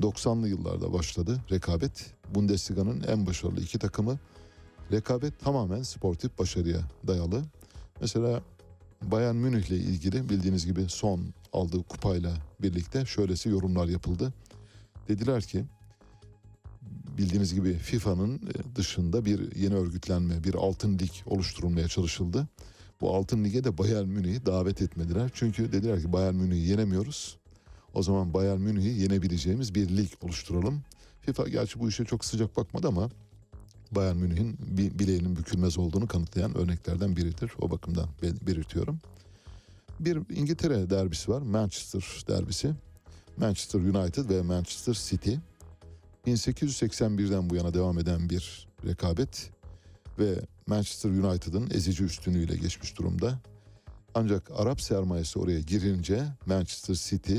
90'lı 0.00 0.48
yıllarda 0.48 0.92
başladı 0.92 1.40
rekabet. 1.50 2.14
Bundesliga'nın 2.34 3.02
en 3.02 3.26
başarılı 3.26 3.60
iki 3.60 3.78
takımı. 3.78 4.18
Rekabet 4.92 5.40
tamamen 5.40 5.82
sportif 5.82 6.38
başarıya 6.38 6.80
dayalı. 7.06 7.42
Mesela 8.00 8.42
Bayern 9.02 9.36
Münih 9.36 9.70
ile 9.70 9.76
ilgili 9.76 10.28
bildiğiniz 10.28 10.66
gibi 10.66 10.84
son 10.88 11.20
aldığı 11.52 11.82
kupayla 11.82 12.32
birlikte 12.62 13.04
şöylesi 13.04 13.48
yorumlar 13.48 13.86
yapıldı. 13.86 14.32
Dediler 15.08 15.42
ki 15.42 15.64
bildiğiniz 17.18 17.54
gibi 17.54 17.74
FIFA'nın 17.74 18.40
dışında 18.74 19.24
bir 19.24 19.56
yeni 19.56 19.74
örgütlenme, 19.74 20.44
bir 20.44 20.54
altın 20.54 20.98
lig 20.98 21.10
oluşturulmaya 21.26 21.88
çalışıldı. 21.88 22.48
Bu 23.00 23.14
altın 23.14 23.44
lige 23.44 23.64
de 23.64 23.78
Bayern 23.78 24.06
Münih'i 24.06 24.46
davet 24.46 24.82
etmediler. 24.82 25.30
Çünkü 25.34 25.72
dediler 25.72 26.02
ki 26.02 26.12
Bayern 26.12 26.34
Münih'i 26.34 26.68
yenemiyoruz. 26.68 27.38
O 27.94 28.02
zaman 28.02 28.34
Bayern 28.34 28.60
Münih'i 28.60 29.00
yenebileceğimiz 29.00 29.74
bir 29.74 29.96
lig 29.96 30.10
oluşturalım. 30.22 30.82
FIFA 31.20 31.48
gerçi 31.48 31.80
bu 31.80 31.88
işe 31.88 32.04
çok 32.04 32.24
sıcak 32.24 32.56
bakmadı 32.56 32.88
ama 32.88 33.10
Bayern 33.92 34.16
Münih'in 34.16 34.56
bi- 34.60 34.98
bileğinin 34.98 35.36
bükülmez 35.36 35.78
olduğunu 35.78 36.06
kanıtlayan 36.08 36.56
örneklerden 36.56 37.16
biridir. 37.16 37.52
O 37.60 37.70
bakımdan 37.70 38.08
bel- 38.22 38.46
belirtiyorum. 38.46 38.98
Bir 40.00 40.36
İngiltere 40.36 40.90
derbisi 40.90 41.30
var. 41.30 41.42
Manchester 41.42 42.24
derbisi. 42.28 42.72
Manchester 43.36 43.80
United 43.80 44.28
ve 44.28 44.42
Manchester 44.42 44.94
City. 44.94 45.34
1881'den 46.26 47.50
bu 47.50 47.56
yana 47.56 47.74
devam 47.74 47.98
eden 47.98 48.30
bir 48.30 48.68
rekabet 48.86 49.50
ve 50.18 50.34
Manchester 50.66 51.10
United'ın 51.10 51.70
ezici 51.70 52.04
üstünlüğüyle 52.04 52.56
geçmiş 52.56 52.98
durumda. 52.98 53.38
Ancak 54.14 54.50
Arap 54.56 54.80
sermayesi 54.80 55.38
oraya 55.38 55.60
girince 55.60 56.24
Manchester 56.46 56.94
City 56.94 57.38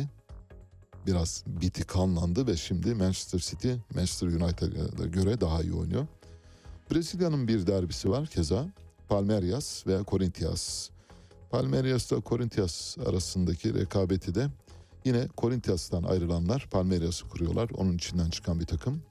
biraz 1.08 1.44
biti 1.48 1.84
kanlandı 1.84 2.48
ve 2.48 2.58
şimdi 2.58 2.96
Manchester 2.96 3.40
City 3.40 3.72
Manchester 3.96 4.28
United'a 4.28 5.06
göre 5.06 5.42
daha 5.42 5.62
iyi 5.62 5.74
oynuyor. 5.74 6.08
Brezilya'nın 6.92 7.48
bir 7.48 7.68
derbisi 7.68 8.10
var 8.10 8.28
keza 8.28 8.66
Palmeiras 9.10 9.88
ve 9.88 10.00
Corinthians. 10.08 10.90
Palmeiras'la 11.50 12.22
Corinthians 12.26 12.98
arasındaki 12.98 13.74
rekabeti 13.74 14.36
de 14.36 14.48
yine 15.06 15.28
Corinthians'tan 15.38 16.04
ayrılanlar 16.04 16.68
Palmeiras'ı 16.72 17.28
kuruyorlar. 17.28 17.70
Onun 17.78 17.98
içinden 17.98 18.30
çıkan 18.30 18.60
bir 18.60 18.66
takım. 18.66 19.02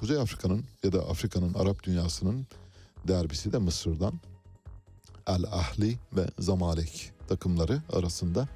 Kuzey 0.00 0.16
Afrika'nın 0.16 0.64
ya 0.84 0.92
da 0.92 1.08
Afrika'nın 1.08 1.54
Arap 1.54 1.82
dünyasının 1.82 2.46
derbisi 3.08 3.52
de 3.52 3.58
Mısır'dan. 3.58 4.20
El 5.26 5.44
Ahli 5.44 5.98
ve 6.16 6.26
Zamalek 6.38 7.12
takımları 7.28 7.82
arasında 7.92 8.48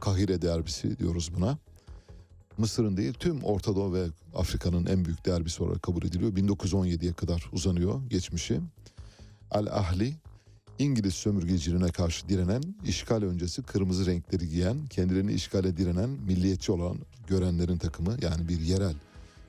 Kahire 0.00 0.42
derbisi 0.42 0.98
diyoruz 0.98 1.30
buna. 1.36 1.58
Mısır'ın 2.58 2.96
değil 2.96 3.12
tüm 3.12 3.42
Orta 3.42 3.76
Doğu 3.76 3.94
ve 3.94 4.06
Afrika'nın 4.34 4.86
en 4.86 5.04
büyük 5.04 5.26
derbisi 5.26 5.62
olarak 5.62 5.82
kabul 5.82 6.02
ediliyor. 6.02 6.32
1917'ye 6.32 7.12
kadar 7.12 7.48
uzanıyor 7.52 8.00
geçmişi. 8.10 8.60
Al 9.50 9.66
Ahli 9.66 10.14
İngiliz 10.78 11.14
sömürgeciliğine 11.14 11.88
karşı 11.88 12.28
direnen, 12.28 12.62
işgal 12.86 13.22
öncesi 13.22 13.62
kırmızı 13.62 14.06
renkleri 14.06 14.48
giyen, 14.48 14.86
kendilerini 14.86 15.32
işgale 15.32 15.76
direnen, 15.76 16.08
milliyetçi 16.10 16.72
olan 16.72 16.96
görenlerin 17.26 17.78
takımı 17.78 18.16
yani 18.22 18.48
bir 18.48 18.60
yerel 18.60 18.94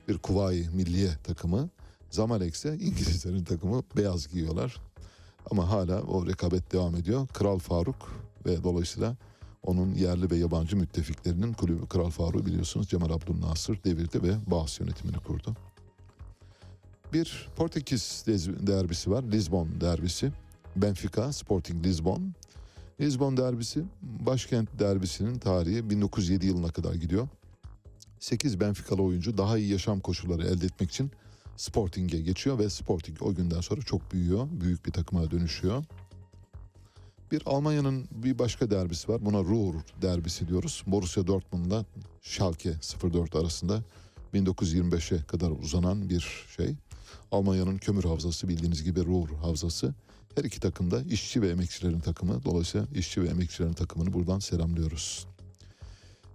bir 0.08 0.18
Kuvayi 0.18 0.68
Milliye 0.70 1.10
takımı. 1.24 1.68
Zamalek 2.10 2.54
ise 2.54 2.74
İngilizlerin 2.74 3.44
takımı 3.44 3.82
beyaz 3.96 4.28
giyiyorlar. 4.28 4.76
Ama 5.50 5.70
hala 5.70 6.02
o 6.02 6.26
rekabet 6.26 6.72
devam 6.72 6.96
ediyor. 6.96 7.26
Kral 7.26 7.58
Faruk 7.58 8.12
ve 8.46 8.64
dolayısıyla 8.64 9.16
onun 9.66 9.94
yerli 9.94 10.30
ve 10.30 10.36
yabancı 10.36 10.76
müttefiklerinin 10.76 11.52
kulübü 11.52 11.86
Kral 11.86 12.10
Faruk 12.10 12.46
biliyorsunuz 12.46 12.88
Cemal 12.88 13.10
Abdülnasır 13.10 13.84
devirdi 13.84 14.22
ve 14.22 14.34
Bağız 14.46 14.80
yönetimini 14.80 15.16
kurdu. 15.16 15.56
Bir 17.12 17.48
Portekiz 17.56 18.24
derbisi 18.66 19.10
var. 19.10 19.22
Lisbon 19.22 19.68
derbisi. 19.80 20.32
Benfica 20.76 21.32
Sporting 21.32 21.86
Lisbon. 21.86 22.32
Lisbon 23.00 23.36
derbisi 23.36 23.84
başkent 24.02 24.78
derbisinin 24.78 25.38
tarihi 25.38 25.90
1907 25.90 26.46
yılına 26.46 26.68
kadar 26.68 26.94
gidiyor. 26.94 27.28
8 28.20 28.60
Benfica'lı 28.60 29.02
oyuncu 29.02 29.38
daha 29.38 29.58
iyi 29.58 29.72
yaşam 29.72 30.00
koşulları 30.00 30.46
elde 30.46 30.66
etmek 30.66 30.90
için 30.90 31.10
Sporting'e 31.56 32.20
geçiyor 32.20 32.58
ve 32.58 32.70
Sporting 32.70 33.22
o 33.22 33.34
günden 33.34 33.60
sonra 33.60 33.80
çok 33.80 34.12
büyüyor. 34.12 34.48
Büyük 34.50 34.86
bir 34.86 34.92
takıma 34.92 35.30
dönüşüyor. 35.30 35.84
Bir 37.32 37.42
Almanya'nın 37.46 38.08
bir 38.10 38.38
başka 38.38 38.70
derbisi 38.70 39.08
var. 39.08 39.24
Buna 39.24 39.40
Ruhr 39.40 39.74
derbisi 40.02 40.48
diyoruz. 40.48 40.82
Borussia 40.86 41.26
Dortmund'la 41.26 41.84
Schalke 42.22 42.74
04 43.02 43.36
arasında 43.36 43.82
1925'e 44.34 45.22
kadar 45.22 45.50
uzanan 45.50 46.08
bir 46.08 46.44
şey. 46.56 46.74
Almanya'nın 47.32 47.78
kömür 47.78 48.04
havzası 48.04 48.48
bildiğiniz 48.48 48.84
gibi 48.84 49.04
Ruhr 49.04 49.28
havzası. 49.42 49.94
Her 50.34 50.44
iki 50.44 50.60
takım 50.60 50.90
da 50.90 51.02
işçi 51.02 51.42
ve 51.42 51.48
emekçilerin 51.48 52.00
takımı. 52.00 52.44
Dolayısıyla 52.44 52.86
işçi 52.94 53.22
ve 53.22 53.28
emekçilerin 53.28 53.72
takımını 53.72 54.12
buradan 54.12 54.38
selamlıyoruz. 54.38 55.26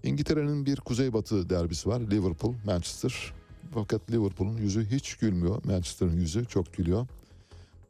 İngiltere'nin 0.03 0.65
bir 0.65 0.77
kuzeybatı 0.77 1.49
derbisi 1.49 1.89
var. 1.89 1.99
Liverpool, 1.99 2.53
Manchester. 2.65 3.33
Fakat 3.73 4.11
Liverpool'un 4.11 4.57
yüzü 4.57 4.85
hiç 4.85 5.15
gülmüyor. 5.15 5.63
Manchester'ın 5.65 6.15
yüzü 6.15 6.45
çok 6.45 6.73
gülüyor. 6.73 7.07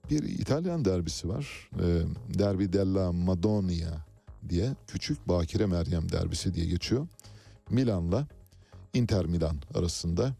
Bir 0.09 0.23
İtalyan 0.23 0.85
derbisi 0.85 1.29
var. 1.29 1.69
Ee, 1.79 2.01
Derbi 2.39 2.73
della 2.73 3.11
Madonna 3.11 4.05
diye 4.49 4.75
küçük 4.87 5.27
Bakire 5.27 5.65
Meryem 5.65 6.11
derbisi 6.11 6.53
diye 6.53 6.65
geçiyor. 6.65 7.07
Milan'la 7.69 8.27
Inter 8.93 9.25
Milan 9.25 9.57
arasında 9.73 10.35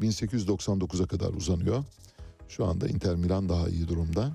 1899'a 0.00 1.06
kadar 1.06 1.34
uzanıyor. 1.34 1.84
Şu 2.48 2.64
anda 2.64 2.88
Inter 2.88 3.16
Milan 3.16 3.48
daha 3.48 3.68
iyi 3.68 3.88
durumda. 3.88 4.32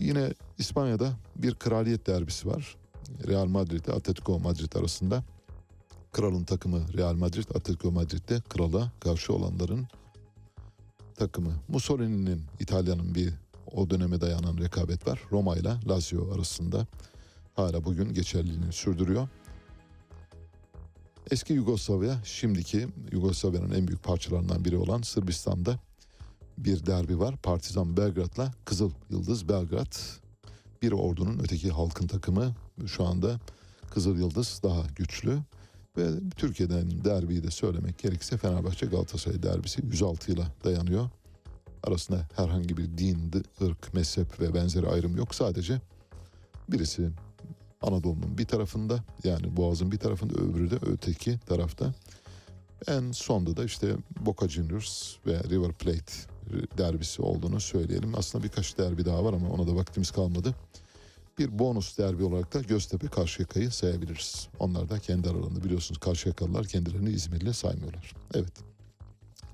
Yine 0.00 0.32
İspanya'da 0.58 1.12
bir 1.36 1.54
kraliyet 1.54 2.06
derbisi 2.06 2.48
var. 2.48 2.76
Real 3.26 3.46
Madrid 3.46 3.86
Atletico 3.86 4.38
Madrid 4.38 4.72
arasında. 4.72 5.24
Kralın 6.12 6.44
takımı 6.44 6.92
Real 6.96 7.14
Madrid, 7.14 7.48
Atletico 7.54 7.92
Madrid'de 7.92 8.40
krala 8.40 8.92
karşı 9.00 9.32
olanların 9.32 9.86
takımı. 11.16 11.52
Mussolini'nin 11.68 12.42
İtalya'nın 12.60 13.14
bir 13.14 13.32
o 13.72 13.90
döneme 13.90 14.20
dayanan 14.20 14.58
rekabet 14.58 15.08
var. 15.08 15.20
Roma 15.32 15.56
ile 15.56 15.74
Lazio 15.88 16.34
arasında 16.34 16.86
hala 17.54 17.84
bugün 17.84 18.14
geçerliliğini 18.14 18.72
sürdürüyor. 18.72 19.28
Eski 21.30 21.52
Yugoslavya, 21.52 22.20
şimdiki 22.24 22.88
Yugoslavya'nın 23.12 23.70
en 23.70 23.88
büyük 23.88 24.02
parçalarından 24.02 24.64
biri 24.64 24.76
olan 24.76 25.02
Sırbistan'da 25.02 25.78
bir 26.58 26.86
derbi 26.86 27.18
var. 27.18 27.36
Partizan 27.36 27.96
Belgrad'la 27.96 28.52
Kızıl 28.64 28.90
Yıldız 29.10 29.48
Belgrad. 29.48 29.92
Bir 30.82 30.92
ordunun 30.92 31.38
öteki 31.38 31.70
halkın 31.70 32.06
takımı 32.06 32.54
şu 32.86 33.04
anda 33.04 33.40
Kızıl 33.90 34.18
Yıldız 34.18 34.60
daha 34.62 34.86
güçlü. 34.96 35.38
Ve 35.96 36.08
Türkiye'den 36.36 37.04
derbiyi 37.04 37.42
de 37.42 37.50
söylemek 37.50 37.98
gerekirse 37.98 38.36
Fenerbahçe 38.36 38.86
Galatasaray 38.86 39.42
derbisi 39.42 39.86
106 39.86 40.30
yıla 40.30 40.46
dayanıyor. 40.64 41.10
Arasında 41.82 42.28
herhangi 42.36 42.76
bir 42.76 42.98
din, 42.98 43.32
ırk, 43.62 43.94
mezhep 43.94 44.40
ve 44.40 44.54
benzeri 44.54 44.86
ayrım 44.86 45.16
yok. 45.16 45.34
Sadece 45.34 45.80
birisi 46.68 47.10
Anadolu'nun 47.82 48.38
bir 48.38 48.44
tarafında 48.44 49.04
yani 49.24 49.56
Boğaz'ın 49.56 49.92
bir 49.92 49.98
tarafında 49.98 50.34
öbürü 50.34 50.70
de 50.70 50.78
öteki 50.86 51.38
tarafta. 51.38 51.94
En 52.88 53.12
sonda 53.12 53.56
da 53.56 53.64
işte 53.64 53.96
Boca 54.20 54.48
Juniors 54.48 55.16
ve 55.26 55.40
River 55.50 55.72
Plate 55.72 56.12
derbisi 56.78 57.22
olduğunu 57.22 57.60
söyleyelim. 57.60 58.14
Aslında 58.16 58.44
birkaç 58.44 58.78
derbi 58.78 59.04
daha 59.04 59.24
var 59.24 59.32
ama 59.32 59.50
ona 59.50 59.66
da 59.66 59.76
vaktimiz 59.76 60.10
kalmadı. 60.10 60.54
Bir 61.42 61.58
bonus 61.58 61.98
derbi 61.98 62.24
olarak 62.24 62.54
da 62.54 62.60
Göztepe 62.60 63.06
Karşıyaka'yı 63.08 63.70
sayabiliriz. 63.70 64.48
Onlar 64.58 64.90
da 64.90 64.98
kendi 64.98 65.28
aralarında 65.28 65.64
biliyorsunuz 65.64 66.00
Karşıyakalılar 66.00 66.66
kendilerini 66.66 67.10
İzmirli 67.10 67.54
saymıyorlar. 67.54 68.12
Evet. 68.34 68.52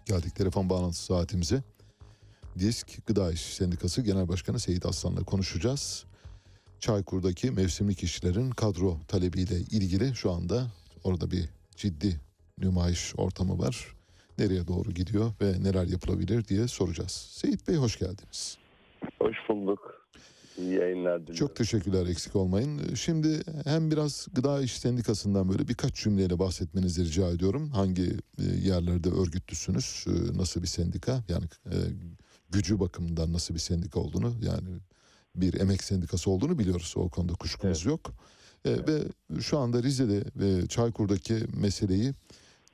Geldik 0.06 0.36
telefon 0.36 0.70
bağlantısı 0.70 1.04
saatimize. 1.04 1.62
Disk 2.58 3.06
Gıda 3.06 3.32
İş 3.32 3.40
Sendikası 3.40 4.02
Genel 4.02 4.28
Başkanı 4.28 4.60
Seyit 4.60 4.86
Aslan'la 4.86 5.24
konuşacağız. 5.24 6.04
Çaykur'daki 6.80 7.50
mevsimlik 7.50 8.02
işçilerin 8.02 8.50
kadro 8.50 8.96
talebiyle 9.08 9.56
ilgili 9.56 10.14
şu 10.14 10.32
anda 10.32 10.66
orada 11.04 11.30
bir 11.30 11.48
ciddi 11.76 12.20
nümayiş 12.58 13.14
ortamı 13.16 13.58
var. 13.58 13.94
Nereye 14.38 14.68
doğru 14.68 14.90
gidiyor 14.90 15.32
ve 15.40 15.62
neler 15.62 15.86
yapılabilir 15.86 16.44
diye 16.44 16.68
soracağız. 16.68 17.12
Seyit 17.12 17.68
Bey 17.68 17.76
hoş 17.76 17.98
geldiniz. 17.98 18.58
Hoş 19.20 19.36
bulduk. 19.48 19.97
İyi 20.58 20.72
yayınlar 20.74 21.20
diliyorum. 21.22 21.34
Çok 21.34 21.56
teşekkürler 21.56 22.06
eksik 22.06 22.36
olmayın. 22.36 22.94
Şimdi 22.94 23.42
hem 23.64 23.90
biraz 23.90 24.26
Gıda 24.32 24.62
İş 24.62 24.78
Sendikası'ndan 24.78 25.48
böyle 25.48 25.68
birkaç 25.68 25.94
cümleyle 25.94 26.38
bahsetmenizi 26.38 27.04
rica 27.04 27.28
ediyorum. 27.30 27.70
Hangi 27.70 28.16
e, 28.38 28.44
yerlerde 28.44 29.08
örgütlüsünüz, 29.08 30.04
e, 30.08 30.38
nasıl 30.38 30.62
bir 30.62 30.66
sendika 30.66 31.24
yani 31.28 31.44
e, 31.66 31.76
gücü 32.50 32.80
bakımından 32.80 33.32
nasıl 33.32 33.54
bir 33.54 33.58
sendika 33.60 34.00
olduğunu 34.00 34.34
yani 34.42 34.68
bir 35.36 35.60
emek 35.60 35.82
sendikası 35.84 36.30
olduğunu 36.30 36.58
biliyoruz. 36.58 36.94
O 36.96 37.08
konuda 37.08 37.32
kuşkumuz 37.34 37.84
yok. 37.84 38.12
E, 38.64 38.70
Ve 38.70 39.02
şu 39.40 39.58
anda 39.58 39.82
Rize'de 39.82 40.24
ve 40.36 40.66
Çaykur'daki 40.66 41.34
meseleyi 41.56 42.12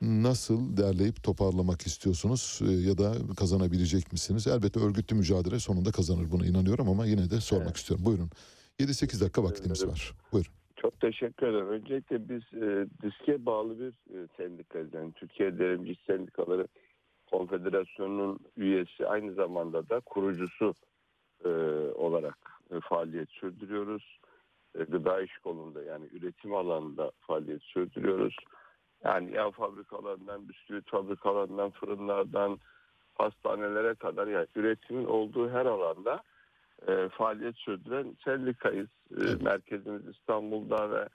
nasıl 0.05 0.77
derleyip 0.77 1.23
toparlamak 1.23 1.83
istiyorsunuz 1.83 2.61
e, 2.69 2.73
ya 2.89 2.99
da 2.99 3.13
kazanabilecek 3.37 4.13
misiniz? 4.13 4.47
Elbette 4.47 4.81
örgütlü 4.81 5.17
mücadele 5.17 5.59
sonunda 5.59 5.91
kazanır 5.91 6.31
buna 6.33 6.47
inanıyorum 6.47 6.89
ama 6.89 7.07
yine 7.07 7.31
de 7.31 7.41
sormak 7.41 7.77
istiyorum. 7.77 8.05
Buyurun. 8.07 8.31
7-8 8.81 9.21
dakika 9.21 9.45
vaktimiz 9.45 9.87
var. 9.89 10.13
Buyurun. 10.33 10.53
Çok 10.77 11.01
teşekkür 11.01 11.47
ederim. 11.47 11.69
Öncelikle 11.69 12.29
biz 12.29 12.63
e, 12.63 12.87
diske 13.03 13.47
bağlı 13.47 13.79
bir 13.79 13.93
e, 13.93 14.29
sendikayız. 14.37 14.95
Yani 14.95 15.13
Türkiye 15.13 15.59
Derimci 15.59 15.93
İş 15.93 15.99
Sendikaları 16.07 16.69
Konfederasyonu'nun 17.31 18.39
üyesi 18.57 19.07
aynı 19.07 19.35
zamanda 19.35 19.89
da 19.89 20.01
kurucusu 20.01 20.75
e, 21.45 21.49
olarak 21.95 22.39
e, 22.71 22.81
faaliyet 22.81 23.31
sürdürüyoruz. 23.31 24.19
E, 24.79 24.85
gıda 24.85 25.23
iş 25.23 25.39
kolunda 25.39 25.83
yani 25.83 26.07
üretim 26.13 26.55
alanında 26.55 27.13
faaliyet 27.21 27.63
sürdürüyoruz. 27.63 28.37
Yani 29.05 29.33
yağ 29.35 29.51
fabrikalarından, 29.51 30.49
bisküvit 30.49 30.91
fabrikalarından, 30.91 31.71
fırınlardan, 31.71 32.59
hastanelere 33.15 33.95
kadar 33.95 34.27
yani 34.27 34.47
üretimin 34.57 35.05
olduğu 35.05 35.51
her 35.51 35.67
alanda 35.67 36.23
e, 36.89 37.09
faaliyet 37.09 37.57
sürdüren 37.57 38.17
sendikayız. 38.25 38.89
E, 39.11 39.45
merkezimiz 39.45 40.07
İstanbul'da 40.07 40.91
ve 40.91 41.09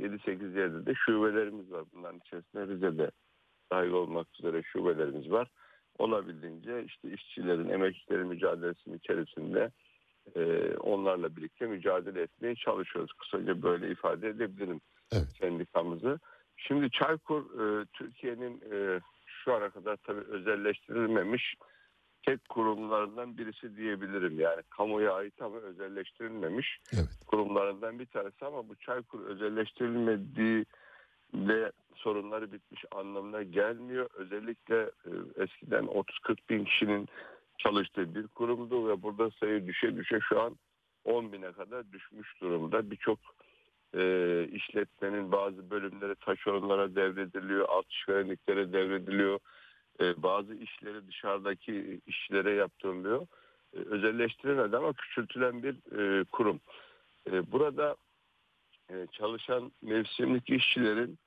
7-8 0.00 0.58
yerde 0.58 0.86
de 0.86 0.94
şubelerimiz 0.94 1.72
var. 1.72 1.84
Bunların 1.94 2.20
içerisinde 2.26 2.66
Rize'de 2.66 3.10
dahil 3.72 3.90
olmak 3.90 4.26
üzere 4.38 4.62
şubelerimiz 4.62 5.30
var. 5.30 5.48
Olabildiğince 5.98 6.84
işte 6.84 7.10
işçilerin, 7.10 7.68
emekçilerin 7.68 8.26
mücadelesinin 8.26 8.98
içerisinde 8.98 9.70
e, 10.36 10.74
onlarla 10.76 11.36
birlikte 11.36 11.66
mücadele 11.66 12.22
etmeye 12.22 12.54
çalışıyoruz. 12.54 13.12
Kısaca 13.12 13.62
böyle 13.62 13.90
ifade 13.90 14.28
edebilirim 14.28 14.80
Evet. 15.12 15.28
sendikamızı. 15.40 16.18
Şimdi 16.68 16.90
Çaykur 16.90 17.42
e, 17.60 17.86
Türkiye'nin 17.92 18.62
e, 18.72 19.00
şu 19.26 19.54
ana 19.54 19.70
kadar 19.70 19.96
tabii 19.96 20.20
özelleştirilmemiş 20.20 21.54
tek 22.26 22.48
kurumlarından 22.48 23.38
birisi 23.38 23.76
diyebilirim. 23.76 24.40
Yani 24.40 24.62
kamuya 24.70 25.12
ait 25.12 25.42
ama 25.42 25.56
özelleştirilmemiş 25.56 26.78
Evet. 26.92 27.08
kurumlarından 27.26 27.98
bir 27.98 28.06
tanesi 28.06 28.44
ama 28.44 28.68
bu 28.68 28.76
Çaykur 28.76 29.26
özelleştirilmediği 29.26 30.64
de 31.34 31.72
sorunları 31.94 32.52
bitmiş 32.52 32.84
anlamına 32.90 33.42
gelmiyor. 33.42 34.08
Özellikle 34.14 34.76
e, 34.80 35.10
eskiden 35.36 35.84
30-40 35.84 36.36
bin 36.50 36.64
kişinin 36.64 37.08
çalıştığı 37.58 38.14
bir 38.14 38.28
kurumdu 38.28 38.88
ve 38.88 39.02
burada 39.02 39.30
sayı 39.30 39.66
düşe 39.66 39.96
düşe 39.96 40.20
şu 40.28 40.40
an 40.40 40.56
10 41.04 41.32
bine 41.32 41.52
kadar 41.52 41.92
düşmüş 41.92 42.40
durumda. 42.40 42.90
Birçok 42.90 43.18
e, 43.96 44.44
işletmenin 44.52 45.32
bazı 45.32 45.70
bölümleri 45.70 46.14
taşeronlara 46.14 46.94
devrediliyor, 46.94 47.68
alt 47.68 47.90
işverenliklere 47.90 48.72
devrediliyor. 48.72 49.38
E, 50.00 50.22
bazı 50.22 50.54
işleri 50.54 51.08
dışarıdaki 51.08 52.00
işçilere 52.06 52.52
yaptırılıyor. 52.52 53.26
E, 53.76 53.78
özelleştirilmedi 53.78 54.76
ama 54.76 54.92
küçültülen 54.92 55.62
bir 55.62 55.98
e, 55.98 56.24
kurum. 56.24 56.60
E, 57.32 57.52
burada 57.52 57.96
e, 58.90 59.06
çalışan 59.12 59.72
mevsimlik 59.82 60.50
işçilerin 60.50 61.18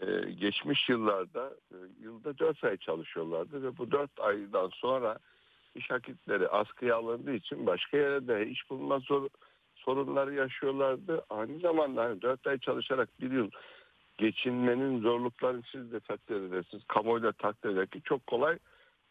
e, 0.00 0.30
geçmiş 0.30 0.88
yıllarda 0.88 1.54
e, 1.70 1.76
yılda 2.00 2.38
4 2.38 2.64
ay 2.64 2.76
çalışıyorlardı 2.76 3.62
ve 3.62 3.76
bu 3.76 3.90
4 3.90 4.20
aydan 4.20 4.68
sonra 4.68 5.18
iş 5.74 5.90
akitleri 5.90 6.48
askıya 6.48 6.96
alındığı 6.96 7.34
için 7.34 7.66
başka 7.66 7.96
yere 7.96 8.28
de 8.28 8.46
iş 8.46 8.70
bulma 8.70 8.98
zor, 8.98 9.28
sorunları 9.86 10.34
yaşıyorlardı. 10.34 11.24
Aynı 11.30 11.58
zamanda 11.58 12.04
hani 12.04 12.22
4 12.22 12.46
ay 12.46 12.58
çalışarak 12.58 13.08
bir 13.20 13.30
yıl 13.30 13.50
geçinmenin 14.18 15.00
zorluklarını 15.00 15.62
siz 15.72 15.92
de 15.92 16.00
takdir 16.00 16.36
edersiniz. 16.36 16.84
Kamuoyu 16.88 17.22
da 17.22 17.32
takdir 17.32 17.70
eder 17.70 17.86
ki 17.86 18.00
çok 18.04 18.26
kolay 18.26 18.58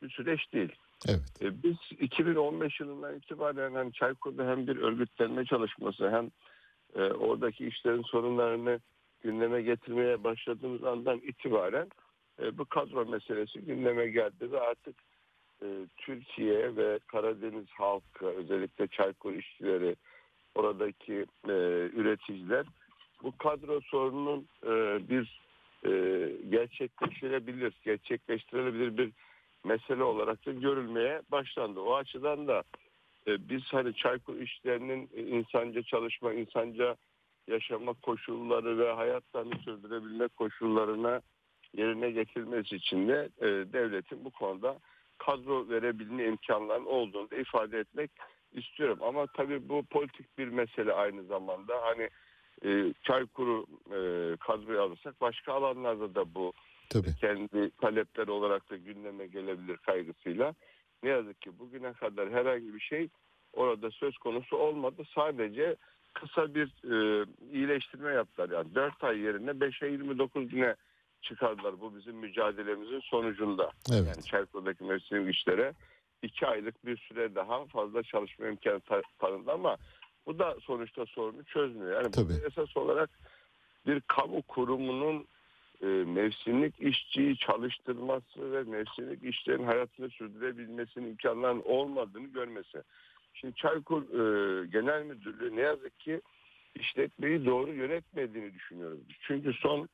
bir 0.02 0.10
süreç 0.10 0.53
değil. 0.53 0.76
Evet. 1.07 1.41
E, 1.41 1.64
Biz 1.64 1.76
2015 1.99 2.80
yılından 2.80 3.15
itibaren 3.15 3.73
hani 3.73 3.93
Çaykur'da 3.93 4.47
hem 4.47 4.68
bir 4.68 4.77
örgütlenme 4.77 5.45
çalışması 5.45 6.11
hem 6.11 6.31
e, 6.95 7.14
oradaki 7.14 7.68
işlerin 7.68 8.02
sorunlarını 8.03 8.80
gündeme 9.22 9.61
getirmeye 9.61 10.23
başladığımız 10.23 10.84
andan 10.84 11.18
itibaren 11.18 11.89
e, 12.41 12.57
bu 12.57 12.65
kadro 12.65 13.06
meselesi 13.06 13.60
gündeme 13.60 14.07
geldi 14.07 14.52
ve 14.52 14.60
artık 14.60 14.95
e, 15.61 15.68
Türkiye 15.97 16.76
ve 16.76 16.99
Karadeniz 17.07 17.69
halkı 17.69 18.26
özellikle 18.26 18.88
Çaykur 18.88 19.34
işçileri 19.34 19.95
oradaki 20.56 21.26
e, 21.48 21.53
üreticiler 21.94 22.65
bu 23.23 23.38
kadro 23.38 23.82
sorununun 23.82 24.48
e, 24.64 24.69
bir 25.10 25.41
e, 25.86 26.32
gerçekleştirebilir, 26.49 27.73
gerçekleştirilebilir 27.86 28.98
bir 28.98 29.11
mesele 29.64 30.03
olarak 30.03 30.45
da 30.45 30.52
görülmeye 30.52 31.22
başlandı. 31.32 31.80
O 31.80 31.95
açıdan 31.95 32.48
da 32.48 32.64
e, 33.27 33.49
biz 33.49 33.61
hani 33.72 33.94
Çaykur 33.94 34.36
işlerinin 34.36 35.10
e, 35.15 35.22
insanca 35.22 35.84
çalışma, 35.84 36.34
insanca 36.34 36.95
yaşama 37.48 37.94
koşulları 37.94 38.77
ve 38.77 38.91
hayatlarını 38.91 39.56
sürdürebilme 39.56 40.27
koşullarına 40.27 41.22
yerine 41.73 42.11
getirilmesi 42.11 42.76
için 42.76 43.07
de 43.07 43.30
e, 43.40 43.45
devletin 43.45 44.26
bu 44.26 44.32
konuda 44.32 44.77
kadro 45.18 45.69
verebilme 45.69 46.26
imkanlarının 46.26 46.86
olduğunu 46.86 47.32
da 47.32 47.36
ifade 47.36 47.80
etmek 47.80 48.11
istiyorum. 48.57 48.99
Ama 49.02 49.27
tabii 49.27 49.69
bu 49.69 49.84
politik 49.84 50.38
bir 50.38 50.48
mesele 50.48 50.94
aynı 50.94 51.23
zamanda. 51.23 51.82
Hani 51.82 52.10
e, 52.65 52.94
Çaykur'u 53.03 53.65
e, 53.88 53.99
kadroya 54.38 54.82
alırsak 54.82 55.22
başka 55.22 55.53
alanlarda 55.53 56.15
da 56.15 56.36
bu 56.36 56.53
Tabii. 56.90 57.15
kendi 57.15 57.72
talepleri 57.72 58.32
olarak 58.32 58.69
da 58.69 58.77
gündeme 58.77 59.27
gelebilir 59.27 59.77
kaygısıyla. 59.77 60.53
Ne 61.03 61.10
yazık 61.10 61.41
ki 61.41 61.60
bugüne 61.60 61.94
kadar 61.94 62.32
herhangi 62.32 62.73
bir 62.73 62.80
şey 62.80 63.10
orada 63.53 63.91
söz 63.91 64.18
konusu 64.18 64.57
olmadı. 64.57 65.03
Sadece 65.15 65.76
kısa 66.14 66.56
bir 66.56 66.68
e, 66.68 67.26
iyileştirme 67.53 68.14
yaptılar. 68.14 68.49
Yani 68.49 68.76
4 68.76 69.03
ay 69.03 69.19
yerine 69.19 69.52
5'e 69.52 69.88
29 69.88 70.48
güne 70.48 70.76
çıkardılar 71.22 71.82
bu 71.82 71.95
bizim 71.95 72.15
mücadelemizin 72.15 72.99
sonucunda. 72.99 73.72
Evet. 73.91 74.07
Yani 74.07 74.23
Çaykur'daki 74.23 74.84
mevsim 74.84 75.30
işlere 75.30 75.73
2 76.21 76.47
aylık 76.47 76.85
bir 76.85 76.97
süre 76.97 77.35
daha 77.35 77.65
fazla 77.65 78.03
çalışma 78.03 78.47
imkanı 78.47 78.79
ta- 78.79 79.01
tanındı 79.19 79.51
ama 79.51 79.77
bu 80.25 80.39
da 80.39 80.55
sonuçta 80.61 81.05
sorunu 81.05 81.43
çözmüyor. 81.43 82.03
Yani 82.03 82.11
Tabii. 82.11 82.33
esas 82.47 82.77
olarak 82.77 83.09
bir 83.87 84.01
kamu 84.01 84.41
kurumunun 84.41 85.27
e, 85.81 85.85
mevsimlik 85.85 86.81
işçiyi 86.81 87.37
çalıştırması 87.37 88.51
ve 88.51 88.63
mevsimlik 88.63 89.23
işlerin 89.23 89.63
hayatını 89.63 90.09
sürdürebilmesinin 90.09 91.07
imkanlarının 91.07 91.63
olmadığını 91.65 92.27
görmesi. 92.27 92.83
Şimdi 93.33 93.55
Çaykur 93.55 94.01
e, 94.01 94.67
Genel 94.67 95.03
Müdürlüğü 95.03 95.55
ne 95.55 95.61
yazık 95.61 95.99
ki 95.99 96.21
işletmeyi 96.75 97.45
doğru 97.45 97.73
yönetmediğini 97.73 98.53
düşünüyoruz. 98.53 98.99
Çünkü 99.21 99.53
son 99.53 99.89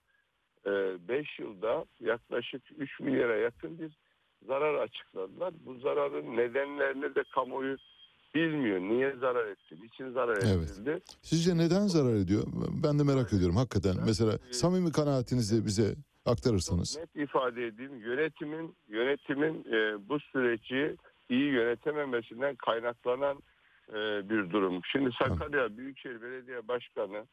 5 0.65 1.39
yılda 1.39 1.85
yaklaşık 1.99 2.61
3 2.77 2.99
milyara 2.99 3.35
yakın 3.35 3.79
bir 3.79 3.91
zarar 4.47 4.73
açıkladılar. 4.75 5.53
Bu 5.65 5.79
zararın 5.79 6.37
nedenlerini 6.37 7.15
de 7.15 7.23
kamuoyu 7.35 7.77
bilmiyor. 8.35 8.79
Niye 8.79 9.15
zarar 9.19 9.47
etti? 9.47 9.75
Niçin 9.81 10.11
zarar 10.11 10.37
Evet. 10.37 10.71
edildi? 10.71 10.99
Sizce 11.21 11.57
neden 11.57 11.87
zarar 11.87 12.13
ediyor? 12.15 12.43
Ben 12.83 12.99
de 12.99 13.03
merak 13.03 13.33
ediyorum 13.33 13.55
hakikaten. 13.55 13.95
Mesela 14.05 14.33
e, 14.49 14.53
samimi 14.53 14.91
kanaatinizi 14.91 15.65
bize 15.65 15.95
aktarırsanız. 16.25 16.97
Net 16.97 17.15
ifade 17.15 17.67
edeyim. 17.67 17.95
Yönetimin 17.97 18.75
yönetimin 18.89 19.65
e, 19.73 20.09
bu 20.09 20.19
süreci 20.19 20.97
iyi 21.29 21.51
yönetememesinden 21.51 22.55
kaynaklanan 22.55 23.37
e, 23.89 24.29
bir 24.29 24.49
durum. 24.51 24.81
Şimdi 24.91 25.09
Sakarya 25.19 25.77
Büyükşehir 25.77 26.21
Belediye 26.21 26.67
Başkanı 26.67 27.25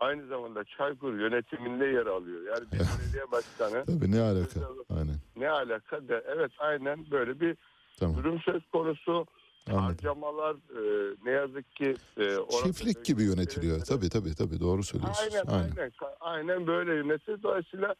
aynı 0.00 0.26
zamanda 0.26 0.64
Çaykur 0.64 1.14
yönetiminde 1.14 1.84
yer 1.86 2.06
alıyor. 2.06 2.40
Yani 2.46 2.66
bir 2.72 2.78
belediye 2.78 3.30
başkanı 3.32 3.84
Tabii 3.86 4.12
ne 4.12 4.20
alaka? 4.20 4.60
Aynen. 4.90 5.16
Ne 5.36 5.50
alaka 5.50 6.08
da 6.08 6.22
evet 6.26 6.52
aynen 6.58 7.10
böyle 7.10 7.40
bir 7.40 7.56
Tamam. 7.98 8.16
durum 8.16 8.40
söz 8.40 8.66
konusu. 8.66 9.26
Anladım. 9.70 9.84
Harcamalar 9.84 10.54
e, 10.54 11.14
ne 11.24 11.30
yazık 11.30 11.76
ki 11.76 11.96
e, 12.18 12.36
Çiftlik 12.64 13.04
gibi 13.04 13.22
yönetiliyor. 13.22 13.80
Tabii 13.80 14.08
tabii 14.08 14.34
tabii 14.34 14.60
doğru 14.60 14.82
söylüyorsunuz. 14.82 15.34
Aynen, 15.34 15.46
Aynen. 15.46 15.76
aynen 15.76 15.92
aynen 16.20 16.66
böyle 16.66 16.94
yönetilir. 16.94 17.42
Dolayısıyla 17.42 17.94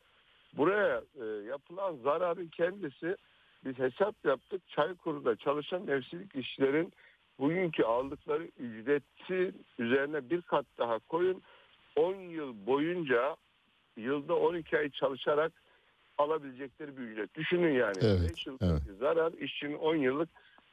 buraya 0.57 1.03
e, 1.21 1.25
yapılan 1.25 1.97
zararın 2.05 2.49
kendisi 2.49 3.17
biz 3.65 3.79
hesap 3.79 4.15
yaptık. 4.25 4.63
Çaykur'da 4.69 5.37
çalışan 5.37 5.83
mevsimlik 5.83 6.37
işçilerin 6.37 6.93
bugünkü 7.39 7.83
aldıkları 7.83 8.45
ücreti 8.59 9.55
üzerine 9.79 10.31
bir 10.31 10.43
kat 10.43 10.67
daha 10.79 10.99
koyun. 10.99 11.43
10 11.97 12.15
yıl 12.15 12.67
boyunca 12.67 13.37
yılda 13.97 14.35
12 14.35 14.79
ay 14.79 14.91
çalışarak 14.91 15.53
alabilecekleri 16.19 16.97
bir 16.97 17.03
ücret. 17.03 17.35
Düşünün 17.35 17.73
yani. 17.73 17.97
Evet, 18.01 18.31
5 18.31 18.47
yıldaki 18.47 18.93
zarar 19.01 19.33
işçinin 19.33 19.75
10 19.75 19.97
yıllık 19.97 20.29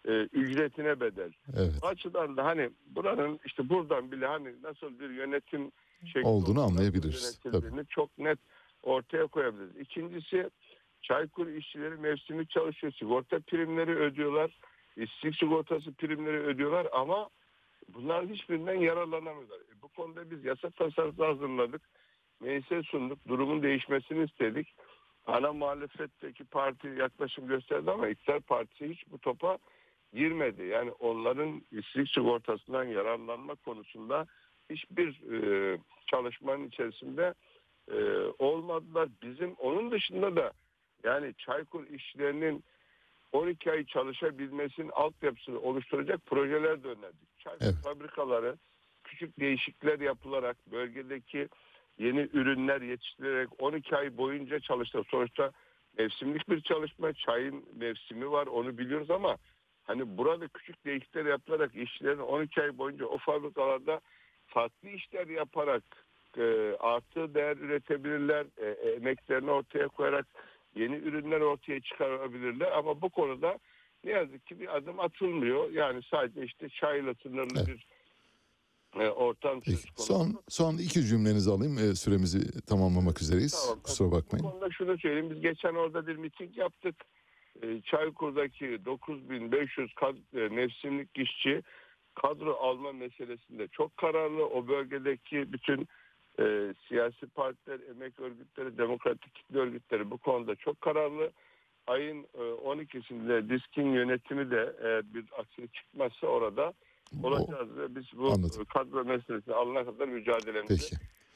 e, 0.06 0.12
ücretine 0.12 1.00
bedel. 1.00 1.32
Evet. 1.58 1.74
Bu 1.82 1.88
açıdan 1.88 2.38
da 2.38 2.46
hani 2.46 2.70
buranın 2.88 3.40
işte 3.46 3.70
buradan 3.70 4.12
bile 4.12 4.26
hani 4.26 4.62
nasıl 4.64 5.00
bir 5.00 5.10
yönetim 5.10 5.72
şekli 6.06 6.28
Olduğunu 6.28 6.64
anlayabiliriz, 6.64 7.40
yönetildiğini 7.46 7.86
çok 7.88 8.18
net 8.18 8.40
ortaya 8.84 9.28
koyabiliriz. 9.28 9.78
İkincisi 9.80 10.50
Çaykur 11.02 11.48
işçileri 11.48 11.96
mevsimlik 11.96 12.50
çalışıyor. 12.50 12.94
Sigorta 12.94 13.40
primleri 13.40 13.96
ödüyorlar. 13.96 14.60
İşsizlik 14.98 15.36
sigortası 15.36 15.94
primleri 15.94 16.38
ödüyorlar 16.38 16.88
ama 16.94 17.30
bunların 17.94 18.34
hiçbirinden 18.34 18.74
yararlanamıyorlar. 18.74 19.58
E, 19.58 19.82
bu 19.82 19.88
konuda 19.88 20.32
biz 20.32 20.46
yasa 20.46 20.70
tasarısı 20.70 21.26
hazırladık. 21.26 21.82
Meclise 22.40 22.84
sunduk. 22.84 23.28
Durumun 23.28 23.64
değişmesini 23.64 24.24
istedik. 24.26 24.76
Ana 25.30 25.54
muhalefetteki 25.54 26.44
parti 26.44 26.88
yaklaşım 26.88 27.48
gösterdi 27.48 27.92
ama 27.92 28.08
iktidar 28.08 28.40
partisi 28.40 28.90
hiç 28.90 29.12
bu 29.12 29.18
topa 29.18 29.58
girmedi. 30.14 30.64
Yani 30.64 30.92
onların 30.92 31.62
işsizlik 31.72 32.10
sigortasından 32.10 32.84
yararlanma 32.84 33.56
konusunda 33.56 34.26
hiçbir 34.70 35.32
e, 35.34 35.78
çalışmanın 36.08 36.68
içerisinde 36.68 37.34
e, 37.92 37.98
olmadılar. 38.40 39.10
Bizim 39.24 39.54
onun 39.54 39.92
dışında 39.92 40.36
da 40.36 40.52
yani 41.04 41.34
Çaykur 41.38 41.88
işçilerinin 41.88 42.64
12 43.32 43.72
ay 43.72 43.86
çalışabilmesinin 43.86 44.90
altyapısını 44.90 45.60
oluşturacak 45.60 46.26
projeler 46.26 46.84
de 46.84 46.88
önerdik. 46.88 47.40
Çay 47.40 47.54
Evet. 47.62 47.76
fabrikaları 47.84 48.58
küçük 49.04 49.40
değişiklikler 49.40 50.00
yapılarak 50.00 50.58
bölgedeki 50.72 51.48
yeni 52.00 52.30
ürünler 52.34 52.82
yetiştirilerek 52.82 53.50
12 53.62 53.96
ay 53.96 54.18
boyunca 54.18 54.60
çalıştı. 54.60 55.02
Sonuçta 55.08 55.52
mevsimlik 55.98 56.50
bir 56.50 56.62
çalışma, 56.62 57.14
çayın 57.14 57.66
mevsimi 57.76 58.32
var 58.32 58.48
onu 58.48 58.78
biliyoruz 58.78 59.12
ama 59.12 59.38
hani 59.84 60.18
burada 60.18 60.48
küçük 60.48 60.86
değişiklikler 60.86 61.26
yapılarak 61.26 61.76
işçilerin 61.76 62.20
12 62.20 62.62
ay 62.62 62.78
boyunca 62.78 63.06
o 63.06 63.18
fabrikalarda 63.18 64.02
farklı 64.48 64.90
işler 64.90 65.28
yaparak 65.28 65.84
e, 66.38 66.76
artı 66.80 67.34
değer 67.34 67.58
üretebilirler, 67.58 68.46
e, 68.58 68.66
emeklerini 68.70 69.52
ortaya 69.52 69.88
koyarak 69.88 70.26
yeni 70.76 70.96
ürünler 70.96 71.42
ortaya 71.42 71.80
çıkarabilirler 71.82 72.72
ama 72.72 73.02
bu 73.02 73.10
konuda 73.10 73.60
ne 74.04 74.12
yazık 74.12 74.46
ki 74.46 74.60
bir 74.60 74.78
adım 74.78 75.00
atılmıyor. 75.00 75.72
Yani 75.72 76.02
sadece 76.12 76.44
işte 76.44 76.70
çayla 76.70 77.14
sınırlı 77.24 77.58
Evet. 77.58 77.68
bir 77.68 77.86
ortam 78.98 79.60
Peki. 79.60 79.72
söz 79.78 79.86
konusu. 79.92 80.14
Son 80.14 80.42
son 80.50 80.78
iki 80.78 81.02
cümlenizi 81.06 81.52
alayım. 81.52 81.78
E, 81.78 81.96
süremizi 81.96 82.62
tamamlamak 82.62 83.22
üzereyiz. 83.22 83.62
Tamam. 83.66 83.80
Kusura 83.84 84.08
Bu 84.08 84.12
bakmayın. 84.12 84.44
konuda 84.44 84.70
şunu 84.72 84.98
söyleyeyim. 84.98 85.30
Biz 85.36 85.42
geçen 85.42 85.74
orada 85.76 86.08
bir 86.08 86.16
miting 86.16 86.58
yaptık. 86.58 86.96
Ee, 87.64 87.82
Çaykur'daki 87.82 88.86
9500 88.86 89.92
kad- 89.92 90.46
e, 90.46 90.50
mevsimlik 90.50 91.10
işçi 91.18 91.62
kadro 92.16 92.54
alma 92.56 92.92
meselesinde 92.94 93.68
çok 93.68 93.98
kararlı. 93.98 94.46
O 94.46 94.68
bölgedeki 94.68 95.54
bütün 95.54 95.88
e, 96.40 96.74
siyasi 96.88 97.28
partiler, 97.28 97.80
emek 97.90 98.20
örgütleri, 98.20 98.78
demokratik 98.78 99.36
kitle 99.36 99.60
örgütleri 99.60 100.12
bu 100.12 100.18
konuda 100.18 100.56
çok 100.56 100.82
kararlı. 100.82 101.32
Ayın 101.88 102.24
e, 102.24 102.38
12'sinde 102.42 103.50
diskin 103.50 103.94
yönetimi 103.94 104.52
de 104.52 104.76
eğer 104.84 105.14
bir 105.14 105.26
aksilik 105.40 105.74
çıkmazsa 105.74 106.28
orada 106.28 106.74
olacağız 107.24 107.78
ve 107.78 107.96
biz 107.96 108.06
bu 108.18 108.32
Anladım. 108.34 108.66
kadro 108.74 109.06
meselesini 109.06 109.54
alana 109.56 109.86
kadar 109.86 110.08
mücadelemizi 110.08 110.68
Peki. 110.90 110.96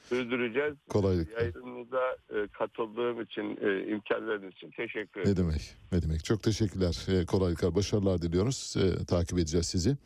sürdüreceğiz. 0.10 0.74
Kolaylıklar. 0.90 1.42
Yayınınıza 1.42 2.18
e, 2.30 2.48
katıldığım 2.48 3.22
için, 3.22 3.44
e, 3.62 3.92
imkan 3.92 4.28
verdiğiniz 4.28 4.56
için 4.56 4.72
teşekkür 4.72 5.20
Ne 5.20 5.24
ederim. 5.30 5.38
demek? 5.38 5.76
Ne 5.92 6.02
demek? 6.02 6.24
Çok 6.24 6.44
teşekkürler. 6.44 7.06
E, 7.22 7.26
kolaylıklar, 7.26 7.76
başarılar 7.76 8.22
diliyoruz. 8.22 8.76
Takip 9.08 9.38
edeceğiz 9.40 9.66
sizi. 9.66 9.98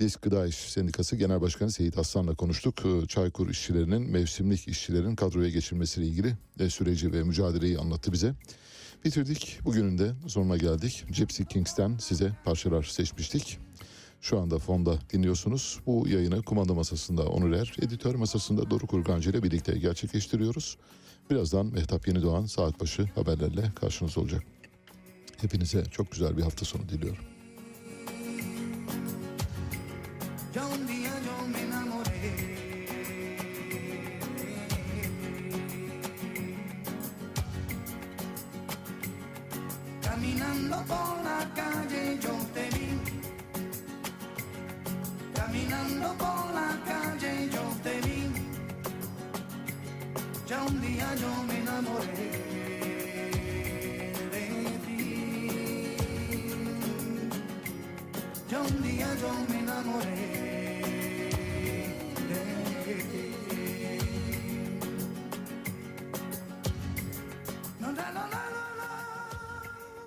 Disk 0.00 0.22
Gıda 0.22 0.46
İş 0.46 0.54
Sendikası 0.54 1.16
Genel 1.16 1.40
Başkanı 1.40 1.70
Seyit 1.70 1.98
Aslan'la 1.98 2.34
konuştuk. 2.34 2.74
Çaykur 3.08 3.48
işçilerinin, 3.50 4.10
mevsimlik 4.10 4.68
işçilerin 4.68 5.16
kadroya 5.16 5.48
geçirmesiyle 5.48 6.06
ilgili 6.08 6.32
süreci 6.70 7.12
ve 7.12 7.22
mücadeleyi 7.22 7.78
anlattı 7.78 8.12
bize. 8.12 8.34
Bitirdik. 9.04 9.58
Bugünün 9.64 9.98
de 9.98 10.12
sonuna 10.28 10.56
geldik. 10.56 11.04
Gypsy 11.10 11.42
Kings'ten 11.42 11.96
size 11.96 12.32
parçalar 12.44 12.82
seçmiştik. 12.82 13.58
Şu 14.20 14.38
anda 14.38 14.58
fonda 14.58 14.98
dinliyorsunuz. 15.12 15.80
Bu 15.86 16.08
yayını 16.08 16.42
kumanda 16.42 16.74
masasında 16.74 17.22
Onur 17.22 17.52
Er, 17.52 17.74
editör 17.82 18.14
masasında 18.14 18.70
Doruk 18.70 18.94
Urgancı 18.94 19.30
ile 19.30 19.42
birlikte 19.42 19.78
gerçekleştiriyoruz. 19.78 20.76
Birazdan 21.30 21.66
Mehtap 21.66 22.08
Yeni 22.08 22.22
Doğan 22.22 22.46
saat 22.46 22.80
başı 22.80 23.04
haberlerle 23.14 23.72
karşınızda 23.74 24.20
olacak. 24.20 24.42
Hepinize 25.40 25.84
çok 25.84 26.10
güzel 26.12 26.36
bir 26.36 26.42
hafta 26.42 26.64
sonu 26.64 26.88
diliyorum. 26.88 27.24
Caminando 40.02 40.76
por 40.88 41.24
la 41.24 41.38
calle 41.56 42.18
yo 42.22 42.39
Caminando 45.90 46.14
por 46.18 46.54
la 46.54 46.78
calle 46.84 47.48
yo 47.50 47.62
te 47.82 48.00
vi. 48.06 48.20
Ya 50.46 50.62
un 50.62 50.80
día 50.80 51.14
yo 51.16 51.44
me 51.44 51.58
enamoré 51.58 52.30
de 54.30 54.46
ti. 54.86 55.96
Ya 58.48 58.60
un 58.60 58.82
día 58.82 59.08
yo 59.20 59.30
me 59.48 59.58
enamoré 59.58 60.49